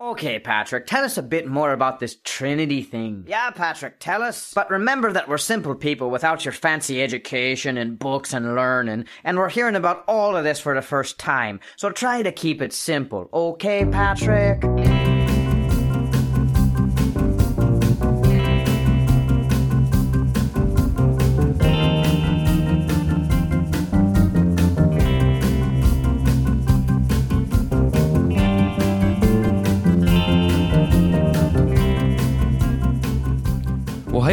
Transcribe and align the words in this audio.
Okay, 0.00 0.38
Patrick, 0.38 0.86
tell 0.86 1.04
us 1.04 1.18
a 1.18 1.22
bit 1.22 1.48
more 1.48 1.72
about 1.72 1.98
this 1.98 2.18
Trinity 2.22 2.82
thing. 2.82 3.24
Yeah, 3.26 3.50
Patrick, 3.50 3.98
tell 3.98 4.22
us. 4.22 4.52
But 4.54 4.70
remember 4.70 5.12
that 5.12 5.28
we're 5.28 5.38
simple 5.38 5.74
people 5.74 6.08
without 6.08 6.44
your 6.44 6.52
fancy 6.52 7.02
education 7.02 7.76
and 7.76 7.98
books 7.98 8.32
and 8.32 8.54
learning, 8.54 9.06
and 9.24 9.36
we're 9.36 9.48
hearing 9.48 9.74
about 9.74 10.04
all 10.06 10.36
of 10.36 10.44
this 10.44 10.60
for 10.60 10.76
the 10.76 10.82
first 10.82 11.18
time. 11.18 11.58
So 11.76 11.90
try 11.90 12.22
to 12.22 12.30
keep 12.30 12.62
it 12.62 12.72
simple, 12.72 13.28
okay, 13.32 13.84
Patrick? 13.86 14.62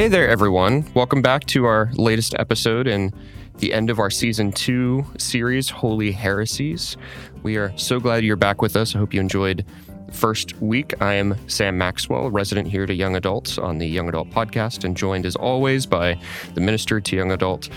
Hey 0.06 0.10
there, 0.10 0.30
everyone. 0.30 0.86
Welcome 0.94 1.24
back 1.24 1.46
to 1.46 1.66
our 1.66 1.90
latest 1.96 2.36
episode 2.38 2.86
and 2.86 3.12
the 3.58 3.74
end 3.74 3.90
of 3.90 3.98
our 3.98 4.12
season 4.12 4.52
two 4.52 5.04
series, 5.18 5.68
Holy 5.72 6.12
Heresies. 6.12 6.96
We 7.42 7.58
are 7.58 7.76
so 7.76 8.00
glad 8.00 8.24
you're 8.24 8.36
back 8.36 8.62
with 8.62 8.76
us. 8.76 8.94
I 8.94 9.00
hope 9.00 9.16
you 9.16 9.20
enjoyed 9.20 9.66
the 10.06 10.12
first 10.12 10.62
week. 10.62 10.94
I 11.02 11.16
am 11.16 11.36
Sam 11.50 11.80
Maxwell, 11.80 12.30
resident 12.30 12.68
here 12.68 12.86
to 12.86 12.94
Young 12.94 13.16
Adults 13.16 13.58
on 13.58 13.80
the 13.80 13.88
Young 13.88 14.08
Adult 14.08 14.30
Podcast, 14.30 14.84
and 14.84 14.96
joined 14.96 15.26
as 15.26 15.36
always 15.36 15.88
by 15.88 16.22
the 16.54 16.62
minister 16.62 17.02
to 17.02 17.16
Young 17.16 17.32
Adult. 17.32 17.70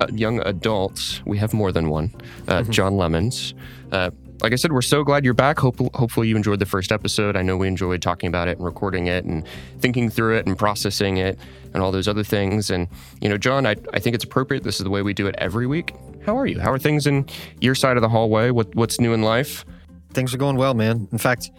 Uh, 0.00 0.06
young 0.12 0.38
adults, 0.46 1.22
we 1.26 1.38
have 1.38 1.52
more 1.52 1.72
than 1.72 1.88
one, 1.88 2.14
uh, 2.46 2.62
John 2.62 2.96
Lemons. 2.96 3.52
Uh, 3.90 4.10
like 4.42 4.52
I 4.52 4.56
said, 4.56 4.72
we're 4.72 4.82
so 4.82 5.04
glad 5.04 5.24
you're 5.24 5.34
back. 5.34 5.58
Hope, 5.58 5.78
hopefully, 5.94 6.28
you 6.28 6.36
enjoyed 6.36 6.58
the 6.58 6.66
first 6.66 6.92
episode. 6.92 7.36
I 7.36 7.42
know 7.42 7.56
we 7.56 7.68
enjoyed 7.68 8.02
talking 8.02 8.28
about 8.28 8.48
it 8.48 8.58
and 8.58 8.64
recording 8.64 9.06
it 9.06 9.24
and 9.24 9.46
thinking 9.78 10.10
through 10.10 10.36
it 10.36 10.46
and 10.46 10.58
processing 10.58 11.18
it 11.18 11.38
and 11.72 11.82
all 11.82 11.92
those 11.92 12.08
other 12.08 12.24
things. 12.24 12.70
And, 12.70 12.88
you 13.20 13.28
know, 13.28 13.38
John, 13.38 13.66
I, 13.66 13.76
I 13.92 14.00
think 14.00 14.14
it's 14.14 14.24
appropriate. 14.24 14.62
This 14.62 14.80
is 14.80 14.84
the 14.84 14.90
way 14.90 15.02
we 15.02 15.14
do 15.14 15.26
it 15.26 15.34
every 15.38 15.66
week. 15.66 15.94
How 16.26 16.38
are 16.38 16.46
you? 16.46 16.58
How 16.58 16.72
are 16.72 16.78
things 16.78 17.06
in 17.06 17.26
your 17.60 17.74
side 17.74 17.96
of 17.96 18.02
the 18.02 18.08
hallway? 18.08 18.50
What, 18.50 18.74
what's 18.74 19.00
new 19.00 19.12
in 19.12 19.22
life? 19.22 19.64
Things 20.12 20.34
are 20.34 20.38
going 20.38 20.56
well, 20.56 20.74
man. 20.74 21.08
In 21.12 21.18
fact, 21.18 21.50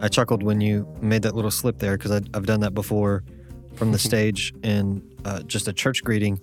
I 0.00 0.08
chuckled 0.08 0.42
when 0.42 0.60
you 0.60 0.88
made 1.00 1.22
that 1.22 1.34
little 1.34 1.50
slip 1.50 1.78
there 1.78 1.96
because 1.96 2.10
I've 2.10 2.46
done 2.46 2.60
that 2.60 2.74
before 2.74 3.22
from 3.74 3.92
the 3.92 3.98
stage 4.10 4.54
in 4.62 5.02
uh, 5.24 5.42
just 5.42 5.68
a 5.68 5.72
church 5.72 6.02
greeting. 6.02 6.40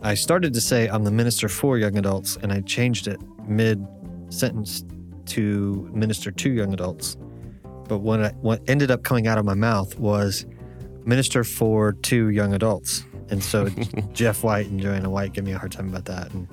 I 0.00 0.14
started 0.14 0.54
to 0.54 0.60
say 0.60 0.88
I'm 0.88 1.04
the 1.04 1.10
minister 1.10 1.48
for 1.48 1.76
young 1.76 1.98
adults, 1.98 2.36
and 2.42 2.52
I 2.52 2.60
changed 2.60 3.08
it 3.08 3.20
mid 3.46 3.84
sentence 4.30 4.84
to 5.28 5.88
minister 5.92 6.30
to 6.30 6.50
young 6.50 6.72
adults. 6.72 7.16
But 7.88 7.98
what, 7.98 8.20
I, 8.22 8.28
what 8.40 8.60
ended 8.68 8.90
up 8.90 9.02
coming 9.02 9.26
out 9.26 9.38
of 9.38 9.44
my 9.44 9.54
mouth 9.54 9.98
was 9.98 10.46
minister 11.04 11.42
for 11.44 11.92
two 11.94 12.28
young 12.30 12.52
adults. 12.54 13.04
And 13.30 13.42
so 13.42 13.68
Jeff 14.12 14.42
White 14.44 14.66
and 14.66 14.80
Joanna 14.80 15.08
White 15.10 15.32
gave 15.32 15.44
me 15.44 15.52
a 15.52 15.58
hard 15.58 15.72
time 15.72 15.88
about 15.88 16.04
that 16.06 16.32
and 16.32 16.46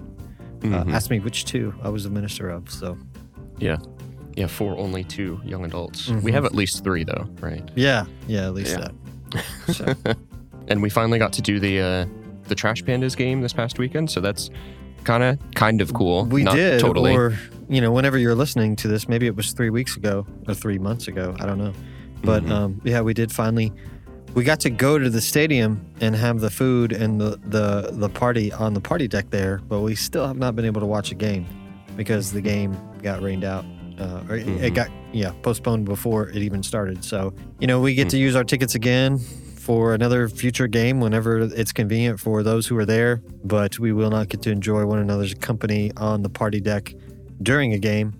uh, 0.63 0.83
Mhm. 0.83 0.93
asked 0.93 1.09
me 1.09 1.19
which 1.19 1.45
two 1.45 1.73
I 1.83 1.89
was 1.89 2.05
a 2.05 2.09
minister 2.09 2.49
of. 2.49 2.69
So 2.71 2.97
Yeah. 3.59 3.77
Yeah, 4.35 4.47
for 4.47 4.77
only 4.77 5.03
two 5.03 5.39
young 5.45 5.63
adults. 5.65 6.07
We 6.09 6.31
Mhm. 6.31 6.33
have 6.33 6.45
at 6.45 6.53
least 6.55 6.83
three, 6.83 7.03
though, 7.03 7.27
right? 7.41 7.63
yeah, 7.75 8.05
yeah, 8.27 8.45
at 8.47 8.53
least 8.53 8.77
Yeah. 8.77 8.87
that. 8.87 8.93
So, 9.73 9.93
And 10.67 10.81
we 10.81 10.89
finally 10.89 11.19
got 11.19 11.33
to 11.33 11.41
do 11.41 11.59
the 11.59 11.79
uh, 11.81 12.05
the 12.47 12.55
Trash 12.55 12.83
Pandas 12.83 13.15
game 13.17 13.41
this 13.41 13.53
past 13.53 13.77
weekend, 13.79 14.09
so 14.09 14.19
that's 14.21 14.49
kind 15.05 15.23
of 15.23 15.39
kind 15.55 15.81
of 15.81 15.93
cool. 15.93 16.25
we 16.25 16.43
Not 16.43 16.55
did, 16.55 16.79
totally. 16.79 17.15
or 17.15 17.37
you 17.69 17.81
know, 17.81 17.91
whenever 17.91 18.17
you're 18.17 18.35
listening 18.35 18.75
to 18.77 18.87
this, 18.87 19.07
maybe 19.07 19.25
it 19.27 19.35
was 19.35 19.53
three 19.53 19.69
weeks 19.69 19.95
ago 19.97 20.25
or 20.47 20.53
three 20.53 20.77
months 20.77 21.07
ago. 21.07 21.35
I 21.39 21.45
don't 21.45 21.57
know, 21.57 21.73
but 22.23 22.43
Mhm. 22.43 22.51
um, 22.51 22.81
yeah, 22.83 23.01
we 23.01 23.13
did 23.13 23.31
finally. 23.31 23.71
We 24.35 24.43
got 24.43 24.59
to 24.61 24.69
go 24.69 24.99
to 24.99 25.09
the 25.09 25.21
stadium 25.21 25.79
and 26.01 26.13
have 26.15 26.41
the 26.41 26.49
food 26.49 26.91
and 26.91 27.21
the, 27.21 27.39
the 27.47 27.91
the 27.93 28.09
party 28.09 28.51
on 28.51 28.73
the 28.73 28.81
party 28.81 29.07
deck 29.07 29.29
there, 29.29 29.61
but 29.69 29.79
we 29.79 29.95
still 29.95 30.27
have 30.27 30.37
not 30.37 30.55
been 30.55 30.65
able 30.65 30.81
to 30.81 30.87
watch 30.87 31.11
a 31.11 31.15
game 31.15 31.45
because 31.95 32.31
the 32.33 32.41
game 32.41 32.75
got 33.01 33.21
rained 33.21 33.45
out. 33.45 33.63
Uh, 33.97 34.19
or 34.27 34.35
it- 34.35 34.45
Mhm. 34.45 34.61
it 34.61 34.73
got 34.73 34.89
yeah 35.13 35.31
postponed 35.41 35.85
before 35.85 36.27
it 36.27 36.37
even 36.43 36.61
started. 36.61 37.01
So 37.05 37.33
you 37.61 37.67
know 37.67 37.79
we 37.79 37.95
get 37.95 38.09
to 38.09 38.17
use 38.17 38.35
our 38.35 38.43
tickets 38.43 38.75
again 38.75 39.21
for 39.65 39.95
another 39.95 40.29
future 40.29 40.67
game 40.67 40.99
whenever 40.99 41.39
it's 41.41 41.71
convenient 41.73 42.19
for 42.19 42.43
those 42.43 42.67
who 42.67 42.77
are 42.77 42.85
there. 42.85 43.19
But 43.43 43.79
we 43.79 43.91
will 43.93 44.11
not 44.11 44.29
get 44.29 44.43
to 44.43 44.51
enjoy 44.51 44.85
one 44.85 44.99
another's 44.99 45.33
company 45.33 45.91
on 45.97 46.21
the 46.21 46.29
party 46.29 46.61
deck 46.61 46.93
during 47.41 47.73
a 47.73 47.79
game 47.79 48.13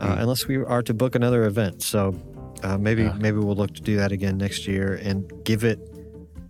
uh, 0.00 0.14
Hmm. 0.14 0.20
unless 0.22 0.48
we 0.48 0.56
are 0.56 0.82
to 0.82 0.92
book 0.92 1.14
another 1.14 1.44
event. 1.44 1.82
So 1.82 2.14
uh, 2.64 2.76
maybe 2.76 3.02
Yeah. 3.04 3.16
maybe 3.20 3.38
we'll 3.38 3.54
look 3.54 3.72
to 3.74 3.82
do 3.82 3.96
that 3.98 4.10
again 4.10 4.36
next 4.36 4.66
year 4.66 4.98
and 5.00 5.30
give 5.44 5.62
it 5.64 5.78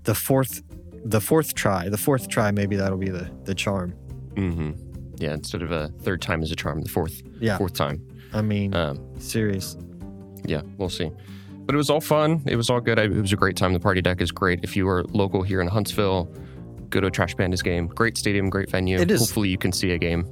the 0.05 0.15
fourth 0.15 0.63
the 1.05 1.21
fourth 1.21 1.55
try. 1.55 1.89
The 1.91 1.99
fourth 1.99 2.29
try 2.29 2.51
maybe 2.51 2.77
that'll 2.77 2.97
be 2.99 3.11
the 3.11 3.29
the 3.45 3.55
charm. 3.55 3.91
hmm 4.37 4.71
Yeah, 5.19 5.35
instead 5.35 5.61
of 5.63 5.71
a 5.71 5.89
third 6.05 6.23
time 6.23 6.43
as 6.43 6.51
a 6.51 6.57
charm, 6.57 6.81
the 6.81 6.89
fourth 6.89 7.21
Yeah, 7.41 7.59
fourth 7.59 7.75
time. 7.75 8.01
I 8.33 8.41
mean 8.41 8.75
Um, 8.75 8.97
serious. 9.19 9.77
yeah, 10.47 10.63
we'll 10.79 10.89
see. 11.01 11.11
But 11.71 11.77
it 11.77 11.79
was 11.79 11.89
all 11.89 12.01
fun. 12.01 12.43
It 12.47 12.57
was 12.57 12.69
all 12.69 12.81
good. 12.81 12.99
I, 12.99 13.05
it 13.05 13.13
was 13.15 13.33
a 13.33 13.37
great 13.37 13.57
time. 13.57 13.73
The 13.75 13.79
party 13.79 14.03
deck 14.03 14.21
is 14.21 14.33
great. 14.33 14.59
If 14.65 14.75
you 14.77 14.89
are 14.89 15.05
local 15.05 15.43
here 15.43 15.61
in 15.61 15.69
Huntsville, 15.69 16.25
go 16.89 17.01
to 17.01 17.07
a 17.07 17.11
Trash 17.13 17.37
Pandas 17.37 17.63
game. 17.63 17.87
Great 17.87 18.19
stadium, 18.19 18.51
great 18.51 18.69
venue. 18.69 18.99
It 18.99 19.09
is. 19.09 19.21
Hopefully, 19.21 19.51
you 19.51 19.57
can 19.57 19.71
see 19.71 19.93
a 19.93 19.99
game. 19.99 20.27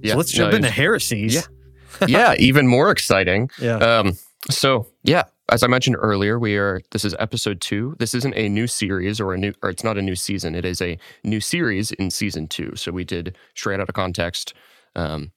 Yeah, 0.00 0.12
so 0.12 0.18
let's 0.18 0.30
jump 0.30 0.52
it 0.52 0.56
into 0.58 0.70
heresies. 0.70 1.34
Yeah. 1.34 2.06
yeah, 2.06 2.34
even 2.38 2.68
more 2.68 2.92
exciting. 2.92 3.50
yeah. 3.60 3.78
Um, 3.78 4.12
so 4.48 4.86
yeah, 5.02 5.24
as 5.48 5.64
I 5.64 5.66
mentioned 5.66 5.96
earlier, 5.98 6.38
we 6.38 6.56
are 6.56 6.80
this 6.92 7.04
is 7.04 7.16
episode 7.18 7.60
two. 7.60 7.96
This 7.98 8.14
isn't 8.14 8.34
a 8.36 8.48
new 8.48 8.68
series 8.68 9.18
or 9.20 9.34
a 9.34 9.38
new 9.38 9.54
or 9.64 9.70
it's 9.70 9.82
not 9.82 9.98
a 9.98 10.02
new 10.02 10.14
season. 10.14 10.54
It 10.54 10.64
is 10.64 10.80
a 10.80 10.98
new 11.24 11.40
series 11.40 11.90
in 11.90 12.12
season 12.12 12.46
two. 12.46 12.76
So 12.76 12.92
we 12.92 13.02
did 13.02 13.36
straight 13.56 13.80
out 13.80 13.88
of 13.88 13.94
context, 13.96 14.54
um, 14.94 15.32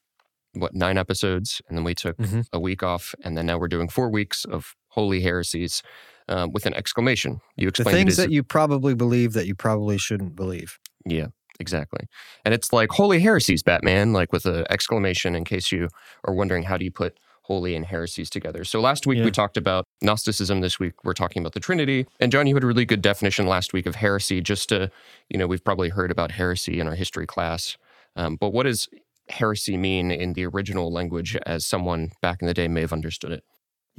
what 0.53 0.75
nine 0.75 0.99
episodes, 0.99 1.59
and 1.67 1.75
then 1.75 1.83
we 1.83 1.95
took 1.95 2.17
Mhm. 2.17 2.45
a 2.53 2.59
week 2.59 2.83
off, 2.83 3.15
and 3.23 3.35
then 3.35 3.47
now 3.47 3.57
we're 3.57 3.67
doing 3.67 3.89
four 3.89 4.09
weeks 4.11 4.45
of 4.45 4.75
holy 4.89 5.21
heresies 5.21 5.81
um, 6.27 6.51
with 6.51 6.65
an 6.65 6.73
exclamation. 6.73 7.39
You 7.55 7.67
explain 7.69 7.93
the 7.93 7.99
things 7.99 8.17
that 8.17 8.31
you 8.31 8.43
probably 8.43 8.93
believe 8.93 9.33
that 9.33 9.47
you 9.47 9.55
probably 9.55 9.97
shouldn't 9.97 10.35
believe. 10.35 10.77
yeah, 11.05 11.27
exactly. 11.59 12.07
And 12.45 12.53
it's 12.53 12.71
like 12.73 12.89
holy 12.91 13.19
heresies, 13.19 13.63
Batman, 13.63 14.13
like 14.13 14.31
with 14.31 14.45
an 14.45 14.65
exclamation 14.69 15.35
in 15.35 15.43
case 15.45 15.71
you 15.71 15.87
are 16.25 16.33
wondering 16.33 16.63
how 16.63 16.77
do 16.77 16.85
you 16.85 16.91
put 16.91 17.17
holy 17.43 17.75
and 17.75 17.85
heresies 17.85 18.29
together. 18.29 18.63
So 18.63 18.79
last 18.79 19.07
week 19.07 19.17
Yeah. 19.17 19.25
we 19.25 19.31
talked 19.31 19.57
about 19.57 19.85
Gnosticism. 20.03 20.61
This 20.61 20.79
week 20.79 21.03
we're 21.03 21.13
talking 21.15 21.41
about 21.41 21.53
the 21.53 21.59
Trinity. 21.59 22.05
And 22.19 22.31
John, 22.31 22.45
you 22.45 22.53
had 22.53 22.63
a 22.63 22.67
really 22.67 22.85
good 22.85 23.01
definition 23.01 23.47
last 23.47 23.73
week 23.73 23.87
of 23.87 23.95
heresy. 23.95 24.39
Just 24.39 24.69
to, 24.69 24.91
you 25.29 25.39
know, 25.39 25.47
we've 25.47 25.63
probably 25.63 25.89
heard 25.89 26.11
about 26.11 26.31
heresy 26.33 26.79
in 26.79 26.87
our 26.87 26.93
history 26.93 27.25
class. 27.25 27.75
Um, 28.15 28.35
but 28.35 28.51
what 28.53 28.63
does 28.63 28.87
heresy 29.29 29.77
mean 29.77 30.11
in 30.11 30.33
the 30.33 30.45
original 30.45 30.91
language 30.93 31.35
as 31.47 31.65
someone 31.65 32.11
back 32.21 32.41
in 32.41 32.47
the 32.47 32.53
day 32.53 32.67
may 32.67 32.81
have 32.81 32.93
understood 32.93 33.31
it? 33.31 33.43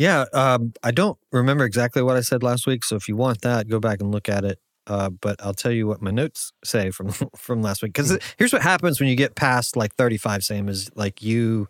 Yeah, 0.00 0.24
um, 0.32 0.72
I 0.82 0.92
don't 0.92 1.18
remember 1.30 1.66
exactly 1.66 2.00
what 2.00 2.16
I 2.16 2.22
said 2.22 2.42
last 2.42 2.66
week. 2.66 2.84
So 2.84 2.96
if 2.96 3.06
you 3.06 3.16
want 3.16 3.42
that, 3.42 3.68
go 3.68 3.78
back 3.78 4.00
and 4.00 4.10
look 4.10 4.30
at 4.30 4.46
it. 4.46 4.58
Uh, 4.86 5.10
but 5.10 5.36
I'll 5.44 5.52
tell 5.52 5.72
you 5.72 5.86
what 5.86 6.00
my 6.00 6.10
notes 6.10 6.52
say 6.64 6.90
from 6.90 7.10
from 7.36 7.60
last 7.60 7.82
week. 7.82 7.92
Because 7.92 8.18
here's 8.38 8.50
what 8.50 8.62
happens 8.62 8.98
when 8.98 9.10
you 9.10 9.14
get 9.14 9.34
past 9.34 9.76
like 9.76 9.94
35. 9.96 10.42
Sam 10.42 10.70
is 10.70 10.90
like 10.94 11.20
you, 11.20 11.68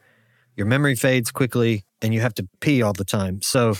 your 0.54 0.68
memory 0.68 0.94
fades 0.94 1.32
quickly, 1.32 1.84
and 2.02 2.14
you 2.14 2.20
have 2.20 2.32
to 2.34 2.48
pee 2.60 2.82
all 2.82 2.92
the 2.92 3.04
time. 3.04 3.42
So 3.42 3.74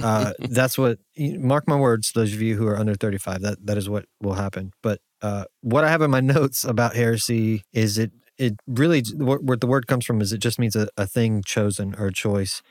uh, 0.00 0.34
that's 0.38 0.78
what. 0.78 1.00
Mark 1.18 1.66
my 1.66 1.76
words, 1.76 2.12
those 2.12 2.32
of 2.32 2.40
you 2.40 2.54
who 2.56 2.68
are 2.68 2.76
under 2.76 2.94
35. 2.94 3.42
That 3.42 3.66
that 3.66 3.76
is 3.76 3.88
what 3.88 4.04
will 4.22 4.34
happen. 4.34 4.70
But 4.84 5.00
uh, 5.20 5.46
what 5.62 5.82
I 5.82 5.88
have 5.88 6.02
in 6.02 6.12
my 6.12 6.20
notes 6.36 6.62
about 6.62 6.94
heresy 6.94 7.64
is 7.72 7.98
it 7.98 8.12
it 8.38 8.54
really 8.68 9.02
what, 9.16 9.42
what 9.42 9.60
the 9.60 9.66
word 9.66 9.88
comes 9.88 10.06
from 10.06 10.20
is 10.20 10.32
it 10.32 10.38
just 10.38 10.60
means 10.60 10.76
a, 10.76 10.86
a 10.96 11.08
thing 11.08 11.42
chosen 11.44 11.96
or 11.98 12.06
a 12.06 12.12
choice. 12.12 12.62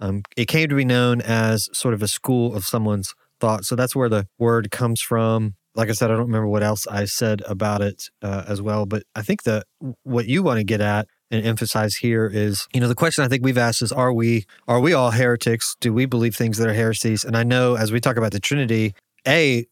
Um, 0.00 0.22
it 0.36 0.46
came 0.46 0.68
to 0.68 0.74
be 0.74 0.84
known 0.84 1.20
as 1.20 1.68
sort 1.72 1.94
of 1.94 2.02
a 2.02 2.08
school 2.08 2.54
of 2.54 2.64
someone's 2.64 3.14
thought. 3.38 3.64
So 3.64 3.76
that's 3.76 3.94
where 3.94 4.08
the 4.08 4.26
word 4.38 4.70
comes 4.70 5.00
from. 5.00 5.54
Like 5.74 5.88
I 5.88 5.92
said, 5.92 6.10
I 6.10 6.14
don't 6.14 6.26
remember 6.26 6.48
what 6.48 6.62
else 6.62 6.86
I 6.86 7.04
said 7.04 7.42
about 7.46 7.80
it 7.80 8.04
uh, 8.22 8.44
as 8.48 8.60
well. 8.60 8.86
But 8.86 9.04
I 9.14 9.22
think 9.22 9.44
that 9.44 9.64
what 10.02 10.26
you 10.26 10.42
want 10.42 10.58
to 10.58 10.64
get 10.64 10.80
at 10.80 11.06
and 11.30 11.46
emphasize 11.46 11.96
here 11.96 12.26
is, 12.26 12.66
you 12.74 12.80
know, 12.80 12.88
the 12.88 12.94
question 12.94 13.24
I 13.24 13.28
think 13.28 13.44
we've 13.44 13.56
asked 13.56 13.82
is, 13.82 13.92
are 13.92 14.12
we 14.12 14.46
are 14.66 14.80
we 14.80 14.92
all 14.92 15.12
heretics? 15.12 15.76
Do 15.80 15.92
we 15.92 16.06
believe 16.06 16.34
things 16.34 16.58
that 16.58 16.68
are 16.68 16.74
heresies? 16.74 17.24
And 17.24 17.36
I 17.36 17.44
know 17.44 17.76
as 17.76 17.92
we 17.92 18.00
talk 18.00 18.16
about 18.16 18.32
the 18.32 18.40
Trinity, 18.40 18.94
a 19.26 19.66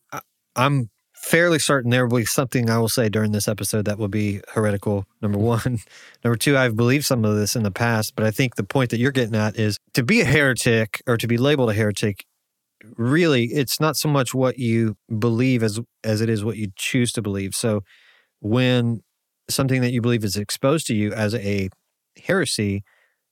I'm 0.55 0.91
fairly 1.21 1.59
certain 1.59 1.91
there 1.91 2.07
will 2.07 2.19
be 2.19 2.25
something 2.25 2.71
I 2.71 2.79
will 2.79 2.89
say 2.89 3.09
during 3.09 3.33
this 3.33 3.49
episode 3.49 3.85
that 3.85 3.99
will 3.99 4.09
be 4.09 4.41
heretical. 4.55 5.05
Number 5.21 5.39
mm-hmm. 5.39 5.47
one. 5.47 5.79
Number 6.25 6.37
two, 6.37 6.57
I've 6.57 6.77
believed 6.77 7.05
some 7.05 7.25
of 7.25 7.37
this 7.37 7.57
in 7.57 7.63
the 7.63 7.71
past, 7.71 8.15
but 8.17 8.25
I 8.25 8.31
think 8.31 8.55
the 8.55 8.65
point 8.65 8.91
that 8.91 8.99
you're 8.99 9.13
getting 9.13 9.35
at 9.35 9.57
is 9.59 9.79
to 9.95 10.03
be 10.03 10.21
a 10.21 10.25
heretic 10.25 11.03
or 11.07 11.17
to 11.17 11.27
be 11.27 11.37
labeled 11.37 11.71
a 11.71 11.75
heretic. 11.75 12.25
Really, 12.97 13.47
it's 13.47 13.81
not 13.81 13.97
so 13.97 14.09
much 14.09 14.33
what 14.33 14.59
you 14.59 14.97
believe 15.19 15.63
as 15.63 15.81
as 16.05 16.21
it 16.21 16.31
is 16.31 16.45
what 16.45 16.57
you 16.57 16.69
choose 16.77 17.13
to 17.13 17.23
believe. 17.23 17.55
So, 17.55 17.83
when 18.41 19.01
something 19.51 19.81
that 19.81 19.91
you 19.91 20.01
believe 20.01 20.25
is 20.25 20.37
exposed 20.37 20.87
to 20.87 20.95
you 20.95 21.13
as 21.13 21.35
a 21.35 21.71
heresy, 22.25 22.85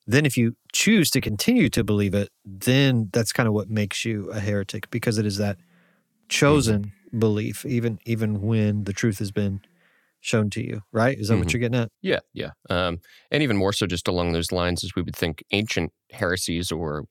then 0.07 0.27
if 0.27 0.37
you 0.37 0.57
choose 0.73 1.11
to 1.11 1.21
continue 1.21 1.69
to 1.71 1.85
believe 1.85 2.13
it, 2.13 2.31
then 2.45 3.09
that's 3.13 3.33
kind 3.33 3.47
of 3.47 3.55
what 3.55 3.71
makes 3.71 4.05
you 4.05 4.29
a 4.31 4.41
heretic 4.41 4.91
because 4.91 5.17
it 5.17 5.27
is 5.27 5.37
that 5.39 5.57
mm-hmm. 5.57 6.29
chosen 6.29 6.93
belief, 7.19 7.65
even 7.67 7.99
even 8.07 8.41
when 8.43 8.85
the 8.85 8.93
truth 8.93 9.19
has 9.19 9.31
been 9.33 9.61
shown 10.21 10.51
to 10.51 10.63
you. 10.63 10.83
Right? 10.93 11.19
Is 11.19 11.29
that 11.29 11.39
what 11.39 11.49
Mhm. 11.49 11.53
you're 11.53 11.61
getting 11.61 11.81
at? 11.81 11.91
Yeah, 12.03 12.21
yeah. 12.33 12.51
Um, 12.71 13.01
and 13.31 13.43
even 13.43 13.57
more 13.57 13.73
so, 13.73 13.87
just 13.87 14.09
along 14.09 14.33
those 14.33 14.53
lines, 14.53 14.85
as 14.85 14.95
we 14.97 15.03
would 15.03 15.17
think 15.17 15.45
ancient 15.53 15.93
heresies 16.13 16.73
or, 16.73 17.05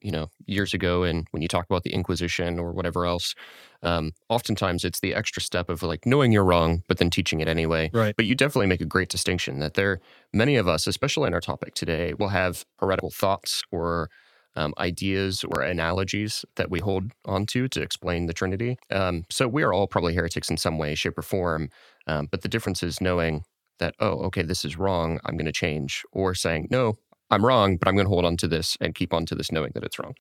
you 0.00 0.10
know, 0.12 0.28
years 0.46 0.72
ago, 0.74 1.02
and 1.02 1.26
when 1.32 1.42
you 1.42 1.48
talk 1.48 1.66
about 1.68 1.82
the 1.82 1.92
Inquisition 1.92 2.58
or 2.58 2.72
whatever 2.72 3.06
else, 3.06 3.34
um, 3.82 4.12
oftentimes 4.28 4.84
it's 4.84 5.00
the 5.00 5.14
extra 5.14 5.42
step 5.42 5.68
of 5.68 5.82
like 5.82 6.06
knowing 6.06 6.32
you're 6.32 6.44
wrong, 6.44 6.82
but 6.88 6.98
then 6.98 7.10
teaching 7.10 7.40
it 7.40 7.48
anyway. 7.48 7.90
Right. 7.92 8.14
But 8.16 8.26
you 8.26 8.34
definitely 8.34 8.66
make 8.68 8.80
a 8.80 8.86
great 8.86 9.08
distinction 9.08 9.58
that 9.60 9.74
there, 9.74 10.00
many 10.32 10.56
of 10.56 10.68
us, 10.68 10.86
especially 10.86 11.26
in 11.28 11.34
our 11.34 11.40
topic 11.40 11.74
today, 11.74 12.14
will 12.14 12.28
have 12.28 12.64
heretical 12.78 13.10
thoughts 13.10 13.62
or 13.72 14.10
um, 14.56 14.74
ideas 14.78 15.44
or 15.44 15.62
analogies 15.62 16.44
that 16.56 16.70
we 16.70 16.80
hold 16.80 17.12
onto 17.24 17.68
to 17.68 17.80
explain 17.80 18.26
the 18.26 18.32
Trinity. 18.32 18.78
Um, 18.90 19.24
so 19.30 19.46
we 19.48 19.62
are 19.62 19.72
all 19.72 19.86
probably 19.86 20.14
heretics 20.14 20.50
in 20.50 20.56
some 20.56 20.78
way, 20.78 20.94
shape, 20.94 21.18
or 21.18 21.22
form. 21.22 21.68
Um, 22.06 22.28
but 22.30 22.42
the 22.42 22.48
difference 22.48 22.82
is 22.82 23.00
knowing 23.00 23.44
that, 23.78 23.94
oh, 24.00 24.18
okay, 24.24 24.42
this 24.42 24.64
is 24.64 24.76
wrong, 24.76 25.20
I'm 25.24 25.36
going 25.36 25.46
to 25.46 25.52
change, 25.52 26.02
or 26.12 26.34
saying, 26.34 26.68
no, 26.70 26.98
I'm 27.30 27.44
wrong, 27.44 27.76
but 27.76 27.88
I'm 27.88 27.94
going 27.94 28.06
to 28.06 28.10
hold 28.10 28.24
on 28.24 28.36
to 28.38 28.48
this 28.48 28.76
and 28.80 28.94
keep 28.94 29.14
on 29.14 29.24
to 29.26 29.34
this 29.34 29.52
knowing 29.52 29.70
that 29.74 29.84
it's 29.84 29.98
wrong. 29.98 30.14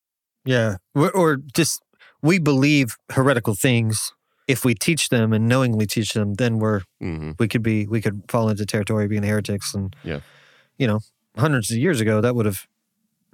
Yeah. 0.45 0.77
Or, 0.95 1.11
or 1.11 1.37
just 1.37 1.81
we 2.21 2.39
believe 2.39 2.95
heretical 3.11 3.55
things. 3.55 4.13
If 4.47 4.65
we 4.65 4.73
teach 4.73 5.09
them 5.09 5.31
and 5.33 5.47
knowingly 5.47 5.85
teach 5.85 6.13
them, 6.13 6.35
then 6.35 6.59
we're 6.59 6.81
hmm 6.99 7.31
we 7.39 7.47
could 7.47 7.61
be 7.61 7.85
we 7.85 8.01
could 8.01 8.23
fall 8.29 8.49
into 8.49 8.65
territory 8.65 9.07
being 9.07 9.23
heretics 9.23 9.73
and 9.75 9.95
Yeah. 10.03 10.21
you 10.77 10.87
know 10.87 10.99
hundreds 11.37 11.69
of 11.71 11.77
years 11.77 12.01
ago 12.01 12.19
that 12.21 12.35
would 12.35 12.45
have 12.47 12.65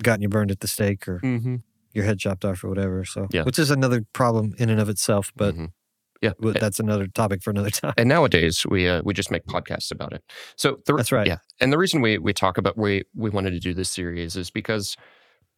gotten 0.03 0.21
you 0.21 0.29
burned 0.29 0.51
at 0.51 0.59
the 0.59 0.67
stake 0.67 1.07
or 1.07 1.19
Mm-hmm. 1.19 1.55
your 1.93 2.05
head 2.05 2.19
chopped 2.19 2.43
off 2.45 2.63
or 2.63 2.69
whatever 2.69 3.05
so 3.05 3.27
Yeah. 3.31 3.43
which 3.43 3.57
is 3.59 3.71
another 3.71 4.03
problem 4.13 4.53
in 4.57 4.69
and 4.69 4.79
of 4.81 4.89
itself 4.89 5.31
but 5.35 5.55
Mhm. 5.55 5.71
yeah, 6.21 6.31
that's 6.39 6.79
another 6.79 7.07
topic 7.07 7.41
for 7.43 7.51
another 7.51 7.69
time 7.81 7.93
and 7.97 8.09
nowadays 8.09 8.65
we 8.69 8.87
uh, 8.89 9.01
we 9.05 9.13
just 9.13 9.31
make 9.31 9.45
podcasts 9.45 9.91
about 9.91 10.11
it. 10.13 10.23
So 10.55 10.79
the, 10.85 10.93
That's 10.95 11.11
right. 11.11 11.27
Yeah, 11.27 11.37
and 11.61 11.71
the 11.71 11.77
reason 11.77 12.01
we 12.01 12.17
we 12.17 12.33
talk 12.33 12.57
about 12.57 12.77
we 12.77 13.03
we 13.15 13.29
wanted 13.29 13.51
to 13.51 13.59
do 13.59 13.73
this 13.73 13.89
series 13.89 14.35
is 14.35 14.49
because 14.49 14.95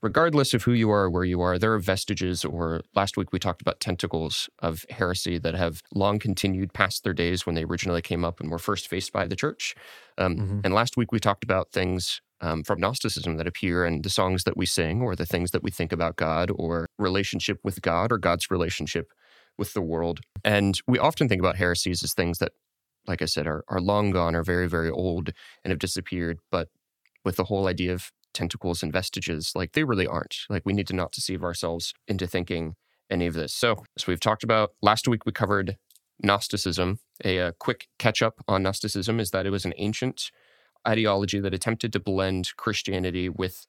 regardless 0.03 0.53
of 0.53 0.63
who 0.63 0.73
you 0.73 0.91
are 0.91 1.05
or 1.05 1.09
where 1.09 1.23
you 1.23 1.41
are, 1.41 1.57
there 1.57 1.73
are 1.73 1.79
vestiges. 1.79 2.45
Or 2.45 2.81
last 2.95 3.17
week 3.17 3.33
we 3.33 3.39
talked 3.39 3.61
about 3.61 3.79
tentacles 3.79 4.47
of 4.59 4.85
heresy 4.91 5.39
that 5.39 5.55
have 5.55 5.81
long 5.93 6.19
continued 6.19 6.71
past 6.73 7.03
their 7.03 7.13
days 7.13 7.45
when 7.47 7.55
they 7.55 7.63
originally 7.63 8.01
came 8.03 8.23
up 8.23 8.39
and 8.39 8.51
were 8.51 8.59
first 8.59 8.87
faced 8.87 9.11
by 9.11 9.25
the 9.25 9.35
church. 9.35 9.73
Um, 10.19 10.35
Mhm. 10.37 10.61
And 10.65 10.73
last 10.73 10.97
week 10.97 11.11
we 11.11 11.19
talked 11.19 11.43
about 11.43 11.71
things. 11.71 12.21
Um, 12.39 12.63
from 12.63 12.79
Gnosticism 12.79 13.37
that 13.37 13.47
appear 13.47 13.83
in 13.83 14.03
the 14.03 14.11
songs 14.11 14.43
that 14.43 14.55
we 14.55 14.67
sing, 14.67 15.01
or 15.01 15.15
the 15.15 15.25
things 15.25 15.51
that 15.51 15.63
we 15.63 15.71
think 15.71 15.91
about 15.91 16.17
God, 16.17 16.51
or 16.53 16.85
relationship 16.99 17.57
with 17.63 17.81
God, 17.81 18.11
or 18.11 18.19
God's 18.19 18.51
relationship 18.51 19.11
with 19.57 19.73
the 19.73 19.81
world. 19.81 20.19
And 20.43 20.79
we 20.87 20.99
often 20.99 21.27
think 21.27 21.41
about 21.41 21.55
heresies 21.55 22.03
as 22.03 22.13
things 22.13 22.37
that, 22.37 22.51
like 23.07 23.21
I 23.21 23.25
said, 23.25 23.47
are, 23.47 23.63
are 23.69 23.81
long 23.81 24.11
gone, 24.11 24.35
are 24.35 24.43
very, 24.43 24.67
very 24.69 24.89
old, 24.89 25.31
and 25.63 25.71
have 25.71 25.79
disappeared. 25.79 26.37
But 26.51 26.69
with 27.25 27.37
the 27.37 27.45
whole 27.45 27.67
idea 27.67 27.93
of 27.93 28.11
tentacles 28.33 28.83
and 28.83 28.93
vestiges, 28.93 29.51
like 29.55 29.71
they 29.73 29.83
really 29.83 30.07
aren't. 30.07 30.37
Like 30.49 30.63
we 30.65 30.73
need 30.73 30.87
to 30.87 30.95
not 30.95 31.11
deceive 31.11 31.43
ourselves 31.43 31.93
into 32.07 32.27
thinking 32.27 32.75
any 33.09 33.25
of 33.25 33.33
this. 33.33 33.53
So, 33.53 33.83
as 33.97 34.05
we've 34.05 34.19
talked 34.19 34.43
about 34.43 34.71
last 34.81 35.07
week, 35.07 35.25
we 35.25 35.31
covered 35.31 35.77
Gnosticism. 36.21 36.99
A, 37.25 37.39
uh 37.39 37.51
quick 37.59 37.87
catch 37.97 38.21
up 38.21 38.35
on 38.47 38.63
Gnosticism 38.63 39.19
is 39.19 39.31
that 39.31 39.45
it 39.45 39.49
was 39.49 39.65
an 39.65 39.73
ancient 39.77 40.29
ideology 40.87 41.39
that 41.39 41.53
attempted 41.53 41.93
to 41.93 41.99
blend 41.99 42.55
Christianity 42.57 43.29
with 43.29 43.67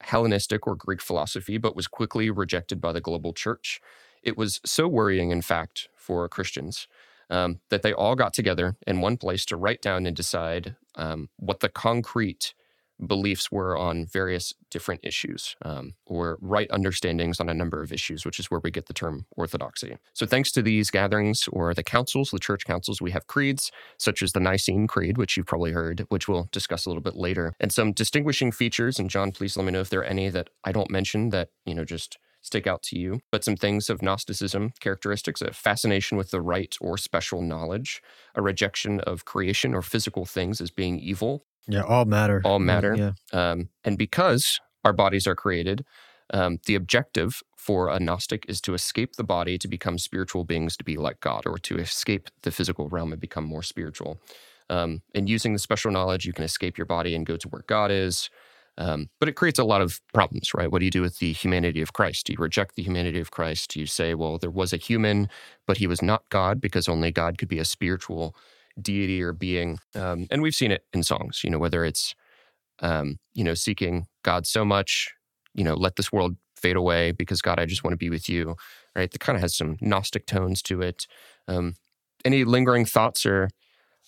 Hellenistic 0.00 0.66
or 0.66 0.74
Greek 0.74 1.00
philosophy, 1.00 1.58
but 1.58 1.76
was 1.76 1.86
quickly 1.86 2.30
rejected 2.30 2.80
by 2.80 2.92
the 2.92 3.00
global 3.00 3.32
church. 3.32 3.80
It 4.22 4.36
was 4.36 4.60
so 4.64 4.88
worrying, 4.88 5.30
in 5.30 5.42
fact, 5.42 5.88
for 5.96 6.28
Christians 6.28 6.88
um, 7.30 7.60
that 7.70 7.82
they 7.82 7.92
all 7.92 8.14
got 8.14 8.34
together 8.34 8.76
in 8.86 9.00
one 9.00 9.16
place 9.16 9.44
to 9.46 9.56
write 9.56 9.82
down 9.82 10.06
and 10.06 10.16
decide 10.16 10.76
um, 10.94 11.28
what 11.36 11.60
the 11.60 11.68
concrete 11.68 12.54
beliefs 13.04 13.50
were 13.50 13.76
on 13.76 14.06
various 14.06 14.54
different 14.70 15.00
issues 15.02 15.56
um, 15.62 15.94
or 16.06 16.38
right 16.40 16.70
understandings 16.70 17.40
on 17.40 17.48
a 17.48 17.54
number 17.54 17.82
of 17.82 17.92
issues, 17.92 18.24
which 18.24 18.38
is 18.38 18.50
where 18.50 18.60
we 18.62 18.70
get 18.70 18.86
the 18.86 18.94
term 18.94 19.26
orthodoxy. 19.36 19.96
So, 20.12 20.26
thanks 20.26 20.52
to 20.52 20.62
these 20.62 20.90
gatherings 20.90 21.48
or 21.52 21.74
the 21.74 21.82
councils, 21.82 22.30
the 22.30 22.38
church 22.38 22.64
councils, 22.64 23.00
we 23.00 23.10
have 23.10 23.26
creeds 23.26 23.70
such 23.98 24.22
as 24.22 24.32
the 24.32 24.40
Nicene 24.40 24.86
Creed, 24.86 25.18
which 25.18 25.36
you've 25.36 25.46
probably 25.46 25.72
heard, 25.72 26.06
which 26.08 26.28
we'll 26.28 26.48
discuss 26.52 26.86
a 26.86 26.90
little 26.90 27.02
bit 27.02 27.16
later, 27.16 27.54
and 27.60 27.72
some 27.72 27.92
distinguishing 27.92 28.52
features. 28.52 28.98
And 28.98 29.10
John, 29.10 29.32
please 29.32 29.56
let 29.56 29.66
me 29.66 29.72
know 29.72 29.80
if 29.80 29.90
there 29.90 30.00
are 30.00 30.04
any 30.04 30.28
that 30.28 30.50
I 30.64 30.72
don't 30.72 30.90
mention 30.90 31.30
that, 31.30 31.48
you 31.64 31.74
know, 31.74 31.84
just 31.84 32.18
stick 32.44 32.66
out 32.66 32.82
to 32.84 32.98
you. 32.98 33.20
But 33.32 33.42
some 33.42 33.56
things 33.56 33.90
of 33.90 34.02
Gnosticism 34.02 34.72
characteristics 34.80 35.40
a 35.40 35.52
fascination 35.52 36.18
with 36.18 36.30
the 36.30 36.42
right 36.42 36.76
or 36.80 36.98
special 36.98 37.42
knowledge, 37.42 38.02
a 38.34 38.42
rejection 38.42 39.00
of 39.00 39.24
creation 39.24 39.74
or 39.74 39.82
physical 39.82 40.24
things 40.26 40.60
as 40.60 40.70
being 40.70 40.98
evil, 41.00 41.46
yeah 41.66 41.82
all 41.82 42.04
matter 42.04 42.40
All 42.44 42.58
matter. 42.58 42.94
yeah 42.94 43.12
um, 43.32 43.68
and 43.84 43.96
because 43.98 44.60
our 44.84 44.92
bodies 44.92 45.26
are 45.26 45.34
created, 45.34 45.84
um, 46.32 46.58
the 46.66 46.74
objective 46.74 47.42
for 47.56 47.88
a 47.88 47.98
Gnostic 47.98 48.44
is 48.48 48.60
to 48.62 48.74
escape 48.74 49.16
the 49.16 49.24
body 49.24 49.56
to 49.58 49.68
become 49.68 49.98
spiritual 49.98 50.44
beings 50.44 50.76
to 50.76 50.84
be 50.84 50.96
like 50.98 51.20
God, 51.20 51.46
or 51.46 51.56
to 51.58 51.78
escape 51.78 52.28
the 52.42 52.50
physical 52.50 52.88
realm 52.90 53.12
and 53.12 53.20
become 53.20 53.44
more 53.44 53.62
spiritual. 53.62 54.20
Um, 54.68 55.00
and 55.14 55.28
using 55.28 55.54
the 55.54 55.58
special 55.58 55.90
knowledge, 55.90 56.26
you 56.26 56.34
can 56.34 56.44
escape 56.44 56.76
your 56.76 56.86
body 56.86 57.14
and 57.14 57.24
go 57.24 57.36
to 57.38 57.48
where 57.48 57.62
God 57.66 57.90
is. 57.90 58.28
Um, 58.76 59.08
but 59.20 59.28
it 59.28 59.32
creates 59.36 59.58
a 59.58 59.64
lot 59.64 59.80
of 59.82 60.00
problems, 60.12 60.52
right? 60.52 60.70
What 60.70 60.80
do 60.80 60.84
you 60.84 60.90
do 60.90 61.00
with 61.02 61.18
the 61.18 61.32
humanity 61.32 61.80
of 61.80 61.92
Christ? 61.92 62.26
Do 62.26 62.32
you 62.32 62.38
reject 62.38 62.74
the 62.74 62.82
humanity 62.82 63.20
of 63.20 63.30
Christ? 63.30 63.70
Do 63.70 63.80
you 63.80 63.86
say, 63.86 64.14
well, 64.14 64.36
there 64.36 64.50
was 64.50 64.72
a 64.72 64.76
human, 64.78 65.28
but 65.66 65.76
he 65.78 65.86
was 65.86 66.02
not 66.02 66.28
God 66.28 66.60
because 66.60 66.88
only 66.88 67.12
God 67.12 67.38
could 67.38 67.48
be 67.48 67.58
a 67.60 67.64
spiritual 67.64 68.34
deity 68.80 69.22
or 69.22 69.32
being? 69.32 69.78
Um, 69.94 70.26
and 70.30 70.42
we've 70.42 70.54
seen 70.54 70.70
it 70.70 70.84
in 70.92 71.02
songs, 71.02 71.42
you 71.44 71.50
know, 71.50 71.58
whether 71.58 71.84
it's 71.84 72.14
um, 72.80 73.18
you 73.34 73.44
know, 73.44 73.54
seeking 73.54 74.06
God 74.22 74.46
so 74.46 74.64
much, 74.64 75.12
you 75.54 75.62
know, 75.62 75.74
let 75.74 75.96
this 75.96 76.12
world 76.12 76.36
fade 76.56 76.76
away 76.76 77.12
because 77.12 77.40
God, 77.40 77.60
I 77.60 77.66
just 77.66 77.84
want 77.84 77.92
to 77.92 77.98
be 77.98 78.10
with 78.10 78.28
you, 78.28 78.56
right? 78.96 79.10
That 79.10 79.20
kind 79.20 79.36
of 79.36 79.42
has 79.42 79.56
some 79.56 79.76
Gnostic 79.80 80.26
tones 80.26 80.60
to 80.62 80.82
it. 80.82 81.06
Um, 81.46 81.76
any 82.24 82.44
lingering 82.44 82.84
thoughts 82.84 83.24
or 83.24 83.50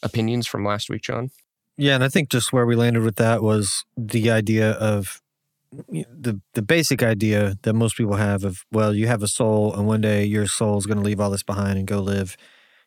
opinions 0.03 0.47
from 0.47 0.65
last 0.65 0.91
week, 0.91 1.03
John? 1.03 1.31
yeah 1.77 1.95
and 1.95 2.05
i 2.05 2.09
think 2.09 2.29
just 2.29 2.53
where 2.53 2.67
we 2.67 2.75
landed 2.75 3.03
with 3.03 3.17
that 3.17 3.43
was 3.43 3.85
the 3.97 4.31
idea 4.31 4.73
of 4.73 5.21
the 5.89 6.41
the 6.55 6.63
basic 6.63 7.03
idea 7.03 7.59
that 7.63 7.75
most 7.75 7.97
people 7.97 8.15
have 8.15 8.45
of 8.45 8.65
well 8.73 8.95
you 8.95 9.07
have 9.07 9.23
a 9.23 9.29
soul 9.29 9.75
and 9.75 9.87
one 9.87 10.01
day 10.01 10.25
your 10.25 10.47
soul 10.47 10.79
is 10.79 10.87
going 10.87 10.99
to 10.99 11.05
leave 11.05 11.21
all 11.21 11.31
this 11.31 11.43
behind 11.43 11.79
and 11.79 11.87
go 11.87 12.01
live 12.01 12.37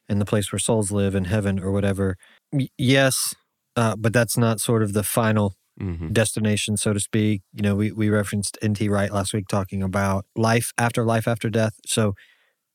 in 0.09 0.19
the 0.19 0.25
place 0.25 0.51
where 0.51 0.59
souls 0.59 0.91
live 0.91 1.15
in 1.15 1.25
heaven 1.25 1.59
or 1.59 1.71
whatever 1.71 2.15
Y- 2.51 2.67
yes 2.77 3.33
uh, 3.75 3.95
but 3.95 4.11
that's 4.11 4.37
not 4.37 4.59
sort 4.59 4.83
of 4.83 4.93
the 4.93 5.03
final 5.03 5.53
Mm-hmm. 5.81 6.11
destination 6.11 6.75
so 6.75 6.91
to 6.91 6.99
speak. 6.99 7.41
You 7.53 7.61
know 7.63 7.73
we, 7.73 7.93
we 7.93 8.09
referenced 8.09 8.57
nt 8.61 8.81
wright 8.89 9.13
last 9.13 9.33
week 9.33 9.47
talking 9.47 9.81
about 9.81 10.25
life 10.35 10.73
after 10.77 11.05
life 11.05 11.25
after 11.25 11.49
death. 11.49 11.75
So 11.85 12.15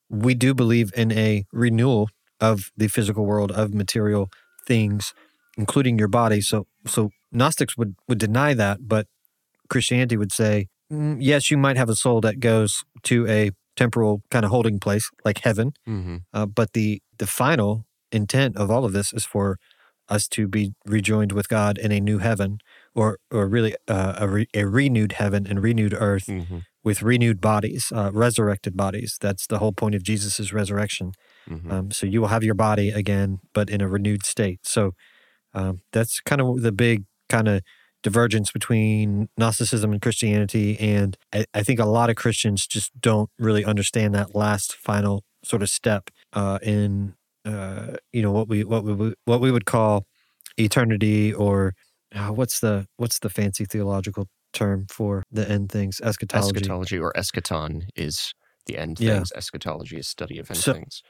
we 0.08 0.32
do 0.34 0.54
believe 0.54 0.90
in 0.96 1.12
a 1.12 1.44
renewal 1.52 2.08
of 2.40 2.70
the 2.78 2.88
physical 2.88 3.26
world 3.26 3.52
of 3.52 3.74
material 3.74 4.30
things 4.66 5.12
including 5.58 5.98
your 5.98 6.08
body. 6.08 6.40
So 6.40 6.66
so 6.86 7.10
gnostics 7.30 7.76
would 7.76 7.94
would 8.08 8.18
deny 8.18 8.54
that 8.54 8.88
but 8.88 9.06
Christianity 9.68 10.16
would 10.16 10.32
say, 10.32 10.68
"Mm, 10.92 11.18
yes, 11.20 11.50
you 11.50 11.58
might 11.58 11.76
have 11.76 11.90
a 11.90 11.96
soul 11.96 12.20
that 12.22 12.40
goes 12.40 12.84
to 13.10 13.26
a 13.28 13.50
temporal 13.76 14.22
kind 14.30 14.44
of 14.44 14.50
holding 14.50 14.78
place 14.78 15.10
like 15.24 15.38
heaven, 15.44 15.72
Mm-hmm. 15.88 16.16
uh, 16.32 16.46
but 16.46 16.72
the 16.72 17.00
the 17.18 17.26
final 17.26 17.84
intent 18.12 18.56
of 18.56 18.70
all 18.70 18.84
of 18.84 18.92
this 18.92 19.12
is 19.12 19.24
for 19.24 19.58
us 20.08 20.28
to 20.28 20.46
be 20.46 20.72
rejoined 20.86 21.32
with 21.32 21.48
God 21.48 21.78
in 21.78 21.90
a 21.92 22.00
new 22.00 22.18
heaven, 22.18 22.58
or 22.94 23.18
or 23.30 23.48
really 23.48 23.74
uh, 23.88 24.14
a, 24.18 24.28
re, 24.28 24.46
a 24.54 24.64
renewed 24.64 25.12
heaven 25.12 25.46
and 25.46 25.62
renewed 25.62 25.94
earth 25.94 26.26
Mm-hmm. 26.26 26.58
with 26.84 27.02
renewed 27.02 27.40
bodies, 27.40 27.90
uh, 27.94 28.10
resurrected 28.12 28.76
bodies. 28.76 29.16
That's 29.20 29.46
the 29.46 29.58
whole 29.58 29.72
point 29.72 29.94
of 29.94 30.02
Jesus' 30.02 30.52
resurrection. 30.52 31.12
Mm-hmm. 31.48 31.70
Um, 31.72 31.90
so 31.90 32.06
you 32.06 32.20
will 32.20 32.28
have 32.28 32.44
your 32.44 32.54
body 32.54 32.90
again, 32.90 33.38
but 33.54 33.70
in 33.70 33.80
a 33.80 33.88
renewed 33.88 34.24
state. 34.26 34.60
So 34.66 34.92
um, 35.54 35.80
that's 35.92 36.20
kind 36.20 36.40
of 36.42 36.60
the 36.62 36.72
big 36.72 37.04
kind 37.28 37.48
of 37.48 37.62
divergence 38.04 38.52
between 38.52 39.28
Gnosticism 39.36 39.90
and 39.92 40.00
Christianity. 40.00 40.78
And 40.78 41.16
I, 41.32 41.44
I 41.54 41.62
think 41.64 41.80
a 41.80 41.86
lot 41.86 42.08
of 42.10 42.14
Christians 42.16 42.66
just 42.68 42.92
don't 43.00 43.28
really 43.38 43.64
understand 43.64 44.14
that 44.14 44.34
last 44.36 44.74
final 44.76 45.24
sort 45.44 45.62
of 45.62 45.68
step 45.70 46.10
uh, 46.34 46.60
in 46.62 47.14
uh, 47.44 47.96
you 48.12 48.22
know 48.22 48.30
what 48.32 48.48
we 48.48 48.62
what 48.62 48.84
we 48.84 48.92
would- 48.94 49.14
what 49.24 49.40
we 49.40 49.50
would 49.50 49.64
call 49.66 50.06
eternity 50.56 51.32
or 51.32 51.74
uh, 52.14 52.28
what's 52.28 52.60
the 52.60 52.86
what's 52.96 53.18
the 53.18 53.28
fancy 53.28 53.64
theological 53.64 54.28
term 54.52 54.86
for 54.88 55.24
the 55.32 55.48
end 55.50 55.70
things 55.72 56.00
eschatology. 56.00 56.56
Eschatology 56.58 56.98
or 56.98 57.12
eschaton 57.16 57.82
is 57.96 58.32
the 58.66 58.78
end 58.78 59.00
Yeah. 59.00 59.14
things. 59.16 59.32
Eschatology 59.34 59.96
is 59.98 60.06
study 60.08 60.38
of 60.38 60.50
end 60.50 60.58
So- 60.58 60.72
things. 60.74 61.02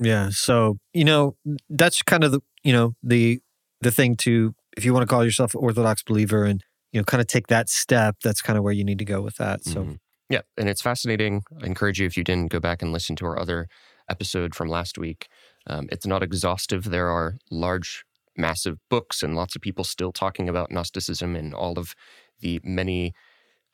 Yeah. 0.00 0.30
So, 0.32 0.78
you 0.92 1.04
know, 1.04 1.36
that's 1.70 2.02
kind 2.02 2.24
of 2.24 2.32
the, 2.32 2.40
you 2.62 2.72
know, 2.72 2.94
the 3.02 3.40
the 3.80 3.90
thing 3.90 4.16
to 4.16 4.54
if 4.76 4.84
you 4.84 4.92
want 4.92 5.02
to 5.02 5.12
call 5.12 5.24
yourself 5.24 5.54
an 5.54 5.60
orthodox 5.60 6.02
believer 6.02 6.44
and 6.44 6.62
you 6.92 7.00
know 7.00 7.04
kind 7.04 7.20
of 7.20 7.26
take 7.26 7.46
that 7.48 7.68
step, 7.68 8.16
that's 8.22 8.40
kind 8.42 8.56
of 8.58 8.64
where 8.64 8.72
you 8.72 8.84
need 8.84 8.98
to 8.98 9.04
go 9.04 9.20
with 9.22 9.36
that. 9.36 9.64
So 9.64 9.82
Mhm. 9.84 9.98
yeah, 10.28 10.42
and 10.56 10.68
it's 10.68 10.82
fascinating. 10.82 11.42
I 11.62 11.66
encourage 11.66 12.00
you 12.00 12.06
if 12.06 12.16
you 12.16 12.24
didn't 12.24 12.50
go 12.52 12.60
back 12.60 12.82
and 12.82 12.92
listen 12.92 13.16
to 13.16 13.26
our 13.26 13.38
other 13.38 13.68
episode 14.08 14.54
from 14.54 14.68
last 14.68 14.98
week. 14.98 15.28
Um, 15.66 15.88
it's 15.90 16.06
not 16.06 16.22
exhaustive. 16.22 16.84
There 16.90 17.08
are 17.08 17.36
large, 17.50 18.04
massive 18.36 18.76
books 18.90 19.22
and 19.22 19.34
lots 19.34 19.56
of 19.56 19.62
people 19.62 19.84
still 19.84 20.12
talking 20.12 20.48
about 20.48 20.70
Gnosticism 20.70 21.34
and 21.36 21.54
all 21.54 21.78
of 21.78 21.94
the 22.40 22.60
many 22.62 23.12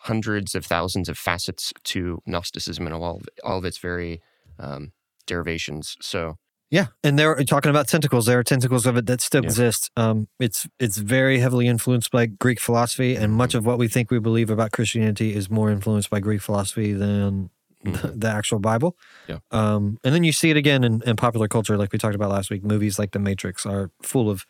hundreds 0.05 0.55
of 0.55 0.65
thousands 0.65 1.09
of 1.09 1.19
facets 1.19 1.73
to 1.85 2.21
Gnosticism 2.27 2.87
and 2.87 2.95
all 2.95 3.17
of, 3.17 3.29
all 3.45 3.59
of 3.59 3.65
its 3.65 3.79
very 3.79 4.21
um, 4.59 4.93
derivations. 5.27 5.97
So 6.01 6.37
Yeah, 6.71 6.87
and 7.03 7.19
they're 7.19 7.35
talking 7.45 7.71
about 7.71 7.89
tentacles. 7.89 8.27
There 8.27 8.39
are 8.39 8.45
tentacles 8.45 8.87
of 8.87 8.97
it 8.97 9.07
that 9.07 9.21
still 9.21 9.43
Yeah. 9.43 9.49
exist. 9.49 9.91
Um, 9.97 10.29
it's 10.39 10.69
it's 10.79 10.99
very 10.99 11.41
heavily 11.41 11.67
influenced 11.67 12.11
by 12.13 12.27
Greek 12.27 12.61
philosophy, 12.61 13.17
and 13.17 13.33
much 13.33 13.55
of 13.55 13.67
what 13.67 13.79
we 13.79 13.89
think 13.89 14.11
we 14.11 14.21
believe 14.21 14.51
about 14.51 14.71
Christianity 14.73 15.35
is 15.35 15.51
more 15.51 15.71
influenced 15.71 16.11
by 16.11 16.21
Greek 16.21 16.41
philosophy 16.41 16.93
than 16.93 17.51
the, 17.83 17.91
Mhm. 17.91 18.21
the 18.21 18.29
actual 18.29 18.59
Bible. 18.61 18.97
Yeah. 19.27 19.39
Um, 19.51 19.99
and 20.05 20.15
then 20.15 20.23
you 20.23 20.33
see 20.33 20.51
it 20.51 20.57
again 20.57 20.85
in, 20.85 21.03
in 21.07 21.17
popular 21.17 21.49
culture, 21.49 21.77
like 21.79 21.93
we 21.93 21.99
talked 21.99 22.15
about 22.15 22.31
last 22.31 22.51
week. 22.51 22.63
Movies 22.63 22.99
like 22.99 23.13
The 23.13 23.19
Matrix 23.19 23.65
are 23.67 23.91
full 24.03 24.29
of 24.31 24.45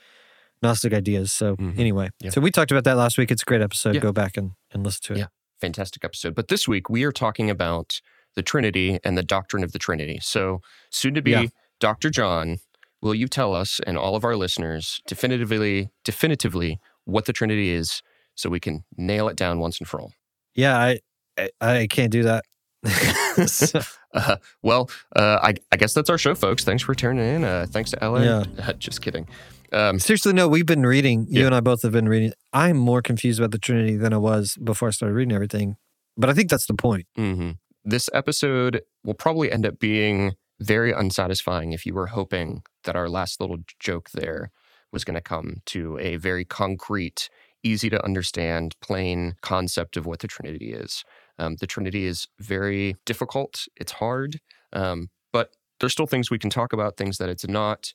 Gnostic 0.63 0.93
ideas. 0.93 1.33
So 1.33 1.57
Mhm. 1.57 1.79
anyway, 1.79 2.11
Yeah. 2.21 2.31
so 2.31 2.41
we 2.43 2.51
talked 2.51 2.71
about 2.73 2.85
that 2.85 2.97
last 2.97 3.17
week. 3.19 3.31
It's 3.31 3.43
a 3.43 3.47
great 3.47 3.63
episode. 3.63 3.95
Yeah. 3.95 4.01
Go 4.03 4.13
back 4.13 4.37
and, 4.37 4.51
and 4.73 4.83
listen 4.85 5.01
to 5.05 5.13
it. 5.15 5.19
Yeah. 5.21 5.27
fantastic 5.61 6.03
episode. 6.05 6.35
But 6.35 6.49
this 6.49 6.67
week 6.67 6.89
we 6.91 7.05
are 7.05 7.13
talking 7.13 7.51
about 7.51 8.01
the 8.35 8.43
Trinity 8.43 8.99
and 9.05 9.17
the 9.19 9.23
doctrine 9.23 9.63
of 9.63 9.73
the 9.73 9.79
Trinity. 9.79 10.19
So 10.23 10.63
soon 10.91 11.13
to 11.15 11.21
be. 11.23 11.51
Dr. 11.81 12.11
John, 12.11 12.59
will 13.03 13.15
you 13.15 13.27
tell 13.29 13.55
us 13.55 13.81
and 13.87 13.97
all 13.99 14.15
of 14.17 14.25
our 14.25 14.37
listeners 14.37 15.01
definitively 15.07 15.91
definitively 16.05 16.79
what 17.05 17.25
the 17.25 17.33
Trinity 17.33 17.71
is 17.71 18.03
so 18.37 18.49
we 18.51 18.61
can 18.61 18.85
nail 18.97 19.29
it 19.29 19.37
down 19.37 19.59
once 19.59 19.79
and 19.81 19.89
for 19.89 20.01
all? 20.01 20.13
Yeah, 20.55 20.77
I 20.79 21.01
I, 21.39 21.51
I 21.81 21.87
can't 21.87 22.13
do 22.13 22.23
that. 22.25 22.45
So- 23.47 23.81
Uh, 24.13 24.37
well, 24.63 24.91
uh, 25.15 25.39
I, 25.41 25.55
I 25.71 25.77
guess 25.77 25.95
that's 25.95 26.11
our 26.11 26.19
show, 26.19 26.35
folks. 26.35 26.65
Thanks 26.65 26.83
for 26.83 26.97
tuning 26.97 27.25
in. 27.37 27.45
Uh, 27.45 27.65
thanks 27.71 27.91
to 27.93 28.03
Ella. 28.03 28.25
Yeah. 28.59 28.73
Just 28.79 29.03
kidding. 29.03 29.29
Um, 29.73 30.01
Seriously, 30.01 30.33
no, 30.33 30.49
we've 30.49 30.67
been 30.67 30.85
reading. 30.85 31.27
You 31.31 31.43
Yeah. 31.43 31.47
and 31.47 31.55
I 31.55 31.61
both 31.61 31.83
have 31.83 31.93
been 31.93 32.09
reading. 32.09 32.33
I'm 32.53 32.77
more 32.77 33.03
confused 33.03 33.39
about 33.39 33.53
the 33.53 33.59
Trinity 33.59 33.97
than 33.97 34.13
I 34.13 34.17
was 34.17 34.57
before 34.65 34.89
I 34.89 34.91
started 34.91 35.15
reading 35.15 35.33
everything. 35.33 35.77
But 36.17 36.29
I 36.29 36.33
think 36.35 36.51
that's 36.51 36.67
the 36.67 36.75
point. 36.75 37.07
mhm. 37.17 37.59
This 37.85 38.11
episode 38.13 38.83
will 39.05 39.15
probably 39.15 39.53
end 39.53 39.65
up 39.65 39.79
being 39.79 40.33
very 40.61 40.93
unsatisfying 40.93 41.73
if 41.73 41.87
you 41.87 41.95
were 41.95 42.09
hoping 42.09 42.63
that 42.85 42.97
our 42.97 43.09
last 43.09 43.41
little 43.41 43.59
joke 43.79 44.11
there 44.11 44.51
was 44.93 45.05
going 45.05 45.15
to 45.15 45.21
come 45.21 45.63
to 45.67 45.99
a 45.99 46.17
very 46.17 46.45
concrete, 46.45 47.29
easy 47.63 47.89
to 47.91 48.05
understand, 48.05 48.77
plain 48.81 49.35
concept 49.41 49.97
of 49.97 50.07
what 50.07 50.21
the 50.21 50.29
Trinity 50.29 50.73
is. 50.73 51.05
Um, 51.39 51.57
the 51.57 51.67
Trinity 51.67 52.07
is 52.07 52.29
very 52.39 52.97
difficult, 53.07 53.67
it's 53.77 53.93
hard, 53.93 54.41
um, 54.73 55.09
but 55.33 55.51
there's 55.79 55.93
still 55.93 56.07
things 56.07 56.31
we 56.31 56.39
can 56.39 56.51
talk 56.51 56.73
about, 56.73 56.97
things 56.97 57.19
that 57.19 57.31
it's 57.31 57.49
not. 57.49 57.93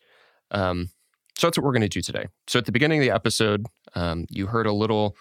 Um, 0.51 0.89
so 1.37 1.47
that's 1.47 1.57
what 1.57 1.65
we're 1.65 1.73
going 1.73 1.81
to 1.81 1.89
do 1.89 2.01
today. 2.01 2.27
So 2.47 2.59
at 2.59 2.65
the 2.65 2.71
beginning 2.71 2.99
of 2.99 3.05
the 3.05 3.13
episode, 3.13 3.65
um, 3.93 4.25
you 4.29 4.47
heard 4.47 4.65
a 4.65 4.73
little 4.73 5.15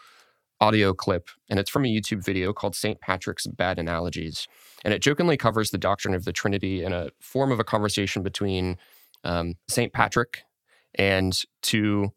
audio 0.64 0.94
clip, 0.94 1.28
and 1.50 1.58
it's 1.58 1.68
from 1.68 1.84
a 1.84 1.88
YouTube 1.88 2.24
video 2.24 2.54
called 2.54 2.74
St. 2.74 2.98
Patrick's 2.98 3.46
Bad 3.46 3.78
Analogies. 3.78 4.48
And 4.82 4.94
it 4.94 5.02
jokingly 5.02 5.36
covers 5.36 5.70
the 5.70 5.76
doctrine 5.76 6.14
of 6.14 6.24
the 6.24 6.32
Trinity 6.32 6.82
in 6.82 6.94
a 6.94 7.10
form 7.20 7.52
of 7.52 7.60
a 7.60 7.64
conversation 7.64 8.22
between 8.22 8.78
um, 9.24 9.56
St. 9.68 9.92
Patrick 9.92 10.44
and 10.94 11.38
two 11.60 12.12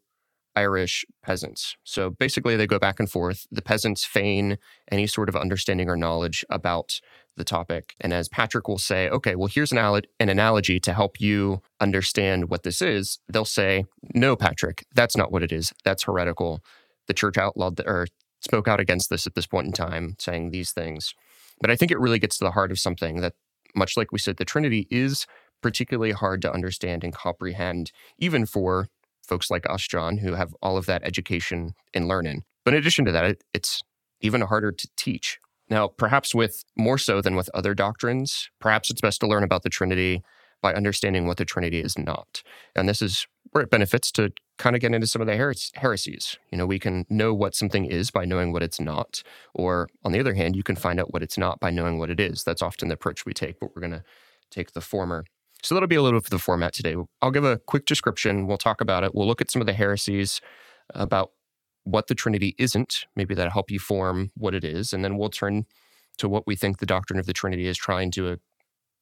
Irish 0.56 1.04
peasants. 1.22 1.76
So 1.84 2.08
basically, 2.08 2.56
they 2.56 2.66
go 2.66 2.78
back 2.78 2.98
and 2.98 3.10
forth. 3.10 3.46
The 3.52 3.60
peasants 3.60 4.06
feign 4.06 4.56
any 4.90 5.06
sort 5.06 5.28
of 5.28 5.36
understanding 5.36 5.90
or 5.90 5.96
knowledge 5.96 6.42
about 6.48 7.02
the 7.36 7.44
topic. 7.44 7.94
And 8.00 8.14
as 8.14 8.30
Patrick 8.30 8.66
will 8.66 8.78
say, 8.78 9.10
okay, 9.10 9.36
well, 9.36 9.50
here's 9.52 9.72
an, 9.72 9.78
al- 9.78 10.00
an 10.18 10.30
analogy 10.30 10.80
to 10.80 10.94
help 10.94 11.20
you 11.20 11.60
understand 11.80 12.48
what 12.48 12.62
this 12.62 12.80
is, 12.80 13.18
they'll 13.28 13.44
say, 13.44 13.84
no, 14.14 14.36
Patrick, 14.36 14.86
that's 14.94 15.18
not 15.18 15.30
what 15.30 15.42
it 15.42 15.52
is. 15.52 15.70
That's 15.84 16.04
heretical. 16.04 16.60
The 17.08 17.14
church 17.14 17.36
outlawed 17.36 17.76
the, 17.76 17.86
or 17.86 18.06
spoke 18.40 18.68
out 18.68 18.80
against 18.80 19.10
this 19.10 19.26
at 19.26 19.34
this 19.34 19.46
point 19.46 19.66
in 19.66 19.72
time, 19.72 20.16
saying 20.18 20.50
these 20.50 20.72
things. 20.72 21.14
But 21.60 21.70
I 21.70 21.76
think 21.76 21.90
it 21.90 21.98
really 21.98 22.18
gets 22.18 22.38
to 22.38 22.44
the 22.44 22.52
heart 22.52 22.70
of 22.70 22.78
something 22.78 23.20
that, 23.20 23.34
much 23.74 23.96
like 23.96 24.12
we 24.12 24.18
said, 24.18 24.36
the 24.36 24.44
Trinity 24.44 24.86
is 24.90 25.26
particularly 25.62 26.12
hard 26.12 26.40
to 26.42 26.52
understand 26.52 27.02
and 27.02 27.12
comprehend, 27.12 27.90
even 28.18 28.46
for 28.46 28.88
folks 29.26 29.50
like 29.50 29.68
us, 29.68 29.86
John, 29.86 30.18
who 30.18 30.34
have 30.34 30.54
all 30.62 30.76
of 30.76 30.86
that 30.86 31.02
education 31.04 31.74
and 31.92 32.08
learning. 32.08 32.44
But 32.64 32.74
in 32.74 32.80
addition 32.80 33.04
to 33.06 33.12
that, 33.12 33.24
it, 33.24 33.44
it's 33.52 33.82
even 34.20 34.40
harder 34.42 34.72
to 34.72 34.88
teach. 34.96 35.38
Now, 35.68 35.88
perhaps 35.88 36.34
with 36.34 36.64
more 36.76 36.98
so 36.98 37.20
than 37.20 37.36
with 37.36 37.50
other 37.52 37.74
doctrines, 37.74 38.48
perhaps 38.60 38.90
it's 38.90 39.00
best 39.00 39.20
to 39.20 39.26
learn 39.26 39.42
about 39.42 39.62
the 39.62 39.68
Trinity 39.68 40.22
by 40.62 40.74
understanding 40.74 41.26
what 41.26 41.36
the 41.36 41.44
Trinity 41.44 41.80
is 41.80 41.98
not. 41.98 42.42
And 42.74 42.88
this 42.88 43.00
is 43.02 43.26
where 43.52 43.62
it 43.64 43.70
benefits 43.70 44.10
to 44.12 44.32
kind 44.58 44.74
of 44.74 44.80
get 44.80 44.92
into 44.92 45.06
some 45.06 45.22
of 45.22 45.26
the 45.26 45.36
heres- 45.36 45.72
heresies. 45.76 46.36
You 46.50 46.58
know, 46.58 46.66
we 46.66 46.78
can 46.78 47.06
know 47.08 47.32
what 47.32 47.54
something 47.54 47.84
is 47.84 48.10
by 48.10 48.24
knowing 48.24 48.52
what 48.52 48.62
it's 48.62 48.80
not. 48.80 49.22
Or 49.54 49.88
on 50.04 50.12
the 50.12 50.20
other 50.20 50.34
hand, 50.34 50.56
you 50.56 50.62
can 50.62 50.76
find 50.76 51.00
out 51.00 51.12
what 51.12 51.22
it's 51.22 51.38
not 51.38 51.60
by 51.60 51.70
knowing 51.70 51.98
what 51.98 52.10
it 52.10 52.20
is. 52.20 52.42
That's 52.42 52.62
often 52.62 52.88
the 52.88 52.94
approach 52.94 53.24
we 53.24 53.32
take, 53.32 53.60
but 53.60 53.70
we're 53.74 53.80
going 53.80 53.92
to 53.92 54.04
take 54.50 54.72
the 54.72 54.80
former. 54.80 55.24
So 55.62 55.74
that'll 55.74 55.88
be 55.88 55.96
a 55.96 56.02
little 56.02 56.20
bit 56.20 56.26
of 56.26 56.30
the 56.30 56.38
format 56.38 56.72
today. 56.72 56.96
I'll 57.22 57.30
give 57.30 57.44
a 57.44 57.58
quick 57.58 57.84
description. 57.86 58.46
We'll 58.46 58.58
talk 58.58 58.80
about 58.80 59.04
it. 59.04 59.14
We'll 59.14 59.26
look 59.26 59.40
at 59.40 59.50
some 59.50 59.62
of 59.62 59.66
the 59.66 59.72
heresies 59.72 60.40
about 60.90 61.32
what 61.84 62.06
the 62.06 62.14
Trinity 62.14 62.54
isn't. 62.58 63.06
Maybe 63.16 63.34
that'll 63.34 63.52
help 63.52 63.70
you 63.70 63.78
form 63.78 64.30
what 64.36 64.54
it 64.54 64.64
is. 64.64 64.92
And 64.92 65.04
then 65.04 65.16
we'll 65.16 65.30
turn 65.30 65.66
to 66.18 66.28
what 66.28 66.46
we 66.46 66.54
think 66.54 66.78
the 66.78 66.86
doctrine 66.86 67.18
of 67.18 67.26
the 67.26 67.32
Trinity 67.32 67.66
is 67.66 67.78
trying 67.78 68.10
to 68.12 68.28
uh, 68.28 68.36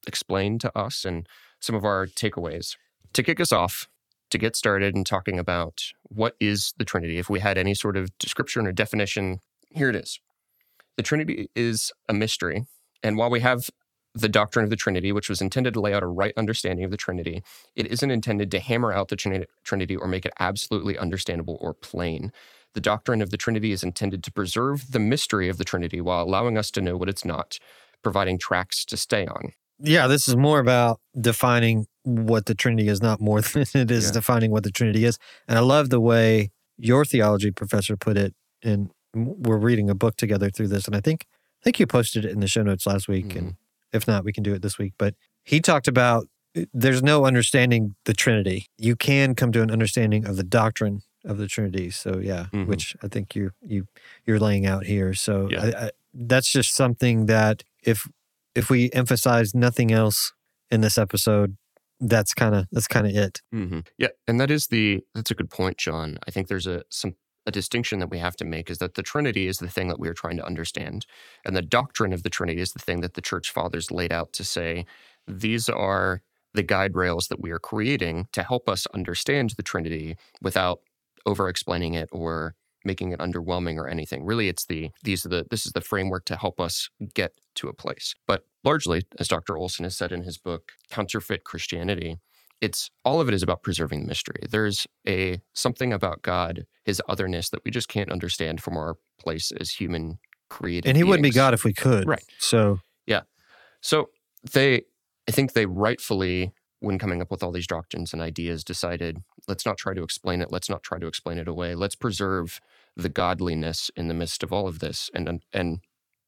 explain 0.07 0.57
to 0.59 0.77
us 0.77 1.03
and 1.03 1.27
some 1.59 1.75
of 1.75 1.85
our 1.85 2.07
takeaways. 2.07 2.75
To 3.13 3.23
kick 3.23 3.39
us 3.39 3.51
off, 3.51 3.87
to 4.29 4.37
get 4.37 4.55
started 4.55 4.95
and 4.95 5.05
talking 5.05 5.39
about 5.39 5.81
what 6.03 6.35
is 6.39 6.73
the 6.77 6.85
Trinity, 6.85 7.17
if 7.17 7.29
we 7.29 7.39
had 7.39 7.57
any 7.57 7.73
sort 7.73 7.97
of 7.97 8.15
description 8.17 8.67
or 8.67 8.71
definition, 8.71 9.39
here 9.71 9.89
it 9.89 9.95
is. 9.95 10.19
The 10.97 11.03
Trinity 11.03 11.49
is 11.55 11.91
a 12.09 12.13
mystery. 12.13 12.65
And 13.03 13.17
while 13.17 13.29
we 13.29 13.39
have 13.41 13.69
the 14.13 14.29
doctrine 14.29 14.63
of 14.63 14.69
the 14.69 14.75
Trinity, 14.75 15.11
which 15.11 15.29
was 15.29 15.41
intended 15.41 15.75
to 15.75 15.79
lay 15.79 15.93
out 15.93 16.03
a 16.03 16.07
right 16.07 16.33
understanding 16.35 16.83
of 16.83 16.91
the 16.91 16.97
Trinity, 16.97 17.43
it 17.75 17.87
isn't 17.87 18.11
intended 18.11 18.49
to 18.51 18.59
hammer 18.59 18.91
out 18.91 19.09
the 19.09 19.45
Trinity 19.63 19.95
or 19.95 20.07
make 20.07 20.25
it 20.25 20.33
absolutely 20.39 20.97
understandable 20.97 21.57
or 21.61 21.73
plain. 21.73 22.31
The 22.73 22.81
doctrine 22.81 23.21
of 23.21 23.29
the 23.29 23.37
Trinity 23.37 23.71
is 23.71 23.83
intended 23.83 24.23
to 24.23 24.31
preserve 24.31 24.91
the 24.91 24.99
mystery 24.99 25.49
of 25.49 25.57
the 25.57 25.63
Trinity 25.63 26.01
while 26.01 26.23
allowing 26.23 26.57
us 26.57 26.71
to 26.71 26.81
know 26.81 26.97
what 26.97 27.09
it's 27.09 27.25
not, 27.25 27.59
providing 28.01 28.39
tracks 28.39 28.83
to 28.85 28.97
stay 28.97 29.27
on. 29.27 29.53
Yeah, 29.79 30.07
this 30.07 30.27
is 30.27 30.35
more 30.35 30.59
about 30.59 30.99
defining 31.19 31.85
what 32.03 32.45
the 32.45 32.55
Trinity 32.55 32.87
is, 32.87 33.01
not 33.01 33.19
more 33.21 33.41
than 33.53 33.65
it 33.73 33.91
is 33.91 34.05
Yeah. 34.07 34.11
defining 34.13 34.51
what 34.51 34.63
the 34.63 34.71
Trinity 34.71 35.05
is. 35.05 35.17
And 35.47 35.57
I 35.57 35.61
love 35.61 35.89
the 35.89 35.99
way 36.01 36.51
your 36.77 37.05
theology 37.05 37.51
professor 37.51 37.95
put 37.97 38.17
it. 38.17 38.33
And 38.63 38.89
we're 39.13 39.57
reading 39.57 39.89
a 39.89 39.95
book 39.95 40.15
together 40.17 40.49
through 40.49 40.67
this, 40.69 40.85
and 40.85 40.95
I 40.95 40.99
think 41.01 41.25
I 41.61 41.63
think 41.63 41.79
you 41.79 41.87
posted 41.87 42.23
it 42.25 42.31
in 42.31 42.39
the 42.39 42.47
show 42.47 42.61
notes 42.63 42.85
last 42.85 43.07
week, 43.07 43.35
and 43.35 43.55
if 43.91 44.07
not, 44.07 44.23
we 44.23 44.31
can 44.31 44.43
do 44.43 44.53
it 44.53 44.61
this 44.61 44.77
week. 44.77 44.93
But 44.99 45.15
he 45.43 45.59
talked 45.59 45.87
about 45.87 46.27
uh, 46.55 46.61
there's 46.73 47.01
no 47.01 47.25
understanding 47.25 47.95
the 48.05 48.13
Trinity. 48.13 48.67
You 48.77 48.95
can 48.95 49.33
come 49.35 49.51
to 49.53 49.61
an 49.61 49.71
understanding 49.71 50.25
of 50.25 50.35
the 50.37 50.43
doctrine 50.43 51.01
of 51.25 51.37
the 51.39 51.47
Trinity. 51.47 51.89
So 51.89 52.19
yeah, 52.19 52.47
Mhm. 52.53 52.67
which 52.67 52.95
I 53.03 53.07
think 53.07 53.35
you 53.35 53.51
you 53.61 53.85
you're 54.25 54.39
laying 54.39 54.65
out 54.67 54.85
here. 54.85 55.13
So 55.13 55.49
Yeah. 55.51 55.63
I, 55.63 55.85
I, 55.85 55.91
that's 56.13 56.51
just 56.51 56.75
something 56.75 57.25
that 57.27 57.63
if 57.83 58.07
if 58.57 58.71
we 58.71 58.89
emphasize 58.91 59.53
nothing 59.53 59.91
else 59.91 60.33
in 60.71 60.81
this 60.81 60.97
episode, 60.97 61.57
that's 61.99 62.33
kind 62.33 62.55
of 62.55 62.65
that's 62.71 62.87
kind 62.87 63.05
of 63.05 63.15
it. 63.15 63.41
hmm 63.51 63.79
Yeah, 63.97 64.09
and 64.27 64.39
that 64.39 64.51
is 64.51 64.67
the 64.67 65.01
that's 65.13 65.31
a 65.31 65.35
good 65.35 65.49
point, 65.49 65.77
John. 65.77 66.17
I 66.27 66.31
think 66.31 66.47
there's 66.47 66.67
a 66.67 66.83
some 66.89 67.15
a 67.45 67.51
distinction 67.51 67.99
that 67.99 68.09
we 68.09 68.17
have 68.17 68.35
to 68.35 68.45
make 68.45 68.69
is 68.69 68.79
that 68.79 68.95
the 68.95 69.03
Trinity 69.03 69.47
is 69.47 69.59
the 69.59 69.69
thing 69.69 69.87
that 69.87 69.99
we 69.99 70.09
are 70.09 70.13
trying 70.13 70.37
to 70.37 70.45
understand, 70.45 71.05
and 71.45 71.55
the 71.55 71.61
doctrine 71.61 72.13
of 72.13 72.23
the 72.23 72.29
Trinity 72.29 72.59
is 72.59 72.73
the 72.73 72.79
thing 72.79 73.01
that 73.01 73.13
the 73.13 73.21
Church 73.21 73.51
Fathers 73.51 73.91
laid 73.91 74.11
out 74.11 74.33
to 74.33 74.43
say 74.43 74.85
these 75.27 75.69
are 75.69 76.21
the 76.53 76.63
guide 76.63 76.95
rails 76.95 77.27
that 77.27 77.41
we 77.41 77.51
are 77.51 77.59
creating 77.59 78.27
to 78.31 78.41
help 78.41 78.67
us 78.67 78.87
understand 78.87 79.51
the 79.55 79.63
Trinity 79.63 80.17
without 80.41 80.79
over 81.25 81.47
explaining 81.47 81.93
it 81.93 82.09
or 82.11 82.55
making 82.87 83.11
it 83.11 83.19
underwhelming 83.19 83.77
or 83.77 83.87
anything. 83.87 84.25
Really, 84.25 84.47
it's 84.47 84.65
the 84.65 84.89
these 85.03 85.25
are 85.25 85.29
the 85.29 85.45
this 85.51 85.67
is 85.67 85.73
the 85.73 85.81
framework 85.81 86.25
to 86.25 86.35
help 86.35 86.59
us 86.59 86.89
get 87.13 87.33
to 87.55 87.67
a 87.67 87.73
place. 87.73 88.15
But 88.25 88.45
largely, 88.63 89.03
as 89.19 89.27
Dr. 89.27 89.57
Olson 89.57 89.83
has 89.83 89.95
said 89.95 90.11
in 90.11 90.23
his 90.23 90.39
book 90.39 90.71
Counterfeit 90.89 91.43
Christianity, 91.43 92.17
it's 92.61 92.89
all 93.05 93.21
of 93.21 93.27
it 93.27 93.33
is 93.35 93.43
about 93.43 93.61
preserving 93.61 94.01
the 94.01 94.07
mystery. 94.07 94.41
There's 94.49 94.87
a 95.07 95.41
something 95.53 95.93
about 95.93 96.23
God, 96.23 96.65
his 96.83 97.01
otherness 97.07 97.49
that 97.49 97.63
we 97.63 97.69
just 97.69 97.87
can't 97.87 98.11
understand 98.11 98.61
from 98.61 98.75
our 98.77 98.95
place 99.19 99.51
as 99.51 99.71
human 99.71 100.17
created. 100.49 100.87
And 100.87 100.97
he 100.97 101.03
wouldn't 101.03 101.23
be. 101.23 101.29
God 101.29 101.53
if 101.53 101.63
we 101.63 101.73
could. 101.73 102.07
Right. 102.07 102.23
So 102.39 102.79
Yeah. 103.05 103.21
So 103.81 104.09
they, 104.51 104.83
I 105.27 105.31
think 105.31 105.53
they 105.53 105.65
rightfully, 105.65 106.53
when 106.79 106.97
coming 106.97 107.21
up 107.21 107.31
with 107.31 107.43
all 107.43 107.51
these 107.51 107.67
doctrines 107.67 108.13
and 108.13 108.21
ideas, 108.21 108.63
decided 108.63 109.17
let's 109.47 109.65
not 109.65 109.77
try 109.77 109.93
to 109.93 110.03
explain 110.03 110.41
it. 110.41 110.51
Let's 110.51 110.69
not 110.69 110.83
try 110.83 110.99
to 110.99 111.07
explain 111.07 111.37
it 111.37 111.47
away. 111.47 111.75
Let's 111.75 111.95
preserve 111.95 112.59
the 112.97 113.09
godliness 113.09 113.89
in 113.95 114.07
the 114.07 114.13
midst 114.13 114.43
of 114.43 114.51
all 114.51 114.67
of 114.67 114.79
this 114.79 115.09
and 115.13 115.41
and 115.53 115.79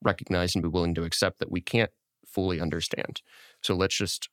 recognize 0.01 0.55
and 0.55 0.61
be 0.61 0.69
willing 0.69 0.95
to 0.95 1.03
accept 1.03 1.39
that 1.39 1.51
we 1.51 1.59
can't 1.59 1.91
fully 2.25 2.61
understand. 2.61 3.21
So 3.61 3.75
let's 3.75 3.97
just 3.97 4.29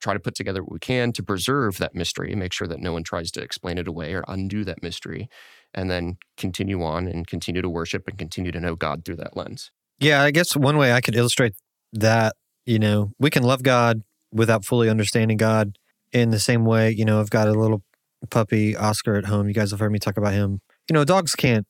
try 0.00 0.12
to 0.12 0.20
put 0.20 0.34
together 0.34 0.62
what 0.62 0.72
we 0.72 0.78
can 0.78 1.12
to 1.12 1.22
preserve 1.22 1.78
that 1.78 1.94
mystery, 1.94 2.30
and 2.30 2.40
make 2.40 2.52
sure 2.52 2.68
that 2.68 2.80
no 2.80 2.92
one 2.92 3.04
tries 3.04 3.30
to 3.32 3.40
explain 3.40 3.78
it 3.78 3.88
away 3.88 4.12
or 4.12 4.24
undo 4.28 4.64
that 4.64 4.82
mystery, 4.82 5.28
and 5.72 5.90
then 5.90 6.18
continue 6.36 6.82
on 6.82 7.08
and 7.08 7.26
continue 7.26 7.62
to 7.62 7.68
worship 7.68 8.06
and 8.08 8.18
continue 8.18 8.52
to 8.52 8.60
know 8.60 8.76
God 8.76 9.04
through 9.04 9.16
that 9.16 9.36
lens. 9.36 9.70
Yeah, 9.98 10.22
I 10.22 10.30
guess 10.32 10.56
one 10.56 10.76
way 10.76 10.92
I 10.92 11.00
could 11.00 11.14
illustrate 11.14 11.54
that, 11.92 12.34
you 12.66 12.78
know, 12.78 13.12
we 13.18 13.30
can 13.30 13.44
love 13.44 13.62
God 13.62 14.02
without 14.32 14.64
fully 14.64 14.88
understanding 14.88 15.36
God 15.36 15.78
in 16.12 16.30
the 16.30 16.40
same 16.40 16.64
way, 16.64 16.90
you 16.90 17.04
know, 17.04 17.20
I've 17.20 17.30
got 17.30 17.48
a 17.48 17.52
little 17.52 17.82
puppy, 18.30 18.76
Oscar, 18.76 19.14
at 19.16 19.26
home. 19.26 19.48
You 19.48 19.54
guys 19.54 19.70
have 19.70 19.80
heard 19.80 19.92
me 19.92 19.98
talk 19.98 20.16
about 20.16 20.32
him. 20.32 20.60
You 20.88 20.94
know, 20.94 21.04
dogs 21.04 21.34
can't, 21.34 21.66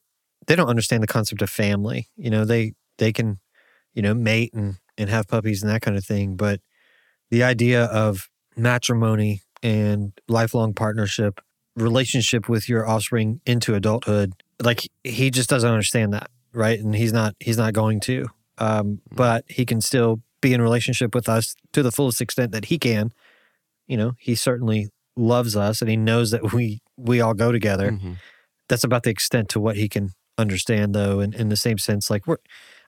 they 0.47 0.57
don't 0.57 0.69
understand 0.69 1.03
the 1.03 1.07
concept 1.07 1.43
of 1.43 1.51
family. 1.51 2.09
You 2.17 2.31
know, 2.31 2.45
they, 2.45 2.73
they 2.99 3.13
can, 3.13 3.39
you 3.95 4.03
know, 4.03 4.15
mate 4.15 4.53
and, 4.55 4.77
and 4.99 5.09
have 5.11 5.29
puppies 5.29 5.63
and 5.63 5.71
that 5.71 5.83
kind 5.83 5.97
of 5.97 6.05
thing. 6.05 6.37
But 6.37 6.61
the 7.31 7.43
idea 7.43 7.85
of 7.85 8.29
matrimony 8.57 9.43
and 9.63 10.13
lifelong 10.29 10.75
partnership, 10.75 11.41
relationship 11.77 12.49
with 12.49 12.69
your 12.69 12.87
offspring 12.89 13.41
into 13.47 13.75
adulthood, 13.75 14.33
like 14.63 14.89
he 15.05 15.31
just 15.31 15.49
doesn't 15.49 15.71
understand 15.71 16.13
that, 16.13 16.31
right? 16.53 16.79
And 16.79 16.95
he's 16.95 17.13
not, 17.13 17.35
he's 17.41 17.57
not 17.59 17.73
going 17.73 18.01
to. 18.01 18.27
Um, 18.59 19.01
but 19.11 19.45
he 19.49 19.65
can 19.65 19.81
still 19.81 20.21
be 20.41 20.53
in 20.53 20.61
relationship 20.61 21.15
with 21.15 21.29
us 21.29 21.55
to 21.73 21.83
the 21.83 21.93
fullest 21.93 22.21
extent 22.21 22.53
that 22.53 22.67
he 22.67 22.79
can. 22.79 23.11
You 23.87 23.97
know, 23.97 24.13
he 24.19 24.35
certainly 24.35 24.89
loves 25.17 25.57
us 25.57 25.81
and 25.81 25.91
he 25.91 25.97
knows 25.97 26.31
that 26.31 26.53
we 26.53 26.81
we 26.97 27.21
all 27.21 27.35
go 27.35 27.53
together. 27.53 27.93
Mhm. 27.93 28.17
That's 28.69 28.85
about 28.85 29.03
the 29.03 29.11
extent 29.11 29.49
to 29.51 29.61
what 29.61 29.77
he 29.77 29.89
can 29.89 30.11
understand 30.39 30.95
though. 30.95 31.21
And 31.21 31.35
in 31.35 31.49
the 31.49 31.57
same 31.57 31.79
sense, 31.79 32.11
like 32.11 32.27
we're 32.27 32.39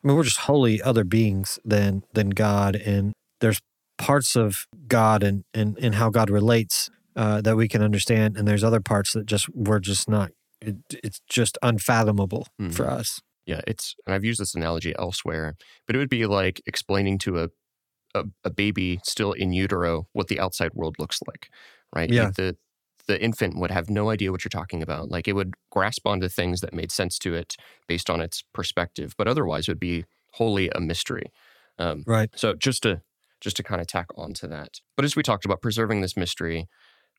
I 0.02 0.06
mean, 0.06 0.16
we're 0.16 0.22
just 0.24 0.38
wholly 0.40 0.80
other 0.82 1.04
beings 1.04 1.58
than 1.64 2.02
than 2.12 2.30
God. 2.30 2.76
And 2.76 3.12
there's 3.40 3.60
parts 3.98 4.36
of 4.36 4.66
God 4.86 5.22
and 5.22 5.44
and, 5.54 5.78
and 5.78 5.94
how 5.96 6.10
God 6.10 6.30
relates 6.30 6.90
uh, 7.16 7.40
that 7.42 7.56
we 7.56 7.68
can 7.68 7.82
understand. 7.82 8.36
And 8.36 8.46
there's 8.48 8.64
other 8.64 8.80
parts 8.80 9.12
that 9.12 9.26
just 9.26 9.48
we're 9.54 9.80
just 9.80 10.08
not 10.08 10.30
it, 10.60 10.76
it's 10.90 11.20
just 11.28 11.58
unfathomable 11.62 12.46
for 12.70 12.84
Mhm. 12.86 12.88
us. 12.88 13.20
Yeah, 13.46 13.60
it's 13.66 13.94
and 14.06 14.14
I've 14.14 14.24
used 14.24 14.40
this 14.40 14.54
analogy 14.54 14.94
elsewhere, 14.98 15.54
but 15.86 15.94
it 15.94 15.98
would 15.98 16.08
be 16.08 16.24
like 16.26 16.62
explaining 16.66 17.18
to 17.18 17.40
a 17.44 17.48
a, 18.14 18.24
a 18.44 18.50
baby 18.50 19.00
still 19.04 19.32
in 19.32 19.52
utero 19.52 20.06
what 20.12 20.28
the 20.28 20.38
outside 20.38 20.70
world 20.72 20.96
looks 21.00 21.18
like, 21.26 21.50
right? 21.94 22.08
Yeah. 22.10 22.26
Like 22.26 22.36
the 22.36 22.56
the 23.06 23.22
infant 23.22 23.58
would 23.58 23.70
have 23.70 23.90
no 23.90 24.10
idea 24.10 24.32
what 24.32 24.44
you're 24.44 24.48
talking 24.50 24.82
about. 24.82 25.10
Like 25.10 25.28
it 25.28 25.34
would 25.34 25.54
grasp 25.70 26.06
onto 26.06 26.28
things 26.28 26.60
that 26.60 26.72
made 26.74 26.90
sense 26.92 27.18
to 27.20 27.34
it 27.34 27.56
based 27.88 28.08
on 28.10 28.20
its 28.20 28.42
perspective, 28.52 29.14
but 29.18 29.28
otherwise 29.28 29.68
it 29.68 29.72
would 29.72 29.80
be 29.80 30.04
wholly 30.32 30.70
a 30.70 30.80
mystery. 30.80 31.30
Um, 31.78 32.06
Right. 32.06 32.30
so 32.34 32.54
just 32.54 32.82
to 32.84 33.02
just 33.40 33.56
to 33.56 33.62
kind 33.62 33.80
of 33.80 33.86
tack 33.86 34.06
on 34.16 34.32
to 34.34 34.48
that. 34.48 34.80
But 34.96 35.04
as 35.04 35.16
we 35.16 35.22
talked 35.22 35.44
about 35.44 35.60
preserving 35.60 36.00
this 36.00 36.16
mystery, 36.16 36.66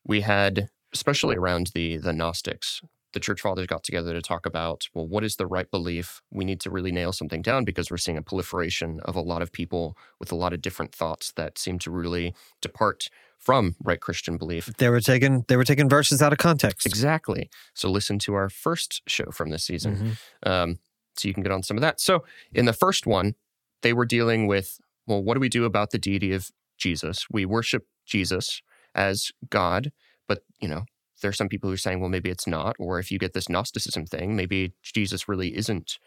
we 0.04 0.20
had 0.22 0.68
especially 0.92 1.36
around 1.36 1.68
the 1.74 1.96
the 1.98 2.12
Gnostics, 2.12 2.80
the 3.12 3.20
church 3.20 3.40
fathers 3.40 3.66
got 3.66 3.84
together 3.84 4.12
to 4.12 4.22
talk 4.22 4.46
about 4.46 4.88
well, 4.94 5.06
what 5.06 5.24
is 5.24 5.36
the 5.36 5.46
right 5.46 5.70
belief? 5.70 6.20
We 6.30 6.44
need 6.44 6.60
to 6.60 6.70
really 6.70 6.92
nail 6.92 7.12
something 7.12 7.42
down 7.42 7.64
because 7.64 7.90
we're 7.90 7.96
seeing 7.98 8.18
a 8.18 8.22
proliferation 8.22 9.00
of 9.04 9.16
a 9.16 9.20
lot 9.20 9.42
of 9.42 9.52
people 9.52 9.96
with 10.20 10.32
a 10.32 10.36
lot 10.36 10.52
of 10.52 10.62
different 10.62 10.94
thoughts 10.94 11.32
that 11.32 11.58
seem 11.58 11.78
to 11.80 11.90
really 11.90 12.34
depart 12.60 13.08
from 13.38 13.76
right 13.82 14.00
Christian 14.00 14.36
belief. 14.38 14.66
They 14.78 14.88
were 14.88 15.00
taking 15.00 15.44
they 15.48 15.56
were 15.56 15.64
taking 15.64 15.88
verses 15.88 16.20
out 16.22 16.32
of 16.32 16.38
context. 16.38 16.86
Exactly. 16.86 17.48
So 17.74 17.90
listen 17.90 18.18
to 18.20 18.34
our 18.34 18.48
first 18.48 19.02
show 19.06 19.30
from 19.30 19.50
this 19.50 19.64
season 19.64 20.16
Mhm. 20.44 20.50
um, 20.50 20.78
so 21.16 21.28
you 21.28 21.34
can 21.34 21.42
get 21.42 21.52
on 21.52 21.62
some 21.62 21.76
of 21.76 21.80
that. 21.80 22.00
So 22.00 22.24
in 22.52 22.66
the 22.66 22.72
first 22.72 23.06
one, 23.06 23.34
they 23.82 23.92
were 23.92 24.04
dealing 24.06 24.46
with, 24.46 24.78
well, 25.06 25.22
what 25.22 25.34
do 25.34 25.40
we 25.40 25.48
do 25.48 25.64
about 25.64 25.90
the 25.90 25.98
deity 25.98 26.32
of 26.32 26.50
Jesus? 26.76 27.26
We 27.30 27.44
worship 27.46 27.86
Jesus 28.04 28.62
as 28.94 29.30
God, 29.48 29.92
but 30.26 30.42
you 30.60 30.68
know, 30.68 30.84
there's 31.22 31.38
some 31.38 31.48
people 31.48 31.70
who 31.70 31.74
are 31.74 31.78
saying, 31.78 32.00
well, 32.00 32.10
maybe 32.10 32.28
it's 32.30 32.46
not. 32.46 32.76
Or 32.78 32.98
if 32.98 33.10
you 33.10 33.18
get 33.18 33.32
this 33.32 33.48
Gnosticism 33.48 34.06
thing, 34.06 34.36
maybe 34.36 34.74
Jesus 34.82 35.28
really 35.28 35.56
isn't 35.56 35.98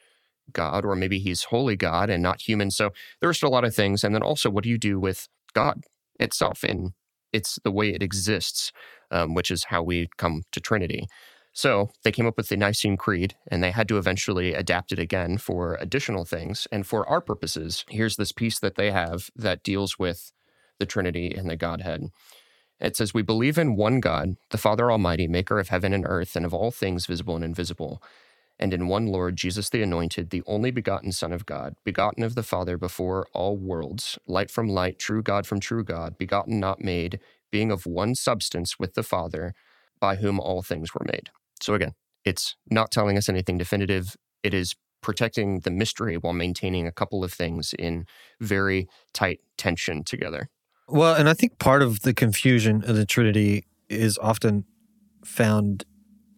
God, 0.52 0.86
or 0.86 0.96
maybe 0.96 1.20
he's 1.20 1.44
wholly 1.46 1.76
God 1.76 2.10
and 2.10 2.22
not 2.22 2.42
human. 2.42 2.70
So 2.72 2.92
there 3.20 3.30
are 3.30 3.34
still 3.34 3.50
a 3.50 3.52
lot 3.52 3.66
of 3.66 3.74
things. 3.74 4.04
And 4.04 4.14
then 4.14 4.22
also, 4.24 4.50
what 4.50 4.64
do 4.64 4.70
you 4.70 4.78
do 4.78 5.00
with 5.00 5.28
God 5.54 5.84
itself? 6.20 6.64
And 6.64 6.94
it's 7.34 7.60
the 7.64 7.72
way 7.72 7.90
it 7.90 8.04
exists, 8.04 8.72
um, 9.12 9.34
which 9.34 9.52
is 9.52 9.66
how 9.66 9.84
we 9.84 10.10
come 10.18 10.44
to 10.52 10.60
Trinity. 10.60 11.08
So 11.54 11.90
they 12.04 12.12
came 12.12 12.26
up 12.26 12.38
with 12.38 12.50
the 12.50 12.58
Nicene 12.58 12.96
Creed 12.96 13.36
and 13.48 13.64
they 13.64 13.72
had 13.72 13.88
to 13.90 13.98
eventually 13.98 14.54
adapt 14.54 14.92
it 14.92 15.00
again 15.00 15.38
for 15.38 15.76
additional 15.76 16.26
things. 16.26 16.68
And 16.72 16.86
for 16.86 17.08
our 17.10 17.22
purposes, 17.22 17.86
here's 17.90 18.16
this 18.16 18.32
piece 18.32 18.60
that 18.60 18.76
they 18.76 18.92
have 18.92 19.30
that 19.36 19.64
deals 19.64 19.98
with 19.98 20.32
the 20.80 20.86
Trinity 20.86 21.34
and 21.36 21.50
the 21.50 21.58
Godhead. 21.58 22.10
It 22.80 22.96
says, 22.96 23.14
We 23.14 23.24
believe 23.24 23.58
in 23.58 23.76
one 23.76 24.00
God, 24.00 24.38
the 24.52 24.58
Father 24.58 24.92
Almighty, 24.92 25.28
maker 25.28 25.60
of 25.60 25.70
heaven 25.70 25.92
and 25.92 26.06
earth 26.08 26.36
and 26.36 26.46
of 26.46 26.54
all 26.54 26.72
things 26.72 27.06
visible 27.06 27.36
and 27.36 27.44
invisible, 27.44 28.02
and 28.60 28.74
in 28.74 28.88
one 28.88 29.08
Lord, 29.08 29.36
Jesus 29.36 29.70
the 29.70 29.82
Anointed, 29.82 30.30
the 30.30 30.44
only 30.46 30.72
begotten 30.72 31.12
Son 31.12 31.32
of 31.32 31.46
God, 31.46 31.76
begotten 31.84 32.24
of 32.24 32.36
the 32.36 32.44
Father 32.44 32.78
before 32.78 33.28
all 33.34 33.56
worlds, 33.58 34.20
light 34.28 34.52
from 34.52 34.68
light, 34.68 35.00
true 35.00 35.24
God 35.24 35.48
from 35.48 35.60
true 35.60 35.84
God, 35.84 36.18
begotten, 36.18 36.60
not 36.60 36.82
made, 36.82 37.20
being 37.52 37.72
of 37.72 37.86
one 37.86 38.16
substance 38.16 38.78
with 38.78 38.94
the 38.94 39.04
Father, 39.04 39.54
by 40.00 40.16
whom 40.16 40.40
all 40.40 40.62
things 40.62 40.94
were 40.94 41.06
made. 41.06 41.30
So 41.62 41.74
again, 41.74 41.94
it's 42.26 42.56
not 42.70 42.92
telling 42.92 43.18
us 43.18 43.30
anything 43.30 43.58
definitive. 43.58 44.16
It 44.44 44.54
is 44.54 44.76
protecting 45.02 45.62
the 45.62 45.72
mystery 45.72 46.18
while 46.18 46.34
maintaining 46.34 46.86
a 46.86 46.92
couple 46.92 47.24
of 47.24 47.32
things 47.32 47.74
in 47.78 48.06
very 48.42 48.88
tight 49.14 49.40
tension 49.58 50.04
together. 50.04 50.50
Well, 50.88 51.16
and 51.16 51.30
I 51.30 51.34
think 51.34 51.60
part 51.60 51.82
of 51.82 52.02
the 52.02 52.14
confusion 52.14 52.84
of 52.84 52.96
the 52.96 53.06
Trinity 53.06 53.66
is 53.88 54.18
often 54.18 54.66
found 55.24 55.86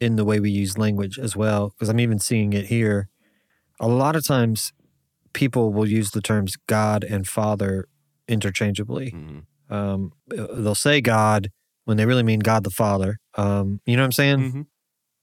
in 0.01 0.15
the 0.15 0.25
way 0.25 0.39
we 0.39 0.49
use 0.49 0.77
language 0.77 1.17
as 1.19 1.35
well, 1.35 1.69
because 1.69 1.87
I'm 1.87 1.99
even 1.99 2.19
seeing 2.19 2.53
it 2.53 2.65
here. 2.65 3.07
A 3.79 3.87
lot 3.87 4.15
of 4.15 4.25
times 4.25 4.73
people 5.33 5.71
will 5.71 5.87
use 5.87 6.11
the 6.11 6.21
terms 6.21 6.55
God 6.67 7.03
and 7.03 7.27
Father 7.27 7.85
interchangeably. 8.27 9.11
Um, 9.69 10.11
they'll 10.27 10.75
say 10.75 10.99
God 11.01 11.49
when 11.85 11.97
they 11.97 12.05
really 12.05 12.23
mean 12.23 12.39
God 12.39 12.63
the 12.63 12.69
Father. 12.71 13.17
Um, 13.37 13.79
you 13.85 13.95
know 13.95 14.01
what 14.03 14.07
I'm 14.07 14.11
saying? 14.11 14.39
Mhm. 14.39 14.65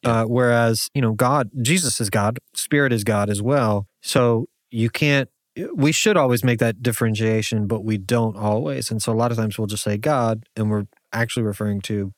Uh, 0.05 0.25
whereas, 0.25 0.89
you 0.95 1.03
know, 1.03 1.13
God, 1.13 1.51
Jesus 1.61 2.01
is 2.01 2.09
God, 2.09 2.39
Spirit 2.55 2.93
is 2.93 3.03
God 3.05 3.29
as 3.29 3.43
well. 3.43 3.87
So 4.01 4.47
you 4.71 4.91
can't, 4.91 5.29
we 5.75 5.91
should 5.91 6.17
always 6.17 6.45
make 6.45 6.61
that 6.61 6.83
differentiation, 6.83 7.67
but 7.67 7.85
we 7.85 7.99
don't 7.99 8.37
always. 8.37 8.91
And 8.93 9.03
so 9.03 9.13
a 9.13 9.15
lot 9.17 9.33
of 9.33 9.37
times 9.37 9.59
we'll 9.59 9.67
just 9.67 9.83
say 9.83 9.99
God 9.99 10.45
and 10.55 10.71
we're 10.71 10.85
actually 11.13 11.43
referring 11.43 11.81
to 11.83 12.13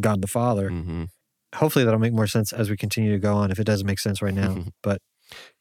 God 0.00 0.20
the 0.20 0.26
Father. 0.26 0.68
Mhm. 0.68 1.08
Hopefully 1.54 1.84
that'll 1.84 2.00
make 2.00 2.12
more 2.14 2.26
sense 2.26 2.52
as 2.52 2.70
we 2.70 2.76
continue 2.76 3.12
to 3.12 3.18
go 3.18 3.34
on 3.34 3.50
if 3.50 3.58
it 3.58 3.64
doesn't 3.64 3.86
make 3.86 3.98
sense 3.98 4.22
right 4.22 4.34
now. 4.34 4.64
but 4.82 5.02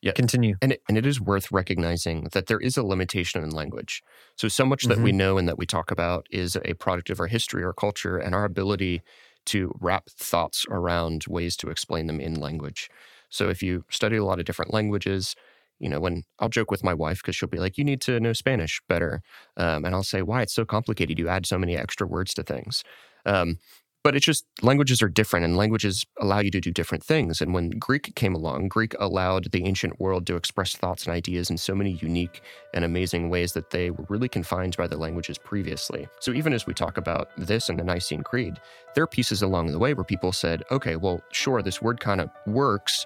Yeah. 0.01 0.13
continue. 0.15 0.55
And 0.61 0.73
it, 0.73 0.81
and 0.87 0.97
it 0.97 1.05
is 1.05 1.19
worth 1.19 1.51
recognizing 1.51 2.25
that 2.33 2.47
there 2.47 2.59
is 2.59 2.77
a 2.77 2.83
limitation 2.83 3.43
in 3.43 3.49
language. 3.51 4.03
So, 4.37 4.47
so 4.47 4.65
much 4.65 4.87
that 4.87 5.01
we 5.01 5.11
know 5.11 5.37
and 5.37 5.47
that 5.47 5.57
we 5.57 5.65
talk 5.65 5.91
about 5.91 6.27
is 6.31 6.55
a 6.65 6.73
product 6.75 7.09
of 7.09 7.19
our 7.19 7.27
history, 7.27 7.63
our 7.63 7.73
culture, 7.73 8.17
and 8.17 8.35
our 8.35 8.45
ability 8.45 9.01
to 9.47 9.73
wrap 9.81 10.09
thoughts 10.09 10.65
around 10.69 11.25
ways 11.27 11.57
to 11.57 11.69
explain 11.69 12.07
them 12.07 12.19
in 12.21 12.35
language. 12.35 12.89
So, 13.29 13.49
if 13.49 13.63
you 13.63 13.85
study 13.89 14.17
a 14.17 14.23
lot 14.25 14.39
of 14.39 14.45
different 14.45 14.73
languages, 14.73 15.35
you 15.79 15.89
know, 15.89 15.99
when 15.99 16.23
I'll 16.39 16.49
joke 16.49 16.69
with 16.69 16.83
my 16.83 16.93
wife 16.93 17.21
because 17.21 17.35
she'll 17.35 17.49
be 17.49 17.57
like, 17.59 17.77
"You 17.77 17.83
need 17.83 18.01
to 18.01 18.19
know 18.19 18.33
Spanish 18.33 18.81
better," 18.87 19.21
um, 19.57 19.83
and 19.85 19.95
I'll 19.95 20.03
say, 20.03 20.21
"Why? 20.21 20.43
It's 20.43 20.53
so 20.53 20.65
complicated. 20.65 21.17
You 21.19 21.27
add 21.27 21.45
so 21.47 21.57
many 21.57 21.75
extra 21.77 22.05
words 22.07 22.33
to 22.35 22.43
things." 22.43 22.83
Um, 23.25 23.57
but 24.03 24.15
it's 24.15 24.25
just 24.25 24.45
languages 24.61 25.01
are 25.01 25.09
different 25.09 25.45
and 25.45 25.55
languages 25.55 26.05
allow 26.19 26.39
you 26.39 26.49
to 26.51 26.59
do 26.59 26.71
different 26.71 27.03
things. 27.03 27.41
And 27.41 27.53
when 27.53 27.69
Greek 27.71 28.15
came 28.15 28.33
along, 28.33 28.69
Greek 28.69 28.95
allowed 28.99 29.51
the 29.51 29.65
ancient 29.65 29.99
world 29.99 30.25
to 30.27 30.35
express 30.35 30.75
thoughts 30.75 31.05
and 31.05 31.13
ideas 31.13 31.49
in 31.49 31.57
so 31.57 31.75
many 31.75 31.91
unique 32.01 32.41
and 32.73 32.83
amazing 32.83 33.29
ways 33.29 33.53
that 33.53 33.69
they 33.69 33.91
were 33.91 34.05
really 34.09 34.29
confined 34.29 34.75
by 34.75 34.87
the 34.87 34.97
languages 34.97 35.37
previously. 35.37 36.07
So 36.19 36.31
even 36.31 36.53
as 36.53 36.65
we 36.65 36.73
talk 36.73 36.97
about 36.97 37.29
this 37.37 37.69
and 37.69 37.77
the 37.77 37.83
Nicene 37.83 38.23
Creed, 38.23 38.59
there 38.95 39.03
are 39.03 39.07
pieces 39.07 39.41
along 39.41 39.67
the 39.67 39.79
way 39.79 39.93
where 39.93 40.03
people 40.03 40.31
said, 40.31 40.63
okay, 40.71 40.95
well, 40.95 41.21
sure, 41.31 41.61
this 41.61 41.81
word 41.81 41.99
kind 41.99 42.21
of 42.21 42.29
works. 42.47 43.05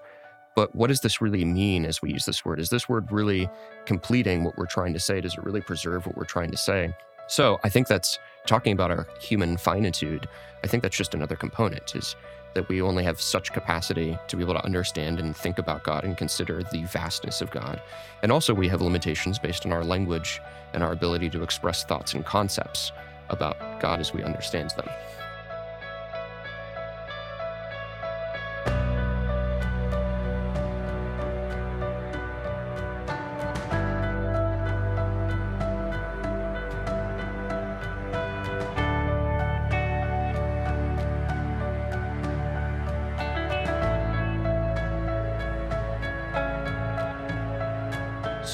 But 0.56 0.74
what 0.74 0.88
does 0.88 1.02
this 1.02 1.20
really 1.20 1.44
mean 1.44 1.86
as 1.86 2.02
we 2.02 2.14
use 2.14 2.24
this 2.26 2.46
word? 2.46 2.62
Is 2.62 2.70
this 2.70 2.88
word 2.88 3.12
really 3.12 3.50
completing 3.86 4.46
what 4.46 4.58
we're 4.58 4.66
trying 4.66 4.94
to 4.94 5.00
say? 5.02 5.20
Does 5.20 5.34
it 5.34 5.44
really 5.44 5.60
preserve 5.60 6.08
what 6.08 6.16
we're 6.16 6.24
trying 6.24 6.52
to 6.52 6.58
say? 6.58 6.94
So 7.28 7.60
I 7.64 7.70
think 7.70 7.88
that's 7.88 8.20
talking 8.46 8.74
about 8.74 8.92
our 8.92 9.08
human 9.20 9.58
finitude. 9.58 10.28
I 10.64 10.68
think 10.68 10.84
that's 10.84 10.98
just 10.98 11.14
another 11.14 11.36
component 11.36 11.96
is 11.96 12.16
that 12.54 12.70
we 12.70 12.82
only 12.82 13.04
have 13.04 13.20
such 13.20 13.52
capacity 13.52 14.18
to 14.28 14.38
be 14.38 14.44
able 14.44 14.54
to 14.54 14.64
understand 14.64 15.20
and 15.20 15.36
think 15.36 15.58
about 15.60 15.84
God 15.84 16.04
and 16.04 16.18
consider 16.18 16.64
the 16.64 16.84
vastness 16.84 17.42
of 17.42 17.52
God. 17.52 17.82
And 18.24 18.32
also, 18.32 18.54
we 18.54 18.70
have 18.70 18.82
limitations 18.82 19.38
based 19.38 19.66
on 19.66 19.74
our 19.74 19.84
language 19.84 20.40
and 20.74 20.82
our 20.82 20.94
ability 20.94 21.30
to 21.32 21.44
express 21.44 21.84
thoughts 21.84 22.14
and 22.14 22.26
concepts 22.26 22.92
about 23.30 23.82
God 23.82 24.00
as 24.00 24.14
we 24.14 24.24
understand 24.24 24.72
them. 24.72 24.88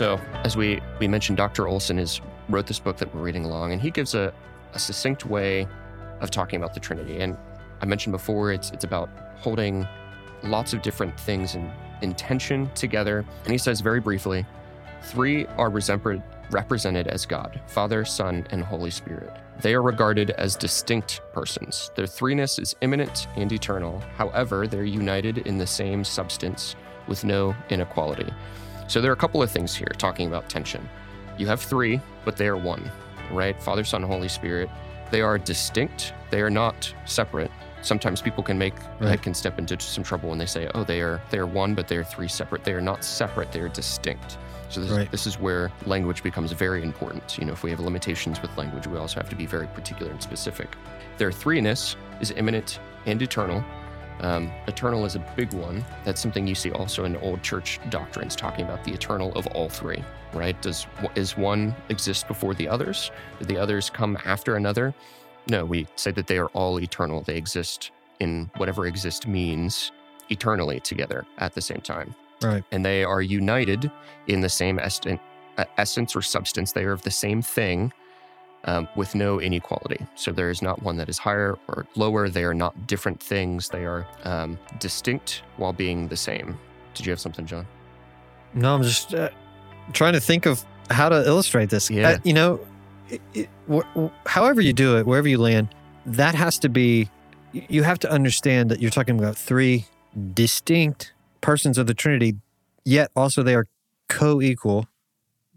So, 0.01 0.19
as 0.43 0.57
we, 0.57 0.81
we 0.99 1.07
mentioned, 1.07 1.37
Dr. 1.37 1.67
Olson 1.67 1.99
has 1.99 2.21
wrote 2.49 2.65
this 2.65 2.79
book 2.79 2.97
that 2.97 3.13
we're 3.13 3.21
reading 3.21 3.45
along, 3.45 3.71
and 3.71 3.79
he 3.79 3.91
gives 3.91 4.15
a, 4.15 4.33
a 4.73 4.79
succinct 4.79 5.27
way 5.27 5.67
of 6.21 6.31
talking 6.31 6.57
about 6.57 6.73
the 6.73 6.79
Trinity. 6.79 7.19
And 7.19 7.37
I 7.81 7.85
mentioned 7.85 8.11
before, 8.11 8.51
it's 8.51 8.71
it's 8.71 8.83
about 8.83 9.11
holding 9.37 9.87
lots 10.41 10.73
of 10.73 10.81
different 10.81 11.19
things 11.19 11.53
in, 11.53 11.71
in 12.01 12.15
tension 12.15 12.71
together. 12.73 13.23
And 13.43 13.51
he 13.51 13.59
says 13.59 13.79
very 13.79 13.99
briefly, 13.99 14.43
three 15.03 15.45
are 15.59 15.69
represented 15.69 17.07
as 17.07 17.27
God 17.27 17.61
Father, 17.67 18.03
Son, 18.03 18.47
and 18.49 18.63
Holy 18.63 18.89
Spirit. 18.89 19.31
They 19.61 19.75
are 19.75 19.83
regarded 19.83 20.31
as 20.31 20.55
distinct 20.55 21.21
persons. 21.31 21.91
Their 21.93 22.07
threeness 22.07 22.59
is 22.59 22.75
immanent 22.81 23.27
and 23.35 23.51
eternal. 23.51 24.01
However, 24.15 24.65
they're 24.65 24.83
united 24.83 25.37
in 25.45 25.59
the 25.59 25.67
same 25.67 26.03
substance 26.03 26.75
with 27.07 27.23
no 27.23 27.55
inequality. 27.69 28.33
So 28.91 28.99
there 28.99 29.09
are 29.09 29.13
a 29.13 29.17
couple 29.17 29.41
of 29.41 29.49
things 29.49 29.73
here 29.73 29.87
talking 29.97 30.27
about 30.27 30.49
tension. 30.49 30.89
You 31.37 31.47
have 31.47 31.61
three, 31.61 32.01
but 32.25 32.35
they 32.35 32.47
are 32.47 32.57
one, 32.57 32.91
right? 33.31 33.55
Father, 33.63 33.85
Son, 33.85 34.03
Holy 34.03 34.27
Spirit. 34.27 34.69
They 35.11 35.21
are 35.21 35.37
distinct. 35.37 36.13
They 36.29 36.41
are 36.41 36.49
not 36.49 36.93
separate. 37.05 37.51
Sometimes 37.83 38.21
people 38.21 38.43
can 38.43 38.57
make 38.57 38.73
Right. 38.99 39.21
can 39.21 39.33
step 39.33 39.59
into 39.59 39.79
some 39.79 40.03
trouble 40.03 40.27
when 40.27 40.37
they 40.39 40.45
say, 40.45 40.69
"Oh, 40.75 40.83
they 40.83 40.99
are 40.99 41.21
they 41.29 41.37
are 41.37 41.45
one, 41.45 41.73
but 41.73 41.87
they 41.87 41.95
are 41.95 42.03
three 42.03 42.27
separate. 42.27 42.65
They 42.65 42.73
are 42.73 42.81
not 42.81 43.05
separate. 43.05 43.53
They 43.53 43.61
are 43.61 43.69
distinct." 43.69 44.37
So 44.67 44.81
this, 44.81 44.91
Right. 44.91 45.09
this 45.09 45.25
is 45.25 45.39
where 45.39 45.71
language 45.85 46.21
becomes 46.21 46.51
very 46.51 46.83
important. 46.83 47.37
You 47.39 47.45
know, 47.45 47.53
if 47.53 47.63
we 47.63 47.69
have 47.71 47.79
limitations 47.79 48.41
with 48.41 48.57
language, 48.57 48.87
we 48.87 48.97
also 48.97 49.21
have 49.21 49.29
to 49.29 49.37
be 49.37 49.45
very 49.45 49.67
particular 49.67 50.11
and 50.11 50.21
specific. 50.21 50.75
Their 51.17 51.31
threeness 51.31 51.95
is 52.19 52.31
immanent 52.31 52.79
and 53.05 53.21
eternal. 53.21 53.63
Um, 54.21 54.51
eternal 54.67 55.05
is 55.05 55.15
a 55.15 55.19
big 55.35 55.51
one. 55.53 55.83
That's 56.05 56.21
something 56.21 56.45
you 56.47 56.55
see 56.55 56.71
also 56.71 57.05
in 57.05 57.17
old 57.17 57.41
church 57.41 57.79
doctrines, 57.89 58.35
talking 58.35 58.65
about 58.65 58.83
the 58.83 58.93
eternal 58.93 59.33
of 59.33 59.47
all 59.47 59.67
three. 59.67 60.03
Right? 60.33 60.59
Does 60.61 60.87
is 61.15 61.35
one 61.35 61.75
exist 61.89 62.27
before 62.27 62.53
the 62.53 62.67
others? 62.67 63.11
Do 63.39 63.45
the 63.45 63.57
others 63.57 63.89
come 63.89 64.17
after 64.25 64.55
another? 64.55 64.93
No, 65.49 65.65
we 65.65 65.87
say 65.95 66.11
that 66.11 66.27
they 66.27 66.37
are 66.37 66.47
all 66.49 66.79
eternal. 66.79 67.21
They 67.21 67.35
exist 67.35 67.91
in 68.19 68.49
whatever 68.57 68.85
exist 68.85 69.27
means 69.27 69.91
eternally 70.29 70.79
together 70.79 71.25
at 71.39 71.53
the 71.53 71.61
same 71.61 71.81
time. 71.81 72.15
Right. 72.41 72.63
And 72.71 72.85
they 72.85 73.03
are 73.03 73.21
united 73.21 73.91
in 74.27 74.41
the 74.41 74.49
same 74.49 74.79
est- 74.79 75.07
essence 75.77 76.15
or 76.15 76.21
substance. 76.21 76.71
They 76.71 76.85
are 76.85 76.91
of 76.91 77.01
the 77.01 77.11
same 77.11 77.41
thing 77.41 77.91
um, 78.65 78.87
with 78.95 79.15
no 79.15 79.39
inequality. 79.39 80.05
So 80.15 80.31
there 80.31 80.49
is 80.49 80.61
not 80.61 80.81
one 80.83 80.97
that 80.97 81.09
is 81.09 81.17
higher 81.17 81.57
or 81.67 81.85
lower. 81.95 82.29
They 82.29 82.43
are 82.43 82.53
not 82.53 82.87
different 82.87 83.21
things. 83.21 83.69
They 83.69 83.85
are 83.85 84.05
um, 84.23 84.57
distinct 84.79 85.43
while 85.57 85.73
being 85.73 86.07
the 86.07 86.17
same. 86.17 86.57
Did 86.93 87.05
you 87.05 87.11
have 87.11 87.19
something, 87.19 87.45
John? 87.45 87.65
No, 88.53 88.75
I'm 88.75 88.83
just 88.83 89.13
uh, 89.13 89.29
trying 89.93 90.13
to 90.13 90.19
think 90.19 90.45
of 90.45 90.63
how 90.89 91.09
to 91.09 91.25
illustrate 91.25 91.69
this. 91.69 91.89
Yeah. 91.89 92.09
Uh, 92.09 92.17
you 92.23 92.33
know, 92.33 92.59
it, 93.09 93.21
it, 93.33 93.49
wh- 93.71 93.87
wh- 93.97 94.27
however 94.27 94.61
you 94.61 94.73
do 94.73 94.97
it, 94.97 95.05
wherever 95.05 95.27
you 95.27 95.37
land, 95.37 95.73
that 96.05 96.35
has 96.35 96.59
to 96.59 96.69
be, 96.69 97.09
you 97.53 97.83
have 97.83 97.99
to 97.99 98.11
understand 98.11 98.69
that 98.71 98.81
you're 98.81 98.91
talking 98.91 99.17
about 99.17 99.37
three 99.37 99.85
distinct 100.33 101.13
persons 101.39 101.77
of 101.77 101.87
the 101.87 101.93
Trinity, 101.93 102.35
yet 102.83 103.09
also 103.15 103.41
they 103.43 103.55
are 103.55 103.67
co 104.09 104.41
equal 104.41 104.87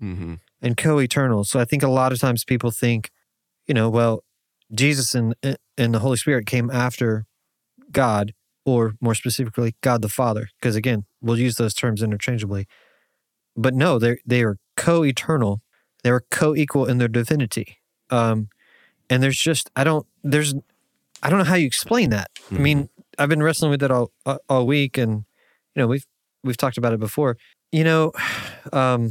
Mm-hmm. 0.02 0.34
And 0.64 0.78
co-eternal. 0.78 1.44
So 1.44 1.60
I 1.60 1.66
think 1.66 1.82
a 1.82 1.88
lot 1.88 2.10
of 2.12 2.18
times 2.18 2.42
people 2.42 2.70
think, 2.70 3.10
you 3.66 3.74
know, 3.74 3.90
well, 3.90 4.24
Jesus 4.72 5.14
and 5.14 5.34
and 5.42 5.94
the 5.94 5.98
Holy 5.98 6.16
Spirit 6.16 6.46
came 6.46 6.70
after 6.70 7.26
God, 7.92 8.32
or 8.64 8.94
more 9.00 9.14
specifically, 9.14 9.76
God 9.82 10.00
the 10.00 10.08
Father, 10.08 10.48
because 10.58 10.74
again, 10.74 11.04
we'll 11.20 11.38
use 11.38 11.56
those 11.56 11.74
terms 11.74 12.02
interchangeably. 12.02 12.66
But 13.54 13.74
no, 13.74 13.98
they 13.98 14.16
they 14.26 14.42
are 14.42 14.56
co-eternal. 14.76 15.60
They 16.02 16.10
are 16.10 16.24
co-equal 16.30 16.86
in 16.86 16.98
their 16.98 17.08
divinity. 17.08 17.78
Um, 18.10 18.48
and 19.10 19.22
there's 19.22 19.38
just 19.38 19.70
I 19.76 19.84
don't 19.84 20.06
there's 20.22 20.54
I 21.22 21.28
don't 21.28 21.38
know 21.38 21.44
how 21.44 21.56
you 21.56 21.66
explain 21.66 22.10
that. 22.10 22.30
I 22.50 22.54
mean, 22.58 22.88
I've 23.18 23.28
been 23.28 23.42
wrestling 23.42 23.70
with 23.70 23.82
it 23.82 23.90
all 23.90 24.10
all 24.48 24.66
week, 24.66 24.96
and 24.96 25.24
you 25.74 25.82
know 25.82 25.86
we've 25.86 26.06
we've 26.42 26.56
talked 26.56 26.78
about 26.78 26.94
it 26.94 27.00
before. 27.00 27.36
You 27.70 27.84
know, 27.84 28.12
um, 28.72 29.10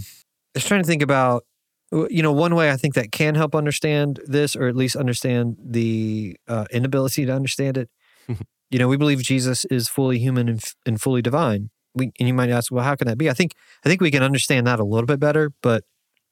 was 0.53 0.65
trying 0.65 0.81
to 0.81 0.87
think 0.87 1.01
about, 1.01 1.45
you 1.91 2.23
know, 2.23 2.31
one 2.31 2.55
way 2.55 2.71
I 2.71 2.77
think 2.77 2.93
that 2.95 3.11
can 3.11 3.35
help 3.35 3.55
understand 3.55 4.19
this, 4.25 4.55
or 4.55 4.67
at 4.67 4.75
least 4.75 4.95
understand 4.95 5.57
the 5.63 6.35
uh, 6.47 6.65
inability 6.71 7.25
to 7.25 7.31
understand 7.33 7.77
it. 7.77 7.89
you 8.69 8.79
know, 8.79 8.87
we 8.87 8.97
believe 8.97 9.21
Jesus 9.21 9.65
is 9.65 9.87
fully 9.89 10.17
human 10.19 10.49
and, 10.49 10.57
f- 10.59 10.75
and 10.85 10.99
fully 11.01 11.21
divine. 11.21 11.69
We, 11.95 12.11
and 12.19 12.27
you 12.27 12.33
might 12.33 12.49
ask, 12.49 12.71
well, 12.71 12.83
how 12.83 12.95
can 12.95 13.07
that 13.07 13.17
be? 13.19 13.29
I 13.29 13.33
think 13.33 13.53
I 13.85 13.89
think 13.89 14.01
we 14.01 14.09
can 14.09 14.23
understand 14.23 14.65
that 14.65 14.79
a 14.79 14.83
little 14.83 15.05
bit 15.05 15.19
better. 15.19 15.51
But 15.61 15.83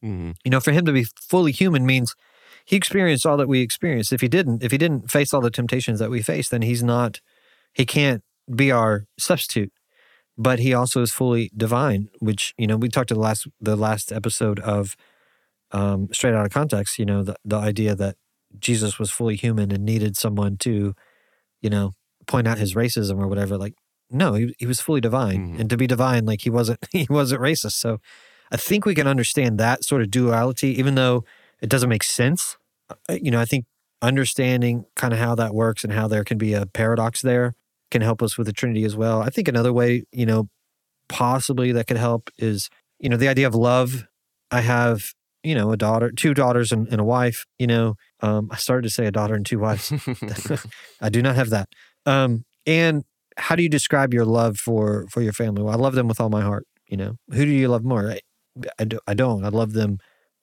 Mm-hmm. 0.04 0.32
you 0.44 0.50
know, 0.50 0.60
for 0.60 0.72
him 0.72 0.84
to 0.86 0.92
be 0.92 1.04
fully 1.04 1.52
human 1.52 1.86
means 1.86 2.16
he 2.66 2.76
experienced 2.76 3.24
all 3.24 3.38
that 3.38 3.48
we 3.48 3.62
experienced. 3.62 4.12
If 4.12 4.22
he 4.22 4.28
didn't, 4.28 4.64
if 4.64 4.72
he 4.72 4.80
didn't 4.80 5.12
face 5.12 5.32
all 5.32 5.42
the 5.42 5.52
temptations 5.52 6.00
that 6.00 6.10
we 6.10 6.24
face, 6.24 6.50
then 6.50 6.64
he's 6.64 6.82
not, 6.82 7.22
he 7.72 7.86
can't 7.86 8.24
be 8.52 8.72
our 8.72 9.06
substitute. 9.20 9.72
But 10.41 10.58
he 10.60 10.73
also 10.73 11.01
is 11.01 11.12
fully 11.12 11.51
divine, 11.56 12.10
which 12.19 12.54
you 12.58 12.67
know 12.67 12.77
we 12.84 12.89
talked 12.89 13.10
to 13.10 13.13
the 13.15 13.19
last 13.27 13.47
the 13.69 13.75
last 13.75 14.12
episode 14.12 14.60
of 14.62 14.95
um, 15.71 16.10
straight 16.13 16.34
out 16.34 16.45
of 16.45 16.51
context. 16.51 16.99
You 16.99 17.06
know 17.06 17.23
the 17.23 17.36
the 17.45 17.58
idea 17.58 17.95
that 17.95 18.15
Jesus 18.60 18.99
was 18.99 19.12
fully 19.12 19.36
human 19.36 19.71
and 19.71 19.86
needed 19.86 20.17
someone 20.17 20.58
to, 20.58 20.93
you 21.62 21.69
know, 21.69 21.93
point 22.27 22.47
out 22.47 22.58
his 22.58 22.75
racism 22.75 23.19
or 23.19 23.27
whatever. 23.27 23.58
Like, 23.58 23.75
no, 24.10 24.34
he 24.34 24.56
he 24.60 24.65
was 24.65 24.82
fully 24.82 25.01
divine, 25.01 25.41
Mhm. 25.56 25.60
and 25.62 25.69
to 25.69 25.77
be 25.77 25.88
divine, 25.88 26.25
like 26.25 26.41
he 26.41 26.49
wasn't 26.49 26.80
he 26.91 27.08
wasn't 27.10 27.41
racist. 27.41 27.73
So 27.73 27.99
I 28.51 28.58
think 28.58 28.86
we 28.86 28.95
can 28.95 29.08
understand 29.08 29.60
that 29.60 29.84
sort 29.86 30.01
of 30.01 30.12
duality, 30.12 30.69
even 30.80 30.95
though 30.95 31.23
it 31.62 31.69
doesn't 31.69 31.89
make 31.89 32.04
sense. 32.04 32.58
Uh, 33.10 33.17
You 33.21 33.32
know, 33.32 33.39
I 33.41 33.45
think 33.45 33.65
understanding 34.01 34.86
kind 34.95 35.13
of 35.13 35.19
how 35.19 35.36
that 35.36 35.54
works 35.54 35.84
and 35.84 35.93
how 35.93 36.08
there 36.08 36.23
can 36.23 36.38
be 36.38 36.54
a 36.54 36.65
paradox 36.65 37.21
there 37.21 37.54
can 37.91 38.01
help 38.01 38.23
us 38.23 38.38
with 38.38 38.47
the 38.47 38.54
Trinity 38.54 38.84
as 38.84 38.95
well. 38.95 39.21
I 39.21 39.30
think 39.30 39.47
another 39.47 39.73
way, 39.73 40.04
you 40.12 40.25
know, 40.25 40.49
possibly 41.10 41.71
that 41.73 41.88
could 41.88 41.97
help 41.97 42.30
is, 42.38 42.69
you 42.99 43.10
know, 43.10 43.17
the 43.17 43.27
idea 43.27 43.45
of 43.45 43.54
love. 43.54 44.06
I 44.49 44.62
have, 44.62 45.13
you 45.43 45.54
know, 45.54 45.71
a 45.71 45.77
daughter, 45.77 46.12
two 46.12 46.34
daughters 46.34 46.71
and, 46.71 46.88
and 46.88 46.99
a 46.99 47.04
wife, 47.04 47.45
you 47.60 47.67
know. 47.67 47.95
Um, 48.21 48.49
I 48.51 48.56
started 48.56 48.84
to 48.84 48.89
say 48.89 49.06
a 49.06 49.12
daughter 49.12 49.36
and 49.36 49.45
two 49.45 49.60
wives. 49.60 49.91
I 51.01 51.10
do 51.10 51.21
not 51.21 51.36
have 51.36 51.49
that. 51.49 51.69
Um, 52.06 52.45
and 52.65 53.04
how 53.38 53.56
do 53.56 53.63
you 53.63 53.69
describe 53.69 54.13
your 54.13 54.25
love 54.25 54.58
for 54.58 55.06
for 55.10 55.21
your 55.21 55.34
family? 55.34 55.63
Well, 55.63 55.73
I 55.73 55.77
love 55.77 55.95
them 55.95 56.08
with 56.08 56.19
all 56.19 56.30
my 56.30 56.41
heart. 56.41 56.65
You 56.88 56.97
know, 56.97 57.15
who 57.32 57.45
do 57.45 57.51
you 57.51 57.67
love 57.67 57.84
more? 57.84 58.12
I, 58.12 58.19
I, 58.77 58.84
do, 58.84 58.99
I 59.08 59.13
don't. 59.13 59.45
I 59.45 59.49
love 59.49 59.73
them 59.73 59.99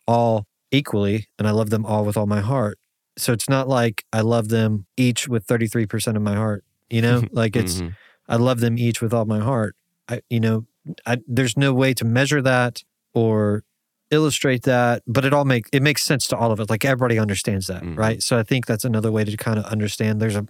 all 0.07 0.47
equally, 0.71 1.27
and 1.39 1.47
I 1.47 1.51
love 1.51 1.71
them 1.71 1.85
all 1.85 2.05
with 2.05 2.17
all 2.17 2.27
my 2.27 2.41
heart. 2.41 2.79
So 3.19 3.33
it's 3.33 3.49
not 3.49 3.69
like 3.69 4.05
I 4.13 4.21
love 4.21 4.49
them 4.49 4.87
each 4.97 5.29
with 5.29 5.45
thirty 5.45 5.67
three 5.67 5.87
percent 5.87 6.17
of 6.17 6.23
my 6.23 6.35
heart. 6.35 6.65
You 6.91 7.03
know, 7.03 7.23
like 7.33 7.57
it's 7.57 7.81
Mhm. 7.81 7.95
I 8.29 8.37
love 8.37 8.61
them 8.61 8.79
each 8.79 9.01
with 9.03 9.13
all 9.15 9.25
my 9.25 9.41
heart. 9.41 9.77
I, 10.09 10.21
you 10.31 10.41
know, 10.41 10.67
I, 11.07 11.19
there's 11.27 11.57
no 11.57 11.73
way 11.75 11.93
to 11.95 12.05
measure 12.05 12.41
that 12.43 12.83
or 13.15 13.63
illustrate 14.11 14.63
that, 14.63 15.03
but 15.07 15.25
it 15.25 15.33
all 15.35 15.45
make 15.45 15.67
it 15.73 15.83
makes 15.83 16.03
sense 16.03 16.27
to 16.29 16.37
all 16.37 16.51
of 16.51 16.61
us. 16.61 16.71
Like 16.71 16.85
everybody 16.85 17.19
understands 17.19 17.67
that, 17.67 17.83
Mhm. 17.83 17.97
right? 17.97 18.23
So 18.23 18.39
I 18.39 18.43
think 18.43 18.67
that's 18.67 18.85
another 18.85 19.13
way 19.13 19.25
to 19.25 19.37
kind 19.37 19.59
of 19.59 19.65
understand. 19.67 20.21
There's 20.21 20.37
a 20.37 20.47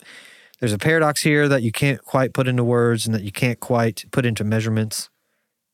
there's 0.60 0.72
a 0.72 0.78
paradox 0.78 1.22
here 1.22 1.48
that 1.48 1.62
you 1.62 1.70
can't 1.72 2.02
quite 2.02 2.32
put 2.34 2.48
into 2.48 2.64
words 2.64 3.06
and 3.06 3.14
that 3.14 3.22
you 3.22 3.30
can't 3.32 3.60
quite 3.60 4.04
put 4.10 4.26
into 4.26 4.42
measurements, 4.44 5.08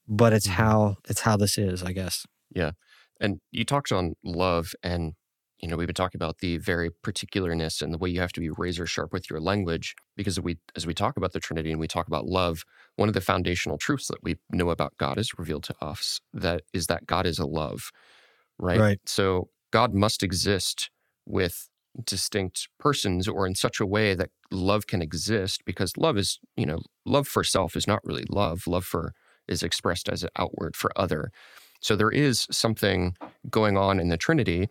but 0.06 0.32
it's 0.34 0.46
Mhm. 0.46 0.52
how 0.52 0.96
it's 1.08 1.20
how 1.20 1.36
this 1.36 1.56
is, 1.58 1.82
I 1.82 1.92
guess. 1.92 2.26
Yeah, 2.54 2.72
and 3.20 3.40
you 3.50 3.64
talked 3.64 3.92
on 3.92 4.14
love, 4.24 4.72
and 4.82 5.12
you 5.58 5.68
know 5.68 5.76
we've 5.76 5.86
been 5.86 5.94
talking 5.94 6.18
about 6.18 6.38
the 6.38 6.58
very 6.58 6.90
particularness 6.90 7.82
and 7.82 7.92
the 7.92 7.98
way 7.98 8.10
you 8.10 8.20
have 8.20 8.32
to 8.32 8.40
be 8.40 8.50
razor 8.50 8.86
sharp 8.86 9.12
with 9.12 9.30
your 9.30 9.40
language. 9.40 9.94
Because 10.16 10.40
we, 10.40 10.58
as 10.76 10.86
we 10.86 10.94
talk 10.94 11.16
about 11.16 11.32
the 11.32 11.40
Trinity 11.40 11.70
and 11.70 11.80
we 11.80 11.88
talk 11.88 12.06
about 12.06 12.26
love, 12.26 12.64
one 12.96 13.08
of 13.08 13.14
the 13.14 13.20
foundational 13.20 13.78
truths 13.78 14.08
that 14.08 14.22
we 14.22 14.36
know 14.50 14.70
about 14.70 14.96
God 14.98 15.18
is 15.18 15.38
revealed 15.38 15.64
to 15.64 15.74
us. 15.80 16.20
That 16.32 16.62
is 16.72 16.86
that 16.88 17.06
God 17.06 17.26
is 17.26 17.38
a 17.38 17.46
love, 17.46 17.90
right? 18.58 18.80
Right. 18.80 19.00
So 19.06 19.48
God 19.70 19.94
must 19.94 20.22
exist 20.22 20.90
with 21.26 21.68
distinct 22.04 22.68
persons, 22.78 23.28
or 23.28 23.46
in 23.46 23.54
such 23.54 23.80
a 23.80 23.86
way 23.86 24.14
that 24.14 24.30
love 24.50 24.86
can 24.86 25.00
exist. 25.00 25.62
Because 25.64 25.96
love 25.96 26.18
is, 26.18 26.38
you 26.56 26.66
know, 26.66 26.80
love 27.06 27.28
for 27.28 27.44
self 27.44 27.76
is 27.76 27.86
not 27.86 28.04
really 28.04 28.24
love. 28.28 28.66
Love 28.66 28.84
for 28.84 29.12
is 29.46 29.62
expressed 29.62 30.08
as 30.08 30.22
an 30.22 30.30
outward 30.36 30.74
for 30.74 30.90
other. 30.96 31.30
So 31.80 31.96
there 31.96 32.10
is 32.10 32.46
something 32.50 33.14
going 33.50 33.76
on 33.76 34.00
in 34.00 34.08
the 34.08 34.16
Trinity 34.16 34.68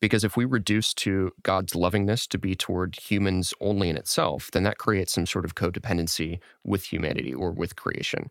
because 0.00 0.24
if 0.24 0.36
we 0.36 0.44
reduce 0.44 0.94
to 0.94 1.32
God's 1.42 1.74
lovingness 1.74 2.26
to 2.28 2.38
be 2.38 2.54
toward 2.54 2.96
humans 2.98 3.54
only 3.60 3.88
in 3.88 3.96
itself, 3.96 4.50
then 4.52 4.62
that 4.64 4.78
creates 4.78 5.12
some 5.12 5.26
sort 5.26 5.44
of 5.44 5.54
codependency 5.54 6.40
with 6.64 6.84
humanity 6.84 7.34
or 7.34 7.52
with 7.52 7.76
creation. 7.76 8.28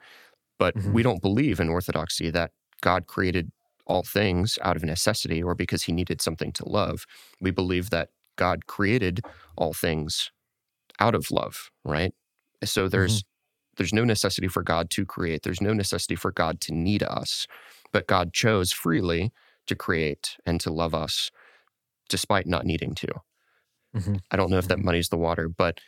But 0.59 0.75
Mhm. 0.75 0.93
we 0.93 1.03
don't 1.03 1.21
believe 1.21 1.59
in 1.59 1.69
orthodoxy 1.69 2.29
that 2.31 2.51
God 2.81 3.07
created 3.07 3.51
all 3.87 4.03
things 4.03 4.59
out 4.63 4.75
of 4.77 4.83
necessity 4.83 5.41
or 5.43 5.55
because 5.55 5.83
he 5.83 5.91
needed 5.93 6.21
something 6.21 6.51
to 6.53 6.69
love. 6.69 7.05
We 7.41 7.51
believe 7.51 7.89
that 7.91 8.09
God 8.37 8.67
created 8.67 9.21
all 9.57 9.73
things 9.73 10.31
out 10.99 11.15
of 11.15 11.31
love, 11.31 11.69
right? 11.85 12.13
So 12.63 12.87
there's 12.89 13.23
there's 13.77 13.93
no 13.93 14.03
necessity 14.03 14.47
for 14.49 14.63
God 14.63 14.89
to 14.91 15.05
create. 15.05 15.43
There's 15.43 15.61
no 15.61 15.73
necessity 15.73 16.15
for 16.15 16.31
God 16.31 16.61
to 16.61 16.73
need 16.73 17.03
us. 17.03 17.47
but 17.93 18.07
God 18.07 18.33
chose 18.33 18.71
freely 18.71 19.31
to 19.67 19.75
create 19.75 20.37
and 20.45 20.61
to 20.61 20.71
love 20.71 20.93
us 20.95 21.31
despite 22.09 22.47
not 22.47 22.65
needing 22.65 22.95
to. 22.95 23.07
Mhm. 23.95 24.19
I 24.31 24.37
don't 24.37 24.49
know 24.51 24.57
if 24.57 24.67
that 24.67 24.79
muddies 24.79 25.09
the 25.09 25.17
water, 25.17 25.49
but 25.49 25.79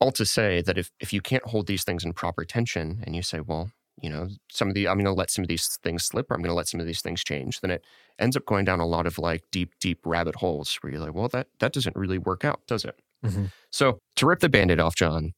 all 0.00 0.12
to 0.12 0.24
say 0.24 0.62
that 0.62 0.78
if, 0.78 0.90
if 1.00 1.12
you 1.12 1.20
can't 1.20 1.44
hold 1.46 1.66
these 1.66 1.84
things 1.84 2.04
in 2.04 2.12
proper 2.14 2.44
tension 2.44 3.02
and 3.04 3.14
you 3.14 3.22
say, 3.22 3.40
well, 3.40 3.70
you 4.00 4.08
know, 4.08 4.28
some 4.50 4.68
of 4.68 4.74
the, 4.74 4.88
I'm 4.88 4.96
going 4.96 5.04
to 5.04 5.12
let 5.12 5.30
some 5.30 5.42
of 5.44 5.48
these 5.48 5.78
things 5.82 6.04
slip 6.04 6.30
or 6.30 6.34
I'm 6.34 6.40
going 6.40 6.48
to 6.50 6.54
let 6.54 6.68
some 6.68 6.80
of 6.80 6.86
these 6.86 7.02
things 7.02 7.22
change, 7.22 7.60
then 7.60 7.70
it 7.70 7.84
ends 8.18 8.36
up 8.36 8.46
going 8.46 8.64
down 8.64 8.80
a 8.80 8.86
lot 8.86 9.06
of 9.06 9.18
like 9.18 9.42
deep, 9.52 9.74
deep 9.78 10.00
rabbit 10.06 10.36
holes 10.36 10.78
where 10.80 10.92
you're 10.92 11.02
like, 11.02 11.14
well, 11.14 11.28
that, 11.28 11.48
that 11.58 11.72
doesn't 11.74 11.96
really 11.96 12.18
work 12.18 12.44
out, 12.44 12.60
does 12.66 12.84
it? 12.86 12.98
Mhm. 13.24 13.52
So 13.70 13.98
to 14.16 14.26
rip 14.26 14.40
the 14.40 14.48
band 14.48 14.70
aid 14.70 14.80
off, 14.80 14.96
John, 14.96 15.32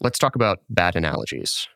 let's 0.00 0.18
talk 0.18 0.34
about 0.34 0.58
bad 0.68 0.96
analogies. 0.96 1.68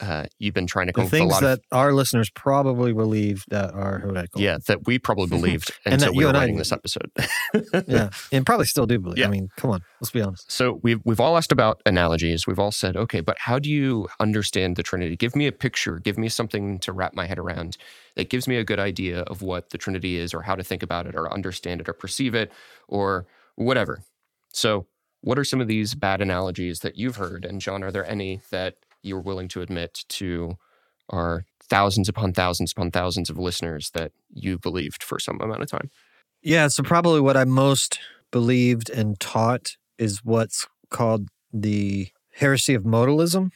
Uh, 0.00 0.26
you've 0.38 0.52
been 0.54 0.66
trying 0.66 0.86
to 0.86 0.92
come 0.92 1.04
The 1.04 1.06
up 1.06 1.12
with 1.12 1.20
a 1.20 1.22
things 1.30 1.40
that 1.40 1.58
of 1.58 1.78
our 1.78 1.92
listeners 1.94 2.28
probably 2.30 2.92
believe 2.92 3.44
that 3.48 3.72
are 3.72 4.00
heretical. 4.00 4.40
yeah 4.40 4.58
that 4.66 4.86
we 4.86 4.98
probably 4.98 5.26
believed 5.38 5.70
And 5.86 5.94
until 5.94 6.08
that 6.12 6.16
we 6.16 6.24
were 6.24 6.28
and 6.28 6.36
I 6.36 6.40
writing 6.40 6.56
this 6.58 6.72
episode. 6.72 7.10
yeah, 7.86 8.10
and 8.32 8.44
probably 8.44 8.66
still 8.66 8.86
do 8.86 8.98
believe. 8.98 9.18
Yeah. 9.18 9.26
I 9.26 9.30
mean, 9.30 9.48
come 9.56 9.70
on, 9.70 9.80
let's 10.00 10.10
be 10.10 10.20
honest. 10.20 10.50
So 10.52 10.78
we've 10.82 11.00
we've 11.04 11.20
all 11.20 11.36
asked 11.36 11.52
about 11.52 11.80
analogies. 11.86 12.46
We've 12.46 12.58
all 12.58 12.72
said, 12.72 12.96
okay, 12.96 13.20
but 13.20 13.38
how 13.38 13.58
do 13.58 13.70
you 13.70 14.08
understand 14.20 14.76
the 14.76 14.82
Trinity? 14.82 15.16
Give 15.16 15.34
me 15.34 15.46
a 15.46 15.52
picture. 15.52 15.98
Give 15.98 16.18
me 16.18 16.28
something 16.28 16.78
to 16.80 16.92
wrap 16.92 17.14
my 17.14 17.26
head 17.26 17.38
around 17.38 17.76
that 18.16 18.28
gives 18.28 18.46
me 18.46 18.56
a 18.56 18.64
good 18.64 18.78
idea 18.78 19.20
of 19.22 19.40
what 19.42 19.70
the 19.70 19.78
Trinity 19.78 20.16
is, 20.16 20.34
or 20.34 20.42
how 20.42 20.54
to 20.54 20.62
think 20.62 20.82
about 20.82 21.06
it, 21.06 21.14
or 21.14 21.32
understand 21.32 21.80
it, 21.80 21.88
or 21.88 21.94
perceive 21.94 22.34
it, 22.34 22.52
or 22.88 23.26
whatever. 23.56 24.02
So, 24.52 24.86
what 25.22 25.38
are 25.38 25.44
some 25.44 25.60
of 25.62 25.68
these 25.68 25.94
bad 25.94 26.20
analogies 26.20 26.80
that 26.80 26.96
you've 26.98 27.16
heard? 27.16 27.44
And 27.46 27.60
John, 27.60 27.82
are 27.82 27.90
there 27.90 28.04
any 28.08 28.40
that 28.50 28.74
you're 29.02 29.20
willing 29.20 29.48
to 29.48 29.62
admit 29.62 30.04
to 30.08 30.56
our 31.10 31.44
thousands 31.68 32.08
upon 32.08 32.32
thousands 32.32 32.72
upon 32.72 32.90
thousands 32.90 33.30
of 33.30 33.38
listeners 33.38 33.90
that 33.94 34.12
you 34.32 34.58
believed 34.58 35.02
for 35.02 35.18
some 35.18 35.40
amount 35.40 35.62
of 35.62 35.70
time? 35.70 35.90
Yeah, 36.42 36.68
so 36.68 36.82
probably 36.82 37.20
what 37.20 37.36
I 37.36 37.44
most 37.44 37.98
believed 38.30 38.90
and 38.90 39.18
taught 39.20 39.76
is 39.98 40.24
what's 40.24 40.66
called 40.90 41.28
the 41.52 42.08
heresy 42.34 42.74
of 42.74 42.82
modalism, 42.82 43.50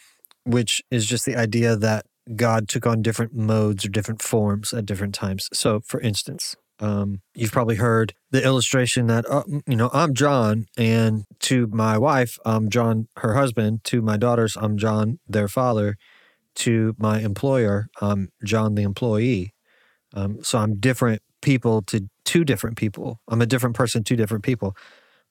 which 0.45 0.83
is 0.91 1.07
just 1.07 1.25
the 1.25 1.37
idea 1.37 1.77
that 1.77 2.07
God 2.35 2.69
took 2.69 2.87
on 2.87 3.03
different 3.03 3.35
modes 3.35 3.85
or 3.85 3.89
different 3.89 4.23
forms 4.23 4.73
at 4.73 4.87
different 4.87 5.15
times. 5.15 5.49
So, 5.53 5.81
for 5.81 6.01
instance, 6.01 6.57
um, 6.81 7.21
you've 7.35 7.53
probably 7.53 7.77
heard 7.77 8.15
the 8.31 8.45
illustration 8.45 9.07
that, 9.07 9.25
uh, 9.31 9.43
you 9.67 9.77
know, 9.77 9.91
I'm 9.93 10.15
John, 10.15 10.67
and 10.77 11.25
to 11.41 11.67
my 11.69 11.97
wife, 11.99 12.39
I'm 12.45 12.69
John, 12.71 13.09
her 13.19 13.35
husband. 13.35 13.85
To 13.85 14.03
my 14.03 14.17
daughters, 14.17 14.57
I'm 14.61 14.77
John, 14.77 15.19
their 15.29 15.49
father. 15.49 15.97
To 16.57 16.95
my 16.99 17.21
employer, 17.21 17.89
I'm 18.01 18.31
John, 18.45 18.75
the 18.75 18.83
employee. 18.83 19.53
Um, 20.15 20.43
so 20.43 20.59
I'm 20.59 20.77
different 20.81 21.23
people 21.43 21.83
to 21.83 22.09
two 22.25 22.45
different 22.45 22.77
people. 22.77 23.21
I'm 23.29 23.43
a 23.43 23.47
different 23.47 23.77
person 23.77 24.05
to 24.05 24.17
different 24.17 24.45
people. 24.45 24.77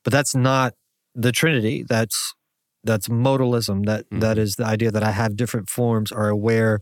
But 0.04 0.14
that's 0.14 0.36
not 0.36 0.74
the 1.16 1.32
Trinity. 1.32 1.84
That's 1.88 2.34
that's 2.84 3.08
modalism. 3.08 3.86
That 3.86 4.06
that 4.12 4.38
Mhm. 4.38 4.42
is 4.42 4.56
the 4.56 4.66
idea 4.66 4.92
that 4.92 5.04
I 5.04 5.12
have 5.12 5.36
different 5.36 5.70
forms 5.70 6.12
or 6.12 6.30
I 6.30 6.34
wear 6.34 6.82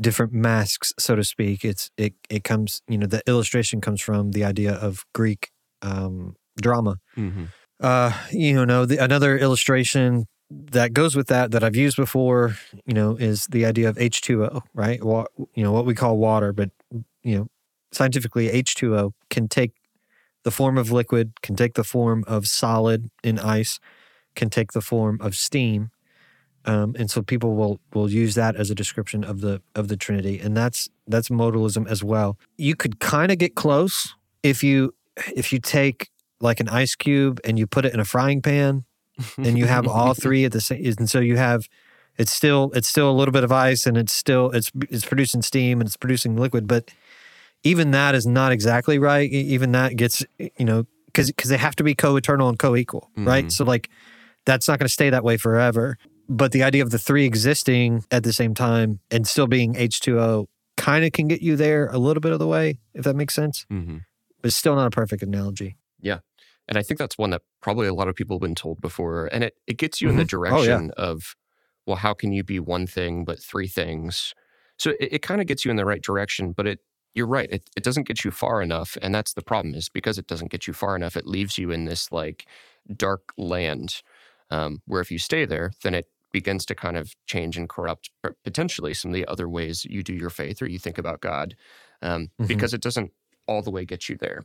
different 0.00 0.32
masks, 0.32 0.92
so 0.98 1.16
to 1.16 1.24
speak. 1.24 1.64
It's 1.64 1.90
it 1.96 2.14
it 2.28 2.44
comes, 2.44 2.82
you 2.88 2.98
know, 2.98 3.06
the 3.06 3.22
illustration 3.26 3.80
comes 3.80 4.00
from 4.00 4.32
the 4.32 4.44
idea 4.44 4.72
of 4.72 5.04
Greek 5.14 5.50
um, 5.82 6.36
drama. 6.60 6.96
Mm-hmm. 7.16 7.44
Uh, 7.80 8.12
you 8.30 8.64
know, 8.64 8.86
the, 8.86 9.02
another 9.02 9.36
illustration 9.36 10.26
that 10.50 10.92
goes 10.92 11.16
with 11.16 11.26
that 11.28 11.50
that 11.50 11.64
I've 11.64 11.76
used 11.76 11.96
before, 11.96 12.56
you 12.84 12.94
know, 12.94 13.16
is 13.16 13.46
the 13.46 13.66
idea 13.66 13.88
of 13.88 13.96
H2O, 13.96 14.62
right? 14.74 15.02
Wa- 15.02 15.26
you 15.54 15.62
know, 15.62 15.72
what 15.72 15.86
we 15.86 15.94
call 15.94 16.18
water, 16.18 16.52
but 16.52 16.70
you 17.22 17.36
know, 17.36 17.48
scientifically 17.92 18.48
H2O 18.48 19.12
can 19.30 19.48
take 19.48 19.72
the 20.44 20.50
form 20.50 20.78
of 20.78 20.92
liquid, 20.92 21.32
can 21.42 21.56
take 21.56 21.74
the 21.74 21.84
form 21.84 22.22
of 22.26 22.46
solid 22.46 23.10
in 23.24 23.38
ice, 23.38 23.80
can 24.36 24.48
take 24.48 24.72
the 24.72 24.80
form 24.80 25.18
of 25.20 25.34
steam. 25.34 25.90
Um, 26.66 26.94
and 26.98 27.10
so 27.10 27.22
people 27.22 27.54
will 27.54 27.78
will 27.94 28.10
use 28.10 28.34
that 28.34 28.56
as 28.56 28.70
a 28.70 28.74
description 28.74 29.22
of 29.24 29.40
the 29.40 29.62
of 29.74 29.86
the 29.88 29.96
Trinity, 29.96 30.40
and 30.40 30.56
that's 30.56 30.88
that's 31.06 31.28
modalism 31.28 31.86
as 31.88 32.02
well. 32.02 32.38
You 32.58 32.74
could 32.74 32.98
kind 32.98 33.30
of 33.30 33.38
get 33.38 33.54
close 33.54 34.14
if 34.42 34.62
you 34.64 34.92
if 35.34 35.52
you 35.52 35.58
take 35.60 36.10
like 36.40 36.60
an 36.60 36.68
ice 36.68 36.94
cube 36.94 37.40
and 37.44 37.58
you 37.58 37.66
put 37.66 37.84
it 37.84 37.94
in 37.94 38.00
a 38.00 38.04
frying 38.04 38.42
pan 38.42 38.84
and 39.38 39.56
you 39.56 39.64
have 39.66 39.86
all 39.86 40.12
three 40.22 40.44
at 40.44 40.52
the 40.52 40.60
same 40.60 40.84
and 40.98 41.08
so 41.08 41.20
you 41.20 41.36
have 41.38 41.68
it's 42.18 42.32
still 42.32 42.70
it's 42.74 42.86
still 42.88 43.10
a 43.10 43.16
little 43.18 43.32
bit 43.32 43.44
of 43.44 43.50
ice 43.50 43.86
and 43.86 43.96
it's 43.96 44.12
still 44.12 44.50
it's 44.50 44.70
it's 44.90 45.06
producing 45.06 45.40
steam 45.40 45.80
and 45.80 45.86
it's 45.88 45.96
producing 45.96 46.36
liquid 46.36 46.66
but 46.66 46.90
even 47.62 47.92
that 47.92 48.14
is 48.14 48.26
not 48.26 48.52
exactly 48.52 48.98
right 48.98 49.30
even 49.30 49.72
that 49.72 49.96
gets 49.96 50.22
you 50.38 50.64
know 50.66 50.84
because 51.06 51.28
because 51.28 51.48
they 51.48 51.56
have 51.56 51.74
to 51.76 51.82
be 51.82 51.94
co-eternal 51.94 52.48
and 52.50 52.58
co-equal 52.58 53.08
right 53.16 53.46
Mhm. 53.46 53.52
so 53.52 53.64
like 53.64 53.88
that's 54.44 54.68
not 54.68 54.78
going 54.78 54.86
to 54.86 54.92
stay 54.92 55.08
that 55.08 55.24
way 55.24 55.38
forever 55.38 55.96
but 56.28 56.52
the 56.52 56.62
idea 56.62 56.82
of 56.82 56.90
the 56.90 56.98
three 56.98 57.24
existing 57.24 58.04
at 58.10 58.22
the 58.24 58.32
same 58.32 58.54
time 58.54 59.00
and 59.10 59.26
still 59.26 59.46
being 59.46 59.74
h2o 59.74 60.46
kind 60.76 61.04
of 61.04 61.12
can 61.12 61.26
get 61.28 61.40
you 61.42 61.56
there 61.56 61.86
a 61.88 61.98
little 61.98 62.20
bit 62.20 62.32
of 62.32 62.38
the 62.38 62.46
way 62.46 62.78
if 62.94 63.04
that 63.04 63.16
makes 63.16 63.34
sense 63.34 63.64
mm-hmm. 63.72 63.98
but 64.40 64.48
it's 64.48 64.56
still 64.56 64.74
not 64.76 64.86
a 64.86 64.90
perfect 64.90 65.22
analogy 65.22 65.76
Yeah. 66.00 66.18
And 66.68 66.76
I 66.76 66.82
think 66.82 66.98
that's 66.98 67.16
one 67.16 67.30
that 67.30 67.42
probably 67.62 67.86
a 67.86 67.94
lot 67.94 68.08
of 68.08 68.16
people 68.16 68.36
have 68.36 68.40
been 68.42 68.56
told 68.56 68.80
before. 68.80 69.26
And 69.26 69.44
it, 69.44 69.54
it 69.68 69.78
gets 69.78 70.00
you 70.00 70.08
in 70.10 70.16
the 70.16 70.24
Mhm. 70.24 70.34
Oh, 70.34 70.62
yeah. 70.62 70.66
direction 70.66 70.90
of, 70.96 71.36
well, 71.86 71.96
how 71.96 72.12
can 72.12 72.32
you 72.32 72.42
be 72.42 72.58
one 72.58 72.88
thing 72.88 73.24
but 73.24 73.38
three 73.40 73.68
things? 73.68 74.34
So 74.76 74.90
it, 74.98 75.12
it 75.12 75.22
kind 75.22 75.40
of 75.40 75.46
gets 75.46 75.64
you 75.64 75.70
in 75.70 75.76
the 75.76 75.84
right 75.84 76.02
direction, 76.02 76.50
but 76.50 76.66
it 76.66 76.80
you're 77.14 77.28
right. 77.28 77.48
It, 77.52 77.70
it 77.76 77.84
doesn't 77.84 78.08
get 78.08 78.24
you 78.24 78.32
far 78.32 78.60
enough. 78.60 78.98
And 79.00 79.14
that's 79.14 79.32
the 79.34 79.42
problem 79.42 79.74
is 79.76 79.88
because 79.88 80.18
it 80.18 80.26
doesn't 80.26 80.50
get 80.50 80.66
you 80.66 80.72
far 80.74 80.96
enough, 80.96 81.16
it 81.16 81.24
leaves 81.26 81.56
you 81.56 81.70
in 81.70 81.84
this 81.84 82.10
like 82.10 82.46
dark 82.96 83.32
land 83.38 84.02
um, 84.50 84.82
where 84.86 85.00
if 85.00 85.10
you 85.12 85.18
stay 85.18 85.44
there, 85.46 85.70
then 85.84 85.94
it 85.94 86.06
begins 86.32 86.66
to 86.66 86.74
kind 86.74 86.96
of 86.96 87.14
change 87.26 87.56
and 87.56 87.68
corrupt 87.68 88.10
potentially 88.44 88.92
some 88.94 89.10
of 89.10 89.14
the 89.14 89.26
other 89.26 89.48
ways 89.48 89.84
you 89.84 90.02
do 90.02 90.12
your 90.14 90.30
faith 90.30 90.60
or 90.60 90.66
you 90.68 90.78
think 90.78 90.98
about 90.98 91.20
God 91.20 91.56
um, 92.02 92.30
Mhm. 92.38 92.48
because 92.48 92.74
it 92.74 92.82
doesn't 92.82 93.12
all 93.46 93.62
the 93.62 93.70
way 93.70 93.84
get 93.84 94.08
you 94.08 94.16
there. 94.16 94.42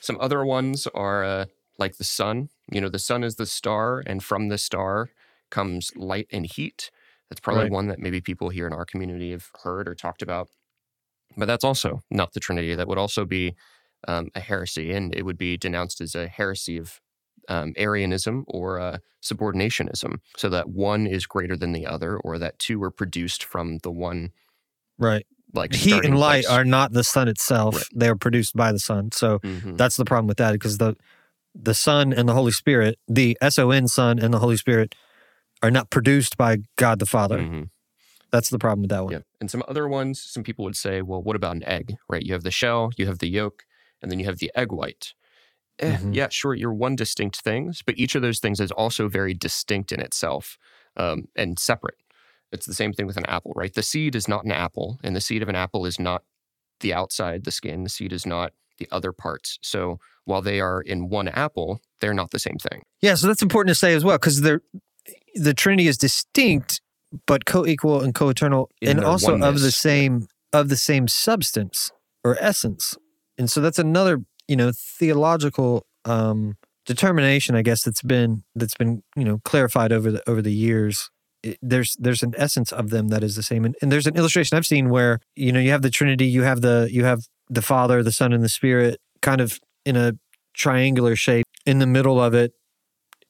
Some 0.00 0.18
other 0.20 0.44
ones 0.44 0.86
are 0.94 1.24
uh, 1.24 1.46
like 1.78 1.96
the 1.96 2.04
sun. 2.04 2.50
You 2.70 2.80
know, 2.80 2.88
the 2.88 2.98
sun 2.98 3.24
is 3.24 3.36
the 3.36 3.46
star, 3.46 4.02
and 4.06 4.22
from 4.22 4.48
the 4.48 4.58
star 4.58 5.10
comes 5.50 5.90
light 5.96 6.28
and 6.32 6.46
heat. 6.46 6.90
That's 7.28 7.40
probably 7.40 7.64
Right. 7.64 7.72
one 7.72 7.88
that 7.88 7.98
maybe 7.98 8.20
people 8.20 8.50
here 8.50 8.66
in 8.66 8.72
our 8.72 8.84
community 8.84 9.32
have 9.32 9.50
heard 9.62 9.88
or 9.88 9.94
talked 9.94 10.22
about. 10.22 10.48
But 11.36 11.46
that's 11.46 11.64
also 11.64 12.02
not 12.10 12.32
the 12.32 12.40
Trinity. 12.40 12.74
That 12.74 12.88
would 12.88 12.98
also 12.98 13.24
be 13.24 13.54
um, 14.06 14.28
a 14.34 14.40
heresy, 14.40 14.92
and 14.92 15.14
it 15.14 15.22
would 15.24 15.38
be 15.38 15.56
denounced 15.56 16.00
as 16.00 16.14
a 16.14 16.28
heresy 16.28 16.76
of 16.76 17.00
um, 17.48 17.72
Arianism 17.76 18.44
or 18.48 18.78
uh, 18.78 18.98
subordinationism. 19.22 20.18
So 20.36 20.48
that 20.50 20.68
one 20.68 21.06
is 21.06 21.26
greater 21.26 21.56
than 21.56 21.72
the 21.72 21.86
other, 21.86 22.16
or 22.18 22.38
that 22.38 22.58
two 22.58 22.82
are 22.82 22.90
produced 22.90 23.44
from 23.44 23.78
the 23.78 23.90
one, 23.90 24.30
right 24.98 25.26
like 25.52 25.72
heat 25.72 26.04
and 26.04 26.18
light 26.18 26.44
place. 26.44 26.48
are 26.48 26.64
not 26.64 26.92
the 26.92 27.04
sun 27.04 27.28
itself 27.28 27.76
Right. 27.76 27.84
they're 27.92 28.16
produced 28.16 28.56
by 28.56 28.72
the 28.72 28.78
sun 28.80 29.10
so 29.12 29.38
Mhm. 29.38 29.76
that's 29.76 29.96
the 29.96 30.04
problem 30.04 30.26
with 30.26 30.38
that 30.38 30.50
because 30.52 30.78
the 30.78 30.96
the 31.54 31.74
son 31.74 32.12
and 32.12 32.28
the 32.28 32.32
holy 32.34 32.50
spirit 32.50 32.98
the 33.06 33.36
son 33.50 33.86
son 33.86 34.18
and 34.18 34.34
the 34.34 34.40
holy 34.40 34.56
spirit 34.56 34.94
are 35.62 35.70
not 35.70 35.90
produced 35.90 36.36
by 36.36 36.58
god 36.76 36.98
the 36.98 37.06
father 37.06 37.38
Mhm. 37.38 37.70
that's 38.32 38.50
the 38.50 38.58
problem 38.58 38.80
with 38.82 38.90
that 38.90 39.04
one 39.04 39.12
Yeah. 39.12 39.20
And 39.40 39.48
some 39.50 39.62
other 39.68 39.86
ones, 39.86 40.20
some 40.20 40.42
people 40.42 40.64
would 40.64 40.74
say, 40.76 41.02
well, 41.02 41.22
what 41.22 41.36
about 41.36 41.54
an 41.54 41.64
egg, 41.64 41.94
right? 42.08 42.22
You 42.22 42.32
have 42.32 42.42
the 42.44 42.50
shell, 42.50 42.90
you 42.96 43.06
have 43.06 43.18
the 43.18 43.28
yolk, 43.28 43.64
and 44.00 44.10
then 44.10 44.18
you 44.18 44.24
have 44.24 44.38
the 44.38 44.50
egg 44.56 44.72
white. 44.72 45.12
Eh, 45.80 45.96
Mhm. 45.96 46.14
Yeah, 46.14 46.28
sure, 46.30 46.54
you're 46.54 46.72
one 46.72 46.96
distinct 46.96 47.40
things, 47.42 47.82
but 47.84 47.98
each 47.98 48.14
of 48.14 48.22
those 48.22 48.38
things 48.38 48.60
is 48.60 48.70
also 48.70 49.08
very 49.08 49.34
distinct 49.34 49.90
in 49.92 50.00
itself 50.00 50.56
um, 50.96 51.28
and 51.34 51.58
separate. 51.58 51.96
It's 52.52 52.66
the 52.66 52.74
same 52.74 52.92
thing 52.92 53.06
with 53.06 53.16
an 53.16 53.26
apple, 53.26 53.52
right? 53.56 53.74
The 53.74 53.82
seed 53.82 54.14
is 54.14 54.28
not 54.28 54.44
an 54.44 54.52
apple, 54.52 54.98
and 55.02 55.16
the 55.16 55.20
seed 55.20 55.42
of 55.42 55.48
an 55.48 55.56
apple 55.56 55.84
is 55.86 55.98
not 55.98 56.22
the 56.80 56.94
outside, 56.94 57.44
the 57.44 57.50
skin. 57.50 57.82
The 57.82 57.90
seed 57.90 58.12
is 58.12 58.24
not 58.24 58.52
the 58.78 58.86
other 58.92 59.12
parts. 59.12 59.58
So 59.62 59.98
while 60.24 60.42
they 60.42 60.60
are 60.60 60.80
in 60.80 61.08
one 61.08 61.28
apple, 61.28 61.80
they're 62.00 62.14
not 62.14 62.30
the 62.30 62.38
same 62.38 62.56
thing. 62.58 62.82
yeah 63.02 63.14
so 63.16 63.26
that's 63.26 63.42
important 63.42 63.68
to 63.70 63.74
say 63.74 63.94
as 63.94 64.04
well 64.04 64.16
because 64.18 64.40
the 64.42 64.60
the 65.34 65.54
trinity 65.54 65.86
is 65.88 65.98
distinct 65.98 66.80
but 67.26 67.44
co-equal 67.44 68.00
and 68.02 68.14
co-eternal 68.14 68.68
In 68.80 68.98
and 68.98 69.04
also 69.04 69.36
of 69.38 69.60
the 69.60 69.70
same 69.70 70.26
of 70.52 70.68
the 70.68 70.76
same 70.76 71.08
substance 71.08 71.90
or 72.24 72.36
essence 72.40 72.96
and 73.38 73.50
so 73.50 73.60
that's 73.60 73.78
another 73.78 74.18
you 74.48 74.56
know 74.56 74.70
theological 74.74 75.86
um 76.04 76.54
determination 76.86 77.54
i 77.54 77.62
guess 77.62 77.82
that's 77.82 78.02
been 78.02 78.42
that's 78.54 78.74
been 78.74 79.02
you 79.16 79.24
know 79.24 79.38
clarified 79.44 79.92
over 79.92 80.10
the 80.10 80.28
over 80.28 80.42
the 80.42 80.52
years 80.52 81.10
It- 81.42 81.58
there's 81.62 81.96
there's 81.98 82.22
an 82.22 82.34
essence 82.36 82.72
of 82.72 82.90
them 82.90 83.08
that 83.08 83.22
is 83.22 83.36
the 83.36 83.42
same. 83.42 83.64
And, 83.64 83.74
and 83.80 83.90
there's 83.90 84.06
an 84.06 84.16
illustration 84.16 84.56
i've 84.56 84.66
seen 84.66 84.88
where 84.90 85.18
you 85.36 85.50
know 85.52 85.60
you 85.60 85.70
have 85.70 85.82
the 85.82 85.90
trinity 85.90 86.26
you 86.26 86.42
have 86.42 86.60
the 86.60 86.88
you 86.90 87.04
have 87.04 87.20
the 87.48 87.62
father 87.62 88.02
the 88.02 88.12
son 88.12 88.32
and 88.32 88.42
the 88.42 88.48
spirit 88.48 89.00
kind 89.22 89.40
of 89.40 89.58
in 89.84 89.96
a 89.96 90.12
triangular 90.54 91.16
shape. 91.16 91.44
In 91.66 91.78
the 91.78 91.86
middle 91.86 92.20
of 92.20 92.34
it 92.34 92.52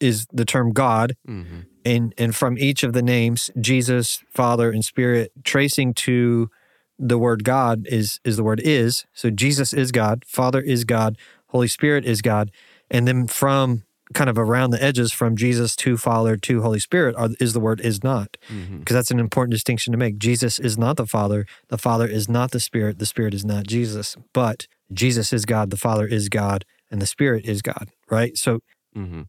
is 0.00 0.26
the 0.32 0.44
term 0.44 0.72
god. 0.72 1.14
Mm-hmm. 1.28 1.60
and 1.84 2.12
and 2.18 2.34
from 2.34 2.58
each 2.58 2.82
of 2.82 2.92
the 2.92 3.02
names 3.02 3.50
jesus 3.60 4.06
father 4.34 4.70
and 4.70 4.84
spirit 4.84 5.30
tracing 5.44 5.94
to 6.06 6.50
the 6.98 7.18
word 7.18 7.44
God 7.44 7.86
is 7.86 8.20
is 8.24 8.36
the 8.36 8.44
word 8.44 8.60
is. 8.64 9.04
So 9.12 9.30
Jesus 9.30 9.72
is 9.72 9.90
God, 9.92 10.24
Father 10.26 10.60
is 10.60 10.84
God, 10.84 11.16
Holy 11.48 11.68
Spirit 11.68 12.04
is 12.04 12.22
God, 12.22 12.50
and 12.90 13.06
then 13.08 13.26
from 13.26 13.84
kind 14.12 14.28
of 14.30 14.38
around 14.38 14.70
the 14.70 14.82
edges 14.82 15.12
from 15.12 15.34
Jesus 15.34 15.74
to 15.76 15.96
Father 15.96 16.36
to 16.36 16.60
Holy 16.62 16.78
Spirit 16.78 17.16
are, 17.16 17.30
is 17.40 17.52
the 17.52 17.60
word 17.60 17.80
is 17.80 18.04
not 18.04 18.36
because 18.48 18.60
Mhm. 18.68 18.84
that's 18.86 19.10
an 19.10 19.18
important 19.18 19.52
distinction 19.52 19.92
to 19.92 19.98
make. 19.98 20.18
Jesus 20.18 20.58
is 20.58 20.76
not 20.76 20.96
the 20.96 21.06
Father, 21.06 21.46
the 21.68 21.78
Father 21.78 22.06
is 22.06 22.28
not 22.28 22.50
the 22.50 22.60
Spirit, 22.60 22.98
the 22.98 23.06
Spirit 23.06 23.34
is 23.34 23.44
not 23.44 23.66
Jesus, 23.66 24.16
but 24.32 24.66
Jesus 24.92 25.32
is 25.32 25.46
God, 25.46 25.70
the 25.70 25.76
Father 25.78 26.06
is 26.06 26.28
God, 26.28 26.64
and 26.90 27.00
the 27.00 27.06
Spirit 27.06 27.46
is 27.46 27.62
God, 27.62 27.88
right? 28.10 28.36
So 28.36 28.60
Mhm. 28.94 29.26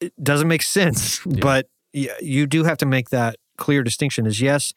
it 0.00 0.12
doesn't 0.22 0.48
make 0.48 0.62
sense, 0.62 1.20
Yeah. 1.26 1.40
but 1.40 1.66
you 1.92 2.46
do 2.46 2.64
have 2.64 2.78
to 2.78 2.86
make 2.86 3.08
that 3.08 3.36
clear 3.56 3.82
distinction 3.82 4.26
is 4.26 4.40
yes, 4.40 4.72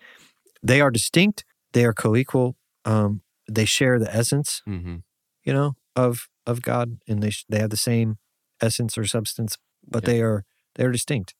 they 0.64 0.82
are 0.82 0.90
distinct, 0.90 1.44
they 1.74 1.86
are 1.86 1.94
co-equal, 1.94 2.56
um, 2.86 3.22
they 3.50 3.66
share 3.66 4.00
the 4.00 4.14
essence, 4.14 4.62
Mhm. 4.68 5.04
you 5.44 5.54
know, 5.54 5.76
of 5.96 6.30
of 6.46 6.62
God, 6.62 7.00
and 7.08 7.24
they 7.24 7.30
sh- 7.30 7.46
they 7.50 7.60
have 7.60 7.70
the 7.70 7.78
same 7.78 8.18
essence 8.62 8.98
or 8.98 9.06
substance, 9.06 9.58
but 9.88 10.04
Yeah. 10.04 10.08
they 10.14 10.22
are 10.22 10.46
they 10.76 10.84
are 10.86 10.92
distinct. 10.92 11.36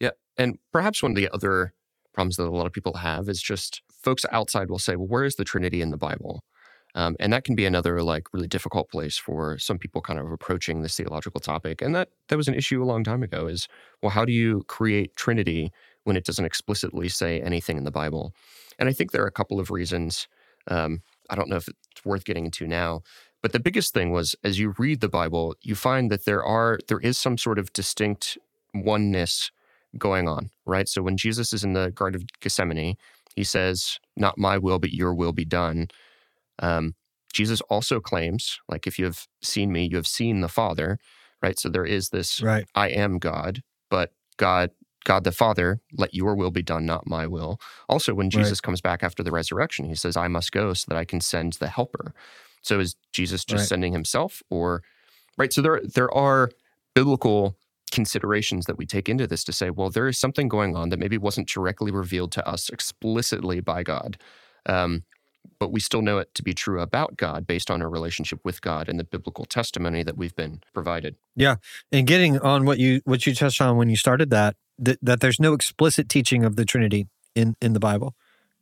Yeah. 0.00 0.10
And 0.36 0.58
perhaps 0.72 1.02
one 1.02 1.12
of 1.12 1.16
the 1.16 1.28
other 1.30 1.72
problems 2.14 2.36
that 2.36 2.44
a 2.46 2.50
lot 2.50 2.66
of 2.66 2.72
people 2.72 2.94
have 2.98 3.28
is 3.28 3.40
just 3.42 3.82
folks 3.92 4.24
outside 4.32 4.70
will 4.70 4.78
say, 4.78 4.96
well, 4.96 5.06
where 5.08 5.24
is 5.24 5.36
the 5.36 5.44
Trinity 5.44 5.80
in 5.82 5.90
the 5.90 5.96
Bible? 5.98 6.42
Um, 6.96 7.14
and 7.20 7.32
that 7.32 7.44
can 7.44 7.54
be 7.54 7.66
another 7.66 8.02
like 8.02 8.32
really 8.34 8.48
difficult 8.48 8.90
place 8.90 9.16
for 9.16 9.58
some 9.58 9.78
people 9.78 10.00
kind 10.02 10.18
of 10.18 10.30
approaching 10.32 10.82
this 10.82 10.96
theological 10.96 11.40
topic. 11.40 11.80
And 11.82 11.94
that 11.94 12.08
that 12.28 12.36
was 12.36 12.48
an 12.48 12.54
issue 12.54 12.82
a 12.82 12.86
long 12.92 13.04
time 13.04 13.22
ago 13.22 13.46
is, 13.46 13.68
well, 14.02 14.10
how 14.10 14.24
do 14.24 14.32
you 14.32 14.64
create 14.66 15.14
Trinity 15.14 15.70
when 16.04 16.16
it 16.16 16.24
doesn't 16.24 16.44
explicitly 16.44 17.08
say 17.08 17.40
anything 17.40 17.76
in 17.78 17.84
the 17.84 17.92
Bible? 17.92 18.34
And 18.80 18.88
I 18.88 18.92
think 18.92 19.12
there 19.12 19.22
are 19.22 19.28
a 19.28 19.32
couple 19.32 19.60
of 19.60 19.70
reasons. 19.70 20.26
Um, 20.66 21.02
I 21.28 21.36
don't 21.36 21.48
know 21.48 21.56
if 21.56 21.68
it's 21.68 22.04
worth 22.04 22.24
getting 22.24 22.46
into 22.46 22.66
now, 22.66 23.02
but 23.42 23.52
the 23.52 23.60
biggest 23.60 23.94
thing 23.94 24.10
was 24.10 24.34
as 24.42 24.58
you 24.58 24.74
read 24.78 25.00
the 25.00 25.08
Bible, 25.08 25.54
you 25.62 25.74
find 25.74 26.10
that 26.10 26.24
there 26.24 26.44
are 26.44 26.78
there 26.88 26.98
is 26.98 27.16
some 27.18 27.38
sort 27.38 27.58
of 27.58 27.72
distinct 27.72 28.36
oneness 28.74 29.52
going 29.98 30.28
on, 30.28 30.50
right? 30.66 30.88
So 30.88 31.02
when 31.02 31.16
Jesus 31.16 31.52
is 31.52 31.62
in 31.62 31.74
the 31.74 31.90
Garden 31.90 32.20
of 32.20 32.26
Gethsemane, 32.40 32.96
he 33.36 33.44
says, 33.44 33.98
Not 34.16 34.38
my 34.38 34.58
will, 34.58 34.78
but 34.78 34.92
your 34.92 35.14
will 35.14 35.32
be 35.32 35.44
done. 35.44 35.88
Um, 36.58 36.94
Jesus 37.32 37.60
also 37.62 38.00
claims, 38.00 38.58
like, 38.68 38.86
if 38.86 38.98
you 38.98 39.04
have 39.04 39.26
seen 39.42 39.72
me, 39.72 39.88
you 39.88 39.96
have 39.96 40.06
seen 40.06 40.40
the 40.40 40.48
Father, 40.48 40.98
right? 41.42 41.58
So 41.58 41.68
there 41.68 41.84
is 41.86 42.10
this 42.10 42.42
Right. 42.42 42.66
I 42.74 42.88
am 42.88 43.18
God, 43.18 43.62
but 43.88 44.12
God, 44.36 44.70
God 45.04 45.24
the 45.24 45.32
Father, 45.32 45.80
let 45.92 46.14
your 46.14 46.34
will 46.34 46.50
be 46.50 46.62
done, 46.62 46.86
not 46.86 47.06
my 47.06 47.26
will. 47.26 47.60
Also, 47.88 48.14
when 48.14 48.26
Right. 48.26 48.42
Jesus 48.42 48.60
comes 48.60 48.80
back 48.80 49.02
after 49.02 49.22
the 49.22 49.32
resurrection, 49.32 49.86
he 49.86 49.94
says, 49.94 50.16
I 50.16 50.28
must 50.28 50.52
go 50.52 50.74
so 50.74 50.86
that 50.88 50.98
I 50.98 51.04
can 51.04 51.20
send 51.20 51.54
the 51.54 51.68
helper. 51.68 52.14
So 52.62 52.80
is 52.80 52.96
Jesus 53.12 53.44
just 53.44 53.62
Right. 53.62 53.68
sending 53.68 53.92
himself 53.92 54.42
or 54.50 54.82
right? 55.38 55.52
So 55.52 55.62
there 55.62 55.80
there 55.82 56.12
are 56.12 56.50
biblical 56.94 57.56
considerations 57.92 58.66
that 58.66 58.78
we 58.78 58.86
take 58.86 59.08
into 59.08 59.26
this 59.26 59.42
to 59.44 59.52
say, 59.52 59.70
well, 59.70 59.90
there 59.90 60.06
is 60.06 60.18
something 60.18 60.48
going 60.48 60.76
on 60.76 60.90
that 60.90 60.98
maybe 60.98 61.18
wasn't 61.18 61.48
directly 61.48 61.90
revealed 61.90 62.32
to 62.32 62.46
us 62.46 62.68
explicitly 62.68 63.60
by 63.60 63.82
God. 63.82 64.16
Um, 64.66 65.04
but 65.58 65.72
we 65.72 65.80
still 65.80 66.02
know 66.02 66.18
it 66.18 66.34
to 66.34 66.42
be 66.42 66.54
true 66.54 66.80
about 66.80 67.16
God 67.16 67.46
based 67.46 67.70
on 67.70 67.82
our 67.82 67.90
relationship 67.90 68.40
with 68.44 68.60
God 68.60 68.88
and 68.88 68.98
the 68.98 69.04
biblical 69.04 69.44
testimony 69.44 70.02
that 70.02 70.16
we've 70.16 70.36
been 70.36 70.60
provided. 70.72 71.16
Yeah. 71.34 71.56
And 71.90 72.06
getting 72.06 72.38
on 72.38 72.64
what 72.64 72.78
you 72.78 73.00
what 73.04 73.26
you 73.26 73.34
touched 73.34 73.60
on 73.60 73.76
when 73.76 73.88
you 73.90 73.96
started 73.96 74.30
that, 74.30 74.56
that 74.80 74.98
that 75.02 75.20
there's 75.20 75.38
no 75.40 75.52
explicit 75.52 76.08
teaching 76.08 76.44
of 76.44 76.56
the 76.56 76.64
Trinity 76.64 77.06
in 77.34 77.54
in 77.60 77.72
the 77.72 77.80
Bible. 77.80 78.14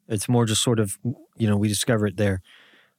It's 0.09 0.28
more 0.28 0.44
just 0.46 0.62
sort 0.62 0.78
of 0.81 0.96
you 1.37 1.48
know 1.48 1.57
we 1.57 1.68
discover 1.68 2.07
it 2.07 2.16
there. 2.16 2.40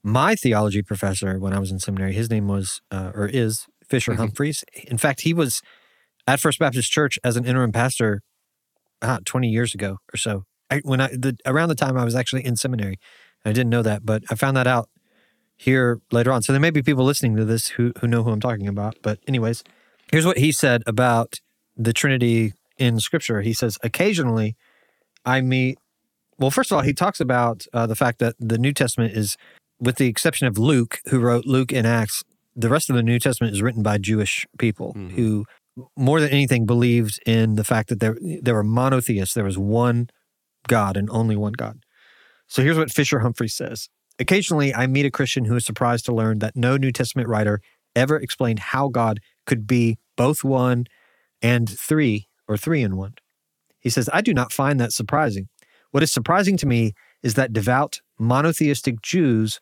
My 0.03 0.35
theology 0.35 0.81
professor 0.81 1.37
when 1.39 1.53
I 1.53 1.59
was 1.59 1.71
in 1.71 1.79
seminary, 1.79 2.13
his 2.13 2.29
name 2.29 2.47
was 2.47 2.81
uh, 2.91 3.11
or 3.13 3.27
is 3.27 3.65
Fisher 3.87 4.13
Mhm. 4.13 4.17
Humphreys. 4.17 4.63
In 4.87 4.97
fact, 4.97 5.21
he 5.21 5.33
was 5.33 5.61
at 6.27 6.39
First 6.39 6.59
Baptist 6.59 6.91
Church 6.91 7.19
as 7.23 7.35
an 7.35 7.45
interim 7.45 7.71
pastor 7.71 8.21
ah, 9.01 9.19
20 9.25 9.47
years 9.49 9.73
ago 9.73 9.97
or 10.13 10.17
so. 10.17 10.43
I, 10.71 10.79
when 10.85 11.01
I 11.01 11.07
the 11.09 11.35
around 11.45 11.69
the 11.69 11.75
time 11.75 11.97
I 11.97 12.05
was 12.05 12.15
actually 12.15 12.45
in 12.45 12.55
seminary, 12.55 12.99
I 13.43 13.51
didn't 13.51 13.69
know 13.71 13.81
that, 13.81 14.05
but 14.05 14.23
I 14.29 14.35
found 14.35 14.55
that 14.55 14.67
out 14.67 14.87
here 15.57 15.99
later 16.11 16.31
on. 16.31 16.41
So 16.43 16.53
there 16.53 16.59
may 16.61 16.69
be 16.69 16.81
people 16.83 17.03
listening 17.03 17.35
to 17.37 17.43
this 17.45 17.69
who 17.69 17.91
who 17.99 18.07
know 18.07 18.23
who 18.23 18.31
I'm 18.31 18.39
talking 18.39 18.67
about. 18.67 18.95
But 19.01 19.19
anyways, 19.27 19.63
here's 20.11 20.25
what 20.25 20.37
he 20.37 20.51
said 20.51 20.83
about 20.85 21.39
the 21.75 21.91
Trinity 21.93 22.53
in 22.79 22.99
Scripture. 22.99 23.41
He 23.41 23.53
says, 23.53 23.77
occasionally 23.83 24.55
I 25.25 25.41
meet. 25.41 25.77
Well, 26.37 26.51
first 26.51 26.71
of 26.71 26.77
all, 26.77 26.81
he 26.83 26.93
talks 26.93 27.19
about 27.19 27.65
uh, 27.73 27.85
the 27.85 27.95
fact 27.95 28.19
that 28.19 28.35
the 28.39 28.57
New 28.57 28.71
Testament 28.71 29.13
is, 29.15 29.35
with 29.79 29.97
the 29.97 30.07
exception 30.07 30.47
of 30.47 30.57
Luke, 30.57 30.99
who 31.09 31.19
wrote 31.19 31.45
Luke 31.45 31.73
and 31.73 31.85
Acts, 31.85 32.23
the 32.55 32.69
rest 32.69 32.89
of 32.89 32.95
the 32.95 33.03
New 33.03 33.19
Testament 33.19 33.53
is 33.53 33.61
written 33.61 33.83
by 33.83 33.97
Jewish 33.97 34.45
people 34.57 34.93
Mhm. 34.93 35.11
who, 35.11 35.45
more 35.97 36.19
than 36.21 36.29
anything, 36.29 36.65
believed 36.65 37.19
in 37.25 37.55
the 37.55 37.63
fact 37.65 37.89
that 37.89 37.99
there 37.99 38.17
there 38.41 38.53
were 38.55 38.63
monotheists. 38.63 39.33
There 39.33 39.43
was 39.43 39.57
one 39.57 40.09
God 40.67 40.95
and 40.97 41.09
only 41.09 41.35
one 41.35 41.53
God. 41.53 41.79
So 42.47 42.63
here's 42.63 42.77
what 42.77 42.91
Fisher 42.91 43.19
Humphreys 43.19 43.53
says. 43.55 43.89
Occasionally, 44.17 44.73
I 44.73 44.87
meet 44.87 45.05
a 45.05 45.11
Christian 45.11 45.45
who 45.45 45.55
is 45.55 45.65
surprised 45.65 46.05
to 46.05 46.13
learn 46.13 46.39
that 46.39 46.55
no 46.55 46.77
New 46.77 46.91
Testament 46.91 47.27
writer 47.29 47.61
ever 47.95 48.17
explained 48.17 48.59
how 48.59 48.87
God 48.89 49.19
could 49.45 49.67
be 49.67 49.97
both 50.17 50.43
one 50.43 50.85
and 51.41 51.69
three 51.69 52.27
or 52.49 52.57
three 52.57 52.81
in 52.81 52.97
one. 52.97 53.13
He 53.79 53.89
says, 53.89 54.09
I 54.11 54.19
do 54.19 54.33
not 54.33 54.51
find 54.51 54.79
that 54.79 54.91
surprising. 54.91 55.47
What 55.91 56.03
is 56.03 56.11
surprising 56.11 56.57
to 56.57 56.65
me 56.65 56.93
is 57.23 57.35
that 57.35 57.53
devout 57.53 58.01
monotheistic 58.19 59.01
Jews 59.01 59.59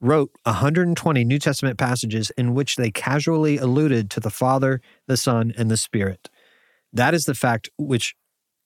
wrote 0.00 0.30
120 0.44 1.24
New 1.24 1.38
Testament 1.38 1.78
passages 1.78 2.30
in 2.30 2.54
which 2.54 2.76
they 2.76 2.90
casually 2.90 3.58
alluded 3.58 4.10
to 4.10 4.20
the 4.20 4.30
Father, 4.30 4.80
the 5.06 5.16
Son, 5.16 5.52
and 5.56 5.70
the 5.70 5.76
Spirit. 5.76 6.30
That 6.92 7.14
is 7.14 7.24
the 7.24 7.34
fact 7.34 7.68
which 7.78 8.16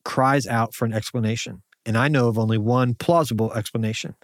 cries 0.05 0.47
out 0.47 0.75
for 0.75 0.85
an 0.85 0.95
explanation. 0.95 1.63
And 1.85 1.99
I 1.99 2.09
know 2.09 2.29
of 2.29 2.39
only 2.39 2.57
one 2.57 2.95
plausible 2.95 3.53
explanation. 3.53 4.15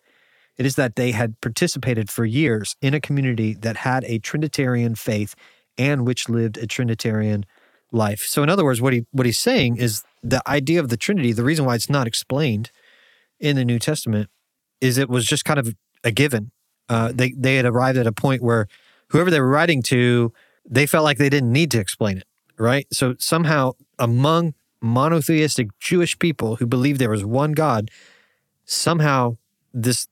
It 0.57 0.67
is 0.67 0.77
that 0.77 0.97
they 0.97 1.11
had 1.11 1.41
participated 1.41 2.11
for 2.11 2.25
years 2.25 2.77
in 2.81 2.95
a 2.95 3.01
community 3.01 3.55
that 3.55 3.79
had 3.79 4.05
a 4.05 4.19
Trinitarian 4.19 4.95
faith 4.95 5.35
and 5.77 6.07
which 6.07 6.29
lived 6.29 6.59
a 6.59 6.67
Trinitarian 6.67 7.45
life. 7.92 8.20
So, 8.22 8.42
in 8.42 8.48
other 8.48 8.64
words, 8.64 8.81
what 8.81 8.92
he 8.92 9.07
what 9.12 9.26
he's 9.26 9.38
saying 9.38 9.76
is 9.76 10.03
the 10.22 10.42
idea 10.48 10.81
of 10.81 10.88
the 10.88 10.96
Trinity. 10.96 11.33
The 11.33 11.44
reason 11.44 11.64
why 11.64 11.74
it's 11.74 11.90
not 11.90 12.07
explained 12.07 12.70
in 13.38 13.57
the 13.57 13.64
New 13.64 13.79
Testament 13.79 14.29
is 14.81 14.98
it 14.98 15.09
was 15.09 15.26
just 15.26 15.44
kind 15.44 15.59
of 15.59 15.74
a 16.05 16.11
given. 16.11 16.53
Uh, 16.88 17.12
they 17.14 17.33
they 17.37 17.57
had 17.57 17.66
arrived 17.66 17.98
at 17.98 18.07
a 18.07 18.12
point 18.12 18.42
where 18.42 18.66
whoever 19.09 19.31
they 19.31 19.40
were 19.40 19.48
writing 19.48 19.83
to, 19.83 20.33
they 20.68 20.87
felt 20.87 21.05
like 21.05 21.18
they 21.18 21.29
didn't 21.29 21.53
need 21.53 21.70
to 21.72 21.81
explain 21.81 22.18
it, 22.18 22.26
right? 22.59 22.87
So 22.92 23.14
somehow 23.18 23.72
among 23.98 24.55
monotheistic 24.81 25.68
Jewish 25.79 26.18
people 26.18 26.57
who 26.57 26.66
believed 26.66 27.00
there 27.00 27.11
was 27.11 27.24
one 27.24 27.53
God, 27.53 27.90
somehow 28.64 29.37
this 29.72 30.09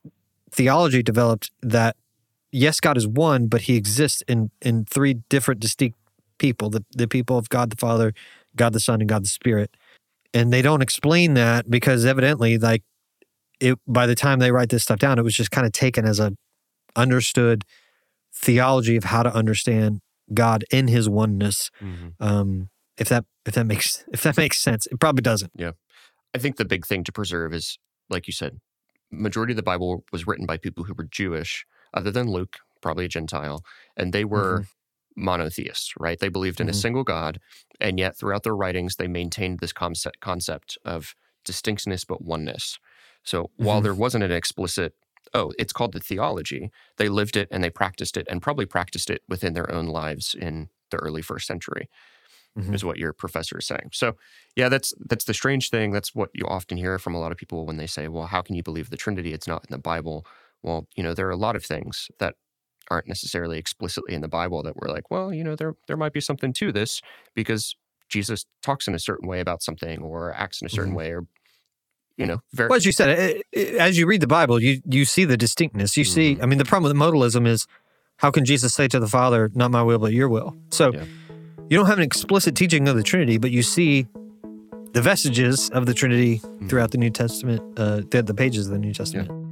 theology 0.51 1.03
developed 1.03 1.51
that 1.63 1.97
yes, 2.53 2.81
God 2.81 2.97
is 2.97 3.07
one, 3.07 3.47
but 3.47 3.63
He 3.63 3.77
exists 3.77 4.23
in 4.29 4.51
in 4.63 4.85
three 4.85 5.15
different 5.29 5.61
distinct 5.61 5.98
people: 6.39 6.71
the 6.71 6.85
the 6.91 7.09
people 7.09 7.39
of 7.39 7.49
God 7.49 7.71
the 7.71 7.77
Father, 7.77 8.13
God 8.57 8.73
the 8.73 8.81
Son, 8.81 9.01
and 9.01 9.09
God 9.09 9.25
the 9.25 9.29
Spirit. 9.29 9.77
And 10.35 10.53
they 10.53 10.63
don't 10.63 10.83
explain 10.83 11.35
that 11.35 11.71
because 11.71 12.05
evidently, 12.05 12.59
like 12.59 12.83
it, 13.61 13.79
by 13.87 14.07
the 14.07 14.15
time 14.15 14.39
they 14.39 14.53
write 14.53 14.69
this 14.69 14.83
stuff 14.83 14.99
down, 14.99 15.19
it 15.19 15.23
was 15.23 15.35
just 15.35 15.51
kind 15.51 15.67
of 15.67 15.73
taken 15.73 16.05
as 16.05 16.21
a 16.21 16.33
understood 16.97 17.65
theology 18.35 18.97
of 18.97 19.05
how 19.05 19.23
to 19.23 19.35
understand 19.35 20.01
God 20.33 20.65
in 20.71 20.89
His 20.89 21.09
oneness. 21.09 21.71
Um, 22.21 22.69
if 22.99 23.09
that 23.09 23.25
if 23.47 23.55
that 23.55 23.65
makes 23.65 24.05
if 24.13 24.23
that 24.23 24.37
makes 24.37 24.59
sense, 24.59 24.87
it 24.87 25.01
probably 25.01 25.23
doesn't. 25.23 25.53
Yeah, 25.57 25.73
I 26.35 26.39
think 26.39 26.57
the 26.57 26.65
big 26.65 26.87
thing 26.87 27.05
to 27.05 27.13
preserve 27.13 27.55
is, 27.55 27.79
like 28.11 28.27
you 28.27 28.33
said, 28.33 28.61
majority 29.11 29.53
of 29.53 29.57
the 29.57 29.63
Bible 29.63 30.05
was 30.13 30.27
written 30.27 30.47
by 30.47 30.59
people 30.59 30.85
who 30.85 30.95
were 30.95 31.05
Jewish, 31.05 31.65
other 31.95 32.11
than 32.11 32.31
Luke, 32.31 32.59
probably 32.83 33.07
a 33.07 33.09
Gentile, 33.09 33.63
and 33.97 34.13
they 34.13 34.25
were 34.25 34.67
monotheists, 35.19 35.95
right? 35.99 36.19
They 36.19 36.29
believed 36.29 36.61
in 36.61 36.69
a 36.69 36.73
Mhm. 36.73 36.83
single 36.85 37.05
God, 37.05 37.41
and 37.81 37.99
yet 37.99 38.17
throughout 38.19 38.43
their 38.45 38.57
writings, 38.57 38.97
they 38.97 39.09
maintained 39.09 39.61
this 39.61 39.73
concept 39.73 40.21
concept 40.21 40.79
of 40.85 41.15
distinctness 41.45 42.05
but 42.05 42.23
oneness. 42.23 42.79
So 43.25 43.51
while 43.57 43.81
Mhm. 43.81 43.83
there 43.83 43.95
wasn't 43.95 44.25
an 44.25 44.33
explicit, 44.33 44.95
oh, 45.35 45.53
it's 45.59 45.73
called 45.73 45.93
the 45.93 46.01
theology, 46.01 46.71
they 46.97 47.09
lived 47.09 47.37
it 47.37 47.49
and 47.51 47.63
they 47.63 47.71
practiced 47.71 48.17
it, 48.17 48.27
and 48.31 48.43
probably 48.43 48.67
practiced 48.67 49.11
it 49.11 49.23
within 49.29 49.55
their 49.55 49.71
own 49.73 49.87
lives 49.87 50.35
in 50.35 50.71
the 50.91 50.99
early 50.99 51.23
first 51.23 51.47
century 51.47 51.89
Mhm. 52.57 52.75
is 52.75 52.85
what 52.85 52.99
your 52.99 53.13
professor 53.13 53.59
is 53.59 53.67
saying. 53.67 53.91
So, 53.93 54.17
yeah, 54.57 54.69
that's 54.69 54.93
that's 55.07 55.25
the 55.25 55.35
strange 55.35 55.71
thing. 55.71 55.91
That's 55.91 56.15
what 56.15 56.31
you 56.35 56.45
often 56.47 56.77
hear 56.77 56.99
from 56.99 57.15
a 57.15 57.21
lot 57.21 57.33
of 57.33 57.39
people 57.39 57.65
when 57.67 57.79
they 57.79 57.87
say, 57.87 58.09
"Well, 58.09 58.27
how 58.27 58.43
can 58.43 58.57
you 58.57 58.63
believe 58.63 58.91
the 58.91 58.97
Trinity? 58.97 59.33
It's 59.33 59.47
not 59.49 59.65
in 59.65 59.73
the 59.73 59.79
Bible." 59.79 60.27
Well, 60.63 60.87
you 60.97 61.03
know, 61.03 61.15
there 61.15 61.27
are 61.29 61.31
a 61.31 61.37
lot 61.37 61.57
of 61.57 61.65
things 61.65 62.11
that 62.19 62.35
aren't 62.91 63.09
necessarily 63.09 63.59
explicitly 63.59 64.15
in 64.15 64.21
the 64.21 64.29
Bible 64.29 64.63
that 64.63 64.77
we're 64.77 64.89
like, 64.93 65.11
well, 65.11 65.33
you 65.33 65.45
know, 65.45 65.55
there 65.57 65.75
there 65.87 65.97
might 65.97 66.13
be 66.13 66.21
something 66.21 66.53
to 66.55 66.73
this 66.73 67.01
because 67.35 67.77
Jesus 68.09 68.45
talks 68.63 68.89
in 68.89 68.95
a 68.95 68.99
certain 68.99 69.29
way 69.29 69.41
about 69.41 69.63
something 69.63 70.01
or 70.01 70.33
acts 70.35 70.61
in 70.63 70.67
a 70.67 70.71
certain 70.71 70.93
Mhm. 70.93 70.97
way 70.97 71.11
or 71.13 71.27
you 72.17 72.27
know, 72.27 72.41
very 72.53 72.69
Well, 72.69 72.77
as 72.77 72.85
you 72.85 72.91
said, 72.91 73.11
it, 73.11 73.43
it- 73.53 73.75
as 73.77 73.97
you 73.97 74.05
read 74.05 74.21
the 74.21 74.27
Bible, 74.27 74.61
you 74.61 74.81
you 74.85 75.05
see 75.05 75.25
the 75.25 75.37
distinctness. 75.37 75.97
You 75.97 76.03
see, 76.05 76.35
Mm-hmm. 76.35 76.43
I 76.43 76.47
mean, 76.47 76.59
the 76.59 76.65
problem 76.65 76.91
with 76.91 77.01
modalism 77.01 77.47
is 77.47 77.67
how 78.17 78.33
can 78.33 78.45
Jesus 78.45 78.75
say 78.75 78.89
to 78.89 78.99
the 78.99 79.07
Father, 79.07 79.51
"Not 79.55 79.71
my 79.71 79.83
will, 79.85 80.01
but 80.01 80.13
your 80.13 80.29
will"? 80.29 80.57
So 80.71 80.93
Yeah. 80.93 81.05
you 81.71 81.77
don't 81.77 81.87
have 81.87 81.99
an 81.99 82.05
explicit 82.05 82.57
teaching 82.57 82.89
of 82.89 82.97
the 82.97 83.05
Trinity, 83.05 83.39
but 83.39 83.53
you 83.53 83.63
see 83.63 84.09
the 84.95 85.01
vestiges 85.03 85.71
of 85.71 85.87
the 85.87 85.95
Trinity 85.95 86.39
Mm-hmm. 86.39 86.67
throughout 86.69 86.91
the 86.91 86.99
New 86.99 87.11
Testament, 87.11 87.61
uh, 87.79 88.01
the, 88.11 88.23
the 88.25 88.35
pages 88.35 88.67
of 88.67 88.73
the 88.73 88.79
New 88.81 88.93
Testament. 88.95 89.29
So, 89.29 89.48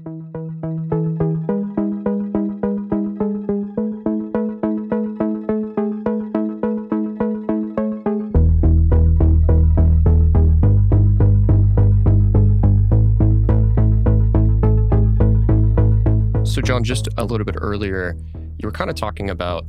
John, 16.67 16.83
just 16.83 17.07
a 17.17 17.25
little 17.25 17.45
bit 17.45 17.55
earlier, 17.61 18.17
you 18.35 18.67
were 18.67 18.73
kind 18.73 18.91
of 18.91 18.97
talking 18.97 19.31
about, 19.31 19.65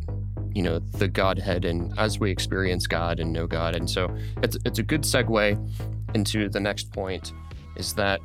you 0.55 0.63
know, 0.63 0.79
the 0.79 1.07
Godhead 1.07 1.63
and 1.63 1.93
as 1.99 2.19
we 2.19 2.31
experience 2.31 2.87
God 2.87 3.19
and 3.19 3.31
know 3.31 3.45
God. 3.45 3.75
And 3.75 3.87
so 3.87 4.11
it's, 4.41 4.57
it's 4.65 4.79
a 4.79 4.83
good 4.83 5.03
segue 5.03 5.71
into 6.15 6.49
the 6.49 6.59
next 6.59 6.91
point 6.91 7.33
is 7.75 7.93
that 7.93 8.19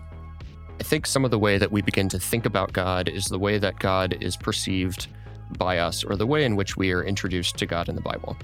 I 0.81 0.85
think 0.85 1.07
some 1.07 1.23
of 1.23 1.31
the 1.31 1.39
way 1.39 1.59
that 1.59 1.71
we 1.71 1.83
begin 1.83 2.09
to 2.09 2.19
think 2.19 2.47
about 2.47 2.73
God 2.73 3.11
is 3.11 3.27
the 3.27 3.39
way 3.39 3.59
that 3.59 3.79
God 3.79 4.17
is 4.23 4.39
perceived 4.39 5.09
by 5.59 5.77
us 5.77 6.03
or 6.03 6.17
the 6.17 6.27
way 6.27 6.43
in 6.47 6.57
which 6.57 6.75
we 6.75 6.93
are 6.93 7.05
introduced 7.05 7.59
to 7.59 7.67
God 7.67 7.91
in 7.91 7.95
the 7.95 8.01
Bible, 8.01 8.39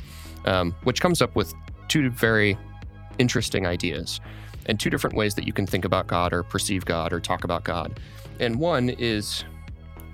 um, 0.44 0.74
which 0.84 1.00
comes 1.00 1.22
up 1.22 1.34
with 1.36 1.54
two 1.88 2.10
very 2.10 2.58
interesting 3.18 3.66
ideas 3.66 4.20
and 4.66 4.78
two 4.78 4.90
different 4.90 5.16
ways 5.16 5.36
that 5.36 5.46
you 5.46 5.54
can 5.54 5.66
think 5.66 5.86
about 5.86 6.06
God 6.06 6.34
or 6.34 6.42
perceive 6.42 6.84
God 6.84 7.14
or 7.14 7.18
talk 7.18 7.44
about 7.44 7.64
God. 7.64 7.98
And 8.40 8.60
one 8.60 8.90
is 8.90 9.46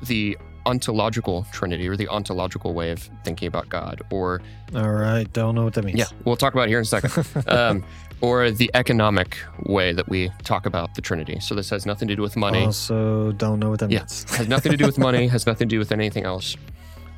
the 0.05 0.36
ontological 0.66 1.46
trinity 1.52 1.86
or 1.88 1.96
the 1.96 2.09
ontological 2.09 2.72
way 2.72 2.90
of 2.90 2.98
thinking 3.22 3.46
about 3.48 3.68
God, 3.68 4.00
or 4.11 4.40
All 4.74 4.92
right, 4.92 5.30
don't 5.32 5.55
know 5.55 5.64
what 5.64 5.74
that 5.74 5.84
means. 5.84 5.98
yeah, 5.98 6.07
we'll 6.24 6.36
talk 6.36 6.55
about 6.55 6.64
it 6.64 6.68
here 6.70 6.78
in 6.78 6.82
a 6.82 6.86
second, 6.86 7.26
um, 7.48 7.84
or 8.22 8.50
the 8.50 8.70
economic 8.72 9.36
way 9.66 9.92
that 9.92 10.09
we 10.09 10.30
talk 10.42 10.64
about 10.64 10.94
the 10.94 11.02
Trinity. 11.02 11.38
So 11.40 11.55
this 11.55 11.68
has 11.70 11.84
nothing 11.84 12.09
to 12.09 12.16
do 12.16 12.22
with 12.22 12.36
money, 12.36 12.64
Also, 12.64 13.32
don't 13.32 13.61
know 13.61 13.70
what 13.70 13.80
that 13.80 13.90
Yeah. 13.90 13.98
means. 14.00 14.24
has 14.36 14.48
nothing 14.48 14.72
to 14.72 14.78
do 14.78 14.86
with 14.86 14.96
money, 14.98 15.26
has 15.36 15.46
nothing 15.46 15.68
to 15.68 15.74
do 15.74 15.78
with 15.78 15.92
anything 15.92 16.24
else. 16.24 16.57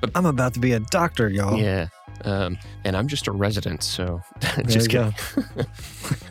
But 0.01 0.11
I'm 0.17 0.27
about 0.27 0.53
to 0.55 0.61
be 0.61 0.73
a 0.73 0.81
doctor, 0.81 1.29
y'all. 1.29 1.59
Yeah. 1.59 1.87
Um, 2.25 2.59
and 2.85 2.97
I'm 2.97 3.07
just 3.09 3.27
a 3.29 3.33
resident, 3.33 3.83
so 3.83 4.21
just 4.67 4.89
kidding. 4.91 5.15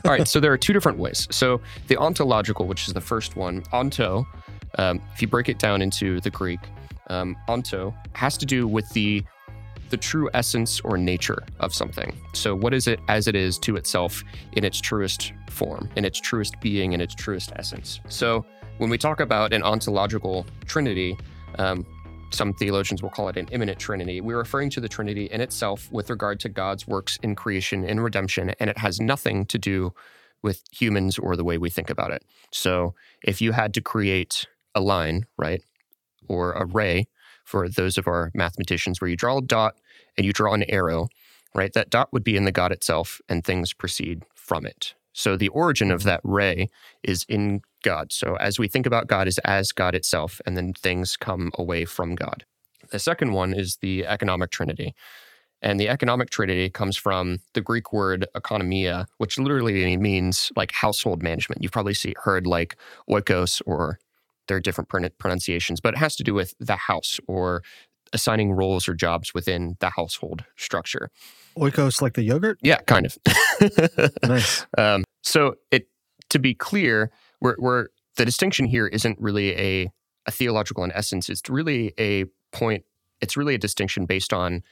All 0.04 0.12
right, 0.12 0.28
so 0.28 0.40
there 0.40 0.52
are 0.52 0.58
two 0.58 0.74
different 0.74 0.98
ways. 0.98 1.28
So 1.32 1.62
the 1.88 1.98
ontological, 1.98 2.66
which 2.68 2.88
is 2.88 2.94
the 2.94 3.02
first 3.02 3.36
one, 3.36 3.64
onto, 3.72 4.26
um, 4.78 5.02
if 5.14 5.22
you 5.22 5.28
break 5.28 5.50
it 5.50 5.60
down 5.60 5.82
into 5.82 6.20
the 6.22 6.30
Greek, 6.30 6.60
um, 7.10 7.36
onto 7.48 7.94
has 8.14 8.38
to 8.38 8.46
do 8.46 8.68
with 8.68 8.90
the 8.90 9.24
the 9.90 9.98
true 9.98 10.30
essence 10.34 10.82
or 10.82 10.98
nature 10.98 11.44
of 11.60 11.74
something. 11.74 12.16
So 12.34 12.56
what 12.56 12.74
is 12.74 12.88
it 12.88 13.00
as 13.08 13.28
it 13.28 13.36
is 13.36 13.60
to 13.60 13.76
itself 13.76 14.24
in 14.54 14.66
its 14.66 14.82
truest 14.82 15.32
form, 15.50 15.90
in 15.96 16.06
its 16.06 16.20
truest 16.20 16.60
being, 16.60 16.94
in 16.94 17.02
its 17.02 17.14
truest 17.14 17.52
essence. 17.56 18.00
So 18.10 18.46
when 18.78 18.90
we 18.90 18.98
talk 18.98 19.20
about 19.20 19.54
an 19.54 19.64
ontological 19.64 20.46
trinity, 20.66 21.18
um, 21.60 21.86
some 22.32 22.54
theologians 22.54 23.02
will 23.02 23.10
call 23.10 23.30
it 23.30 23.38
an 23.38 23.48
immanent 23.52 23.80
trinity. 23.80 24.20
We're 24.22 24.38
referring 24.38 24.70
to 24.72 24.82
the 24.82 24.90
trinity 24.90 25.26
in 25.26 25.40
itself 25.40 25.90
with 25.92 26.10
regard 26.10 26.40
to 26.42 26.50
God's 26.50 26.88
works 26.88 27.18
in 27.24 27.36
creation 27.36 27.86
and 27.86 28.04
redemption, 28.04 28.50
and 28.60 28.70
it 28.70 28.78
has 28.78 29.00
nothing 29.00 29.46
to 29.46 29.58
do 29.58 29.94
with 30.44 30.64
humans 30.72 31.18
or 31.18 31.36
the 31.36 31.44
way 31.44 31.58
we 31.58 31.70
think 31.70 31.90
about 31.90 32.12
it. 32.12 32.24
So 32.52 32.94
if 33.24 33.42
you 33.42 33.52
had 33.54 33.74
to 33.76 33.82
create 33.82 34.46
a 34.76 34.82
line, 34.82 35.26
right, 35.38 35.64
or 36.28 36.52
a 36.54 36.66
ray 36.66 37.08
for 37.44 37.70
those 37.70 37.98
of 37.98 38.08
our 38.08 38.32
mathematicians, 38.36 39.02
where 39.02 39.10
you 39.10 39.16
draw 39.16 39.38
a 39.38 39.42
dot 39.42 39.76
and 40.18 40.26
you 40.26 40.34
draw 40.34 40.54
an 40.54 40.64
arrow, 40.70 41.08
right, 41.54 41.74
that 41.74 41.90
dot 41.90 42.12
would 42.12 42.24
be 42.24 42.36
in 42.36 42.46
the 42.46 42.52
God 42.52 42.72
itself 42.72 43.22
and 43.30 43.44
things 43.44 43.74
proceed 43.74 44.24
from 44.36 44.66
it. 44.66 44.94
So 45.14 45.38
the 45.38 45.48
origin 45.50 45.92
of 45.92 46.02
mm-hmm. 46.02 46.10
that 46.10 46.22
ray 46.24 46.70
is 47.04 47.26
in 47.30 47.62
God. 47.84 48.12
So 48.12 48.36
as 48.36 48.60
we 48.60 48.68
think 48.68 48.86
about 48.86 49.08
God 49.08 49.28
is 49.28 49.38
as 49.40 49.72
God 49.72 49.96
itself, 49.96 50.42
and 50.46 50.58
then 50.58 50.74
things 50.74 51.16
come 51.18 51.52
away 51.58 51.86
from 51.86 52.16
God. 52.16 52.46
The 52.92 53.00
second 53.00 53.32
one 53.32 53.54
is 53.54 53.78
the 53.78 54.06
economic 54.06 54.52
trinity. 54.52 54.94
And 55.62 55.80
the 55.80 55.90
economic 55.90 56.30
trinity 56.30 56.70
comes 56.70 56.98
from 56.98 57.40
the 57.54 57.62
Greek 57.62 57.94
word 57.94 58.28
economia, 58.36 59.06
which 59.18 59.40
literally 59.40 59.98
means 59.98 60.52
like 60.56 60.72
household 60.72 61.24
management. 61.24 61.64
You've 61.64 61.72
probably 61.72 61.94
see, 61.94 62.14
heard 62.24 62.46
like 62.46 62.76
oikos 63.10 63.62
or 63.66 63.98
there 64.48 64.58
are 64.58 64.62
different 64.62 64.90
pronunciations, 65.18 65.80
but 65.82 65.94
it 65.94 65.98
has 65.98 66.16
to 66.18 66.24
do 66.24 66.34
with 66.34 66.54
the 66.60 66.76
house 66.76 67.20
or 67.28 67.64
assigning 68.14 68.52
roles 68.52 68.88
or 68.88 68.94
jobs 68.94 69.34
within 69.34 69.76
the 69.80 69.90
household 69.90 70.44
structure. 70.56 71.10
Oikos 71.58 72.02
like 72.02 72.14
the 72.14 72.24
yogurt? 72.24 72.60
Yeah, 72.62 72.78
kind 72.88 73.06
of. 73.06 73.18
Nice. 74.24 74.66
Um, 74.78 75.04
so 75.24 75.56
it 75.72 75.88
to 76.30 76.40
be 76.40 76.54
clear, 76.54 77.12
we're, 77.42 77.56
we're 77.58 77.88
the 78.18 78.26
distinction 78.26 78.66
here 78.66 78.88
isn't 78.88 79.20
really 79.20 79.56
a, 79.56 79.92
a 80.26 80.32
theological 80.32 80.84
in 80.84 80.92
essence. 80.92 81.30
It's 81.30 81.50
really 81.50 81.94
a 82.00 82.26
point. 82.52 82.84
It's 83.22 83.38
really 83.38 83.56
a 83.56 83.58
distinction 83.58 84.06
based 84.06 84.34
on 84.34 84.64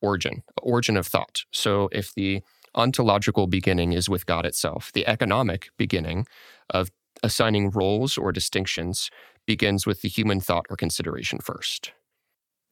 origin, 0.00 0.42
origin 0.62 0.96
of 0.96 1.06
thought. 1.06 1.44
So 1.50 1.88
if 1.92 2.14
the 2.14 2.42
ontological 2.74 3.46
beginning 3.46 3.92
is 3.92 4.08
with 4.08 4.26
God 4.26 4.46
itself, 4.46 4.92
the 4.92 5.06
economic 5.06 5.70
beginning 5.76 6.26
of 6.70 6.90
assigning 7.22 7.70
roles 7.70 8.16
or 8.18 8.32
distinctions 8.32 9.10
begins 9.46 9.86
with 9.86 10.02
the 10.02 10.08
human 10.08 10.40
thought 10.40 10.66
or 10.70 10.76
consideration 10.76 11.38
first. 11.40 11.92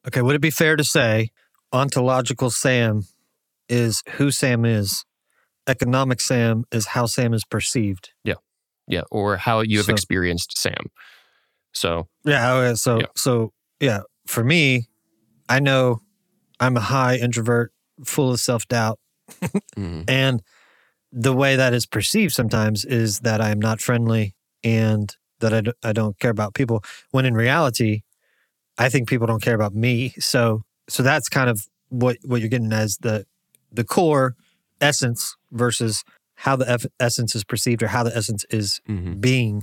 Okay, 0.07 0.23
would 0.23 0.35
it 0.37 0.41
be 0.41 0.51
fair 0.51 0.77
to 0.77 0.85
say 0.85 1.31
ontological 1.73 2.51
Sam 2.51 3.03
is 3.69 4.03
who 4.13 4.31
Sam 4.31 4.65
is? 4.65 5.05
Economic 5.67 6.21
Sam 6.21 6.65
is 6.73 6.87
how 6.87 7.07
Sam 7.07 7.35
is 7.35 7.45
perceived. 7.45 8.11
Yeah, 8.25 8.35
Yeah, 8.87 9.03
or 9.11 9.37
how 9.37 9.61
you 9.61 9.79
have 9.79 9.87
So- 9.87 9.93
experienced 9.93 10.57
Sam. 10.57 10.87
So 11.73 12.09
Yeah. 12.25 12.75
So 12.75 13.01
Yeah. 13.01 13.07
so 13.17 13.53
yeah. 13.81 14.01
For 14.27 14.43
me, 14.45 14.89
I 15.49 15.61
know 15.61 16.01
I'm 16.61 16.77
a 16.77 16.81
high 16.81 17.17
introvert, 17.17 17.73
full 18.05 18.33
of 18.33 18.41
self 18.41 18.67
doubt, 18.69 18.99
mhm, 19.77 20.05
and 20.09 20.43
the 21.13 21.33
way 21.35 21.57
that 21.57 21.73
is 21.75 21.87
perceived 21.87 22.33
sometimes 22.35 22.85
is 22.85 23.21
that 23.21 23.41
I 23.41 23.51
am 23.51 23.59
not 23.61 23.81
friendly 23.81 24.35
and 24.65 25.15
that 25.41 25.55
I, 25.55 25.61
d- 25.61 25.73
I 25.83 25.93
don't 25.93 26.19
care 26.19 26.31
about 26.31 26.55
people. 26.55 26.83
When 27.11 27.25
in 27.25 27.35
reality, 27.35 28.03
I 28.77 28.89
think 28.89 29.09
people 29.09 29.27
don't 29.27 29.43
care 29.43 29.55
about 29.55 29.75
me. 29.75 30.15
So 30.19 30.63
so 30.89 31.03
that's 31.03 31.29
kind 31.29 31.51
of 31.51 31.67
what 31.89 32.17
what 32.25 32.41
you're 32.41 32.49
getting 32.49 32.73
as 32.73 32.99
the 32.99 33.25
the 33.73 33.85
core 33.85 34.35
essence 34.81 35.37
versus 35.53 36.05
how 36.37 36.57
the 36.57 36.71
eff- 36.71 36.87
essence 37.01 37.35
is 37.35 37.45
perceived 37.45 37.83
or 37.83 37.89
how 37.89 38.03
the 38.03 38.17
essence 38.17 38.45
is 38.51 38.81
mhm. 38.89 39.21
being 39.21 39.63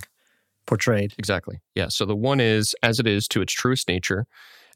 portrayed. 0.66 1.14
Exactly. 1.18 1.60
Yeah. 1.74 1.88
So 1.88 2.04
the 2.04 2.16
one 2.16 2.40
is 2.40 2.74
as 2.82 3.00
it 3.00 3.06
is 3.06 3.26
to 3.28 3.40
its 3.40 3.52
truest 3.52 3.88
nature. 3.88 4.26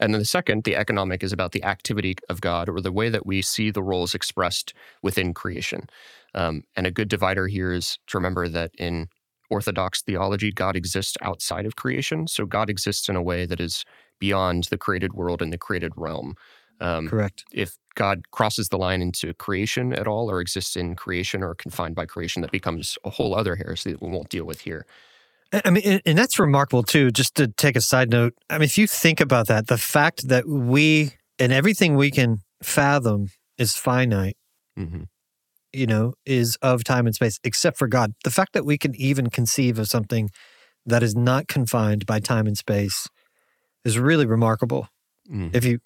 And 0.00 0.14
then 0.14 0.18
the 0.20 0.24
second, 0.24 0.64
the 0.64 0.76
economic, 0.76 1.22
is 1.22 1.32
about 1.32 1.52
the 1.52 1.62
activity 1.62 2.16
of 2.30 2.40
God 2.40 2.70
or 2.70 2.80
the 2.80 2.92
way 2.92 3.10
that 3.10 3.26
we 3.26 3.42
see 3.42 3.70
the 3.70 3.82
roles 3.82 4.14
expressed 4.14 4.72
within 5.02 5.34
creation. 5.34 5.90
Um, 6.34 6.62
and 6.74 6.86
a 6.86 6.90
good 6.90 7.08
divider 7.08 7.48
here 7.48 7.70
is 7.72 7.98
to 8.06 8.16
remember 8.16 8.48
that 8.48 8.70
in 8.78 9.08
Orthodox 9.50 10.02
theology, 10.02 10.52
God 10.52 10.76
exists 10.76 11.16
outside 11.22 11.66
of 11.66 11.76
creation. 11.76 12.26
So 12.26 12.46
God 12.46 12.70
exists 12.70 13.08
in 13.08 13.16
a 13.16 13.22
way 13.22 13.46
that 13.46 13.60
is 13.60 13.84
beyond 14.18 14.64
the 14.64 14.78
created 14.78 15.14
world 15.14 15.42
and 15.42 15.52
the 15.52 15.58
created 15.58 15.92
realm. 15.96 16.34
Um, 16.80 17.08
Correct. 17.08 17.44
if 17.52 17.76
God 17.94 18.30
crosses 18.30 18.68
the 18.68 18.78
line 18.78 19.02
into 19.02 19.34
creation 19.34 19.92
at 19.92 20.06
all 20.06 20.30
or 20.30 20.40
exists 20.40 20.76
in 20.76 20.94
creation 20.94 21.42
or 21.42 21.54
confined 21.54 21.94
by 21.94 22.06
creation, 22.06 22.42
that 22.42 22.52
becomes 22.52 22.96
a 23.04 23.10
whole 23.10 23.34
other 23.34 23.56
heresy 23.56 23.92
that 23.92 24.00
we 24.02 24.08
won't 24.08 24.28
deal 24.28 24.44
with 24.44 24.60
here. 24.60 24.86
I 25.52 25.70
mean, 25.70 26.00
and- 26.06 26.16
that's 26.16 26.38
remarkable 26.38 26.84
too. 26.84 27.10
Just 27.10 27.34
to 27.34 27.48
take 27.48 27.76
a 27.76 27.80
side 27.80 28.10
note, 28.10 28.34
I 28.48 28.54
mean, 28.54 28.64
if 28.64 28.78
you 28.78 28.86
think 28.86 29.20
about 29.20 29.48
that, 29.48 29.66
the 29.66 29.78
fact 29.78 30.28
that 30.28 30.46
we 30.48 31.14
and 31.38 31.52
everything 31.52 31.96
we 31.96 32.10
can 32.10 32.38
fathom 32.62 33.30
is 33.58 33.74
finite, 33.74 34.36
hmm 34.76 35.04
you 35.72 35.86
know, 35.86 36.14
is 36.26 36.56
of 36.62 36.84
time 36.84 37.06
and 37.06 37.14
space, 37.14 37.38
except 37.44 37.78
for 37.78 37.88
God. 37.88 38.12
The 38.24 38.30
fact 38.30 38.52
that 38.54 38.64
we 38.64 38.78
can 38.78 38.94
even 38.96 39.30
conceive 39.30 39.78
of 39.78 39.88
something 39.88 40.30
that 40.86 41.02
is 41.02 41.14
not 41.14 41.48
confined 41.48 42.06
by 42.06 42.20
time 42.20 42.46
and 42.46 42.56
space 42.56 43.08
is 43.84 43.98
really 43.98 44.26
remarkable. 44.26 44.88
Mm. 45.30 45.54
If 45.54 45.64
you, 45.64 45.78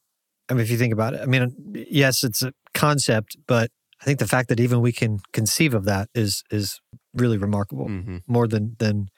I 0.48 0.54
mean, 0.54 0.62
if 0.62 0.70
you 0.70 0.78
think 0.78 0.92
about 0.92 1.14
it, 1.14 1.20
I 1.20 1.26
mean, 1.26 1.54
yes, 1.90 2.22
it's 2.24 2.42
a 2.42 2.52
concept, 2.74 3.36
but 3.46 3.70
I 4.00 4.04
think 4.04 4.18
the 4.18 4.28
fact 4.28 4.48
that 4.48 4.60
even 4.60 4.80
we 4.80 4.92
can 4.92 5.20
conceive 5.32 5.74
of 5.74 5.84
that 5.84 6.08
is 6.14 6.42
is 6.50 6.80
really 7.14 7.38
remarkable, 7.38 7.86
hmm 7.86 8.18
more 8.26 8.46
than 8.46 8.76
than 8.78 9.08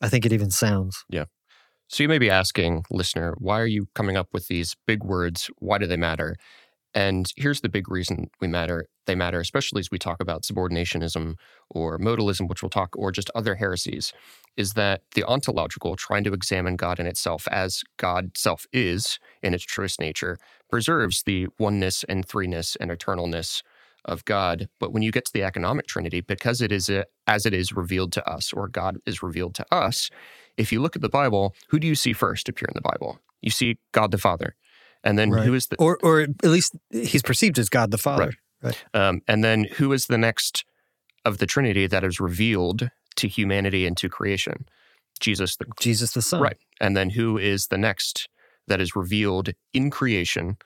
I 0.00 0.08
think 0.08 0.24
it 0.24 0.32
even 0.32 0.50
sounds. 0.50 1.04
Yeah. 1.08 1.24
So 1.88 2.04
you 2.04 2.08
may 2.08 2.18
be 2.18 2.30
asking, 2.30 2.84
listener, 2.90 3.34
why 3.38 3.58
are 3.58 3.66
you 3.66 3.86
coming 3.96 4.16
up 4.16 4.28
with 4.32 4.46
these 4.46 4.76
big 4.86 5.02
words? 5.02 5.50
Why 5.58 5.78
do 5.78 5.86
they 5.86 5.96
matter? 5.96 6.36
And 6.94 7.32
here's 7.36 7.60
the 7.60 7.68
big 7.68 7.88
reason 7.88 8.30
we 8.40 8.48
matter. 8.48 8.86
They 9.06 9.14
matter, 9.14 9.40
especially 9.40 9.80
as 9.80 9.90
we 9.90 9.98
talk 9.98 10.20
about 10.20 10.42
subordinationism 10.42 11.36
or 11.70 11.98
modalism, 11.98 12.48
which 12.48 12.62
we'll 12.62 12.70
talk, 12.70 12.94
or 12.96 13.12
just 13.12 13.30
other 13.34 13.54
heresies, 13.54 14.12
is 14.56 14.72
that 14.72 15.02
the 15.14 15.24
ontological, 15.24 15.94
trying 15.94 16.24
to 16.24 16.32
examine 16.32 16.76
God 16.76 16.98
in 16.98 17.06
itself 17.06 17.46
as 17.48 17.82
God 17.96 18.36
self 18.36 18.66
is 18.72 19.18
in 19.42 19.54
its 19.54 19.64
truest 19.64 20.00
nature, 20.00 20.36
preserves 20.68 21.22
the 21.22 21.46
oneness 21.58 22.04
and 22.04 22.26
threeness 22.26 22.76
and 22.80 22.90
eternalness 22.90 23.62
of 24.04 24.24
God. 24.24 24.68
But 24.78 24.92
when 24.92 25.02
you 25.02 25.12
get 25.12 25.24
to 25.26 25.32
the 25.32 25.44
economic 25.44 25.86
trinity, 25.86 26.20
because 26.20 26.60
it 26.60 26.72
is 26.72 26.88
a, 26.88 27.04
as 27.26 27.46
it 27.46 27.54
is 27.54 27.72
revealed 27.72 28.12
to 28.12 28.28
us, 28.28 28.52
or 28.52 28.66
God 28.66 28.98
is 29.06 29.22
revealed 29.22 29.54
to 29.56 29.66
us, 29.72 30.10
if 30.56 30.72
you 30.72 30.80
look 30.80 30.96
at 30.96 31.02
the 31.02 31.08
Bible, 31.08 31.54
who 31.68 31.78
do 31.78 31.86
you 31.86 31.94
see 31.94 32.12
first 32.12 32.48
appear 32.48 32.66
in 32.68 32.74
the 32.74 32.80
Bible? 32.80 33.20
You 33.40 33.50
see 33.50 33.78
God 33.92 34.10
the 34.10 34.18
Father. 34.18 34.56
And 35.02 35.18
then 35.18 35.30
Right. 35.30 35.46
who 35.46 35.54
is 35.54 35.66
the 35.68 35.76
or 35.76 35.98
or 36.02 36.20
at 36.22 36.44
least 36.44 36.74
he's 36.90 37.22
perceived 37.22 37.58
as 37.58 37.68
God 37.68 37.90
the 37.90 37.98
Father. 37.98 38.32
um, 38.94 39.22
and 39.26 39.42
then 39.42 39.64
who 39.64 39.92
is 39.92 40.06
the 40.06 40.18
next 40.18 40.64
of 41.24 41.38
the 41.38 41.46
Trinity 41.46 41.86
that 41.86 42.04
is 42.04 42.20
revealed 42.20 42.90
to 43.16 43.28
humanity 43.28 43.86
and 43.86 43.96
to 43.96 44.08
creation? 44.08 44.66
Jesus 45.20 45.56
the 45.56 45.66
Jesus 45.80 46.12
the 46.12 46.22
Son. 46.22 46.40
Right. 46.42 46.58
And 46.80 46.96
then 46.96 47.10
who 47.10 47.38
is 47.38 47.68
the 47.68 47.78
next 47.78 48.28
that 48.68 48.80
is 48.80 48.94
revealed 48.96 49.50
in 49.72 49.90
creation? 49.90 50.56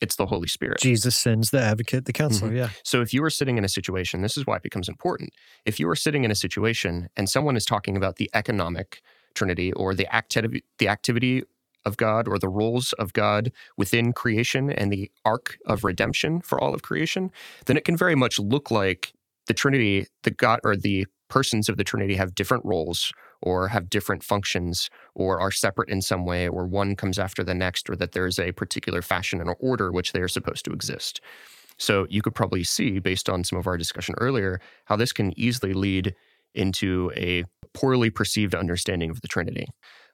It's 0.00 0.16
the 0.16 0.26
Holy 0.26 0.48
Spirit. 0.48 0.80
Jesus 0.80 1.14
sends 1.16 1.50
the 1.50 1.60
advocate, 1.60 2.04
the 2.04 2.12
counselor. 2.12 2.48
Mm-hmm. 2.50 2.58
Yeah. 2.58 2.68
So 2.82 3.00
if 3.00 3.14
you 3.14 3.22
are 3.22 3.30
sitting 3.30 3.58
in 3.58 3.64
a 3.64 3.68
situation, 3.68 4.22
this 4.22 4.36
is 4.36 4.44
why 4.46 4.56
it 4.56 4.62
becomes 4.62 4.88
important. 4.88 5.30
If 5.64 5.78
you 5.78 5.88
are 5.88 5.94
sitting 5.96 6.24
in 6.24 6.30
a 6.30 6.34
situation 6.34 7.08
and 7.16 7.28
someone 7.28 7.56
is 7.56 7.64
talking 7.64 7.96
about 7.96 8.16
the 8.16 8.28
economic 8.34 9.00
trinity 9.34 9.72
or 9.72 9.94
the 9.94 10.12
activity 10.14 10.64
the 10.78 10.88
activity 10.88 11.42
of 11.84 11.96
God 11.96 12.28
or 12.28 12.38
the 12.38 12.48
roles 12.48 12.92
of 12.94 13.12
God 13.12 13.52
within 13.76 14.12
creation 14.12 14.70
and 14.70 14.92
the 14.92 15.10
arc 15.24 15.58
of 15.66 15.84
redemption 15.84 16.40
for 16.40 16.60
all 16.60 16.74
of 16.74 16.82
creation, 16.82 17.30
then 17.66 17.76
it 17.76 17.84
can 17.84 17.96
very 17.96 18.14
much 18.14 18.38
look 18.38 18.70
like 18.70 19.12
the 19.46 19.54
Trinity, 19.54 20.06
the 20.22 20.30
God 20.30 20.60
or 20.64 20.76
the 20.76 21.06
persons 21.28 21.68
of 21.68 21.76
the 21.76 21.84
Trinity 21.84 22.14
have 22.16 22.34
different 22.34 22.64
roles 22.64 23.12
or 23.42 23.68
have 23.68 23.90
different 23.90 24.22
functions 24.22 24.88
or 25.14 25.40
are 25.40 25.50
separate 25.50 25.88
in 25.88 26.00
some 26.00 26.24
way 26.24 26.48
or 26.48 26.66
one 26.66 26.96
comes 26.96 27.18
after 27.18 27.42
the 27.42 27.54
next 27.54 27.90
or 27.90 27.96
that 27.96 28.12
there's 28.12 28.38
a 28.38 28.52
particular 28.52 29.02
fashion 29.02 29.40
and 29.40 29.54
order 29.58 29.90
which 29.92 30.12
they 30.12 30.20
are 30.20 30.28
supposed 30.28 30.64
to 30.64 30.72
exist. 30.72 31.20
So 31.76 32.06
you 32.08 32.22
could 32.22 32.34
probably 32.34 32.64
see, 32.64 33.00
based 33.00 33.28
on 33.28 33.44
some 33.44 33.58
of 33.58 33.66
our 33.66 33.76
discussion 33.76 34.14
earlier, 34.18 34.60
how 34.84 34.96
this 34.96 35.12
can 35.12 35.38
easily 35.38 35.72
lead 35.72 36.14
into 36.54 37.10
a 37.16 37.44
poorly 37.72 38.10
perceived 38.10 38.54
understanding 38.54 39.10
of 39.10 39.20
the 39.20 39.28
Trinity. 39.28 39.66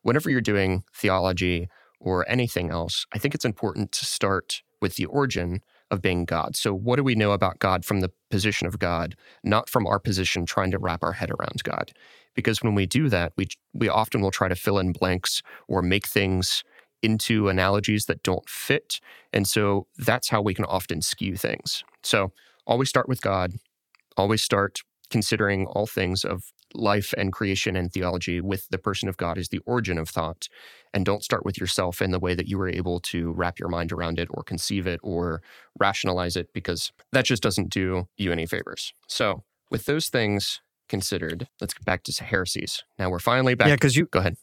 Whenever 0.03 0.31
you're 0.31 0.41
doing 0.41 0.85
theology 0.95 1.69
or 2.01 2.29
anything 2.29 2.71
else, 2.71 3.07
I 3.13 3.19
think 3.19 3.35
it's 3.35 3.45
important 3.45 3.93
to 3.93 4.05
start 4.05 4.63
with 4.81 4.97
the 4.97 5.07
origin 5.07 5.61
of 5.91 6.01
being 6.01 6.25
God. 6.25 6.57
So, 6.57 6.73
what 6.73 6.97
do 6.97 7.05
we 7.05 7.15
know 7.15 7.33
about 7.33 7.59
God 7.59 7.85
from 7.85 8.01
the 8.01 8.11
position 8.31 8.67
of 8.67 8.79
God, 8.79 9.17
not 9.43 9.69
from 9.69 9.87
our 9.87 9.99
position 9.99 10.47
trying 10.47 10.71
to 10.71 10.79
wrap 10.79 11.03
our 11.03 11.13
head 11.13 11.31
around 11.31 11.63
God? 11.63 11.93
Because 12.35 12.63
when 12.63 12.75
we 12.75 12.87
do 12.87 13.09
that, 13.09 13.33
we, 13.37 13.49
we 13.75 13.89
often 13.89 14.21
will 14.21 14.31
try 14.31 14.49
to 14.49 14.55
fill 14.55 14.79
in 14.79 14.93
blanks 14.93 15.43
or 15.69 15.83
make 15.83 16.07
things 16.07 16.63
into 17.03 17.49
analogies 17.49 18.07
that 18.07 18.23
don't 18.23 18.49
fit. 18.49 19.01
And 19.33 19.49
so 19.49 19.87
that's 19.99 20.29
how 20.29 20.43
we 20.43 20.55
can 20.55 20.65
often 20.67 21.03
skew 21.03 21.37
things. 21.37 21.83
So 22.03 22.33
always 22.67 22.89
start 22.89 23.09
with 23.09 23.21
God, 23.21 23.55
always 24.17 24.43
start 24.43 24.81
considering 25.11 25.67
all 25.67 25.87
things 25.87 26.25
of 26.25 26.53
life 26.75 27.13
and 27.19 27.33
creation 27.33 27.77
and 27.77 27.93
theology 27.93 28.41
with 28.41 28.69
the 28.71 28.79
person 28.79 29.09
of 29.09 29.17
God 29.17 29.39
as 29.39 29.49
the 29.49 29.61
origin 29.67 29.99
of 29.99 30.09
thought. 30.09 30.49
And 30.93 31.05
don't 31.05 31.23
start 31.23 31.45
with 31.45 31.59
yourself 31.59 32.03
in 32.03 32.11
the 32.11 32.19
way 32.19 32.35
that 32.35 32.49
you 32.49 32.59
were 32.59 32.69
able 32.69 33.01
to 33.01 33.33
wrap 33.33 33.59
your 33.59 33.69
mind 33.69 33.93
around 33.93 34.19
it 34.19 34.29
or 34.31 34.43
conceive 34.43 34.87
it 34.87 35.01
or 35.03 35.43
rationalize 35.79 36.37
it, 36.37 36.53
because 36.53 36.93
that 37.13 37.25
just 37.25 37.43
doesn't 37.43 37.71
do 37.71 38.09
you 38.17 38.33
any 38.33 38.47
favors. 38.47 38.93
So, 39.07 39.45
with 39.71 39.87
those 39.87 40.09
things 40.09 40.61
considered, 40.89 41.49
let's 41.61 41.75
get 41.75 41.85
back 41.85 42.03
to 42.05 42.25
heresies. 42.25 42.83
Now 42.99 43.11
we're 43.11 43.21
finally 43.21 43.55
back. 43.55 43.69
Yeah, 43.69 43.77
because 43.77 43.97
you 43.97 44.07
Go 44.07 44.19
ahead. 44.19 44.37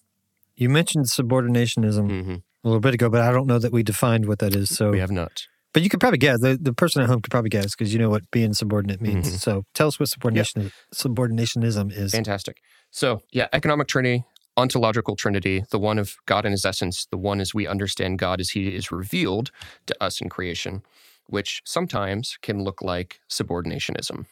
you 0.56 0.70
mentioned 0.70 1.06
subordinationism 1.06 2.24
hmm 2.24 2.36
a 2.64 2.68
little 2.68 2.82
bit 2.82 2.94
ago, 2.96 3.10
but 3.10 3.22
I 3.22 3.32
don't 3.32 3.46
know 3.48 3.60
that 3.60 3.72
we 3.72 3.84
defined 3.84 4.26
what 4.26 4.40
that 4.40 4.54
is. 4.56 4.76
So, 4.76 4.90
We 4.90 5.00
have 5.00 5.12
not. 5.12 5.48
But 5.74 5.84
you 5.84 5.90
could 5.90 6.00
probably 6.00 6.18
guess. 6.18 6.40
The, 6.40 6.58
the 6.60 6.74
person 6.74 7.02
at 7.02 7.10
home 7.10 7.22
could 7.22 7.32
probably 7.32 7.50
guess 7.50 7.76
because 7.76 7.94
you 7.94 8.00
know 8.00 8.10
what 8.10 8.30
being 8.32 8.54
subordinate 8.54 9.02
means. 9.02 9.30
Mhm. 9.30 9.40
So, 9.40 9.64
tell 9.74 9.88
us 9.88 10.00
what 10.00 10.10
subordination 10.10 10.72
subordinationism 10.94 11.92
is. 11.92 12.12
Fantastic. 12.12 12.62
So, 12.92 13.22
yeah, 13.32 13.48
economic 13.54 13.88
trinity, 13.88 14.24
ontological 14.56 15.16
trinity, 15.16 15.64
the 15.72 15.80
one 15.80 16.00
of 16.00 16.16
God 16.26 16.46
in 16.46 16.52
his 16.52 16.66
essence, 16.66 17.06
the 17.12 17.18
one 17.18 17.40
as 17.40 17.54
we 17.54 17.68
understand 17.68 18.20
God 18.20 18.40
as 18.40 18.50
he 18.52 18.76
is 18.76 18.92
revealed 18.92 19.52
to 19.86 20.04
us 20.04 20.22
in 20.22 20.30
creation, 20.30 20.82
which 21.28 21.62
sometimes 21.66 22.38
can 22.42 22.64
look 22.64 22.82
like 22.82 23.20
subordinationism. 23.30 24.26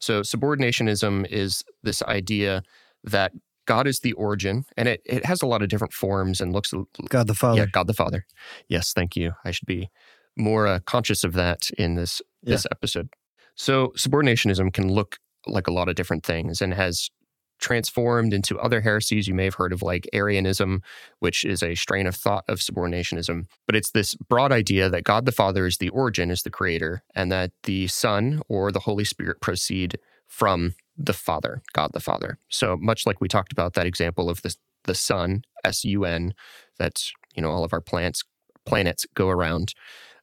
So, 0.00 0.22
subordinationism 0.22 1.26
is 1.30 1.62
this 1.82 2.02
idea 2.02 2.62
that 3.04 3.32
God 3.66 3.86
is 3.86 4.00
the 4.00 4.14
origin, 4.14 4.64
and 4.76 4.88
it, 4.88 5.02
it 5.04 5.26
has 5.26 5.42
a 5.42 5.46
lot 5.46 5.62
of 5.62 5.68
different 5.68 5.92
forms 5.92 6.40
and 6.40 6.52
looks 6.52 6.72
God 7.08 7.26
the 7.26 7.34
Father. 7.34 7.60
yeah, 7.60 7.66
God 7.70 7.86
the 7.86 7.94
Father. 7.94 8.24
Yes, 8.66 8.92
thank 8.94 9.14
you. 9.14 9.32
I 9.44 9.50
should 9.50 9.66
be 9.66 9.90
more 10.38 10.66
uh, 10.66 10.78
conscious 10.80 11.24
of 11.24 11.32
that 11.34 11.70
in 11.78 11.94
this 11.94 12.22
this 12.42 12.66
episode. 12.70 13.08
So 13.54 13.92
subordinationism 13.96 14.72
can 14.72 14.92
look 14.92 15.18
like 15.46 15.66
a 15.66 15.72
lot 15.72 15.88
of 15.88 15.96
different 15.96 16.24
things 16.24 16.62
and 16.62 16.72
has 16.72 17.10
transformed 17.58 18.32
into 18.32 18.58
other 18.58 18.80
heresies 18.80 19.26
you 19.26 19.34
may 19.34 19.44
have 19.44 19.54
heard 19.54 19.72
of 19.72 19.82
like 19.82 20.08
Arianism, 20.12 20.80
which 21.18 21.44
is 21.44 21.62
a 21.62 21.74
strain 21.74 22.06
of 22.06 22.14
thought 22.14 22.44
of 22.46 22.60
subordinationism. 22.60 23.46
But 23.66 23.74
it's 23.74 23.90
this 23.90 24.14
broad 24.14 24.52
idea 24.52 24.88
that 24.88 25.04
God 25.04 25.24
the 25.24 25.32
Father 25.32 25.66
is 25.66 25.78
the 25.78 25.88
origin, 25.88 26.30
is 26.30 26.42
the 26.42 26.50
creator, 26.50 27.02
and 27.16 27.32
that 27.32 27.50
the 27.64 27.88
Son 27.88 28.40
or 28.48 28.70
the 28.70 28.80
Holy 28.80 29.04
Spirit 29.04 29.40
proceed 29.40 29.98
from 30.28 30.74
the 30.96 31.12
Father, 31.12 31.62
God 31.72 31.90
the 31.92 32.00
Father. 32.00 32.38
So 32.48 32.76
much 32.76 33.06
like 33.06 33.20
we 33.20 33.28
talked 33.28 33.52
about 33.52 33.74
that 33.74 33.86
example 33.86 34.30
of 34.30 34.42
the 34.42 34.54
the 34.84 34.94
sun, 34.94 35.42
S 35.64 35.84
U 35.84 36.04
N, 36.04 36.34
that's 36.78 37.12
you 37.34 37.42
know 37.42 37.50
all 37.50 37.64
of 37.64 37.72
our 37.72 37.80
plants 37.80 38.22
planets 38.64 39.06
go 39.14 39.28
around. 39.28 39.74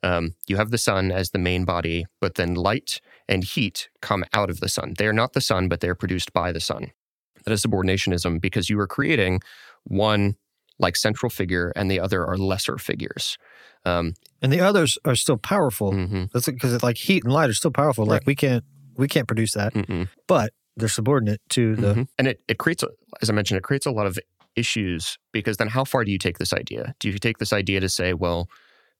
Um, 0.05 0.35
you 0.47 0.55
have 0.57 0.69
the 0.71 0.77
sun 0.77 1.11
as 1.11 1.31
the 1.31 1.39
main 1.39 1.65
body, 1.65 2.05
but 2.21 2.35
then 2.35 2.53
light 2.53 3.01
and 3.27 3.43
heat 3.43 3.89
come 4.01 4.23
out 4.33 4.49
of 4.51 4.59
the 4.59 4.69
sun. 4.69 4.93
They 4.97 5.07
are 5.07 5.13
not 5.21 5.33
the 5.33 5.41
sun, 5.41 5.67
but 5.67 5.79
they're 5.81 5.95
produced 6.03 6.31
by 6.31 6.51
the 6.51 6.59
sun. 6.59 6.91
That 7.43 7.51
is 7.53 7.63
subordinationism 7.63 8.39
because 8.39 8.69
you 8.69 8.79
are 8.79 8.87
creating 8.87 9.41
one 9.83 10.35
like 10.77 10.95
central 10.95 11.29
figure 11.29 11.71
and 11.75 11.89
the 11.89 11.99
other 11.99 12.25
are 12.25 12.37
lesser 12.37 12.77
figures. 12.77 13.37
Um, 13.83 14.13
and 14.41 14.51
the 14.53 14.61
others 14.61 14.97
are 15.05 15.15
still 15.15 15.37
powerful. 15.37 15.91
mhm, 15.91 16.31
That's 16.31 16.45
because 16.47 16.83
like 16.83 16.97
heat 16.97 17.23
and 17.23 17.33
light 17.33 17.49
are 17.49 17.53
still 17.53 17.71
powerful. 17.71 18.05
Like 18.05 18.25
we 18.27 18.35
can't 18.35 18.63
we 18.97 19.07
can't 19.07 19.27
produce 19.27 19.53
that, 19.53 19.73
mm-mm. 19.73 20.07
but 20.27 20.53
they're 20.77 20.87
subordinate 20.99 21.41
to 21.49 21.75
the. 21.75 21.93
Mhm. 21.95 22.07
and 22.19 22.27
it, 22.27 22.41
it 22.47 22.57
creates 22.59 22.83
as 23.21 23.29
i 23.29 23.33
mentioned 23.33 23.57
it 23.57 23.63
creates 23.63 23.85
a 23.85 23.91
lot 23.91 24.05
of 24.05 24.19
issues 24.55 25.17
because 25.31 25.57
then 25.57 25.67
how 25.69 25.83
far 25.83 26.03
do 26.05 26.11
you 26.11 26.17
take 26.17 26.37
this 26.37 26.53
idea 26.53 26.93
do 26.99 27.09
you 27.09 27.17
take 27.17 27.37
this 27.39 27.51
idea 27.53 27.79
to 27.79 27.89
say 27.89 28.13
well 28.13 28.47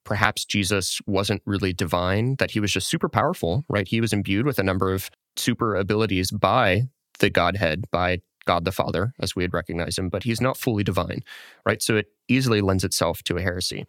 perhaps 0.06 0.46
jesus 0.46 1.02
wasn't 1.06 1.42
really 1.46 1.74
divine 1.74 2.36
that 2.38 2.52
he 2.52 2.60
was 2.60 2.72
just 2.72 2.88
super 2.88 3.10
powerful 3.10 3.66
right 3.68 3.90
he 3.90 4.00
was 4.00 4.14
imbued 4.14 4.46
with 4.46 4.60
a 4.60 4.64
number 4.64 4.94
of 4.94 5.10
super 5.36 5.76
abilities 5.76 6.32
by 6.32 6.84
the 7.20 7.30
godhead 7.30 7.84
by 7.92 8.20
god 8.46 8.64
the 8.64 8.72
father 8.72 9.14
as 9.20 9.36
we 9.36 9.44
had 9.44 9.54
recognized 9.54 10.00
him 10.00 10.08
but 10.08 10.24
he's 10.24 10.40
not 10.40 10.58
fully 10.58 10.84
divine 10.84 11.22
right 11.66 11.82
so 11.82 11.98
it 11.98 12.08
easily 12.28 12.62
lends 12.62 12.84
itself 12.84 13.22
to 13.24 13.36
a 13.36 13.42
heresy 13.42 13.86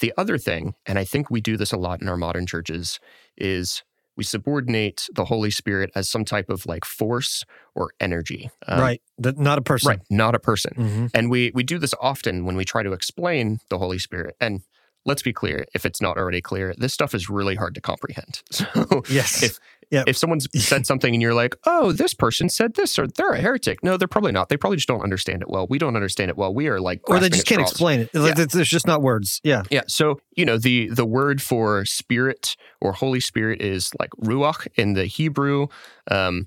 the 0.00 0.12
other 0.18 0.36
thing 0.36 0.74
and 0.84 0.98
i 0.98 1.04
think 1.04 1.30
we 1.30 1.40
do 1.40 1.56
this 1.56 1.72
a 1.72 1.76
lot 1.78 2.02
in 2.02 2.08
our 2.08 2.16
modern 2.16 2.46
churches 2.46 3.00
is 3.38 3.82
we 4.16 4.24
subordinate 4.24 5.08
the 5.14 5.24
Holy 5.24 5.50
Spirit 5.50 5.90
as 5.94 6.06
some 6.06 6.26
type 6.26 6.50
of 6.50 6.66
like 6.66 6.84
force 6.84 7.42
or 7.74 7.92
energy. 8.00 8.50
Um, 8.68 8.80
right, 8.80 9.02
the, 9.16 9.32
not 9.32 9.56
a 9.56 9.62
person. 9.62 9.88
Right. 9.88 10.00
Not 10.10 10.34
a 10.34 10.38
person. 10.38 10.74
hmm 10.74 11.06
And 11.14 11.30
we 11.30 11.52
we 11.54 11.62
do 11.62 11.78
this 11.78 11.94
often 12.00 12.44
when 12.44 12.54
we 12.54 12.66
try 12.66 12.82
to 12.82 12.92
explain 12.92 13.60
the 13.70 13.78
Holy 13.78 13.98
Spirit. 13.98 14.36
And 14.38 14.60
let's 15.06 15.22
be 15.22 15.32
clear, 15.32 15.64
if 15.74 15.86
it's 15.86 16.00
not 16.00 16.16
already 16.18 16.40
clear, 16.40 16.74
this 16.76 16.92
stuff 16.92 17.14
is 17.14 17.28
really 17.30 17.54
hard 17.54 17.74
to 17.74 17.80
comprehend. 17.80 18.42
So 18.52 19.02
Yes. 19.08 19.42
if 19.42 19.58
Yeah. 19.90 20.04
if 20.06 20.16
someone's 20.16 20.46
said 20.64 20.86
something 20.86 21.12
and 21.14 21.20
you're 21.22 21.34
like, 21.34 21.56
oh, 21.66 21.90
this 21.92 22.14
person 22.14 22.48
said 22.48 22.74
this, 22.74 22.98
or 22.98 23.06
they're 23.08 23.32
a 23.32 23.40
heretic. 23.40 23.82
No, 23.82 23.96
they're 23.96 24.06
probably 24.06 24.30
not. 24.32 24.48
They 24.50 24.56
probably 24.56 24.76
just 24.76 24.88
don't 24.88 25.02
understand 25.02 25.42
it 25.42 25.48
well. 25.48 25.66
We 25.68 25.78
don't 25.78 25.96
understand 25.96 26.30
it 26.30 26.36
well. 26.36 26.54
We 26.54 26.68
are 26.68 26.80
like 26.80 27.00
or 27.08 27.18
they 27.18 27.28
just 27.30 27.46
can't 27.46 27.60
straws. 27.60 27.70
explain 27.72 28.00
it. 28.00 28.14
Like, 28.14 28.36
Yeah. 28.38 28.44
There's 28.52 28.68
just 28.68 28.86
not 28.86 29.02
words. 29.02 29.40
Yeah. 29.42 29.62
Yeah. 29.70 29.82
So, 29.88 30.20
you 30.36 30.44
know, 30.44 30.58
the 30.58 30.88
the 30.90 31.06
word 31.06 31.40
for 31.42 31.84
spirit 31.86 32.56
or 32.80 32.92
Holy 32.92 33.20
Spirit 33.20 33.60
is 33.62 33.90
like 33.98 34.10
ruach 34.22 34.68
in 34.76 34.92
the 34.92 35.06
Hebrew. 35.06 35.66
Um, 36.10 36.46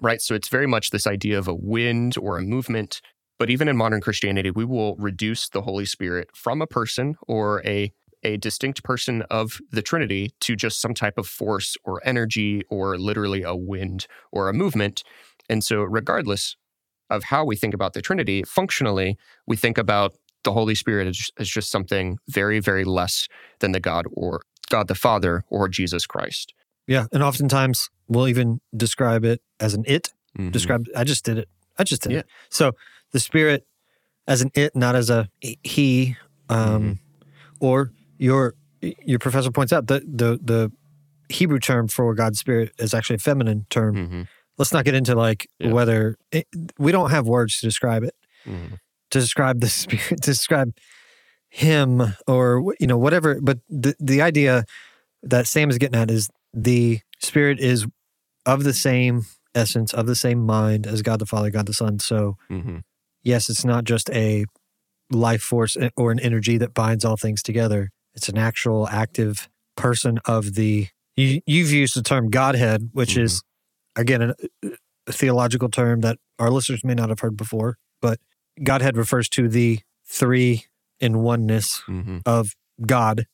right. 0.00 0.20
So 0.20 0.34
it's 0.34 0.48
very 0.48 0.66
much 0.66 0.90
this 0.90 1.06
idea 1.06 1.38
of 1.38 1.48
a 1.48 1.54
wind 1.54 2.16
or 2.18 2.38
a 2.38 2.42
movement. 2.42 3.00
But 3.38 3.50
even 3.50 3.68
in 3.68 3.76
modern 3.76 4.00
Christianity, 4.00 4.50
we 4.50 4.64
will 4.64 4.94
reduce 4.96 5.48
the 5.48 5.62
Holy 5.62 5.84
Spirit 5.84 6.30
from 6.34 6.62
a 6.62 6.66
person 6.66 7.16
or 7.26 7.62
a 7.66 7.92
a 8.26 8.38
distinct 8.38 8.82
person 8.82 9.22
of 9.30 9.60
the 9.70 9.82
Trinity 9.82 10.32
to 10.40 10.56
just 10.56 10.80
some 10.80 10.94
type 10.94 11.18
of 11.18 11.26
force 11.26 11.76
or 11.84 12.00
energy 12.06 12.62
or 12.70 12.96
literally 12.96 13.42
a 13.42 13.54
wind 13.54 14.06
or 14.32 14.48
a 14.48 14.54
movement. 14.54 15.04
And 15.50 15.62
so, 15.62 15.82
regardless 15.82 16.56
of 17.10 17.24
how 17.24 17.44
we 17.44 17.54
think 17.54 17.74
about 17.74 17.92
the 17.92 18.00
Trinity, 18.00 18.42
functionally, 18.44 19.18
we 19.46 19.56
think 19.56 19.76
about 19.76 20.16
the 20.42 20.52
Holy 20.52 20.74
Spirit 20.74 21.06
as, 21.06 21.30
as 21.38 21.48
just 21.50 21.70
something 21.70 22.18
very, 22.28 22.60
very 22.60 22.84
less 22.84 23.28
than 23.58 23.72
the 23.72 23.80
God 23.80 24.06
or 24.12 24.40
God 24.70 24.88
the 24.88 24.94
Father 24.94 25.44
or 25.50 25.68
Jesus 25.68 26.06
Christ. 26.06 26.54
Yeah, 26.86 27.06
and 27.12 27.22
oftentimes 27.22 27.90
we'll 28.08 28.28
even 28.28 28.60
describe 28.74 29.24
it 29.24 29.42
as 29.60 29.74
an 29.74 29.84
it. 29.86 30.12
Mhm. 30.38 30.52
Describe. 30.52 30.86
I 30.96 31.04
just 31.04 31.24
did 31.26 31.38
it. 31.38 31.48
I 31.78 31.84
just 31.84 32.02
did 32.02 32.12
Yeah. 32.12 32.18
it. 32.20 32.26
So 32.50 32.72
the 33.14 33.20
spirit 33.20 33.64
as 34.26 34.42
an 34.42 34.50
it, 34.54 34.74
not 34.76 34.94
as 34.94 35.08
a 35.08 35.28
he. 35.40 36.16
Um, 36.50 36.58
Mm-hmm. 36.66 36.92
Or 37.60 37.90
your 38.18 38.54
your 38.82 39.18
professor 39.18 39.50
points 39.50 39.72
out 39.72 39.86
that 39.86 40.02
the 40.06 40.38
the 40.42 40.70
Hebrew 41.30 41.58
term 41.58 41.88
for 41.88 42.14
God's 42.14 42.38
spirit 42.38 42.72
is 42.78 42.92
actually 42.92 43.16
a 43.16 43.18
feminine 43.30 43.64
term. 43.70 43.94
Mhm. 43.94 44.28
Let's 44.58 44.72
not 44.74 44.84
get 44.84 44.94
into 44.94 45.14
like 45.14 45.48
Yeah. 45.58 45.72
whether 45.72 46.16
it, 46.30 46.46
we 46.78 46.92
don't 46.92 47.10
have 47.10 47.26
words 47.26 47.58
to 47.60 47.66
describe 47.66 48.02
it. 48.04 48.14
Mhm. 48.46 48.78
to 49.10 49.20
describe 49.20 49.60
the 49.60 49.68
spirit, 49.82 50.20
to 50.22 50.30
describe 50.32 50.74
him 51.48 52.02
or 52.26 52.74
you 52.80 52.86
know 52.86 52.98
whatever. 52.98 53.40
But 53.40 53.58
the 53.70 53.94
the 54.00 54.20
idea 54.20 54.64
that 55.22 55.46
Sam 55.46 55.70
is 55.70 55.78
getting 55.78 55.98
at 55.98 56.10
is 56.10 56.28
the 56.52 57.00
spirit 57.20 57.60
is 57.60 57.86
of 58.44 58.64
the 58.64 58.74
same 58.74 59.24
essence, 59.54 59.94
of 59.94 60.06
the 60.06 60.16
same 60.16 60.40
mind 60.44 60.86
as 60.86 61.00
God 61.00 61.20
the 61.20 61.26
Father, 61.26 61.50
God 61.50 61.66
the 61.66 61.72
Son. 61.72 61.98
So 62.00 62.36
Mhm. 62.50 62.82
Yes, 63.24 63.48
it's 63.50 63.64
not 63.64 63.84
just 63.84 64.08
a 64.10 64.44
life 65.10 65.42
force 65.42 65.76
eh, 65.76 65.90
or 65.96 66.12
an 66.12 66.20
energy 66.20 66.58
that 66.58 66.74
binds 66.74 67.04
all 67.04 67.16
things 67.16 67.42
together. 67.42 67.90
It's 68.14 68.28
an 68.28 68.38
actual 68.38 68.88
active 68.88 69.48
person 69.76 70.18
of 70.24 70.54
the. 70.54 70.88
You, 71.16 71.40
you've 71.46 71.70
used 71.72 71.96
the 71.96 72.02
term 72.02 72.30
Godhead, 72.30 72.90
which 72.92 73.16
is 73.16 73.42
again 73.96 74.22
an, 74.22 74.34
a 75.06 75.12
theological 75.12 75.68
term 75.68 76.00
that 76.00 76.18
our 76.38 76.50
listeners 76.50 76.82
may 76.84 76.94
not 76.94 77.08
have 77.08 77.20
heard 77.20 77.36
before, 77.36 77.76
but 78.00 78.18
Godhead 78.62 78.96
refers 78.96 79.28
to 79.30 79.48
the 79.48 79.80
three 80.06 80.64
in 81.00 81.18
oneness 81.22 81.82
Mhm. 81.88 82.22
of 82.26 82.54
God. 82.84 83.26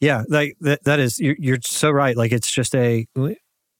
Yeah, 0.00 0.24
like 0.28 0.56
that, 0.60 0.84
that 0.84 1.00
is 1.00 1.18
you're, 1.18 1.36
you're 1.38 1.58
so 1.62 1.90
right. 1.90 2.16
Like 2.16 2.30
it's 2.32 2.50
just 2.50 2.74
a 2.74 3.06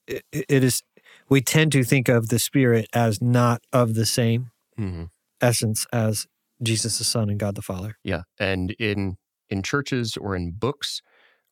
it, 0.09 0.22
it 0.32 0.64
is 0.64 0.82
we 1.28 1.40
tend 1.40 1.72
to 1.72 1.84
think 1.84 2.09
of 2.09 2.28
the 2.28 2.38
spirit 2.38 2.88
as 2.92 3.20
not 3.20 3.62
of 3.72 3.94
the 3.94 4.07
same 4.07 4.50
Mhm. 4.78 5.11
Essence 5.41 5.87
as 5.93 6.26
Jesus 6.62 6.99
the 6.99 7.05
Son 7.05 7.28
and 7.28 7.39
God 7.39 7.55
the 7.55 7.62
Father. 7.62 7.97
Yeah, 8.03 8.22
and 8.39 8.70
in 8.72 9.16
in 9.49 9.62
churches 9.62 10.16
or 10.16 10.34
in 10.34 10.53
books, 10.53 11.03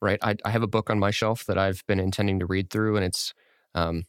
right? 0.00 0.18
I, 0.22 0.36
I 0.44 0.50
have 0.50 0.62
a 0.62 0.68
book 0.68 0.90
on 0.90 0.98
my 0.98 1.10
shelf 1.10 1.44
that 1.46 1.58
I've 1.58 1.84
been 1.86 2.00
intending 2.00 2.38
to 2.40 2.46
read 2.46 2.70
through, 2.70 2.96
and 2.96 3.04
it's 3.04 3.34
um, 3.74 4.04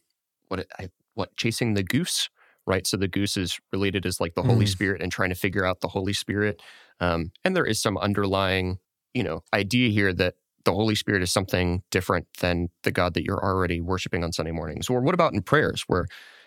what 0.48 0.66
I, 0.78 0.88
what 1.14 1.36
chasing 1.36 1.74
the 1.74 1.82
goose, 1.82 2.28
right? 2.66 2.86
So 2.86 2.96
the 2.96 3.08
goose 3.08 3.36
is 3.36 3.58
related 3.72 4.06
as 4.06 4.20
like 4.20 4.34
the 4.34 4.42
Holy 4.42 4.66
Mm. 4.66 4.70
Spirit 4.70 5.02
and 5.02 5.12
trying 5.12 5.30
to 5.30 5.34
figure 5.34 5.64
out 5.64 5.80
the 5.80 5.88
Holy 5.88 6.12
Spirit, 6.12 6.62
um, 7.00 7.32
and 7.44 7.54
there 7.54 7.66
is 7.66 7.80
some 7.80 7.98
underlying, 7.98 8.78
you 9.14 9.22
know, 9.22 9.42
idea 9.54 9.90
here 9.90 10.12
that 10.14 10.34
the 10.64 10.72
Holy 10.72 10.96
Spirit 10.96 11.22
is 11.22 11.30
something 11.30 11.82
different 11.92 12.26
than 12.40 12.68
the 12.82 12.90
God 12.90 13.14
that 13.14 13.24
you're 13.24 13.42
already 13.42 13.80
worshiping 13.80 14.24
on 14.24 14.32
Sunday 14.32 14.50
mornings. 14.50 14.90
Or 14.90 15.00
what 15.00 15.14
about 15.14 15.32
in 15.32 15.42
prayers 15.42 15.84
where 15.86 16.06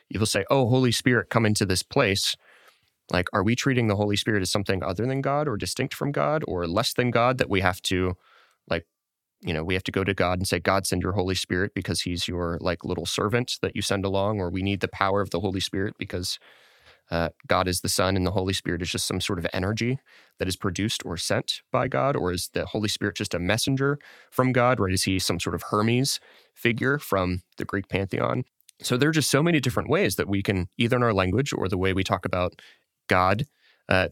you 0.10 0.20
will 0.20 0.28
say, 0.28 0.44
"Oh, 0.50 0.68
Holy 0.68 0.92
Spirit, 0.92 1.30
come 1.30 1.46
into 1.46 1.66
this 1.66 1.84
place." 1.84 2.36
Like, 3.12 3.28
are 3.34 3.44
we 3.44 3.56
treating 3.56 3.88
the 3.88 3.96
Holy 3.96 4.16
Spirit 4.16 4.42
as 4.42 4.52
something 4.52 4.84
other 4.84 5.06
than 5.06 5.22
God 5.22 5.48
or 5.48 5.58
distinct 5.58 5.94
from 5.94 6.12
God 6.12 6.44
or 6.48 6.68
less 6.68 6.94
than 6.94 7.12
God 7.12 7.38
that 7.40 7.50
we 7.50 7.62
have 7.62 7.82
to, 7.84 8.16
like, 8.70 8.86
you 9.42 9.54
know, 9.54 9.64
we 9.64 9.74
have 9.74 9.84
to 9.84 9.92
go 9.92 10.04
to 10.04 10.14
God 10.14 10.38
and 10.38 10.48
say, 10.48 10.60
God, 10.60 10.86
send 10.86 11.02
your 11.02 11.14
Holy 11.14 11.36
Spirit 11.36 11.74
because 11.74 12.02
he's 12.02 12.28
your, 12.28 12.58
like, 12.62 12.86
little 12.86 13.06
servant 13.06 13.58
that 13.62 13.76
you 13.76 13.82
send 13.82 14.06
along, 14.06 14.40
or 14.40 14.50
we 14.50 14.62
need 14.62 14.82
the 14.82 14.88
power 14.88 15.22
of 15.22 15.32
the 15.32 15.40
Holy 15.40 15.62
Spirit 15.62 15.96
because 15.98 16.38
uh, 17.12 17.30
God 17.48 17.68
is 17.68 17.82
the 17.82 17.90
Son 17.90 18.16
and 18.16 18.26
the 18.26 18.32
Holy 18.32 18.54
Spirit 18.54 18.82
is 18.82 18.92
just 18.92 19.08
some 19.08 19.22
sort 19.22 19.40
of 19.40 19.48
energy 19.54 20.00
that 20.38 20.48
is 20.48 20.56
produced 20.56 21.04
or 21.06 21.18
sent 21.18 21.62
by 21.72 21.88
God? 21.88 22.16
Or 22.16 22.32
is 22.32 22.50
the 22.54 22.66
Holy 22.66 22.90
Spirit 22.90 23.16
just 23.16 23.34
a 23.34 23.40
messenger 23.40 23.98
from 24.32 24.52
God, 24.52 24.80
right? 24.80 24.94
Is 24.94 25.04
he 25.04 25.18
some 25.20 25.40
sort 25.40 25.56
of 25.56 25.64
Hermes 25.64 26.20
figure 26.54 27.00
from 27.00 27.42
the 27.58 27.66
Greek 27.66 27.90
pantheon? 27.90 28.44
So 28.82 28.96
there 28.96 29.10
are 29.10 29.14
just 29.14 29.32
so 29.32 29.44
many 29.44 29.60
different 29.60 29.90
ways 29.90 30.16
that 30.16 30.30
we 30.30 30.42
can, 30.42 30.70
either 30.78 30.96
in 30.96 31.04
our 31.04 31.14
language 31.14 31.52
or 31.52 31.68
the 31.68 31.78
way 31.78 31.94
we 31.94 32.04
talk 32.04 32.26
about 32.26 32.62
God, 33.10 33.46
uh, 33.90 34.08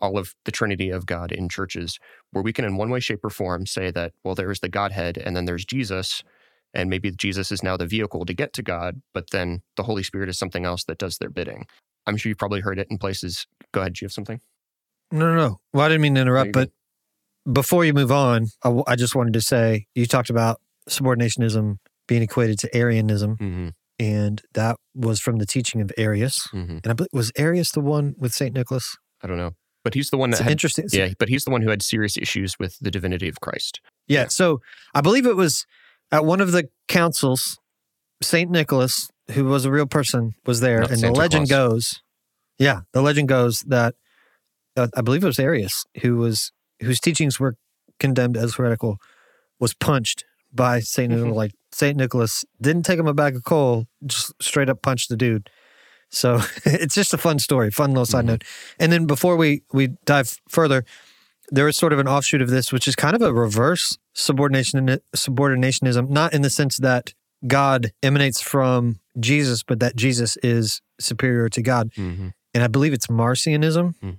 all 0.00 0.18
of 0.18 0.34
the 0.44 0.52
Trinity 0.52 0.90
of 0.90 1.06
God 1.06 1.32
in 1.32 1.48
churches, 1.48 1.98
where 2.32 2.42
we 2.42 2.52
can, 2.52 2.64
in 2.64 2.76
one 2.76 2.90
way, 2.90 3.00
shape, 3.00 3.24
or 3.24 3.30
form, 3.30 3.64
say 3.66 3.90
that, 3.90 4.12
well, 4.24 4.34
there 4.34 4.50
is 4.50 4.60
the 4.60 4.68
Godhead 4.68 5.16
and 5.16 5.34
then 5.34 5.46
there's 5.46 5.64
Jesus, 5.64 6.22
and 6.74 6.90
maybe 6.90 7.10
Jesus 7.10 7.50
is 7.50 7.62
now 7.62 7.76
the 7.76 7.86
vehicle 7.86 8.24
to 8.26 8.34
get 8.34 8.52
to 8.54 8.62
God, 8.62 9.00
but 9.14 9.30
then 9.30 9.62
the 9.76 9.82
Holy 9.82 10.02
Spirit 10.02 10.28
is 10.28 10.38
something 10.38 10.64
else 10.64 10.84
that 10.84 10.98
does 10.98 11.18
their 11.18 11.30
bidding. 11.30 11.66
I'm 12.06 12.16
sure 12.16 12.28
you've 12.30 12.38
probably 12.38 12.60
heard 12.60 12.78
it 12.78 12.88
in 12.90 12.98
places. 12.98 13.46
Go 13.72 13.80
ahead, 13.80 13.94
do 13.94 14.02
you 14.02 14.06
have 14.06 14.12
something? 14.12 14.40
No, 15.10 15.26
no, 15.26 15.34
no. 15.34 15.60
Well, 15.72 15.84
I 15.84 15.88
didn't 15.88 16.02
mean 16.02 16.14
to 16.14 16.20
interrupt, 16.20 16.52
but 16.52 16.70
before 17.50 17.84
you 17.84 17.92
move 17.92 18.12
on, 18.12 18.46
I, 18.62 18.68
w- 18.68 18.84
I 18.86 18.96
just 18.96 19.14
wanted 19.14 19.32
to 19.34 19.40
say 19.40 19.86
you 19.94 20.06
talked 20.06 20.30
about 20.30 20.60
subordinationism 20.88 21.78
being 22.06 22.22
equated 22.22 22.58
to 22.60 22.76
Arianism, 22.76 23.36
Mm-hmm. 23.36 23.68
And 24.00 24.40
that 24.54 24.76
was 24.94 25.20
from 25.20 25.36
the 25.38 25.46
teaching 25.46 25.80
of 25.82 25.92
Arius. 25.98 26.48
Mm-hmm. 26.54 26.78
And 26.82 26.86
I 26.86 26.92
believe 26.94 27.10
was 27.12 27.30
Arius 27.36 27.70
the 27.70 27.80
one 27.80 28.14
with 28.18 28.32
Saint 28.32 28.54
Nicholas? 28.54 28.96
I 29.22 29.26
don't 29.28 29.36
know, 29.36 29.50
but 29.84 29.92
he's 29.94 30.08
the 30.10 30.16
one 30.16 30.30
that 30.30 30.36
It's 30.38 30.44
had, 30.44 30.52
interesting. 30.52 30.86
yeah, 30.90 31.10
but 31.18 31.28
he's 31.28 31.44
the 31.44 31.50
one 31.50 31.60
who 31.62 31.68
had 31.70 31.82
serious 31.82 32.16
issues 32.16 32.58
with 32.58 32.76
the 32.80 32.90
divinity 32.90 33.28
of 33.28 33.40
Christ. 33.40 33.80
Yeah. 34.08 34.26
So 34.28 34.60
I 34.94 35.02
believe 35.02 35.26
it 35.26 35.36
was 35.36 35.66
at 36.10 36.24
one 36.24 36.40
of 36.40 36.52
the 36.52 36.68
councils, 36.88 37.58
Saint 38.22 38.50
Nicholas, 38.50 39.08
who 39.32 39.44
was 39.44 39.64
a 39.66 39.70
real 39.70 39.86
person, 39.86 40.32
was 40.46 40.60
there, 40.60 40.80
Not 40.80 40.90
and 40.90 41.00
Santa 41.00 41.12
the 41.12 41.18
legend 41.18 41.48
Claus. 41.48 41.68
goes, 41.70 42.02
yeah, 42.58 42.80
the 42.92 43.02
legend 43.02 43.28
goes 43.28 43.60
that 43.68 43.94
uh, 44.76 44.88
I 44.96 45.02
believe 45.02 45.22
it 45.22 45.26
was 45.26 45.38
Arius 45.38 45.84
who 46.02 46.16
was 46.16 46.50
whose 46.80 46.98
teachings 47.00 47.38
were 47.38 47.56
condemned 47.98 48.36
as 48.38 48.54
heretical, 48.54 48.96
was 49.58 49.74
punched 49.74 50.24
by 50.52 50.80
Saint 50.80 51.10
Nicholas. 51.12 51.36
like 51.36 51.52
Saint 51.72 51.96
Nicholas 51.96 52.44
didn't 52.60 52.84
take 52.84 52.98
him 52.98 53.06
a 53.06 53.14
bag 53.14 53.36
of 53.36 53.44
coal, 53.44 53.86
just 54.06 54.32
straight 54.42 54.68
up 54.68 54.82
punched 54.82 55.08
the 55.08 55.16
dude. 55.16 55.48
So 56.10 56.40
it's 56.64 56.94
just 56.94 57.14
a 57.14 57.18
fun 57.18 57.38
story, 57.38 57.70
fun 57.70 57.90
little 57.90 58.06
side 58.06 58.24
Mhm. 58.24 58.28
note. 58.28 58.44
And 58.78 58.90
then 58.92 59.06
before 59.06 59.36
we 59.36 59.62
we 59.72 59.88
dive 60.04 60.36
further, 60.48 60.84
there 61.50 61.68
is 61.68 61.76
sort 61.76 61.92
of 61.92 61.98
an 61.98 62.08
offshoot 62.08 62.42
of 62.42 62.50
this, 62.50 62.72
which 62.72 62.86
is 62.88 62.94
kind 62.96 63.14
of 63.16 63.22
a 63.22 63.32
reverse 63.32 63.98
subordination 64.14 64.98
subordinationism, 65.16 66.08
not 66.08 66.32
in 66.34 66.42
the 66.42 66.50
sense 66.50 66.76
that 66.78 67.14
God 67.46 67.92
emanates 68.02 68.40
from 68.40 69.00
Jesus, 69.18 69.62
but 69.62 69.80
that 69.80 69.96
Jesus 69.96 70.36
is 70.42 70.80
superior 71.00 71.48
to 71.48 71.62
God. 71.62 71.90
Mm-hmm. 71.96 72.28
And 72.54 72.64
I 72.64 72.66
believe 72.66 72.92
it's 72.92 73.06
Marcionism, 73.06 73.94
Mhm. 74.02 74.16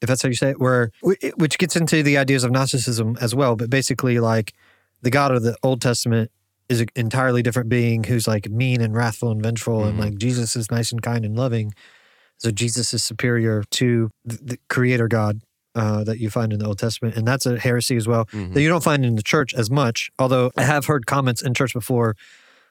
if 0.00 0.08
that's 0.08 0.22
how 0.22 0.28
you 0.28 0.34
say 0.34 0.50
it, 0.50 0.60
where 0.60 0.90
which 1.36 1.58
gets 1.58 1.74
into 1.76 2.02
the 2.02 2.16
ideas 2.18 2.44
of 2.44 2.50
Gnosticism 2.52 3.16
as 3.20 3.34
well. 3.34 3.56
But 3.56 3.70
basically, 3.70 4.18
like 4.20 4.52
the 5.02 5.10
God 5.10 5.32
of 5.32 5.42
the 5.42 5.56
Old 5.62 5.80
Testament 5.82 6.30
is 6.68 6.80
an 6.80 6.88
entirely 6.96 7.42
different 7.42 7.68
being 7.68 8.04
who's 8.04 8.26
like 8.26 8.48
mean 8.48 8.80
and 8.80 8.94
wrathful 8.94 9.30
and 9.30 9.42
vengeful, 9.42 9.84
and 9.84 9.96
Mhm. 9.96 10.00
like 10.00 10.16
Jesus 10.16 10.56
is 10.56 10.70
nice 10.70 10.90
and 10.92 11.02
kind 11.02 11.24
and 11.24 11.36
loving. 11.36 11.74
So 12.38 12.50
Jesus 12.50 12.92
is 12.94 13.04
superior 13.04 13.62
to 13.72 14.10
the, 14.24 14.58
Creator 14.68 15.08
God 15.08 15.42
uh, 15.74 16.04
that 16.04 16.18
you 16.18 16.28
find 16.30 16.52
in 16.52 16.58
the 16.58 16.66
Old 16.66 16.78
Testament, 16.78 17.16
and 17.16 17.26
that's 17.26 17.46
a 17.46 17.58
heresy 17.58 17.96
as 17.96 18.06
well 18.08 18.24
Mm-hmm. 18.26 18.54
that 18.54 18.62
you 18.62 18.68
don't 18.68 18.82
find 18.84 19.04
in 19.04 19.16
the 19.16 19.22
church 19.22 19.54
as 19.54 19.70
much. 19.70 20.10
Although 20.18 20.50
I 20.56 20.62
have 20.62 20.86
heard 20.86 21.06
comments 21.06 21.42
in 21.42 21.54
church 21.54 21.72
before 21.74 22.16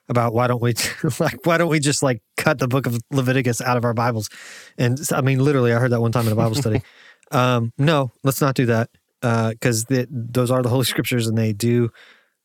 about 0.10 0.34
why 0.34 0.48
don't 0.48 0.62
we 0.62 0.74
like 1.20 1.46
why 1.46 1.58
don't 1.58 1.70
we 1.70 1.80
just 1.80 2.02
like 2.04 2.22
cut 2.38 2.60
the 2.60 2.68
book 2.68 2.86
of 2.86 2.98
Leviticus 3.12 3.62
out 3.62 3.78
of 3.78 3.86
our 3.86 3.94
Bibles? 3.94 4.30
And 4.78 5.00
I 5.14 5.22
mean, 5.22 5.40
literally, 5.40 5.74
I 5.74 5.80
heard 5.80 5.92
that 5.92 6.02
one 6.02 6.12
time 6.12 6.26
in 6.28 6.34
a 6.34 6.36
Bible 6.36 6.56
study. 6.56 6.82
um, 7.32 7.72
no, 7.78 8.12
let's 8.24 8.42
not 8.42 8.56
do 8.56 8.66
that 8.68 8.90
because 9.22 9.86
those 10.10 10.50
are 10.52 10.62
the 10.64 10.70
holy 10.70 10.86
scriptures, 10.86 11.28
and 11.28 11.38
they 11.38 11.54
do 11.54 11.92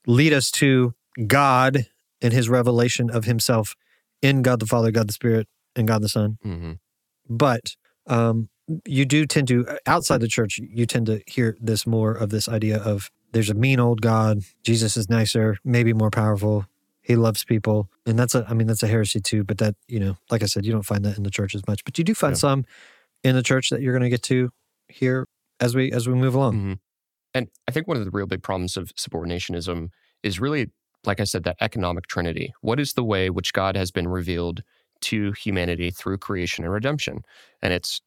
lead 0.07 0.33
us 0.33 0.51
to 0.53 0.95
God 1.27 1.87
and 2.23 2.33
His 2.33 2.49
revelation 2.49 3.11
of 3.11 3.25
Himself 3.25 3.75
in 4.23 4.43
God 4.43 4.61
the 4.61 4.67
Father, 4.67 4.91
God 4.91 5.09
the 5.09 5.13
Spirit, 5.13 5.47
and 5.75 5.87
God 5.87 6.03
the 6.03 6.09
Son 6.09 6.39
Mm-hmm. 6.45 6.73
but 7.29 7.77
um, 8.07 8.49
you 8.85 9.05
do 9.05 9.27
tend 9.27 9.49
to 9.49 9.67
outside 9.87 10.21
the 10.21 10.29
church 10.29 10.59
you 10.59 10.87
tend 10.87 11.07
to 11.07 11.21
hear 11.27 11.57
this 11.61 11.87
more 11.87 12.13
of 12.13 12.31
this 12.31 12.49
idea 12.49 12.79
of 12.79 13.11
there's 13.33 13.51
a 13.51 13.55
mean 13.55 13.79
old 13.79 14.01
god 14.01 14.41
jesus 14.65 14.97
is 14.97 15.09
nicer 15.09 15.57
maybe 15.65 15.93
more 15.93 16.11
powerful 16.11 16.67
he 17.03 17.15
loves 17.15 17.45
people 17.45 17.89
and 18.07 18.19
that's 18.19 18.35
a 18.35 18.45
i 18.49 18.55
mean 18.55 18.67
that's 18.67 18.83
a 18.83 18.89
heresy 18.89 19.21
too 19.21 19.45
but 19.45 19.59
that 19.59 19.75
you 19.87 20.01
know 20.01 20.17
like 20.31 20.43
i 20.43 20.47
said 20.47 20.65
you 20.65 20.73
don't 20.73 20.83
find 20.87 21.05
that 21.05 21.17
in 21.17 21.23
the 21.23 21.31
church 21.31 21.55
as 21.55 21.63
much 21.69 21.85
but 21.85 21.97
you 21.99 22.03
do 22.05 22.15
find 22.15 22.33
Yeah. 22.33 22.39
some 22.39 22.65
in 23.23 23.35
the 23.37 23.43
church 23.43 23.71
that 23.71 23.81
you're 23.83 23.93
going 23.93 24.03
to 24.03 24.11
get 24.11 24.23
to 24.25 24.51
here 24.89 25.29
as 25.61 25.75
we 25.77 25.93
as 25.93 26.09
we 26.09 26.15
move 26.15 26.35
along 26.35 26.55
Mm-hmm. 26.55 26.73
And 27.37 27.49
I 27.69 27.71
think 27.71 27.87
one 27.87 27.99
of 27.99 28.05
the 28.07 28.11
real 28.11 28.27
big 28.27 28.43
problems 28.43 28.79
of 28.79 28.95
subordinationism 28.95 29.91
is 30.23 30.41
really, 30.41 30.71
like 31.05 31.21
I 31.21 31.25
said, 31.25 31.45
that 31.45 31.59
economic 31.61 32.07
trinity. 32.07 32.55
What 32.63 32.81
is 32.81 32.95
the 32.95 33.05
way 33.05 33.29
which 33.29 33.53
God 33.53 33.77
has 33.77 33.91
been 33.91 34.09
revealed 34.09 34.63
to 35.03 35.33
humanity 35.33 35.91
through 35.91 36.17
creation 36.17 36.65
and 36.65 36.73
redemption? 36.73 37.19
And 37.61 37.75
it's 37.75 38.01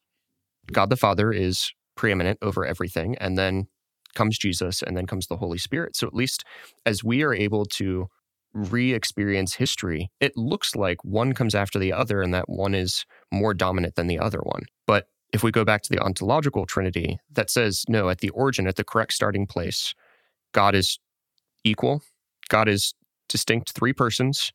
God 0.72 0.90
the 0.90 0.96
Father 0.96 1.32
is 1.32 1.72
preeminent 1.94 2.40
over 2.42 2.66
everything, 2.66 3.16
and 3.18 3.38
then 3.38 3.68
comes 4.16 4.36
Jesus, 4.36 4.82
and 4.82 4.96
then 4.96 5.06
comes 5.06 5.28
the 5.28 5.36
Holy 5.36 5.58
Spirit. 5.58 5.94
So 5.94 6.08
at 6.08 6.14
least 6.14 6.42
as 6.84 7.04
we 7.04 7.22
are 7.22 7.32
able 7.32 7.66
to 7.66 8.08
re 8.52 8.92
experience 8.92 9.54
history, 9.54 10.10
it 10.18 10.36
looks 10.36 10.74
like 10.74 11.04
one 11.04 11.34
comes 11.34 11.54
after 11.54 11.78
the 11.78 11.92
other, 11.92 12.20
and 12.20 12.34
that 12.34 12.48
one 12.48 12.74
is 12.74 13.04
more 13.30 13.54
dominant 13.54 13.94
than 13.94 14.08
the 14.08 14.18
other 14.18 14.40
one. 14.42 14.64
If 15.32 15.42
we 15.42 15.52
go 15.52 15.64
back 15.64 15.82
to 15.82 15.90
the 15.90 16.00
ontological 16.00 16.66
trinity 16.66 17.18
that 17.32 17.50
says 17.50 17.84
no 17.88 18.08
at 18.08 18.18
the 18.18 18.30
origin 18.30 18.66
at 18.66 18.76
the 18.76 18.84
correct 18.84 19.12
starting 19.12 19.46
place 19.46 19.94
god 20.52 20.74
is 20.74 20.98
equal 21.64 22.02
God 22.50 22.68
is 22.68 22.92
distinct 23.28 23.72
three 23.72 23.94
persons, 23.94 24.52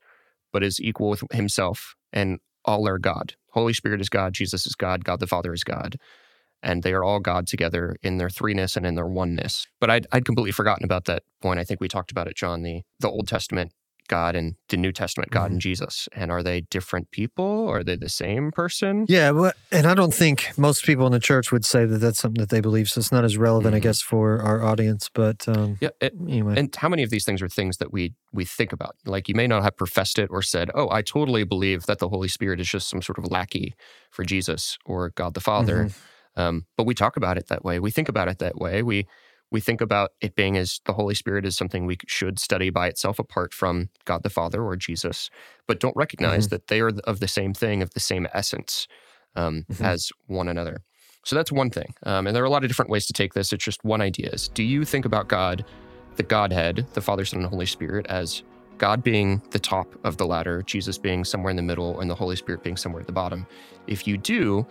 but 0.54 0.64
is 0.64 0.80
equal 0.80 1.10
with 1.10 1.24
himself, 1.32 1.96
and 2.14 2.40
all 2.64 2.88
are 2.88 3.00
God. 3.00 3.34
Holy 3.52 3.74
Spirit 3.74 4.02
is 4.02 4.10
God, 4.10 4.34
Jesus 4.34 4.68
is 4.68 4.76
God, 4.76 5.04
God 5.04 5.20
the 5.20 5.28
Father 5.28 5.54
is 5.54 5.64
God. 5.64 5.96
And 6.62 6.84
they 6.84 6.94
are 6.94 7.04
all 7.04 7.20
God 7.20 7.48
together 7.48 7.96
in 8.02 8.18
their 8.18 8.28
threeness 8.28 8.76
and 8.76 8.86
in 8.86 8.96
their 8.96 9.08
oneness. 9.08 9.68
But 9.80 9.90
I'd, 9.92 10.08
I'd 10.12 10.26
completely 10.26 10.52
forgotten 10.52 10.84
about 10.84 11.06
that 11.06 11.24
point. 11.42 11.60
I 11.60 11.64
think 11.64 11.80
we 11.80 11.88
talked 11.88 12.12
about 12.12 12.28
it, 12.28 12.36
John, 12.36 12.64
the, 12.64 12.82
the 13.00 13.10
Old 13.10 13.28
Testament 13.28 13.72
God 14.08 14.36
and 14.36 14.56
the 14.70 14.78
New 14.78 14.92
Testament 14.92 15.32
God 15.32 15.50
Mhm. 15.50 15.54
and 15.54 15.62
Jesus. 15.62 16.08
And 16.14 16.32
are 16.32 16.44
they 16.44 16.62
different 16.62 17.12
people? 17.12 17.68
Are 17.70 17.84
they 17.84 17.96
the 17.96 18.10
same 18.10 18.52
person? 18.52 19.06
Yeah, 19.08 19.32
well, 19.32 19.54
and 19.72 19.86
I 19.88 19.94
don't 19.94 20.14
think 20.14 20.52
most 20.58 20.84
people 20.86 21.06
in 21.06 21.12
the 21.12 21.20
church 21.20 21.52
would 21.52 21.66
say 21.66 21.86
that 21.86 21.98
that's 22.00 22.20
something 22.20 22.40
that 22.40 22.50
they 22.50 22.62
believe. 22.62 22.90
So 22.90 23.00
it's 23.00 23.12
not 23.12 23.24
as 23.26 23.38
relevant, 23.38 23.76
I 23.76 23.80
Mhm. 23.80 23.84
guess, 23.84 24.02
for 24.02 24.42
our 24.42 24.64
audience. 24.64 25.10
But 25.14 25.48
um, 25.48 25.78
Yeah. 25.82 25.90
it- 26.02 26.14
anyway, 26.28 26.56
and 26.58 26.76
how 26.76 26.90
many 26.90 27.04
of 27.04 27.10
these 27.10 27.26
things 27.26 27.42
are 27.42 27.50
things 27.50 27.78
that 27.78 27.92
we 27.92 28.14
we 28.34 28.44
think 28.46 28.74
about? 28.74 28.96
Like 29.06 29.30
you 29.30 29.36
may 29.36 29.48
not 29.48 29.64
have 29.64 29.78
professed 29.78 30.20
it 30.20 30.30
or 30.30 30.42
said, 30.42 30.70
"Oh, 30.76 30.90
I 30.92 31.02
totally 31.02 31.44
believe 31.46 31.86
that 31.86 32.00
the 32.00 32.10
Holy 32.10 32.28
Spirit 32.28 32.60
is 32.60 32.68
just 32.68 32.90
some 32.90 33.02
sort 33.02 33.18
of 33.18 33.32
lackey 33.32 33.74
for 34.12 34.24
Jesus 34.26 34.78
or 34.86 35.12
God 35.12 35.34
the 35.34 35.40
Father." 35.42 35.90
Um, 36.38 36.66
but 36.76 36.86
we 36.86 36.94
talk 36.94 37.16
about 37.16 37.38
it 37.38 37.48
that 37.48 37.64
way. 37.64 37.80
We 37.80 37.92
think 37.92 38.10
about 38.10 38.28
it 38.28 38.40
that 38.40 38.58
way. 38.58 38.84
We 38.84 39.08
we 39.56 39.62
think 39.62 39.80
about 39.80 40.12
it 40.20 40.36
being 40.36 40.58
as 40.58 40.82
the 40.84 40.92
Holy 40.92 41.16
Spirit 41.16 41.46
is 41.46 41.56
something 41.56 41.86
we 41.86 41.98
should 42.08 42.40
study 42.40 42.70
by 42.70 42.88
itself 42.88 43.20
apart 43.20 43.54
from 43.54 43.88
God 44.04 44.22
the 44.22 44.30
Father 44.30 44.62
or 44.62 44.76
Jesus, 44.76 45.30
but 45.66 45.80
don't 45.80 45.96
recognize 45.96 46.50
that 46.50 46.68
they 46.68 46.82
are 46.82 46.92
of 47.06 47.22
the 47.22 47.28
same 47.30 47.54
thing, 47.54 47.82
of 47.82 47.92
the 47.92 48.02
same 48.02 48.28
essence 48.34 48.86
um, 49.34 49.66
Mhm. 49.72 49.86
as 49.86 50.12
one 50.28 50.50
another. 50.50 50.84
So 51.24 51.38
that's 51.38 51.54
one 51.54 51.70
thing. 51.70 51.94
Um, 52.04 52.28
and 52.28 52.36
there 52.36 52.44
are 52.44 52.46
a 52.46 52.50
lot 52.50 52.64
of 52.66 52.70
different 52.70 52.92
ways 52.92 53.06
to 53.06 53.14
take 53.14 53.34
this. 53.34 53.54
It's 53.54 53.64
just 53.64 53.82
one 53.86 54.02
idea 54.02 54.30
is 54.34 54.50
do 54.50 54.62
you 54.62 54.84
think 54.84 55.06
about 55.06 55.30
God, 55.30 55.64
the 56.18 56.24
Godhead, 56.24 56.86
the 56.94 57.02
Father, 57.02 57.24
Son, 57.24 57.40
and 57.40 57.50
Holy 57.50 57.66
Spirit, 57.66 58.06
as 58.08 58.44
God 58.78 59.04
being 59.04 59.42
the 59.52 59.60
top 59.60 59.88
of 60.04 60.18
the 60.18 60.26
ladder, 60.26 60.64
Jesus 60.64 60.98
being 60.98 61.24
somewhere 61.24 61.50
in 61.50 61.56
the 61.56 61.64
middle, 61.72 62.02
and 62.02 62.10
the 62.10 62.16
Holy 62.16 62.36
Spirit 62.36 62.62
being 62.62 62.76
somewhere 62.76 63.00
at 63.00 63.08
the 63.08 63.14
bottom? 63.14 63.48
If 63.88 64.06
you 64.06 64.18
do, 64.18 64.66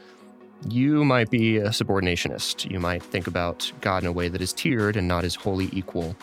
you 0.69 1.05
might 1.05 1.31
be 1.31 1.59
a 1.59 1.69
subordinationist. 1.69 2.71
You 2.71 2.81
might 2.81 3.03
think 3.03 3.27
about 3.27 3.71
God 3.81 4.03
in 4.03 4.09
a 4.09 4.13
way 4.13 4.29
that 4.29 4.41
is 4.41 4.53
tiered 4.53 4.97
and 4.97 5.07
not 5.07 5.25
as 5.25 5.35
wholly 5.35 5.69
equal, 5.73 6.17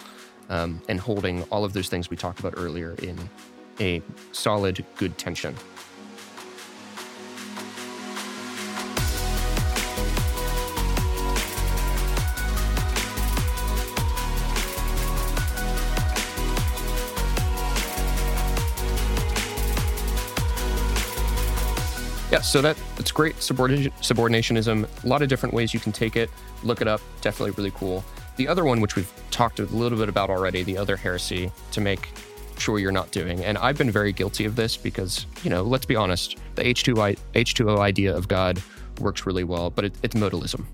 um, 0.49 0.81
and 0.89 0.99
holding 0.99 1.43
all 1.43 1.63
of 1.63 1.73
those 1.73 1.89
things 1.89 2.09
we 2.09 2.17
talked 2.17 2.39
about 2.39 2.53
earlier 2.57 2.95
in 3.01 3.17
a 3.79 4.01
solid, 4.31 4.85
good 4.97 5.17
tension. 5.17 5.55
Yeah, 22.41 22.45
so 22.45 22.61
that 22.61 22.75
that's 22.95 23.11
great. 23.11 23.39
Subordination, 23.41 23.91
subordinationism, 24.01 24.87
a 25.03 25.07
lot 25.07 25.21
of 25.21 25.29
different 25.29 25.53
ways 25.53 25.73
you 25.75 25.79
can 25.79 25.91
take 25.91 26.15
it. 26.15 26.29
Look 26.63 26.81
it 26.81 26.87
up. 26.87 26.99
Definitely 27.21 27.51
really 27.51 27.71
cool. 27.71 28.03
The 28.37 28.47
other 28.47 28.63
one, 28.65 28.81
which 28.81 28.95
we've 28.95 29.11
talked 29.29 29.59
a 29.59 29.65
little 29.65 29.97
bit 29.97 30.09
about 30.09 30.29
already, 30.31 30.63
the 30.63 30.75
other 30.77 30.95
heresy 30.97 31.51
to 31.73 31.81
make 31.81 32.09
sure 32.57 32.79
you're 32.79 32.91
not 32.91 33.11
doing, 33.11 33.43
and 33.45 33.57
I've 33.59 33.77
been 33.77 33.91
very 33.91 34.11
guilty 34.11 34.45
of 34.45 34.55
this 34.55 34.75
because 34.75 35.25
you 35.43 35.49
know, 35.51 35.61
let's 35.61 35.85
be 35.85 35.95
honest, 35.95 36.37
the 36.55 36.63
H2I, 36.63 37.17
H2O 37.35 37.77
idea 37.79 38.15
of 38.15 38.27
God 38.27 38.61
works 38.99 39.25
really 39.27 39.43
well, 39.43 39.69
but 39.69 39.85
it, 39.85 39.93
it's 40.03 40.15
modalism. 40.15 40.65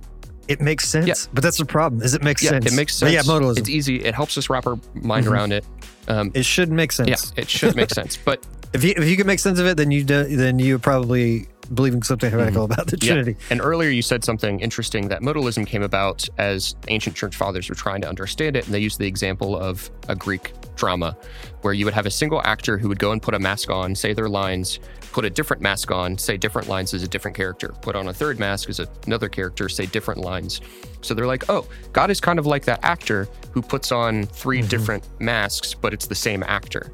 it 0.47 0.61
makes 0.61 0.88
sense. 0.88 1.07
Yeah. 1.07 1.15
But 1.34 1.43
that's 1.43 1.57
the 1.57 1.65
problem. 1.65 2.01
Is 2.01 2.13
it 2.13 2.24
makes 2.24 2.41
Yeah, 2.43 2.51
sense? 2.51 2.65
it 2.68 2.74
makes 2.76 2.97
But 2.99 3.11
sense. 3.11 3.28
yeah, 3.28 3.34
modalism. 3.34 3.57
It's 3.59 3.70
easy. 3.70 3.97
It 4.05 4.15
helps 4.15 4.38
us 4.38 4.49
wrap 4.49 4.65
our 4.65 4.78
mind 4.93 5.26
Mhm. 5.26 5.32
around 5.32 5.51
it. 5.51 5.65
Um, 6.07 6.32
it 6.34 6.45
should 6.45 6.72
make 6.72 6.93
sense. 6.93 7.09
yeah, 7.09 7.41
it 7.41 7.49
should 7.49 7.76
make 7.76 7.89
sense. 7.89 8.18
But 8.24 8.45
If 8.74 8.84
you 8.84 8.93
if 8.97 9.05
you 9.07 9.15
can 9.15 9.26
make 9.28 9.39
sense 9.39 9.59
of 9.59 9.65
it, 9.65 9.78
then 9.78 9.91
you 9.91 10.03
do, 10.03 10.24
then 10.36 10.59
you're 10.59 10.78
probably 10.80 11.47
believing 11.74 12.03
something 12.03 12.32
heretical 12.32 12.65
about 12.65 12.88
the 12.88 12.97
Mm-hmm. 12.97 13.05
Yeah. 13.05 13.13
Trinity. 13.13 13.38
And 13.49 13.61
earlier 13.61 13.89
you 13.89 14.01
said 14.01 14.24
something 14.24 14.59
interesting 14.59 15.07
that 15.09 15.22
modalism 15.22 15.68
came 15.68 15.84
about 15.84 16.28
as 16.38 16.76
ancient 16.88 17.15
church 17.15 17.36
fathers 17.36 17.70
were 17.70 17.76
trying 17.76 18.01
to 18.01 18.09
understand 18.09 18.55
it. 18.55 18.65
And 18.65 18.74
they 18.74 18.80
used 18.80 18.99
the 18.99 19.07
example 19.07 19.57
of 19.57 19.89
a 20.07 20.15
Greek 20.15 20.53
drama 20.76 21.15
where 21.61 21.74
you 21.74 21.86
would 21.86 21.93
have 21.93 22.05
a 22.05 22.11
single 22.11 22.41
actor 22.43 22.78
who 22.78 22.88
would 22.88 22.99
go 22.99 23.11
and 23.11 23.22
put 23.22 23.34
a 23.34 23.39
mask 23.39 23.70
on, 23.70 23.93
say 23.95 24.13
their 24.13 24.30
lines, 24.30 24.80
put 25.11 25.26
a 25.26 25.30
different 25.30 25.61
mask 25.61 25.91
on, 25.91 26.18
say 26.18 26.38
different 26.38 26.68
lines 26.68 26.93
as 26.93 27.03
a 27.03 27.07
different 27.07 27.36
character, 27.36 27.70
put 27.82 27.95
on 27.95 28.07
a 28.07 28.13
third 28.13 28.39
mask 28.39 28.70
as 28.70 28.80
another 29.05 29.30
character, 29.30 29.70
say 29.70 29.86
different 29.86 30.22
lines. 30.22 30.61
So 31.01 31.13
they're 31.13 31.28
like, 31.28 31.49
oh, 31.49 31.68
God 31.93 32.11
is 32.11 32.20
kind 32.20 32.39
of 32.39 32.45
like 32.45 32.65
that 32.65 32.80
actor 32.84 33.28
who 33.51 33.61
puts 33.61 33.91
on 33.91 34.26
3 34.26 34.61
different 34.63 35.07
masks, 35.20 35.74
but 35.74 35.93
it's 35.93 36.07
the 36.07 36.15
same 36.15 36.43
actor. 36.43 36.91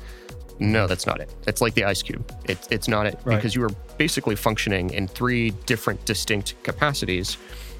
No, 0.63 0.87
that's 0.87 1.05
not 1.05 1.19
it. 1.19 1.33
It's 1.45 1.61
like 1.61 1.73
the 1.73 1.83
ice 1.83 2.01
cube. 2.01 2.31
It, 2.45 2.67
it's 2.71 2.87
not 2.87 3.05
it 3.05 3.19
Right. 3.25 3.35
because 3.35 3.53
you 3.55 3.63
are 3.63 3.69
basically 3.97 4.35
functioning 4.35 4.89
in 4.91 5.07
three 5.07 5.51
different 5.65 6.05
distinct 6.05 6.55
capacities 6.63 7.37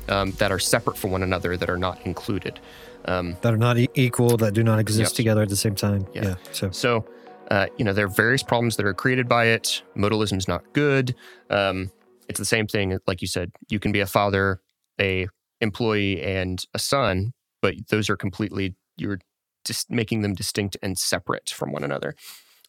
um, 0.10 0.32
that 0.34 0.52
are 0.52 0.60
separate 0.60 0.98
from 0.98 1.12
one 1.12 1.24
another 1.24 1.56
that 1.58 1.70
are 1.70 1.78
not 1.78 2.06
included. 2.06 2.60
Um, 3.06 3.38
That 3.42 3.54
are 3.54 3.58
not 3.58 3.78
e- 3.78 3.90
equal, 3.96 4.36
that 4.38 4.54
do 4.54 4.64
not 4.64 4.80
exist 4.80 5.00
Yes. 5.00 5.12
together 5.14 5.42
at 5.42 5.50
the 5.50 5.56
same 5.56 5.76
time. 5.76 6.06
Yeah. 6.14 6.24
Yeah. 6.26 6.36
So 6.52 6.72
so, 6.72 7.06
uh, 7.50 7.68
you 7.78 7.86
know, 7.86 7.94
there 7.94 8.06
are 8.06 8.10
various 8.10 8.44
problems 8.44 8.76
that 8.78 8.86
are 8.86 8.94
created 8.94 9.28
by 9.30 9.46
it. 9.48 9.82
Modalism 9.96 10.38
is 10.38 10.48
not 10.48 10.62
good. 10.74 11.16
Um, 11.50 11.92
it's 12.28 12.40
the 12.40 12.46
same 12.46 12.68
thing, 12.68 12.98
like 13.08 13.22
you 13.22 13.28
said. 13.28 13.52
You 13.70 13.80
can 13.80 13.92
be 13.94 14.00
a 14.02 14.06
father, 14.06 14.60
a 15.00 15.28
employee, 15.62 16.22
and 16.22 16.64
a 16.74 16.80
son, 16.80 17.32
but 17.62 17.76
those 17.90 18.10
are 18.10 18.18
completely 18.18 18.76
you're 18.98 19.20
just 19.66 19.90
making 19.90 20.22
them 20.22 20.34
distinct 20.34 20.76
and 20.82 20.98
separate 20.98 21.50
from 21.50 21.72
one 21.72 21.84
another. 21.86 22.14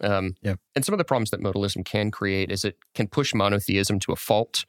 Um, 0.00 0.34
Yeah. 0.42 0.54
And 0.74 0.84
some 0.84 0.92
of 0.92 0.98
the 0.98 1.04
problems 1.04 1.30
that 1.30 1.40
modalism 1.40 1.84
can 1.84 2.10
create 2.10 2.50
is 2.50 2.64
it 2.64 2.76
can 2.94 3.08
push 3.08 3.34
monotheism 3.34 3.98
to 4.00 4.12
a 4.12 4.16
fault, 4.16 4.64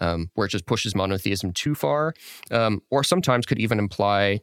um, 0.00 0.30
where 0.34 0.46
it 0.46 0.50
just 0.50 0.66
pushes 0.66 0.94
monotheism 0.94 1.52
too 1.52 1.74
far, 1.74 2.14
um, 2.50 2.80
or 2.90 3.04
sometimes 3.04 3.46
could 3.46 3.58
even 3.58 3.78
imply 3.78 4.40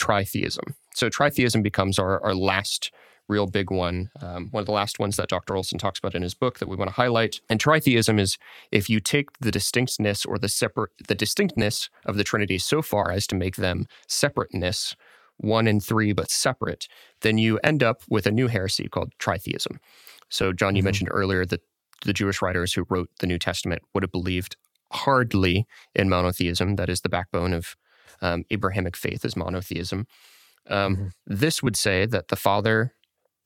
tritheism. 0.00 0.74
So 0.94 1.08
tritheism 1.08 1.62
becomes 1.62 1.98
our, 1.98 2.22
our 2.24 2.34
last 2.34 2.90
real 3.28 3.46
big 3.46 3.70
one, 3.70 4.10
um, 4.20 4.48
one 4.50 4.60
of 4.60 4.66
the 4.66 4.72
last 4.72 4.98
ones 4.98 5.16
that 5.16 5.28
Dr. 5.28 5.56
Olson 5.56 5.78
talks 5.78 6.00
about 6.00 6.16
in 6.16 6.22
his 6.22 6.34
book 6.34 6.58
that 6.58 6.68
we 6.68 6.76
want 6.76 6.90
to 6.90 6.96
highlight. 6.96 7.40
And 7.48 7.60
tritheism 7.60 8.18
is 8.18 8.36
if 8.72 8.90
you 8.90 8.98
take 8.98 9.28
the 9.40 9.52
distinctness 9.52 10.26
or 10.26 10.36
the 10.36 10.48
separate 10.48 10.90
the 11.06 11.14
distinctness 11.14 11.88
of 12.04 12.16
the 12.16 12.24
Trinity 12.24 12.58
so 12.58 12.82
far 12.82 13.12
as 13.12 13.26
to 13.28 13.36
make 13.36 13.56
them 13.56 13.86
separateness, 14.08 14.96
one 15.40 15.66
and 15.66 15.82
three 15.82 16.12
but 16.12 16.30
separate, 16.30 16.86
then 17.22 17.38
you 17.38 17.58
end 17.64 17.82
up 17.82 18.02
with 18.08 18.26
a 18.26 18.30
new 18.30 18.46
heresy 18.46 18.88
called 18.88 19.12
tritheism. 19.18 19.78
So, 20.28 20.52
John, 20.52 20.76
you 20.76 20.82
Mhm. 20.82 20.84
mentioned 20.84 21.10
earlier 21.12 21.44
that 21.46 21.62
the 22.04 22.12
Jewish 22.12 22.40
writers 22.40 22.74
who 22.74 22.86
wrote 22.88 23.10
the 23.20 23.26
New 23.26 23.38
Testament 23.38 23.82
would 23.94 24.02
have 24.02 24.12
believed 24.12 24.56
hardly 24.92 25.66
in 25.94 26.08
monotheism. 26.08 26.76
That 26.76 26.88
is 26.88 27.00
the 27.02 27.08
backbone 27.08 27.52
of 27.52 27.76
um, 28.22 28.44
Abrahamic 28.50 28.96
faith 28.96 29.24
is 29.24 29.34
monotheism. 29.36 30.06
Um, 30.68 30.96
Mhm. 30.96 31.12
This 31.26 31.62
would 31.62 31.76
say 31.76 32.04
that 32.06 32.28
the 32.28 32.36
Father, 32.36 32.94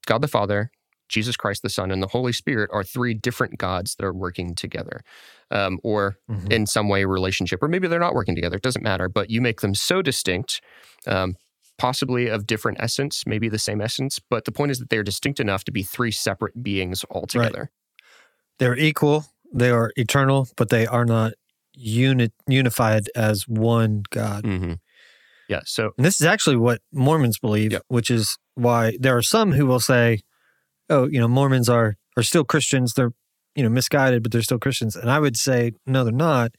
God 0.06 0.20
the 0.20 0.28
Father, 0.28 0.70
Jesus 1.08 1.36
Christ 1.36 1.62
the 1.62 1.68
Son, 1.68 1.90
and 1.92 2.02
the 2.02 2.08
Holy 2.08 2.32
Spirit 2.32 2.70
are 2.72 2.82
three 2.82 3.14
different 3.14 3.58
gods 3.58 3.94
that 3.94 4.04
are 4.04 4.12
working 4.12 4.54
together, 4.54 5.02
um, 5.50 5.78
or 5.84 6.18
mhm. 6.28 6.50
in 6.50 6.66
some 6.66 6.88
way 6.88 7.04
relationship, 7.04 7.62
or 7.62 7.68
maybe 7.68 7.86
they're 7.86 8.00
not 8.00 8.14
working 8.14 8.34
together. 8.34 8.56
It 8.56 8.62
doesn't 8.62 8.82
matter. 8.82 9.08
But 9.08 9.30
you 9.30 9.40
make 9.40 9.60
them 9.60 9.74
so 9.74 10.02
distinct, 10.02 10.60
um, 11.06 11.36
possibly 11.78 12.28
of 12.28 12.46
different 12.46 12.78
essence, 12.80 13.24
maybe 13.26 13.48
the 13.48 13.58
same 13.58 13.80
essence. 13.80 14.20
But 14.30 14.44
the 14.44 14.52
point 14.52 14.70
is 14.70 14.78
that 14.78 14.90
they're 14.90 15.02
distinct 15.02 15.40
enough 15.40 15.64
to 15.64 15.72
be 15.72 15.82
three 15.82 16.10
separate 16.12 16.62
beings 16.62 17.04
altogether. 17.10 17.70
they're 18.58 18.76
equal, 18.78 19.26
they 19.52 19.70
are 19.70 19.92
eternal, 19.96 20.48
but 20.56 20.68
they 20.70 20.86
are 20.86 21.04
not 21.04 21.32
uni- 21.74 22.30
unified 22.46 23.08
as 23.16 23.48
one 23.48 24.04
God. 24.10 24.44
hmm 24.44 24.74
Yeah. 25.48 25.60
So 25.64 25.92
And 25.96 26.04
this 26.06 26.20
is 26.20 26.26
actually 26.26 26.56
what 26.56 26.80
Mormons 26.92 27.38
believe, 27.38 27.72
Yep. 27.72 27.82
which 27.88 28.10
is 28.10 28.38
why 28.54 28.96
there 29.00 29.16
are 29.16 29.22
some 29.22 29.52
who 29.52 29.66
will 29.66 29.80
say, 29.80 30.20
"Oh, 30.88 31.08
you 31.08 31.18
know, 31.18 31.28
Mormons 31.28 31.68
are 31.68 31.96
are 32.16 32.22
still 32.22 32.44
Christians. 32.44 32.94
They're 32.94 33.12
you 33.56 33.62
know 33.64 33.68
misguided, 33.70 34.22
but 34.22 34.30
they're 34.32 34.42
still 34.42 34.60
Christians." 34.60 34.94
And 34.96 35.10
I 35.10 35.18
would 35.18 35.36
say, 35.36 35.72
no, 35.86 36.04
they're 36.04 36.12
not, 36.12 36.52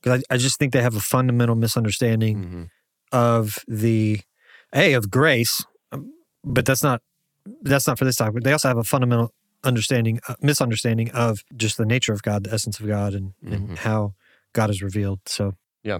because 0.00 0.22
I, 0.30 0.34
I 0.34 0.36
just 0.38 0.58
think 0.58 0.72
they 0.72 0.82
have 0.82 0.96
a 0.96 1.00
fundamental 1.00 1.56
misunderstanding 1.56 2.36
mhm. 2.38 2.68
of 3.10 3.58
the 3.66 4.20
a 4.74 4.94
of 4.94 5.10
grace, 5.10 5.64
um, 5.92 6.12
but 6.44 6.64
that's 6.64 6.82
not 6.82 7.02
that's 7.62 7.86
not 7.86 7.98
for 7.98 8.04
this 8.04 8.16
topic. 8.16 8.44
They 8.44 8.52
also 8.52 8.68
have 8.68 8.78
a 8.78 8.84
fundamental 8.84 9.32
understanding, 9.64 10.20
uh, 10.28 10.34
misunderstanding 10.40 11.10
of 11.10 11.42
just 11.56 11.76
the 11.76 11.86
nature 11.86 12.12
of 12.12 12.22
God, 12.22 12.44
the 12.44 12.52
essence 12.52 12.78
of 12.80 12.86
God, 12.86 13.14
and, 13.14 13.34
Mhm. 13.44 13.52
and 13.52 13.78
how 13.78 14.14
God 14.52 14.70
is 14.70 14.82
revealed. 14.82 15.20
So 15.26 15.54
yeah, 15.82 15.98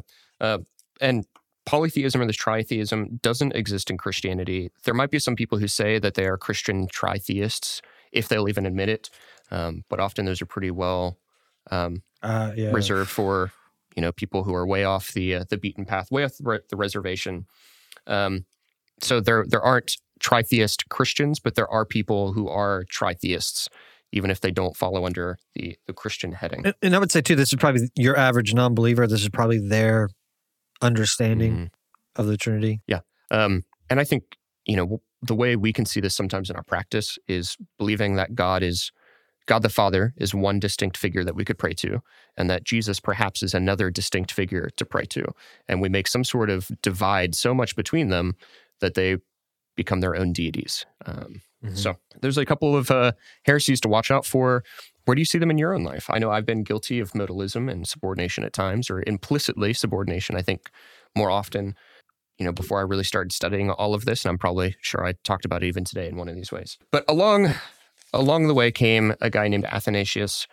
and 1.01 1.27
polytheism 1.67 2.21
or 2.21 2.27
this 2.27 2.37
tritheism 2.37 3.21
doesn't 3.23 3.55
exist 3.55 3.91
in 3.91 3.97
Christianity. 3.99 4.71
There 4.85 4.95
might 4.95 5.11
be 5.11 5.19
some 5.19 5.37
people 5.37 5.59
who 5.59 5.69
say 5.69 5.99
that 5.99 6.15
they 6.15 6.27
are 6.27 6.37
Christian 6.37 6.87
tritheists 6.89 7.81
if 8.13 8.29
they'll 8.29 8.49
even 8.49 8.67
admit 8.67 8.89
it, 8.89 9.11
um, 9.51 9.85
but 9.89 10.01
often 10.01 10.25
those 10.27 10.43
are 10.43 10.47
pretty 10.47 10.71
well 10.71 11.19
um, 11.71 12.03
uh, 12.23 12.53
yeah, 12.57 12.73
reserved 12.73 13.11
for 13.11 13.53
you 13.97 14.03
know 14.03 14.13
people 14.13 14.45
who 14.45 14.55
are 14.55 14.67
way 14.67 14.85
off 14.85 15.13
the 15.13 15.37
uh, 15.37 15.45
the 15.49 15.57
beaten 15.57 15.85
path, 15.85 16.11
way 16.11 16.25
off 16.25 16.37
the, 16.37 16.45
re- 16.45 16.61
the 16.71 16.77
reservation. 16.77 17.47
Um, 18.07 18.45
so 19.01 19.21
there 19.21 19.45
there 19.49 19.63
aren't 19.63 19.97
tritheist 20.21 20.89
Christians, 20.89 21.41
but 21.41 21.55
there 21.55 21.69
are 21.69 21.85
people 21.85 22.33
who 22.33 22.49
are 22.49 22.85
tritheists, 22.85 23.69
even 24.13 24.31
if 24.31 24.41
they 24.41 24.51
don't 24.53 24.77
follow 24.77 25.05
under 25.05 25.39
the, 25.55 25.77
the 25.87 25.93
Christian 25.93 26.33
heading. 26.33 26.65
And, 26.65 26.75
and 26.83 26.95
I 26.95 26.99
would 26.99 27.11
say 27.11 27.21
too, 27.23 27.35
this 27.35 27.53
is 27.53 27.59
probably 27.59 27.91
your 27.97 28.17
average 28.17 28.55
non-believer. 28.55 29.07
This 29.07 29.23
is 29.23 29.29
probably 29.31 29.59
their 29.59 30.09
understanding 30.81 31.53
Mhm. 31.57 31.71
of 32.17 32.27
the 32.27 32.37
Trinity. 32.37 32.81
Yeah, 32.87 33.01
um, 33.31 33.65
and 33.91 34.01
I 34.01 34.05
think, 34.05 34.37
you 34.65 34.77
know, 34.77 35.01
the 35.23 35.35
way 35.35 35.55
we 35.57 35.73
can 35.73 35.87
see 35.87 36.01
this 36.01 36.15
sometimes 36.15 36.51
in 36.51 36.57
our 36.57 36.65
practice 36.65 37.19
is 37.29 37.57
believing 37.79 38.17
that 38.17 38.35
God 38.35 38.63
is 38.63 38.91
God 39.47 39.63
the 39.63 39.69
Father 39.69 40.15
is 40.17 40.33
one 40.33 40.61
distinct 40.61 40.97
figure 40.97 41.25
that 41.25 41.35
we 41.35 41.45
could 41.45 41.59
pray 41.59 41.73
to, 41.73 42.01
and 42.37 42.49
that 42.49 42.63
Jesus 42.63 43.01
perhaps 43.01 43.43
is 43.43 43.55
another 43.55 43.91
distinct 43.91 44.31
figure 44.31 44.71
to 44.77 44.85
pray 44.85 45.05
to. 45.07 45.25
And 45.69 45.81
we 45.81 45.89
make 45.89 46.07
some 46.07 46.23
sort 46.23 46.49
of 46.49 46.71
divide 46.81 47.35
so 47.35 47.53
much 47.53 47.75
between 47.75 48.09
them 48.09 48.37
that 48.83 48.93
they 48.93 49.17
become 49.75 50.01
their 50.01 50.15
own 50.15 50.35
deities. 50.35 50.85
Um, 51.07 51.41
Mhm. 51.65 51.79
So 51.79 51.97
there's 52.21 52.39
a 52.39 52.45
couple 52.45 52.77
of 52.77 52.91
uh, 52.91 53.13
heresies 53.45 53.81
to 53.83 53.89
watch 53.89 54.11
out 54.11 54.27
for. 54.27 54.65
Where 55.05 55.15
do 55.15 55.21
you 55.21 55.27
see 55.27 55.39
them 55.39 55.51
in 55.51 55.59
your 55.59 55.75
own 55.75 55.83
life? 55.83 56.07
I 56.11 56.19
know 56.19 56.31
I've 56.31 56.47
been 56.47 56.63
guilty 56.65 57.01
of 57.01 57.13
modalism 57.13 57.71
and 57.71 57.87
subordination 57.87 58.45
at 58.45 58.53
times, 58.53 58.91
or 58.91 59.03
implicitly 59.07 59.73
subordination. 59.73 60.37
I 60.37 60.43
think 60.43 60.71
more 61.17 61.31
often, 61.31 61.75
you 62.39 62.47
know, 62.47 62.53
before 62.53 62.79
I 62.79 62.83
really 62.83 63.05
started 63.05 63.33
studying 63.33 63.71
all 63.71 63.95
of 63.95 64.05
this, 64.05 64.25
and 64.25 64.31
I'm 64.31 64.39
probably 64.39 64.77
sure 64.81 65.05
I 65.05 65.15
talked 65.25 65.45
about 65.45 65.63
it 65.63 65.67
even 65.67 65.85
today 65.85 66.09
in 66.09 66.17
one 66.17 66.29
of 66.29 66.35
these 66.35 66.53
ways. 66.53 66.79
But 66.91 67.05
along 67.09 67.55
along 68.13 68.47
the 68.47 68.55
way 68.55 68.71
came 68.71 69.15
a 69.21 69.31
guy 69.31 69.49
named 69.49 69.65
Athanasius, 69.67 70.47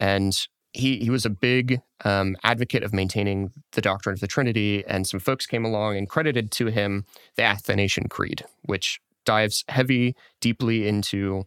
and 0.00 0.34
he 0.72 0.98
he 0.98 1.10
was 1.10 1.26
a 1.26 1.30
big 1.30 1.80
um, 2.04 2.36
advocate 2.42 2.82
of 2.82 2.92
maintaining 2.92 3.52
the 3.72 3.80
doctrine 3.80 4.14
of 4.14 4.20
the 4.20 4.26
Trinity. 4.26 4.84
And 4.86 5.06
some 5.06 5.20
folks 5.20 5.46
came 5.46 5.64
along 5.64 5.96
and 5.96 6.08
credited 6.08 6.50
to 6.52 6.66
him 6.66 7.04
the 7.36 7.42
Athanasian 7.42 8.08
Creed, 8.08 8.44
which 8.62 9.00
dives 9.24 9.64
heavy, 9.68 10.16
deeply 10.40 10.88
into 10.88 11.44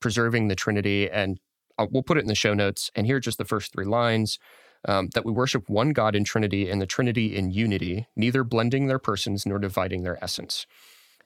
preserving 0.00 0.48
the 0.48 0.54
Trinity. 0.54 1.10
And 1.10 1.38
uh, 1.78 1.86
we'll 1.90 2.02
put 2.02 2.18
it 2.18 2.22
in 2.22 2.28
the 2.28 2.34
show 2.34 2.54
notes. 2.54 2.90
And 2.94 3.06
here 3.06 3.16
are 3.16 3.20
just 3.20 3.38
the 3.38 3.44
first 3.44 3.72
three 3.72 3.86
lines. 3.86 4.38
Um, 4.86 5.10
that 5.12 5.26
we 5.26 5.32
worship 5.32 5.68
one 5.68 5.90
God 5.90 6.16
in 6.16 6.24
Trinity 6.24 6.70
and 6.70 6.80
the 6.80 6.86
Trinity 6.86 7.36
in 7.36 7.50
unity, 7.50 8.06
neither 8.16 8.42
blending 8.42 8.86
their 8.86 8.98
persons 8.98 9.44
nor 9.44 9.58
dividing 9.58 10.04
their 10.04 10.16
essence. 10.24 10.66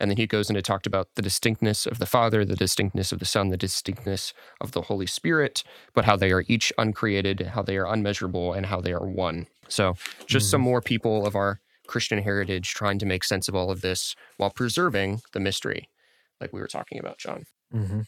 And 0.01 0.11
then 0.11 0.16
he 0.16 0.26
goes 0.26 0.49
into 0.49 0.62
talked 0.62 0.86
about 0.86 1.09
the 1.14 1.22
distinctness 1.22 1.86
of 1.86 1.99
the 1.99 2.07
Father, 2.07 2.45
the 2.45 2.57
distinctness 2.57 3.12
of 3.12 3.20
the 3.20 3.24
Son, 3.24 3.49
the 3.49 3.57
distinctness 3.57 4.32
of 4.61 4.72
the 4.72 4.82
Holy 4.82 5.07
Spirit, 5.07 5.62
but 5.95 6.05
how 6.05 6.16
they 6.16 6.32
are 6.32 6.45
each 6.49 6.72
uncreated, 6.76 7.53
how 7.55 7.62
they 7.62 7.76
are 7.76 7.86
unmeasurable, 7.86 8.53
and 8.53 8.66
how 8.66 8.80
they 8.80 8.92
are 8.92 9.07
one. 9.07 9.47
So, 9.68 9.95
just 10.26 10.51
some 10.51 10.61
more 10.61 10.80
people 10.80 11.26
of 11.26 11.34
our 11.34 11.61
Christian 11.86 12.22
heritage 12.22 12.74
trying 12.74 12.99
to 12.99 13.07
make 13.07 13.24
sense 13.24 13.49
of 13.49 13.55
all 13.55 13.70
of 13.70 13.80
this 13.80 14.14
while 14.36 14.51
preserving 14.51 15.20
the 15.32 15.40
mystery, 15.40 15.88
like 16.40 16.53
we 16.53 16.61
were 16.61 16.66
talking 16.66 16.99
about, 16.99 17.18
John. 17.18 17.45
Mm-hmm. 17.72 18.01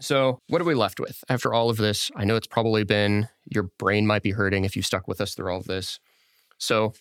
So, 0.00 0.38
what 0.48 0.60
are 0.60 0.64
we 0.64 0.74
left 0.74 0.98
with 0.98 1.22
after 1.28 1.52
all 1.52 1.68
of 1.68 1.76
this? 1.76 2.10
I 2.16 2.24
know 2.24 2.36
it's 2.36 2.46
probably 2.46 2.84
been 2.84 3.28
your 3.44 3.68
brain 3.78 4.06
might 4.06 4.22
be 4.22 4.32
hurting 4.32 4.64
if 4.64 4.74
you 4.74 4.82
stuck 4.82 5.06
with 5.06 5.20
us 5.20 5.34
through 5.34 5.52
all 5.52 5.60
of 5.60 5.66
this. 5.66 6.00
So, 6.58 6.94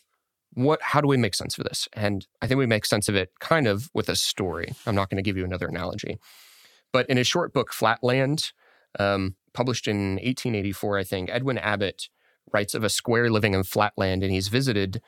what 0.53 0.81
how 0.81 0.99
do 1.01 1.07
we 1.07 1.17
make 1.17 1.35
sense 1.35 1.57
of 1.57 1.63
this? 1.63 1.87
And 1.93 2.25
I 2.41 2.47
think 2.47 2.57
we 2.57 2.65
make 2.65 2.85
sense 2.85 3.07
of 3.09 3.15
it 3.15 3.31
kind 3.39 3.67
of 3.67 3.89
with 3.93 4.09
a 4.09 4.15
story. 4.15 4.73
I'm 4.85 4.95
not 4.95 5.09
going 5.09 5.17
to 5.17 5.23
give 5.23 5.37
you 5.37 5.45
another 5.45 5.67
analogy. 5.67 6.17
But 6.91 7.07
in 7.09 7.17
his 7.17 7.27
short 7.27 7.53
book 7.53 7.71
Flatland, 7.71 8.51
um, 8.99 9.35
published 9.53 9.87
in 9.87 10.13
1884, 10.15 10.97
I 10.97 11.03
think, 11.03 11.29
Edwin 11.31 11.57
Abbott 11.59 12.09
writes 12.51 12.73
of 12.73 12.83
a 12.83 12.89
square 12.89 13.29
living 13.29 13.53
in 13.53 13.63
Flatland 13.63 14.23
and 14.23 14.31
he's 14.31 14.47
visited 14.47 15.01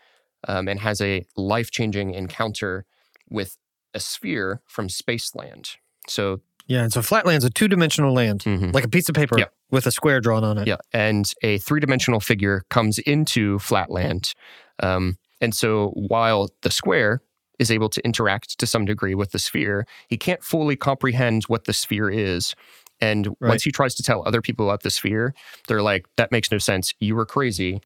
um, 0.48 0.68
and 0.68 0.80
has 0.80 1.02
a 1.02 1.26
life-changing 1.36 2.14
encounter 2.14 2.86
with 3.30 3.58
a 3.96 4.00
sphere 4.00 4.62
from 4.68 4.88
Spaceland. 4.88 5.76
So 6.08 6.42
Yeah, 6.68 6.84
and 6.84 6.94
so 6.94 7.02
Flatland's 7.02 7.44
a 7.44 7.50
two-dimensional 7.50 8.14
land, 8.14 8.42
Mhm. 8.44 8.74
like 8.74 8.84
a 8.84 8.89
piece 8.89 9.10
of 9.10 9.16
paper 9.16 9.38
Yeah. 9.39 9.46
with 9.72 9.88
a 9.88 9.92
square 9.92 10.22
drawn 10.22 10.44
on 10.44 10.58
it. 10.60 10.68
Yeah, 10.68 10.78
and 10.94 11.26
a 11.42 11.58
three 11.58 11.80
dimensional 11.80 12.20
figure 12.20 12.62
comes 12.70 13.00
into 13.00 13.58
Flatland. 13.60 14.34
Um, 14.80 15.18
and 15.42 15.54
so 15.54 15.89
while 15.96 16.50
the 16.62 16.72
square 16.72 17.22
is 17.60 17.70
able 17.70 17.89
to 17.89 18.04
interact 18.06 18.58
to 18.60 18.66
some 18.66 18.86
degree 18.86 19.14
with 19.16 19.32
the 19.32 19.39
sphere, 19.39 19.86
he 20.08 20.18
can't 20.18 20.44
fully 20.44 20.76
comprehend 20.76 21.44
what 21.48 21.66
the 21.66 21.74
sphere 21.74 22.10
is. 22.10 22.56
And 23.00 23.28
Right. 23.39 23.50
once 23.50 23.64
he 23.64 23.72
tries 23.72 23.94
to 23.96 24.04
tell 24.04 24.24
other 24.28 24.42
people 24.42 24.68
about 24.70 24.84
the 24.84 24.89
sphere, 24.89 25.34
they're 25.68 25.82
like, 25.82 26.06
that 26.18 26.32
makes 26.32 26.52
no 26.52 26.58
sense. 26.60 26.94
You 27.00 27.16
were 27.16 27.26
crazy. 27.26 27.82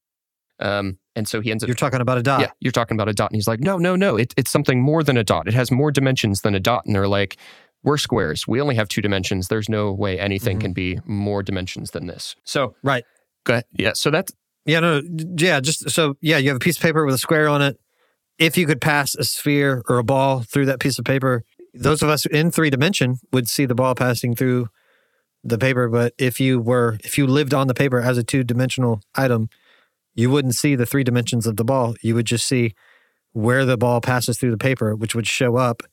Um, 0.59 0.97
and 1.15 1.27
so 1.27 1.41
he 1.41 1.51
ends 1.51 1.63
up 1.63 1.67
You're 1.67 1.75
talking 1.75 1.99
about 2.01 2.17
a 2.17 2.23
dot. 2.23 2.39
yeah, 2.41 2.51
you're 2.61 2.71
talking 2.71 2.95
about 2.95 3.09
a 3.09 3.13
dot. 3.13 3.31
And 3.31 3.35
he's 3.35 3.47
like, 3.47 3.59
no, 3.59 3.77
no, 3.77 3.95
no, 3.97 4.15
it, 4.17 4.33
it's 4.37 4.51
something 4.51 4.81
more 4.81 5.03
than 5.03 5.17
a 5.17 5.23
dot. 5.23 5.47
It 5.47 5.53
has 5.53 5.71
more 5.71 5.91
dimensions 5.91 6.41
than 6.41 6.55
a 6.55 6.59
dot. 6.59 6.85
And 6.85 6.95
they're 6.95 7.07
like, 7.07 7.35
we're 7.83 7.97
squares. 7.97 8.47
We 8.47 8.61
only 8.61 8.75
have 8.75 8.87
two 8.87 9.01
dimensions. 9.01 9.47
There's 9.49 9.67
no 9.69 9.91
way 9.91 10.17
anything 10.19 10.57
Mhm. 10.57 10.61
can 10.61 10.73
be 10.73 10.99
more 11.05 11.43
dimensions 11.43 11.91
than 11.91 12.07
this. 12.07 12.35
So, 12.45 12.75
Right. 12.83 13.03
go 13.43 13.53
ahead. 13.53 13.65
Yeah. 13.73 13.91
So 13.93 14.09
that's, 14.11 14.31
Yeah, 14.65 14.79
no, 14.79 15.01
yeah, 15.37 15.59
just 15.59 15.89
so 15.89 16.17
yeah, 16.21 16.37
you 16.37 16.49
have 16.49 16.57
a 16.57 16.59
piece 16.59 16.77
of 16.77 16.81
paper 16.81 17.05
with 17.05 17.15
a 17.15 17.19
square 17.19 17.47
on 17.47 17.61
it. 17.61 17.79
If 18.37 18.57
you 18.57 18.65
could 18.65 18.81
pass 18.81 19.15
a 19.15 19.23
sphere 19.23 19.83
or 19.87 19.97
a 19.97 20.03
ball 20.03 20.41
through 20.41 20.65
that 20.65 20.79
piece 20.79 20.99
of 20.99 21.05
paper, 21.05 21.43
those 21.73 22.01
of 22.01 22.09
us 22.09 22.25
in 22.25 22.51
three 22.51 22.69
dimension 22.69 23.17
would 23.31 23.47
see 23.47 23.65
the 23.65 23.75
ball 23.75 23.95
passing 23.95 24.35
through 24.35 24.69
the 25.43 25.57
paper. 25.57 25.87
But 25.87 26.13
if 26.17 26.39
you 26.39 26.59
were, 26.59 26.97
if 27.03 27.17
you 27.17 27.27
lived 27.27 27.53
on 27.53 27.67
the 27.67 27.73
paper 27.73 28.01
as 28.01 28.17
a 28.17 28.23
two 28.23 28.43
dimensional 28.43 29.01
item, 29.13 29.49
you 30.15 30.29
wouldn't 30.29 30.55
see 30.55 30.75
the 30.75 30.85
three 30.85 31.03
dimensions 31.03 31.45
of 31.45 31.57
the 31.57 31.63
ball. 31.63 31.95
You 32.01 32.15
would 32.15 32.25
just 32.25 32.47
see 32.47 32.73
where 33.33 33.65
the 33.65 33.77
ball 33.77 34.01
passes 34.01 34.37
through 34.37 34.51
the 34.51 34.57
paper, 34.57 34.95
which 34.95 35.13
would 35.13 35.27
show 35.27 35.57
up 35.57 35.83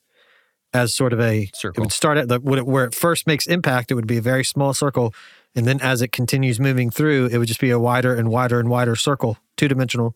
as 0.73 0.93
sort 0.93 1.13
of 1.13 1.19
a 1.19 1.49
circle. 1.53 1.81
it 1.81 1.85
would 1.85 1.91
start 1.91 2.17
at 2.17 2.27
the 2.27 2.41
it, 2.41 2.65
where 2.65 2.85
it 2.85 2.95
first 2.95 3.27
makes 3.27 3.45
impact. 3.45 3.91
It 3.91 3.95
would 3.95 4.07
be 4.07 4.17
a 4.17 4.21
very 4.21 4.43
small 4.43 4.73
circle, 4.73 5.13
and 5.55 5.65
then 5.67 5.79
as 5.81 6.01
it 6.01 6.11
continues 6.11 6.59
moving 6.59 6.89
through, 6.89 7.27
it 7.27 7.37
would 7.37 7.47
just 7.47 7.59
be 7.59 7.69
a 7.69 7.79
wider 7.79 8.15
and 8.15 8.29
wider 8.29 8.59
and 8.59 8.69
wider 8.69 8.95
circle, 8.95 9.37
two 9.57 9.67
dimensional, 9.67 10.15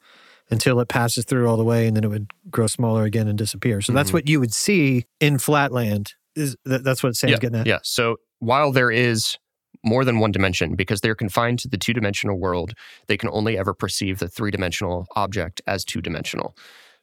until 0.50 0.80
it 0.80 0.88
passes 0.88 1.26
through 1.26 1.48
all 1.48 1.58
the 1.58 1.64
way, 1.64 1.88
and 1.88 1.96
then 1.96 2.04
it 2.04 2.08
would 2.10 2.32
grow 2.50 2.68
smaller 2.68 3.04
again 3.04 3.28
and 3.28 3.38
disappear. 3.38 3.82
So 3.82 3.92
that's 3.94 4.12
Mhm. 4.12 4.14
what 4.14 4.30
you 4.30 4.40
would 4.40 4.54
see 4.54 5.06
in 5.20 5.38
Flatland. 5.38 6.14
Is 6.36 6.56
that, 6.66 6.84
that's 6.84 7.04
what 7.04 7.16
Sam's 7.16 7.32
yeah, 7.32 7.38
getting 7.38 7.60
at? 7.60 7.68
yeah. 7.68 7.80
So 7.84 8.18
while 8.40 8.72
there 8.72 8.92
is 8.92 9.38
more 9.84 10.06
than 10.06 10.20
one 10.20 10.32
dimension, 10.32 10.76
because 10.76 11.02
they're 11.02 11.16
confined 11.16 11.60
to 11.60 11.68
the 11.68 11.78
two 11.78 11.94
dimensional 11.94 12.38
world, 12.40 12.74
they 13.08 13.18
can 13.18 13.30
only 13.32 13.58
ever 13.58 13.74
perceive 13.74 14.20
the 14.20 14.28
three 14.28 14.52
dimensional 14.52 15.08
object 15.16 15.62
as 15.68 15.84
two 15.86 16.02
dimensional. 16.02 16.56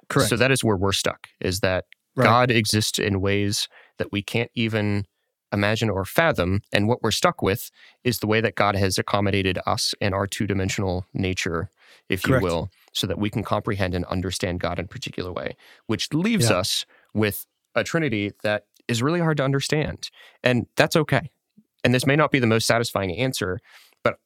Correct. 0.09 0.29
So 0.31 0.37
that 0.37 0.51
is 0.51 0.63
where 0.65 0.77
we're 0.77 0.93
stuck, 0.93 1.29
is 1.41 1.61
that 1.61 1.85
Right. 2.17 2.25
God 2.25 2.51
exists 2.53 2.99
in 3.01 3.21
ways 3.21 3.69
that 3.99 4.13
we 4.13 4.23
can't 4.23 4.51
even 4.55 5.05
imagine 5.55 5.89
or 5.89 6.05
fathom. 6.05 6.61
And 6.73 6.87
what 6.89 7.03
we're 7.03 7.11
stuck 7.11 7.41
with 7.41 7.71
is 8.05 8.19
the 8.19 8.27
way 8.27 8.41
that 8.43 8.55
God 8.55 8.77
has 8.77 8.99
accommodated 8.99 9.59
us 9.67 9.95
and 10.01 10.15
our 10.15 10.27
two 10.27 10.47
dimensional 10.47 11.07
nature, 11.15 11.71
if 12.09 12.25
Correct. 12.25 12.43
you 12.43 12.47
will, 12.47 12.71
so 12.93 13.07
that 13.07 13.19
we 13.19 13.31
can 13.31 13.43
comprehend 13.43 13.95
and 13.95 14.05
understand 14.07 14.61
God 14.61 14.79
in 14.79 14.85
a 14.85 14.89
particular 14.89 15.33
way, 15.33 15.57
which 15.87 16.13
leaves 16.13 16.51
Yeah. 16.51 16.59
us 16.59 16.85
with 17.15 17.47
a 17.75 17.83
Trinity 17.83 18.33
that 18.43 18.67
is 18.87 19.03
really 19.03 19.21
hard 19.21 19.39
to 19.39 19.45
understand. 19.45 20.11
And 20.43 20.67
that's 20.77 20.97
okay. 20.97 21.31
And 21.83 21.95
this 21.95 22.07
may 22.07 22.17
not 22.17 22.31
be 22.31 22.39
the 22.39 22.47
most 22.47 22.67
satisfying 22.67 23.17
answer, 23.17 23.61
but 24.03 24.19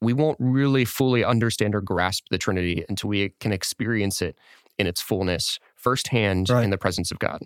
we 0.00 0.12
won't 0.12 0.36
really 0.40 0.84
fully 0.84 1.24
understand 1.24 1.74
or 1.74 1.80
grasp 1.80 2.26
the 2.30 2.38
Trinity 2.38 2.84
until 2.88 3.08
we 3.08 3.30
can 3.40 3.52
experience 3.52 4.20
it 4.20 4.36
in 4.78 4.86
its 4.86 5.00
fullness 5.00 5.58
firsthand 5.76 6.50
Right. 6.50 6.64
in 6.64 6.70
the 6.70 6.78
presence 6.78 7.10
of 7.10 7.18
God. 7.18 7.42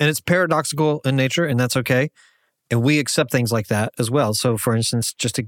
And 0.00 0.08
it's 0.08 0.20
paradoxical 0.20 1.00
in 1.04 1.14
nature, 1.14 1.44
and 1.44 1.60
that's 1.60 1.76
okay. 1.76 2.10
And 2.70 2.82
we 2.82 2.98
accept 2.98 3.30
things 3.30 3.52
like 3.52 3.66
that 3.68 3.92
as 3.98 4.10
well. 4.10 4.32
So, 4.32 4.56
for 4.56 4.74
instance, 4.74 5.12
just 5.12 5.36
to 5.36 5.46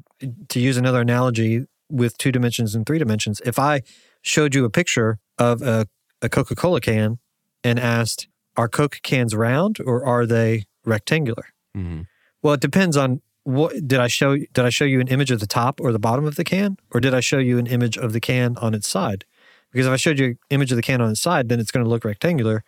to 0.49 0.61
use 0.61 0.77
another 0.77 1.01
analogy 1.01 1.65
with 1.89 2.17
two 2.19 2.31
dimensions 2.31 2.75
and 2.75 2.87
three 2.87 2.99
dimensions, 2.99 3.41
if 3.45 3.59
I 3.59 3.83
showed 4.21 4.55
you 4.55 4.65
a 4.65 4.71
picture 4.71 5.19
of 5.39 5.63
a, 5.63 5.87
a 6.21 6.29
Coca 6.29 6.55
Cola 6.55 6.81
can 6.81 7.19
and 7.65 7.81
asked, 7.81 8.29
"Are 8.57 8.69
Coke 8.69 9.01
cans 9.03 9.35
round 9.35 9.79
or 9.85 10.05
are 10.05 10.27
they 10.27 10.67
rectangular?" 10.85 11.47
Mm-hmm. 11.77 12.03
Well, 12.43 12.55
it 12.55 12.61
depends 12.61 12.97
on 12.97 13.23
what 13.45 13.73
did 13.87 14.01
I 14.01 14.09
show. 14.09 14.37
Did 14.37 14.59
I 14.59 14.71
show 14.71 14.85
you 14.85 15.01
an 15.01 15.09
image 15.09 15.31
of 15.31 15.41
the 15.41 15.47
top 15.47 15.81
or 15.81 15.93
the 15.93 15.99
bottom 15.99 16.27
of 16.27 16.37
the 16.37 16.45
can, 16.45 16.77
or 16.91 17.01
did 17.01 17.15
I 17.15 17.21
show 17.21 17.39
you 17.39 17.59
an 17.59 17.67
image 17.67 17.97
of 17.97 18.13
the 18.13 18.21
can 18.21 18.57
on 18.59 18.75
its 18.75 18.87
side? 18.87 19.25
Because 19.71 19.87
if 19.87 19.93
I 19.93 19.97
showed 19.97 20.19
you 20.19 20.27
an 20.27 20.39
image 20.51 20.71
of 20.71 20.77
the 20.77 20.83
can 20.83 21.01
on 21.01 21.11
its 21.11 21.21
side, 21.21 21.49
then 21.49 21.59
it's 21.59 21.71
going 21.71 21.85
to 21.85 21.89
look 21.89 22.05
rectangular. 22.05 22.63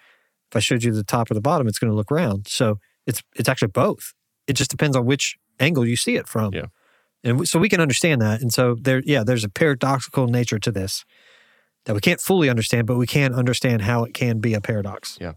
If 0.55 0.59
I 0.59 0.61
showed 0.61 0.85
you 0.85 0.93
the 0.93 1.03
top 1.03 1.33
or 1.33 1.35
the 1.35 1.41
bottom, 1.41 1.67
it's 1.67 1.81
going 1.81 1.91
to 1.91 1.97
look 1.97 2.13
round. 2.13 2.47
So 2.47 2.79
it's 3.07 3.23
it's 3.35 3.49
actually 3.49 3.73
both. 3.73 4.15
It 4.47 4.53
just 4.53 4.71
depends 4.71 4.97
on 4.97 5.05
which 5.05 5.37
angle 5.59 5.85
you 5.85 5.97
see 5.97 6.15
it 6.15 6.29
from. 6.29 6.55
Yeah. 6.55 6.67
And 7.25 7.49
so 7.49 7.59
we 7.59 7.69
can 7.69 7.81
understand 7.81 8.23
that. 8.23 8.41
And 8.41 8.53
so 8.53 8.77
there, 8.81 9.03
yeah, 9.05 9.25
there's 9.25 9.43
a 9.43 9.49
paradoxical 9.49 10.29
nature 10.29 10.61
to 10.61 10.71
this 10.71 11.05
that 11.87 11.95
we 11.95 12.01
can't 12.01 12.21
fully 12.21 12.49
understand, 12.49 12.87
but 12.87 12.97
we 12.97 13.07
can 13.07 13.35
understand 13.35 13.83
how 13.83 14.05
it 14.05 14.15
can 14.15 14.39
be 14.39 14.55
a 14.55 14.61
paradox. 14.61 15.19
Yeah. 15.21 15.33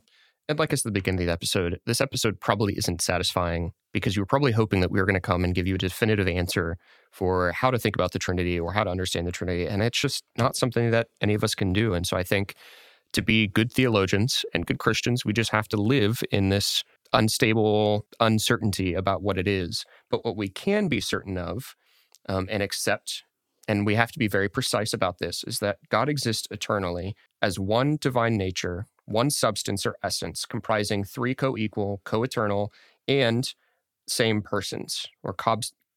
And 0.48 0.60
like 0.60 0.72
I 0.72 0.76
said 0.76 0.90
at 0.90 0.94
the 0.94 1.00
beginning 1.00 1.22
of 1.22 1.26
the 1.26 1.32
episode, 1.32 1.80
this 1.86 2.00
episode 2.00 2.40
probably 2.40 2.78
isn't 2.78 3.02
satisfying 3.02 3.72
because 3.92 4.16
you 4.16 4.22
were 4.22 4.28
probably 4.28 4.52
hoping 4.52 4.82
that 4.82 4.92
we 4.92 5.00
were 5.00 5.06
going 5.06 5.16
to 5.16 5.20
come 5.20 5.44
and 5.44 5.56
give 5.56 5.66
you 5.66 5.76
a 5.76 5.80
definitive 5.80 6.28
answer 6.28 6.78
for 7.12 7.52
how 7.54 7.72
to 7.72 7.80
think 7.80 7.96
about 7.96 8.12
the 8.12 8.20
Trinity 8.20 8.60
or 8.60 8.74
how 8.74 8.84
to 8.84 8.90
understand 8.90 9.26
the 9.26 9.32
Trinity. 9.32 9.66
And 9.66 9.82
it's 9.82 10.00
just 10.00 10.24
not 10.38 10.56
something 10.56 10.92
that 10.92 11.08
any 11.22 11.34
of 11.34 11.44
us 11.44 11.56
can 11.56 11.74
do. 11.74 11.94
And 11.94 12.06
so 12.06 12.16
I 12.16 12.24
think 12.24 12.54
to 13.14 13.22
be 13.22 13.48
good 13.48 13.72
theologians 13.72 14.46
and 14.54 14.66
good 14.66 14.80
Christians, 14.80 15.26
we 15.26 15.34
just 15.34 15.52
have 15.52 15.68
to 15.70 15.78
live 15.78 16.24
in 16.32 16.50
this 16.50 16.84
unstable 17.14 18.06
uncertainty 18.20 18.94
about 18.94 19.22
what 19.22 19.38
it 19.38 19.48
is. 19.48 19.86
But 20.10 20.26
what 20.26 20.38
we 20.38 20.50
can 20.50 20.88
be 20.88 21.00
certain 21.00 21.38
of 21.38 21.76
um, 22.28 22.48
and 22.52 22.62
accept, 22.62 23.24
and 23.68 23.86
we 23.86 23.96
have 23.96 24.12
to 24.12 24.20
be 24.20 24.28
very 24.28 24.50
precise 24.50 24.94
about 24.94 25.20
this, 25.20 25.44
is 25.46 25.60
that 25.60 25.78
God 25.90 26.10
exists 26.10 26.48
eternally 26.52 27.16
as 27.42 27.60
one 27.60 27.98
divine 28.00 28.38
nature, 28.38 28.86
one 29.06 29.30
substance 29.30 29.86
or 29.86 29.96
essence, 30.04 30.46
comprising 30.46 31.04
three 31.04 31.34
co 31.34 31.58
equal, 31.58 32.02
co 32.04 32.24
eternal, 32.24 32.72
and 33.08 33.54
same 34.08 34.42
persons 34.42 35.08
or 35.24 35.36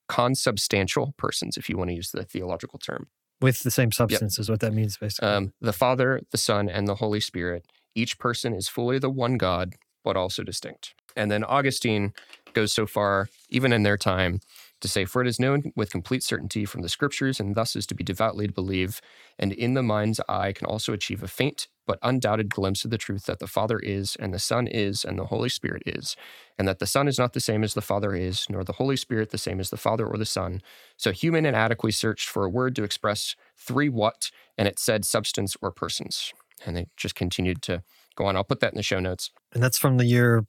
consubstantial 0.09 1.15
persons, 1.17 1.57
if 1.57 1.69
you 1.69 1.77
want 1.77 1.91
to 1.91 1.95
use 1.95 2.11
the 2.11 2.25
theological 2.25 2.79
term. 2.79 3.09
With 3.41 3.63
the 3.63 3.71
same 3.71 3.93
substance 3.93 4.37
yep. 4.37 4.43
is 4.43 4.51
what 4.51 4.61
that 4.61 4.75
means, 4.75 4.97
basically. 4.99 5.29
Um, 5.29 5.53
the 5.61 5.73
Father, 5.73 6.21
the 6.31 6.39
Son, 6.39 6.69
and 6.69 6.87
the 6.87 6.97
Holy 6.97 7.21
Spirit. 7.21 7.65
Each 7.95 8.19
person 8.19 8.53
is 8.53 8.69
fully 8.69 8.99
the 8.99 9.11
one 9.11 9.37
God, 9.37 9.75
but 10.05 10.17
also 10.17 10.43
distinct. 10.43 10.95
And 11.17 11.31
then 11.31 11.43
Augustine 11.43 12.13
goes 12.53 12.73
so 12.73 12.87
far, 12.87 13.29
even 13.49 13.73
in 13.73 13.83
their 13.83 13.97
time, 13.97 14.41
to 14.81 14.89
say, 14.89 15.05
For 15.05 15.23
it 15.23 15.29
is 15.29 15.41
known 15.41 15.73
with 15.77 15.91
complete 15.91 16.23
certainty 16.23 16.65
from 16.65 16.83
the 16.83 16.89
scriptures, 16.89 17.41
and 17.41 17.55
thus 17.55 17.77
is 17.77 17.87
to 17.87 17.95
be 17.95 18.05
devoutly 18.05 18.47
to 18.47 18.53
believe, 18.53 19.01
and 19.39 19.53
in 19.53 19.75
the 19.75 19.83
mind's 19.83 20.21
eye 20.29 20.53
can 20.53 20.67
also 20.67 20.93
achieve 20.93 21.23
a 21.23 21.29
faint 21.29 21.69
but 21.87 21.99
undoubted 22.03 22.49
glimpse 22.51 22.85
of 22.85 22.91
the 22.93 22.99
truth 22.99 23.27
that 23.27 23.41
the 23.41 23.47
Father 23.49 23.79
is, 23.81 24.17
and 24.21 24.33
the 24.33 24.39
Son 24.39 24.67
is, 24.67 25.05
and 25.05 25.19
the 25.19 25.25
Holy 25.25 25.49
Spirit 25.49 25.83
is, 25.87 26.15
and 26.57 26.69
that 26.69 26.79
the 26.79 26.87
Son 26.87 27.09
is 27.09 27.19
not 27.19 27.33
the 27.33 27.41
same 27.41 27.65
as 27.65 27.75
the 27.75 27.81
Father 27.81 28.15
is, 28.15 28.47
nor 28.49 28.63
the 28.63 28.75
Holy 28.75 28.97
Spirit 28.97 29.31
the 29.31 29.39
same 29.39 29.59
as 29.59 29.71
the 29.71 29.77
Father 29.77 30.07
or 30.07 30.17
the 30.17 30.25
Son. 30.25 30.63
So 30.97 31.11
human 31.11 31.45
and 31.45 31.57
inadequately 31.57 31.91
searched 31.91 32.29
for 32.29 32.45
a 32.45 32.49
word 32.49 32.77
to 32.77 32.85
express 32.85 33.35
three 33.57 33.89
what, 33.89 34.31
and 34.57 34.69
it 34.69 34.79
said 34.79 35.05
substance 35.05 35.57
or 35.61 35.73
persons. 35.73 36.33
And 36.65 36.77
they 36.77 36.87
just 36.97 37.15
continued 37.15 37.61
to 37.63 37.83
go 38.15 38.27
on. 38.27 38.37
I'll 38.37 38.45
put 38.45 38.61
that 38.61 38.73
in 38.73 38.77
the 38.77 38.83
show 38.83 39.01
notes. 39.01 39.31
And 39.53 39.63
that's 39.63 39.79
from 39.79 39.97
the 39.97 40.05
year 40.05 40.45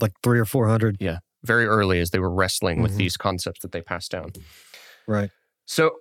like 0.00 0.12
three 0.22 0.38
or 0.38 0.44
400. 0.44 0.96
Yeah. 1.00 1.18
Very 1.46 1.66
early 1.66 2.00
as 2.00 2.10
they 2.10 2.18
were 2.18 2.32
wrestling 2.32 2.76
mm-hmm. 2.76 2.82
with 2.82 2.96
these 2.96 3.16
concepts 3.16 3.60
that 3.60 3.72
they 3.72 3.80
passed 3.80 4.10
down. 4.10 4.32
Right. 5.06 5.30
So 5.66 5.92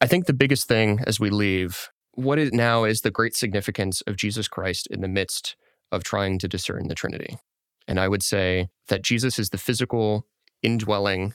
I 0.00 0.06
think 0.06 0.26
the 0.26 0.32
biggest 0.32 0.66
thing 0.66 1.00
as 1.06 1.20
we 1.20 1.30
leave, 1.30 1.90
what 2.12 2.38
is 2.38 2.52
now 2.52 2.84
is 2.84 3.00
the 3.00 3.10
great 3.10 3.34
significance 3.34 4.00
of 4.02 4.16
Jesus 4.16 4.48
Christ 4.48 4.86
in 4.88 5.00
the 5.00 5.08
midst 5.08 5.56
of 5.90 6.04
trying 6.04 6.38
to 6.40 6.48
discern 6.48 6.88
the 6.88 6.94
Trinity. 6.94 7.36
And 7.86 8.00
I 8.00 8.08
would 8.08 8.22
say 8.22 8.68
that 8.88 9.02
Jesus 9.02 9.38
is 9.38 9.50
the 9.50 9.58
physical 9.58 10.26
indwelling 10.62 11.34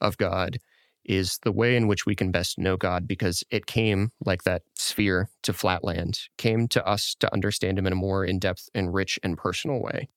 of 0.00 0.16
God, 0.16 0.58
is 1.04 1.38
the 1.42 1.52
way 1.52 1.76
in 1.76 1.88
which 1.88 2.06
we 2.06 2.14
can 2.14 2.30
best 2.30 2.58
know 2.58 2.76
God 2.76 3.08
because 3.08 3.42
it 3.50 3.66
came 3.66 4.10
like 4.24 4.44
that 4.44 4.62
sphere 4.74 5.30
to 5.42 5.52
flatland, 5.52 6.20
came 6.36 6.68
to 6.68 6.86
us 6.86 7.16
to 7.20 7.32
understand 7.32 7.78
Him 7.78 7.86
in 7.86 7.92
a 7.92 7.96
more 7.96 8.24
in 8.24 8.38
depth 8.38 8.68
and 8.74 8.92
rich 8.92 9.18
and 9.22 9.36
personal 9.36 9.80
way. 9.80 10.08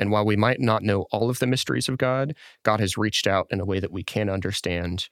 And 0.00 0.10
while 0.10 0.24
we 0.24 0.34
might 0.34 0.60
not 0.60 0.82
know 0.82 1.02
all 1.12 1.28
of 1.28 1.38
the 1.40 1.46
mysteries 1.46 1.88
of 1.88 1.98
God, 1.98 2.34
God 2.64 2.80
has 2.80 2.96
reached 2.96 3.26
out 3.26 3.46
in 3.50 3.60
a 3.60 3.66
way 3.66 3.80
that 3.80 3.92
we 3.92 4.02
can 4.02 4.30
understand 4.30 5.08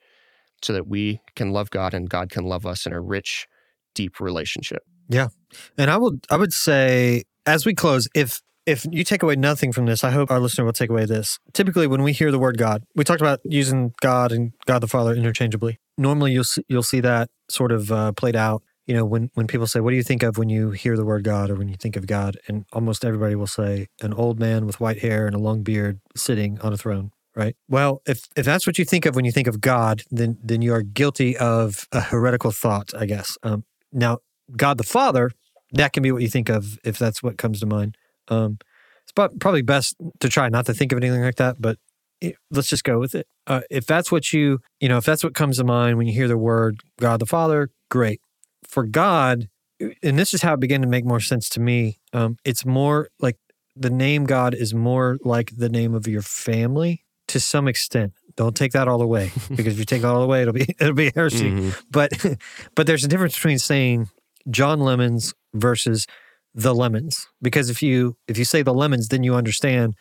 so 0.63 0.73
that 0.73 0.89
we 0.89 1.21
can 1.37 1.53
love 1.53 1.71
God 1.71 1.93
and 1.93 2.09
God 2.09 2.31
can 2.31 2.45
love 2.45 2.65
us 2.65 2.87
in 2.87 2.95
a 2.95 3.01
rich, 3.01 3.47
deep 3.95 4.19
relationship. 4.19 4.83
Yeah. 5.09 5.29
And 5.77 5.91
I 5.91 5.99
would 5.99 6.27
I 6.31 6.37
would 6.37 6.55
say 6.55 7.25
as 7.45 7.67
we 7.67 7.75
close, 7.75 8.09
if 8.15 8.41
if 8.65 8.87
you 8.91 9.05
take 9.05 9.23
away 9.23 9.37
nothing 9.37 9.73
from 9.73 9.87
this, 9.87 10.03
I 10.05 10.11
hope 10.11 10.31
our 10.31 10.41
listener 10.41 10.65
will 10.65 10.73
take 10.73 10.91
away 10.91 11.05
this. 11.05 11.39
Typically 11.53 11.87
when 11.87 12.03
we 12.03 12.13
hear 12.13 12.31
the 12.31 12.39
word 12.39 12.57
God, 12.57 12.83
we 12.95 13.05
talked 13.05 13.21
about 13.21 13.41
using 13.45 13.93
God 14.01 14.33
and 14.33 14.53
God 14.67 14.81
the 14.81 14.89
Father 14.89 15.15
interchangeably. 15.15 15.79
Normally 15.99 16.33
you'll 16.33 16.45
see, 16.45 16.63
you'll 16.69 16.83
see 16.83 17.01
that 17.01 17.29
sort 17.51 17.73
of 17.73 17.93
uh, 17.93 18.13
played 18.13 18.37
out 18.37 18.63
you 18.89 18.95
know, 18.95 19.05
when, 19.05 19.31
when 19.35 19.47
people 19.47 19.67
say, 19.67 19.81
What 19.81 19.91
do 19.91 19.97
you 19.97 20.03
think 20.03 20.23
of 20.23 20.39
when 20.39 20.49
you 20.49 20.71
hear 20.71 20.97
the 20.97 21.05
word 21.05 21.23
God 21.23 21.51
or 21.51 21.55
when 21.55 21.69
you 21.69 21.77
think 21.77 21.95
of 21.95 22.07
God? 22.07 22.39
And 22.49 22.65
almost 22.73 23.05
everybody 23.05 23.35
will 23.35 23.47
say, 23.47 23.87
An 24.01 24.15
old 24.15 24.41
man 24.41 24.67
with 24.67 24.81
white 24.81 25.01
hair 25.01 25.27
and 25.27 25.37
a 25.37 25.39
long 25.39 25.63
beard 25.63 26.01
sitting 26.17 26.59
on 26.61 26.73
a 26.73 26.77
throne, 26.79 27.13
right? 27.37 27.55
Well, 27.69 28.01
if, 28.07 28.23
if 28.35 28.47
that's 28.47 28.67
what 28.67 28.79
you 28.79 28.87
think 28.87 29.05
of 29.05 29.15
when 29.15 29.27
you 29.27 29.31
think 29.31 29.47
of 29.47 29.61
God, 29.61 30.03
then, 30.11 30.39
then 30.43 30.63
you 30.63 30.73
are 30.73 30.83
guilty 30.83 31.37
of 31.37 31.87
a 31.93 32.01
heretical 32.01 32.51
thought, 32.51 32.95
I 32.97 33.05
guess. 33.05 33.37
Um, 33.43 33.65
now, 33.93 34.19
God 34.57 34.79
the 34.79 34.85
Father, 34.85 35.31
that 35.73 35.93
can 35.93 36.03
be 36.03 36.11
what 36.11 36.23
you 36.23 36.29
think 36.29 36.49
of 36.49 36.79
if 36.83 36.99
that's 36.99 37.23
what 37.23 37.37
comes 37.37 37.61
to 37.61 37.67
mind. 37.67 37.95
Um, 38.29 38.59
it's 39.03 39.13
probably 39.13 39.63
best 39.63 39.97
to 40.21 40.31
try 40.31 40.49
not 40.49 40.65
to 40.67 40.75
think 40.75 40.93
of 40.93 40.99
anything 40.99 41.23
like 41.23 41.37
that, 41.37 41.61
but 41.61 41.79
it, 42.23 42.37
let's 42.51 42.69
just 42.69 42.85
go 42.85 42.99
with 42.99 43.15
it. 43.15 43.27
Uh, 43.47 43.61
if 43.71 43.85
that's 43.85 44.11
what 44.11 44.33
you, 44.33 44.61
you 44.81 44.89
know, 44.89 44.97
if 44.97 45.05
that's 45.05 45.23
what 45.23 45.35
comes 45.35 45.59
to 45.59 45.65
mind 45.65 45.99
when 45.99 46.07
you 46.07 46.15
hear 46.15 46.29
the 46.29 46.39
word 46.39 46.81
God 46.99 47.21
the 47.21 47.27
Father, 47.27 47.71
great 47.91 48.21
for 48.67 48.85
God, 48.85 49.49
and 50.03 50.19
this 50.19 50.35
is 50.35 50.43
how 50.43 50.55
it 50.55 50.61
began 50.61 50.83
to 50.83 50.89
make 50.89 51.05
more 51.05 51.21
sense 51.21 51.49
to 51.51 51.61
me. 51.61 51.99
Um, 52.13 52.37
it's 52.45 52.65
more 52.65 53.09
like 53.21 53.37
the 53.77 53.91
name 53.91 54.25
God 54.25 54.55
is 54.55 54.75
more 54.75 55.19
like 55.23 55.53
the 55.57 55.69
name 55.69 55.95
of 55.95 56.09
your 56.09 56.23
family 56.23 57.05
to 57.29 57.39
some 57.39 57.69
extent. 57.69 58.13
Don't 58.37 58.57
take 58.57 58.73
that 58.73 58.89
all 58.89 58.99
the 58.99 59.07
way 59.07 59.31
because 59.55 59.75
if 59.75 59.79
you 59.79 59.85
take 59.85 60.01
it 60.01 60.05
all 60.05 60.21
the 60.21 60.27
way, 60.27 60.43
it'll 60.43 60.55
be 60.55 60.67
it'll 60.81 60.95
be 60.95 61.13
heresy. 61.15 61.51
Mm-hmm. 61.51 61.71
But 61.91 62.13
but 62.75 62.87
there's 62.87 63.05
a 63.05 63.09
difference 63.09 63.35
between 63.35 63.59
saying 63.59 64.09
John 64.51 64.81
Lemons 64.81 65.35
versus 65.55 66.07
the 66.55 66.75
Lemons 66.75 67.27
because 67.41 67.71
if 67.71 67.83
you 67.83 68.17
if 68.27 68.39
you 68.39 68.45
say 68.45 68.63
the 68.63 68.75
Lemons, 68.75 69.09
then 69.09 69.23
you 69.23 69.35
understand 69.35 69.95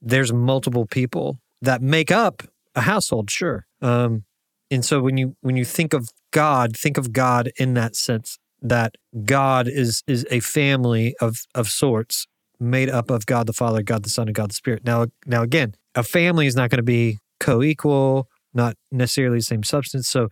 there's 0.00 0.32
multiple 0.32 0.86
people 0.86 1.38
that 1.60 1.82
make 1.82 2.10
up 2.10 2.42
a 2.74 2.82
household. 2.82 3.30
Sure, 3.30 3.66
um, 3.82 4.24
and 4.70 4.84
so 4.84 5.00
when 5.00 5.16
you 5.16 5.36
when 5.40 5.56
you 5.56 5.64
think 5.64 5.92
of 5.92 6.08
God, 6.32 6.76
think 6.76 6.98
of 6.98 7.12
God 7.12 7.52
in 7.56 7.74
that 7.74 7.94
sense 7.94 8.38
that 8.60 8.96
God 9.24 9.68
is 9.68 10.02
is 10.06 10.26
a 10.30 10.40
family 10.40 11.14
of 11.20 11.46
of 11.54 11.68
sorts 11.68 12.26
made 12.58 12.88
up 12.88 13.10
of 13.10 13.26
God 13.26 13.46
the 13.46 13.52
Father, 13.52 13.82
God 13.82 14.04
the 14.04 14.10
Son, 14.10 14.28
and 14.28 14.34
God 14.34 14.50
the 14.50 14.54
Spirit. 14.54 14.84
Now 14.84 15.06
now 15.26 15.42
again, 15.42 15.74
a 15.94 16.02
family 16.02 16.46
is 16.46 16.56
not 16.56 16.70
going 16.70 16.78
to 16.78 16.82
be 16.82 17.18
co-equal, 17.40 18.28
not 18.54 18.76
necessarily 18.90 19.38
the 19.38 19.44
same 19.44 19.62
substance. 19.62 20.08
So 20.08 20.28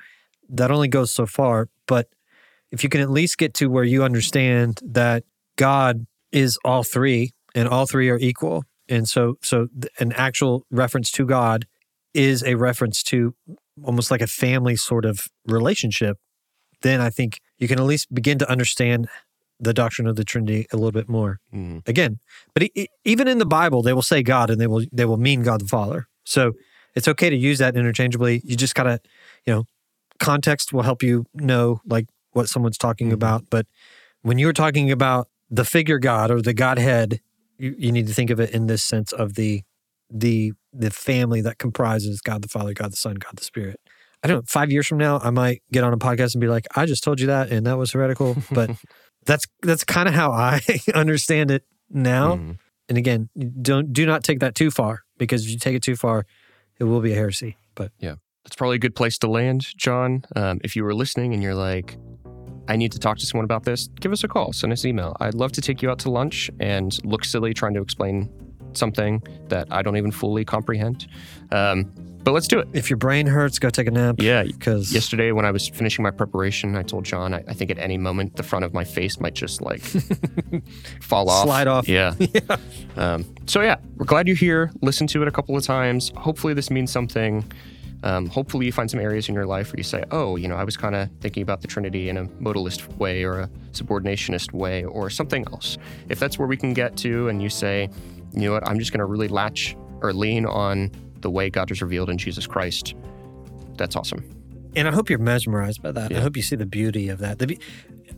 that 0.49 0.71
only 0.71 0.89
goes 0.89 1.13
so 1.13 1.27
far. 1.27 1.69
But 1.87 2.09
if 2.71 2.83
you 2.85 2.91
can 2.91 3.01
at 3.01 3.11
least 3.11 3.37
get 3.37 3.53
to 3.55 3.69
where 3.69 3.85
you 3.85 4.05
understand 4.05 4.81
that 4.85 5.25
God 5.57 6.07
is 6.33 6.59
all 6.65 6.85
three 6.85 7.33
and 7.55 7.69
all 7.69 7.87
three 7.87 8.09
are 8.09 8.19
equal. 8.19 8.65
And 8.89 9.09
so 9.09 9.37
so 9.43 9.69
an 9.99 10.13
actual 10.13 10.65
reference 10.71 11.11
to 11.13 11.27
God 11.27 11.67
is 12.15 12.43
a 12.45 12.55
reference 12.55 13.03
to 13.05 13.35
almost 13.85 14.11
like 14.11 14.21
a 14.21 14.27
family 14.27 14.77
sort 14.77 15.05
of 15.05 15.27
relationship, 15.47 16.19
then 16.83 17.01
I 17.01 17.11
think 17.11 17.41
you 17.59 17.69
can 17.69 17.79
at 17.79 17.85
least 17.85 18.13
begin 18.13 18.39
to 18.39 18.51
understand 18.51 19.09
the 19.59 19.75
doctrine 19.75 20.09
of 20.09 20.17
the 20.17 20.25
Trinity 20.25 20.67
a 20.73 20.77
little 20.77 20.93
bit 20.93 21.09
more. 21.09 21.39
Mm. 21.55 21.87
Again, 21.87 22.19
but 22.55 22.69
even 23.05 23.29
in 23.29 23.39
the 23.39 23.47
Bible, 23.47 23.83
they 23.83 23.93
will 23.93 24.03
say 24.03 24.23
God 24.23 24.51
and 24.51 24.61
they 24.61 24.67
will 24.67 24.85
they 24.91 25.05
will 25.05 25.19
mean 25.19 25.43
God 25.43 25.61
the 25.61 25.69
Father. 25.69 26.09
So 26.25 26.53
it's 26.95 27.09
okay 27.09 27.31
to 27.31 27.37
use 27.37 27.59
that 27.59 27.77
interchangeably. 27.77 28.41
You 28.45 28.57
just 28.57 28.75
gotta, 28.75 29.01
you 29.45 29.53
know, 29.53 29.65
context 30.19 30.73
will 30.73 30.83
help 30.83 31.03
you 31.03 31.27
know 31.35 31.81
like 31.87 32.07
what 32.33 32.49
someone's 32.49 32.79
talking 32.79 33.09
mm-hmm. 33.09 33.15
about. 33.15 33.45
But 33.51 33.67
when 34.23 34.39
you're 34.39 34.53
talking 34.53 34.91
about 34.91 35.29
the 35.51 35.65
figure 35.65 35.99
God 35.99 36.31
or 36.31 36.41
the 36.41 36.55
Godhead, 36.55 37.21
you, 37.59 37.75
you 37.77 37.93
need 37.93 38.07
to 38.07 38.15
think 38.15 38.31
of 38.31 38.41
it 38.41 38.51
in 38.51 38.67
this 38.67 38.83
sense 38.83 39.13
of 39.13 39.35
the 39.35 39.63
the 40.11 40.53
the 40.73 40.91
family 40.91 41.41
that 41.41 41.59
comprises 41.59 42.21
God 42.21 42.43
the 42.43 42.49
Father, 42.49 42.73
God 42.73 42.93
the 42.93 42.97
Son, 42.97 43.15
God 43.15 43.37
the 43.37 43.45
Spirit. 43.45 43.81
I 44.23 44.29
don't 44.29 44.39
know, 44.39 44.43
five 44.47 44.71
years 44.71 44.87
from 44.87 44.99
now, 44.99 45.19
I 45.19 45.31
might 45.31 45.63
get 45.73 45.83
on 45.83 45.93
a 45.93 45.99
podcast 45.99 46.35
and 46.35 46.41
be 46.41 46.49
like, 46.49 46.67
I 46.77 46.85
just 46.85 47.03
told 47.03 47.21
you 47.21 47.29
that 47.29 47.51
and 47.51 47.67
that 47.67 47.79
was 47.79 47.93
heretical. 47.93 48.37
But 48.51 48.71
that's 49.27 49.45
that's 49.63 49.85
kind 49.85 50.09
of 50.09 50.15
how 50.15 50.33
I 50.33 50.61
understand 50.95 51.51
it 51.51 51.65
now. 51.89 52.37
Mm. 52.37 52.59
And 52.89 52.99
again, 52.99 53.29
don't 53.63 53.93
do 53.93 54.05
not 54.05 54.25
take 54.25 54.41
that 54.41 54.55
too 54.55 54.71
far 54.71 55.03
because 55.17 55.45
if 55.45 55.51
you 55.51 55.59
take 55.59 55.77
it 55.77 55.83
too 55.83 55.97
far, 55.97 56.27
it 56.79 56.85
will 56.85 57.01
be 57.01 57.13
a 57.13 57.15
heresy. 57.15 57.57
But 57.75 57.93
yeah, 57.99 58.17
that's 58.45 58.57
probably 58.57 58.77
a 58.77 58.81
good 58.81 58.97
place 58.97 59.17
to 59.19 59.29
land, 59.29 59.67
John. 59.77 60.25
Um, 60.35 60.61
if 60.65 60.75
you 60.75 60.85
were 60.85 60.95
listening 60.95 61.33
and 61.33 61.43
you're 61.43 61.55
like, 61.55 61.97
I 62.69 62.77
need 62.77 62.93
to 62.93 62.99
talk 62.99 63.19
to 63.19 63.27
someone 63.27 63.45
about 63.45 63.65
this, 63.65 63.89
give 64.01 64.13
us 64.13 64.25
a 64.25 64.29
call, 64.29 64.53
send 64.53 64.73
us 64.73 64.85
an 64.85 64.91
email. 64.91 65.17
I'd 65.21 65.35
love 65.35 65.53
to 65.53 65.61
take 65.61 65.83
you 65.83 65.91
out 65.91 65.99
to 66.01 66.11
lunch 66.11 66.51
and 66.61 66.97
look 67.05 67.25
silly 67.25 67.55
trying 67.55 67.75
to 67.75 67.81
explain 67.81 68.29
something 68.77 69.23
that 69.49 69.69
I 69.71 69.83
don't 69.83 69.97
even 69.97 70.13
fully 70.13 70.45
comprehend. 70.45 71.07
Um, 71.53 71.91
but 72.23 72.33
let's 72.33 72.49
do 72.49 72.59
it. 72.59 72.69
If 72.75 72.91
your 72.91 72.99
brain 72.99 73.27
hurts, 73.27 73.59
go 73.59 73.71
take 73.71 73.87
a 73.87 73.91
nap. 73.91 74.17
Yeah, 74.19 74.43
because 74.43 74.93
yesterday 74.93 75.33
when 75.33 75.47
I 75.47 75.51
was 75.51 75.69
finishing 75.69 76.03
my 76.03 76.11
preparation, 76.11 76.77
I 76.77 76.83
told 76.83 77.05
John 77.05 77.33
I, 77.33 77.43
I, 77.49 77.55
think 77.55 77.71
at 77.71 77.79
any 77.79 77.97
moment 77.97 78.37
the 78.37 78.43
front 78.43 78.65
of 78.65 78.75
my 78.75 78.85
face 78.85 79.19
might 79.21 79.35
just 79.35 79.63
like 79.63 79.81
fall 81.01 81.31
off, 81.31 81.45
slide 81.45 81.67
off. 81.67 81.89
Yeah. 81.89 82.15
yeah. 82.19 82.57
Um, 82.97 83.25
so 83.47 83.63
yeah, 83.63 83.77
we're 83.97 84.05
glad 84.05 84.27
you're 84.27 84.37
here. 84.37 84.71
Listen 84.83 85.07
to 85.09 85.23
it 85.23 85.29
a 85.29 85.31
couple 85.31 85.57
of 85.57 85.65
times. 85.65 86.13
Hopefully 86.17 86.53
this 86.53 86.71
means 86.71 86.93
something. 86.93 87.51
Um, 88.03 88.27
hopefully 88.27 88.67
you 88.67 88.73
find 88.73 88.91
some 88.91 89.01
areas 89.01 89.29
in 89.29 89.35
your 89.35 89.47
life 89.47 89.73
where 89.73 89.79
you 89.79 89.85
say, 89.85 90.05
oh, 90.11 90.37
you 90.37 90.49
know, 90.49 90.57
I 90.57 90.65
was 90.65 90.77
kind 90.77 90.95
of 90.95 91.11
thinking 91.21 91.43
about 91.43 91.61
the 91.61 91.69
Trinity 91.69 92.09
in 92.09 92.17
a 92.17 92.25
modalist 92.25 92.87
way 92.97 93.25
or 93.25 93.41
a 93.41 93.49
subordinationist 93.73 94.53
way 94.53 94.85
or 94.85 95.11
something 95.11 95.45
else. 95.49 95.77
If 96.09 96.19
that's 96.19 96.39
where 96.39 96.49
we 96.49 96.57
can 96.57 96.73
get 96.73 96.97
to, 96.99 97.29
and 97.29 97.43
you 97.43 97.51
say, 97.51 97.91
you 98.33 98.43
know 98.43 98.53
what, 98.53 98.67
I'm 98.69 98.79
just 98.79 98.93
going 98.93 98.99
to 99.01 99.05
really 99.07 99.29
latch 99.29 99.77
or 100.03 100.13
lean 100.13 100.47
on 100.47 100.91
the 101.21 101.31
way 101.31 101.51
God 101.51 101.71
is 101.71 101.83
revealed 101.83 102.11
in 102.11 102.19
Jesus 102.19 102.47
Christ. 102.47 102.95
That's 103.77 103.97
awesome. 103.97 104.25
And 104.77 104.87
I 104.89 104.93
hope 104.93 105.11
you're 105.11 105.19
mesmerized 105.19 105.83
by 105.83 105.93
that. 105.93 106.11
Yeah. 106.11 106.19
I 106.19 106.21
hope 106.21 106.37
you 106.37 106.43
see 106.43 106.57
the 106.57 106.67
beauty 106.67 107.09
of 107.09 107.19
that. 107.19 107.39
The, 107.39 107.59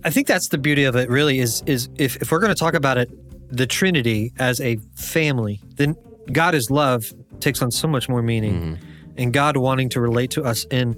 I 0.05 0.11
think 0.11 0.27
that's 0.27 0.49
the 0.49 0.59
beauty 0.59 0.85
of 0.85 0.97
it. 0.97 1.09
Really, 1.09 1.39
is 1.39 1.63
is 1.67 1.89
if 1.97 2.17
if 2.17 2.31
we're 2.31 2.41
going 2.41 2.53
to 2.55 2.59
talk 2.59 2.75
about 2.75 2.99
it, 2.99 3.11
the 3.57 3.67
Trinity 3.67 4.33
as 4.39 4.61
a 4.61 4.77
family, 4.95 5.61
then 5.77 5.97
God 6.31 6.55
is 6.55 6.71
love 6.71 7.13
takes 7.41 7.63
on 7.63 7.71
so 7.71 7.89
much 7.89 8.09
more 8.09 8.23
meaning, 8.23 8.55
Mhm. 8.55 8.79
and 9.17 9.33
God 9.33 9.57
wanting 9.57 9.89
to 9.91 10.01
relate 10.01 10.31
to 10.33 10.43
us 10.43 10.65
in 10.71 10.97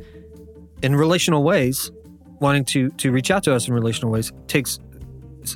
in 0.83 0.97
relational 0.97 1.45
ways, 1.45 1.91
wanting 2.41 2.65
to 2.67 2.91
to 2.91 3.13
reach 3.13 3.31
out 3.31 3.45
to 3.45 3.55
us 3.55 3.69
in 3.69 3.75
relational 3.75 4.11
ways 4.11 4.33
takes 4.49 4.79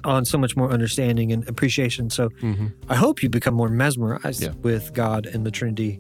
on 0.05 0.25
so 0.25 0.39
much 0.39 0.57
more 0.57 0.71
understanding 0.71 1.33
and 1.33 1.47
appreciation. 1.49 2.11
So 2.11 2.31
Mhm. 2.43 2.73
I 2.89 2.95
hope 2.97 3.23
you 3.23 3.29
become 3.29 3.55
more 3.55 3.69
mesmerized 3.69 4.43
Yeah. 4.43 4.53
with 4.63 4.93
God 4.95 5.27
and 5.27 5.45
the 5.45 5.51
Trinity 5.51 5.99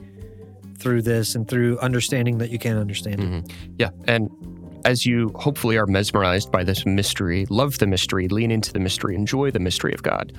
through 0.78 1.02
this 1.02 1.34
and 1.34 1.48
through 1.48 1.78
understanding 1.80 2.38
that 2.38 2.50
you 2.50 2.58
can't 2.58 2.78
understand. 2.78 3.20
Mhm. 3.20 3.50
Yeah. 3.78 3.90
And 4.06 4.30
as 4.84 5.04
you 5.04 5.32
hopefully 5.34 5.76
are 5.76 5.86
mesmerized 5.86 6.52
by 6.52 6.62
this 6.64 6.86
mystery, 6.86 7.46
love 7.50 7.78
the 7.78 7.86
mystery, 7.86 8.28
lean 8.28 8.50
into 8.50 8.72
the 8.72 8.78
mystery, 8.78 9.14
enjoy 9.14 9.50
the 9.50 9.58
mystery 9.58 9.92
of 9.92 10.02
God. 10.02 10.32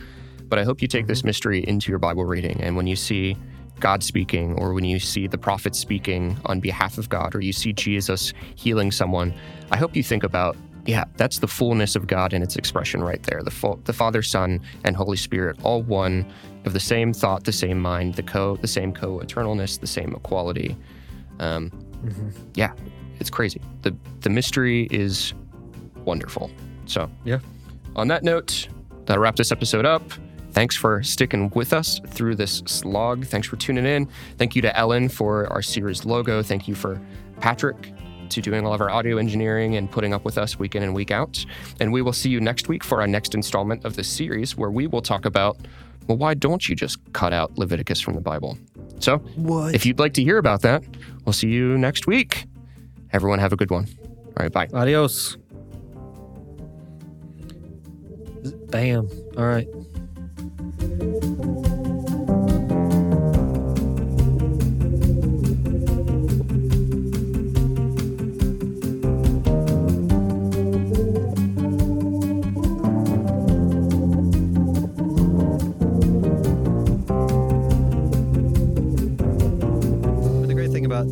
But 0.48 0.58
I 0.60 0.64
hope 0.64 0.82
you 0.82 0.88
take 0.88 1.08
this 1.08 1.24
mystery 1.24 1.60
into 1.68 1.92
your 1.92 2.00
Bible 2.00 2.26
reading. 2.26 2.60
And 2.62 2.76
when 2.76 2.88
you 2.88 2.96
see 2.96 3.36
God 3.80 4.04
speaking, 4.04 4.54
or 4.54 4.74
when 4.74 4.84
you 4.84 5.00
see 5.00 5.28
the 5.28 5.38
prophet 5.38 5.76
speaking 5.76 6.38
on 6.46 6.60
behalf 6.60 6.98
of 6.98 7.08
God, 7.10 7.36
or 7.36 7.40
you 7.42 7.54
see 7.54 7.72
Jesus 7.72 8.34
healing 8.56 8.92
someone, 8.92 9.34
I 9.72 9.78
hope 9.78 9.96
you 9.96 10.04
think 10.04 10.24
about, 10.24 10.58
yeah, 10.90 11.04
that's 11.18 11.38
the 11.38 11.48
fullness 11.48 11.96
of 11.96 12.08
God 12.08 12.34
in 12.34 12.42
its 12.42 12.56
expression 12.56 13.04
right 13.04 13.22
there. 13.22 13.44
The, 13.44 13.52
full, 13.52 13.80
the 13.86 13.94
Father, 13.94 14.24
Son, 14.24 14.60
and 14.84 14.96
Holy 14.96 15.18
Spirit, 15.18 15.58
all 15.62 15.84
one 15.84 16.26
of 16.66 16.74
the 16.74 16.80
same 16.80 17.14
thought, 17.14 17.44
the 17.44 17.52
same 17.52 17.80
mind, 17.80 18.16
the 18.16 18.24
co, 18.24 18.56
the 18.56 18.68
same 18.68 18.92
co-eternalness, 18.92 19.80
the 19.80 19.88
same 19.88 20.16
equality. 20.16 20.76
Um, 21.40 21.72
yeah, 22.56 22.74
it's 23.20 23.30
crazy. 23.30 23.62
The 23.84 23.96
the 24.22 24.32
mystery 24.32 24.88
is 24.90 25.34
wonderful. 26.06 26.50
So 26.86 27.10
Yeah. 27.24 27.40
On 27.96 28.08
that 28.08 28.24
note, 28.24 28.68
that'll 29.06 29.22
wrap 29.22 29.36
this 29.36 29.52
episode 29.52 29.86
up. 29.86 30.02
Thanks 30.54 30.76
for 30.76 31.04
sticking 31.04 31.52
with 31.52 31.72
us 31.72 32.02
through 32.08 32.36
this 32.36 32.64
slog. 32.66 33.26
Thanks 33.26 33.48
for 33.48 33.58
tuning 33.58 33.86
in. 33.86 34.10
Thank 34.38 34.56
you 34.56 34.64
to 34.64 34.76
Ellen 34.76 35.08
for 35.08 35.46
our 35.54 35.62
series 35.62 36.04
logo. 36.04 36.42
Thank 36.42 36.68
you 36.68 36.74
for 36.74 37.00
Patrick 37.40 37.94
to 38.32 38.42
doing 38.42 38.66
all 38.66 38.74
of 38.74 38.82
our 38.82 38.90
audio 38.90 39.18
engineering 39.18 39.76
and 39.76 39.90
putting 39.90 40.14
up 40.14 40.26
with 40.26 40.38
us 40.38 40.58
week 40.60 40.76
in 40.76 40.84
and 40.84 40.94
week 40.94 41.12
out. 41.12 41.44
And 41.80 41.92
we 41.92 42.02
will 42.02 42.14
see 42.14 42.30
you 42.30 42.40
next 42.40 42.68
week 42.68 42.84
for 42.84 43.02
our 43.02 43.08
next 43.08 43.34
installment 43.36 43.86
of 43.86 43.96
this 43.96 44.08
series 44.08 44.56
where 44.58 44.72
we 44.72 44.88
will 44.88 45.02
talk 45.02 45.26
about 45.26 45.58
well, 46.08 46.18
why 46.18 46.34
don't 46.34 46.68
you 46.68 46.76
just 46.76 46.98
cut 47.14 47.34
out 47.34 47.56
Leviticus 47.60 48.02
from 48.02 48.16
the 48.16 48.22
Bible? 48.22 48.58
So, 49.00 49.20
What? 49.36 49.76
if 49.76 49.86
you'd 49.86 50.00
like 50.00 50.14
to 50.16 50.24
hear 50.24 50.40
about 50.40 50.64
that, 50.64 50.84
we'll 51.24 51.34
see 51.34 51.50
you 51.50 51.78
next 51.78 52.08
week. 52.08 52.46
Everyone 53.14 53.38
have 53.38 53.54
a 53.54 53.56
good 53.56 53.70
one. 53.70 53.86
All 54.26 54.34
right, 54.40 54.52
bye. 54.52 54.68
Adios. 54.74 55.38
Bam. 58.72 59.08
All 59.38 59.46
right. 59.46 59.68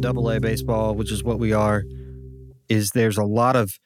Double 0.08 0.30
A 0.32 0.40
baseball, 0.40 0.96
which 0.96 1.12
is 1.12 1.22
what 1.22 1.38
we 1.38 1.52
are, 1.52 1.84
is 2.70 2.92
there's 2.92 3.18
a 3.18 3.26
lot 3.26 3.58
of 3.58 3.78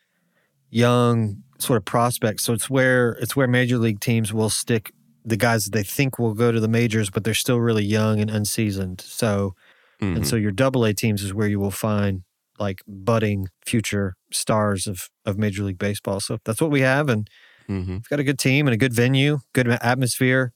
young 0.70 1.38
sort 1.58 1.78
of 1.78 1.86
prospects. 1.86 2.44
So 2.44 2.54
it's 2.54 2.70
where 2.70 3.14
it's 3.14 3.36
where 3.36 3.48
major 3.48 3.80
league 3.80 4.00
teams 4.00 4.32
will 4.32 4.52
stick 4.52 4.92
the 5.26 5.36
guys 5.36 5.66
that 5.66 5.74
they 5.74 5.82
think 5.82 6.20
will 6.20 6.36
go 6.36 6.52
to 6.52 6.60
the 6.60 6.68
majors, 6.68 7.10
but 7.10 7.24
they're 7.24 7.34
still 7.34 7.60
really 7.60 7.84
young 7.84 8.20
and 8.20 8.30
unseasoned. 8.30 9.02
So 9.02 9.56
Mhm. 10.00 10.16
and 10.18 10.28
so 10.28 10.36
your 10.36 10.52
double 10.52 10.86
A 10.86 10.94
teams 10.94 11.24
is 11.24 11.34
where 11.34 11.48
you 11.48 11.60
will 11.60 11.72
find 11.72 12.22
like 12.60 12.82
budding 12.88 13.48
future 13.66 14.14
stars 14.32 14.86
of 14.86 15.10
of 15.26 15.40
Major 15.40 15.64
League 15.64 15.80
Baseball. 15.80 16.20
So 16.20 16.38
that's 16.46 16.62
what 16.62 16.70
we 16.70 16.82
have, 16.82 17.10
and 17.10 17.28
Mhm. 17.68 17.88
we've 17.88 18.10
got 18.10 18.20
a 18.20 18.24
good 18.24 18.38
team 18.38 18.68
and 18.68 18.76
a 18.76 18.78
good 18.78 18.94
venue, 18.94 19.40
good 19.54 19.68
atmosphere. 19.68 20.54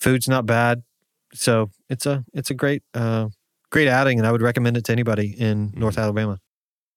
Food's 0.00 0.28
not 0.28 0.44
bad, 0.44 0.82
so 1.34 1.70
it's 1.88 2.04
a 2.04 2.24
it's 2.34 2.50
a 2.50 2.54
great 2.54 2.82
uh, 2.94 3.28
great 3.70 3.88
outing, 3.88 4.18
and 4.18 4.26
I 4.26 4.32
would 4.32 4.42
recommend 4.42 4.76
it 4.76 4.84
to 4.84 4.92
anybody 4.92 5.34
in 5.38 5.72
North 5.74 5.94
mm-hmm. 5.94 6.02
Alabama. 6.02 6.38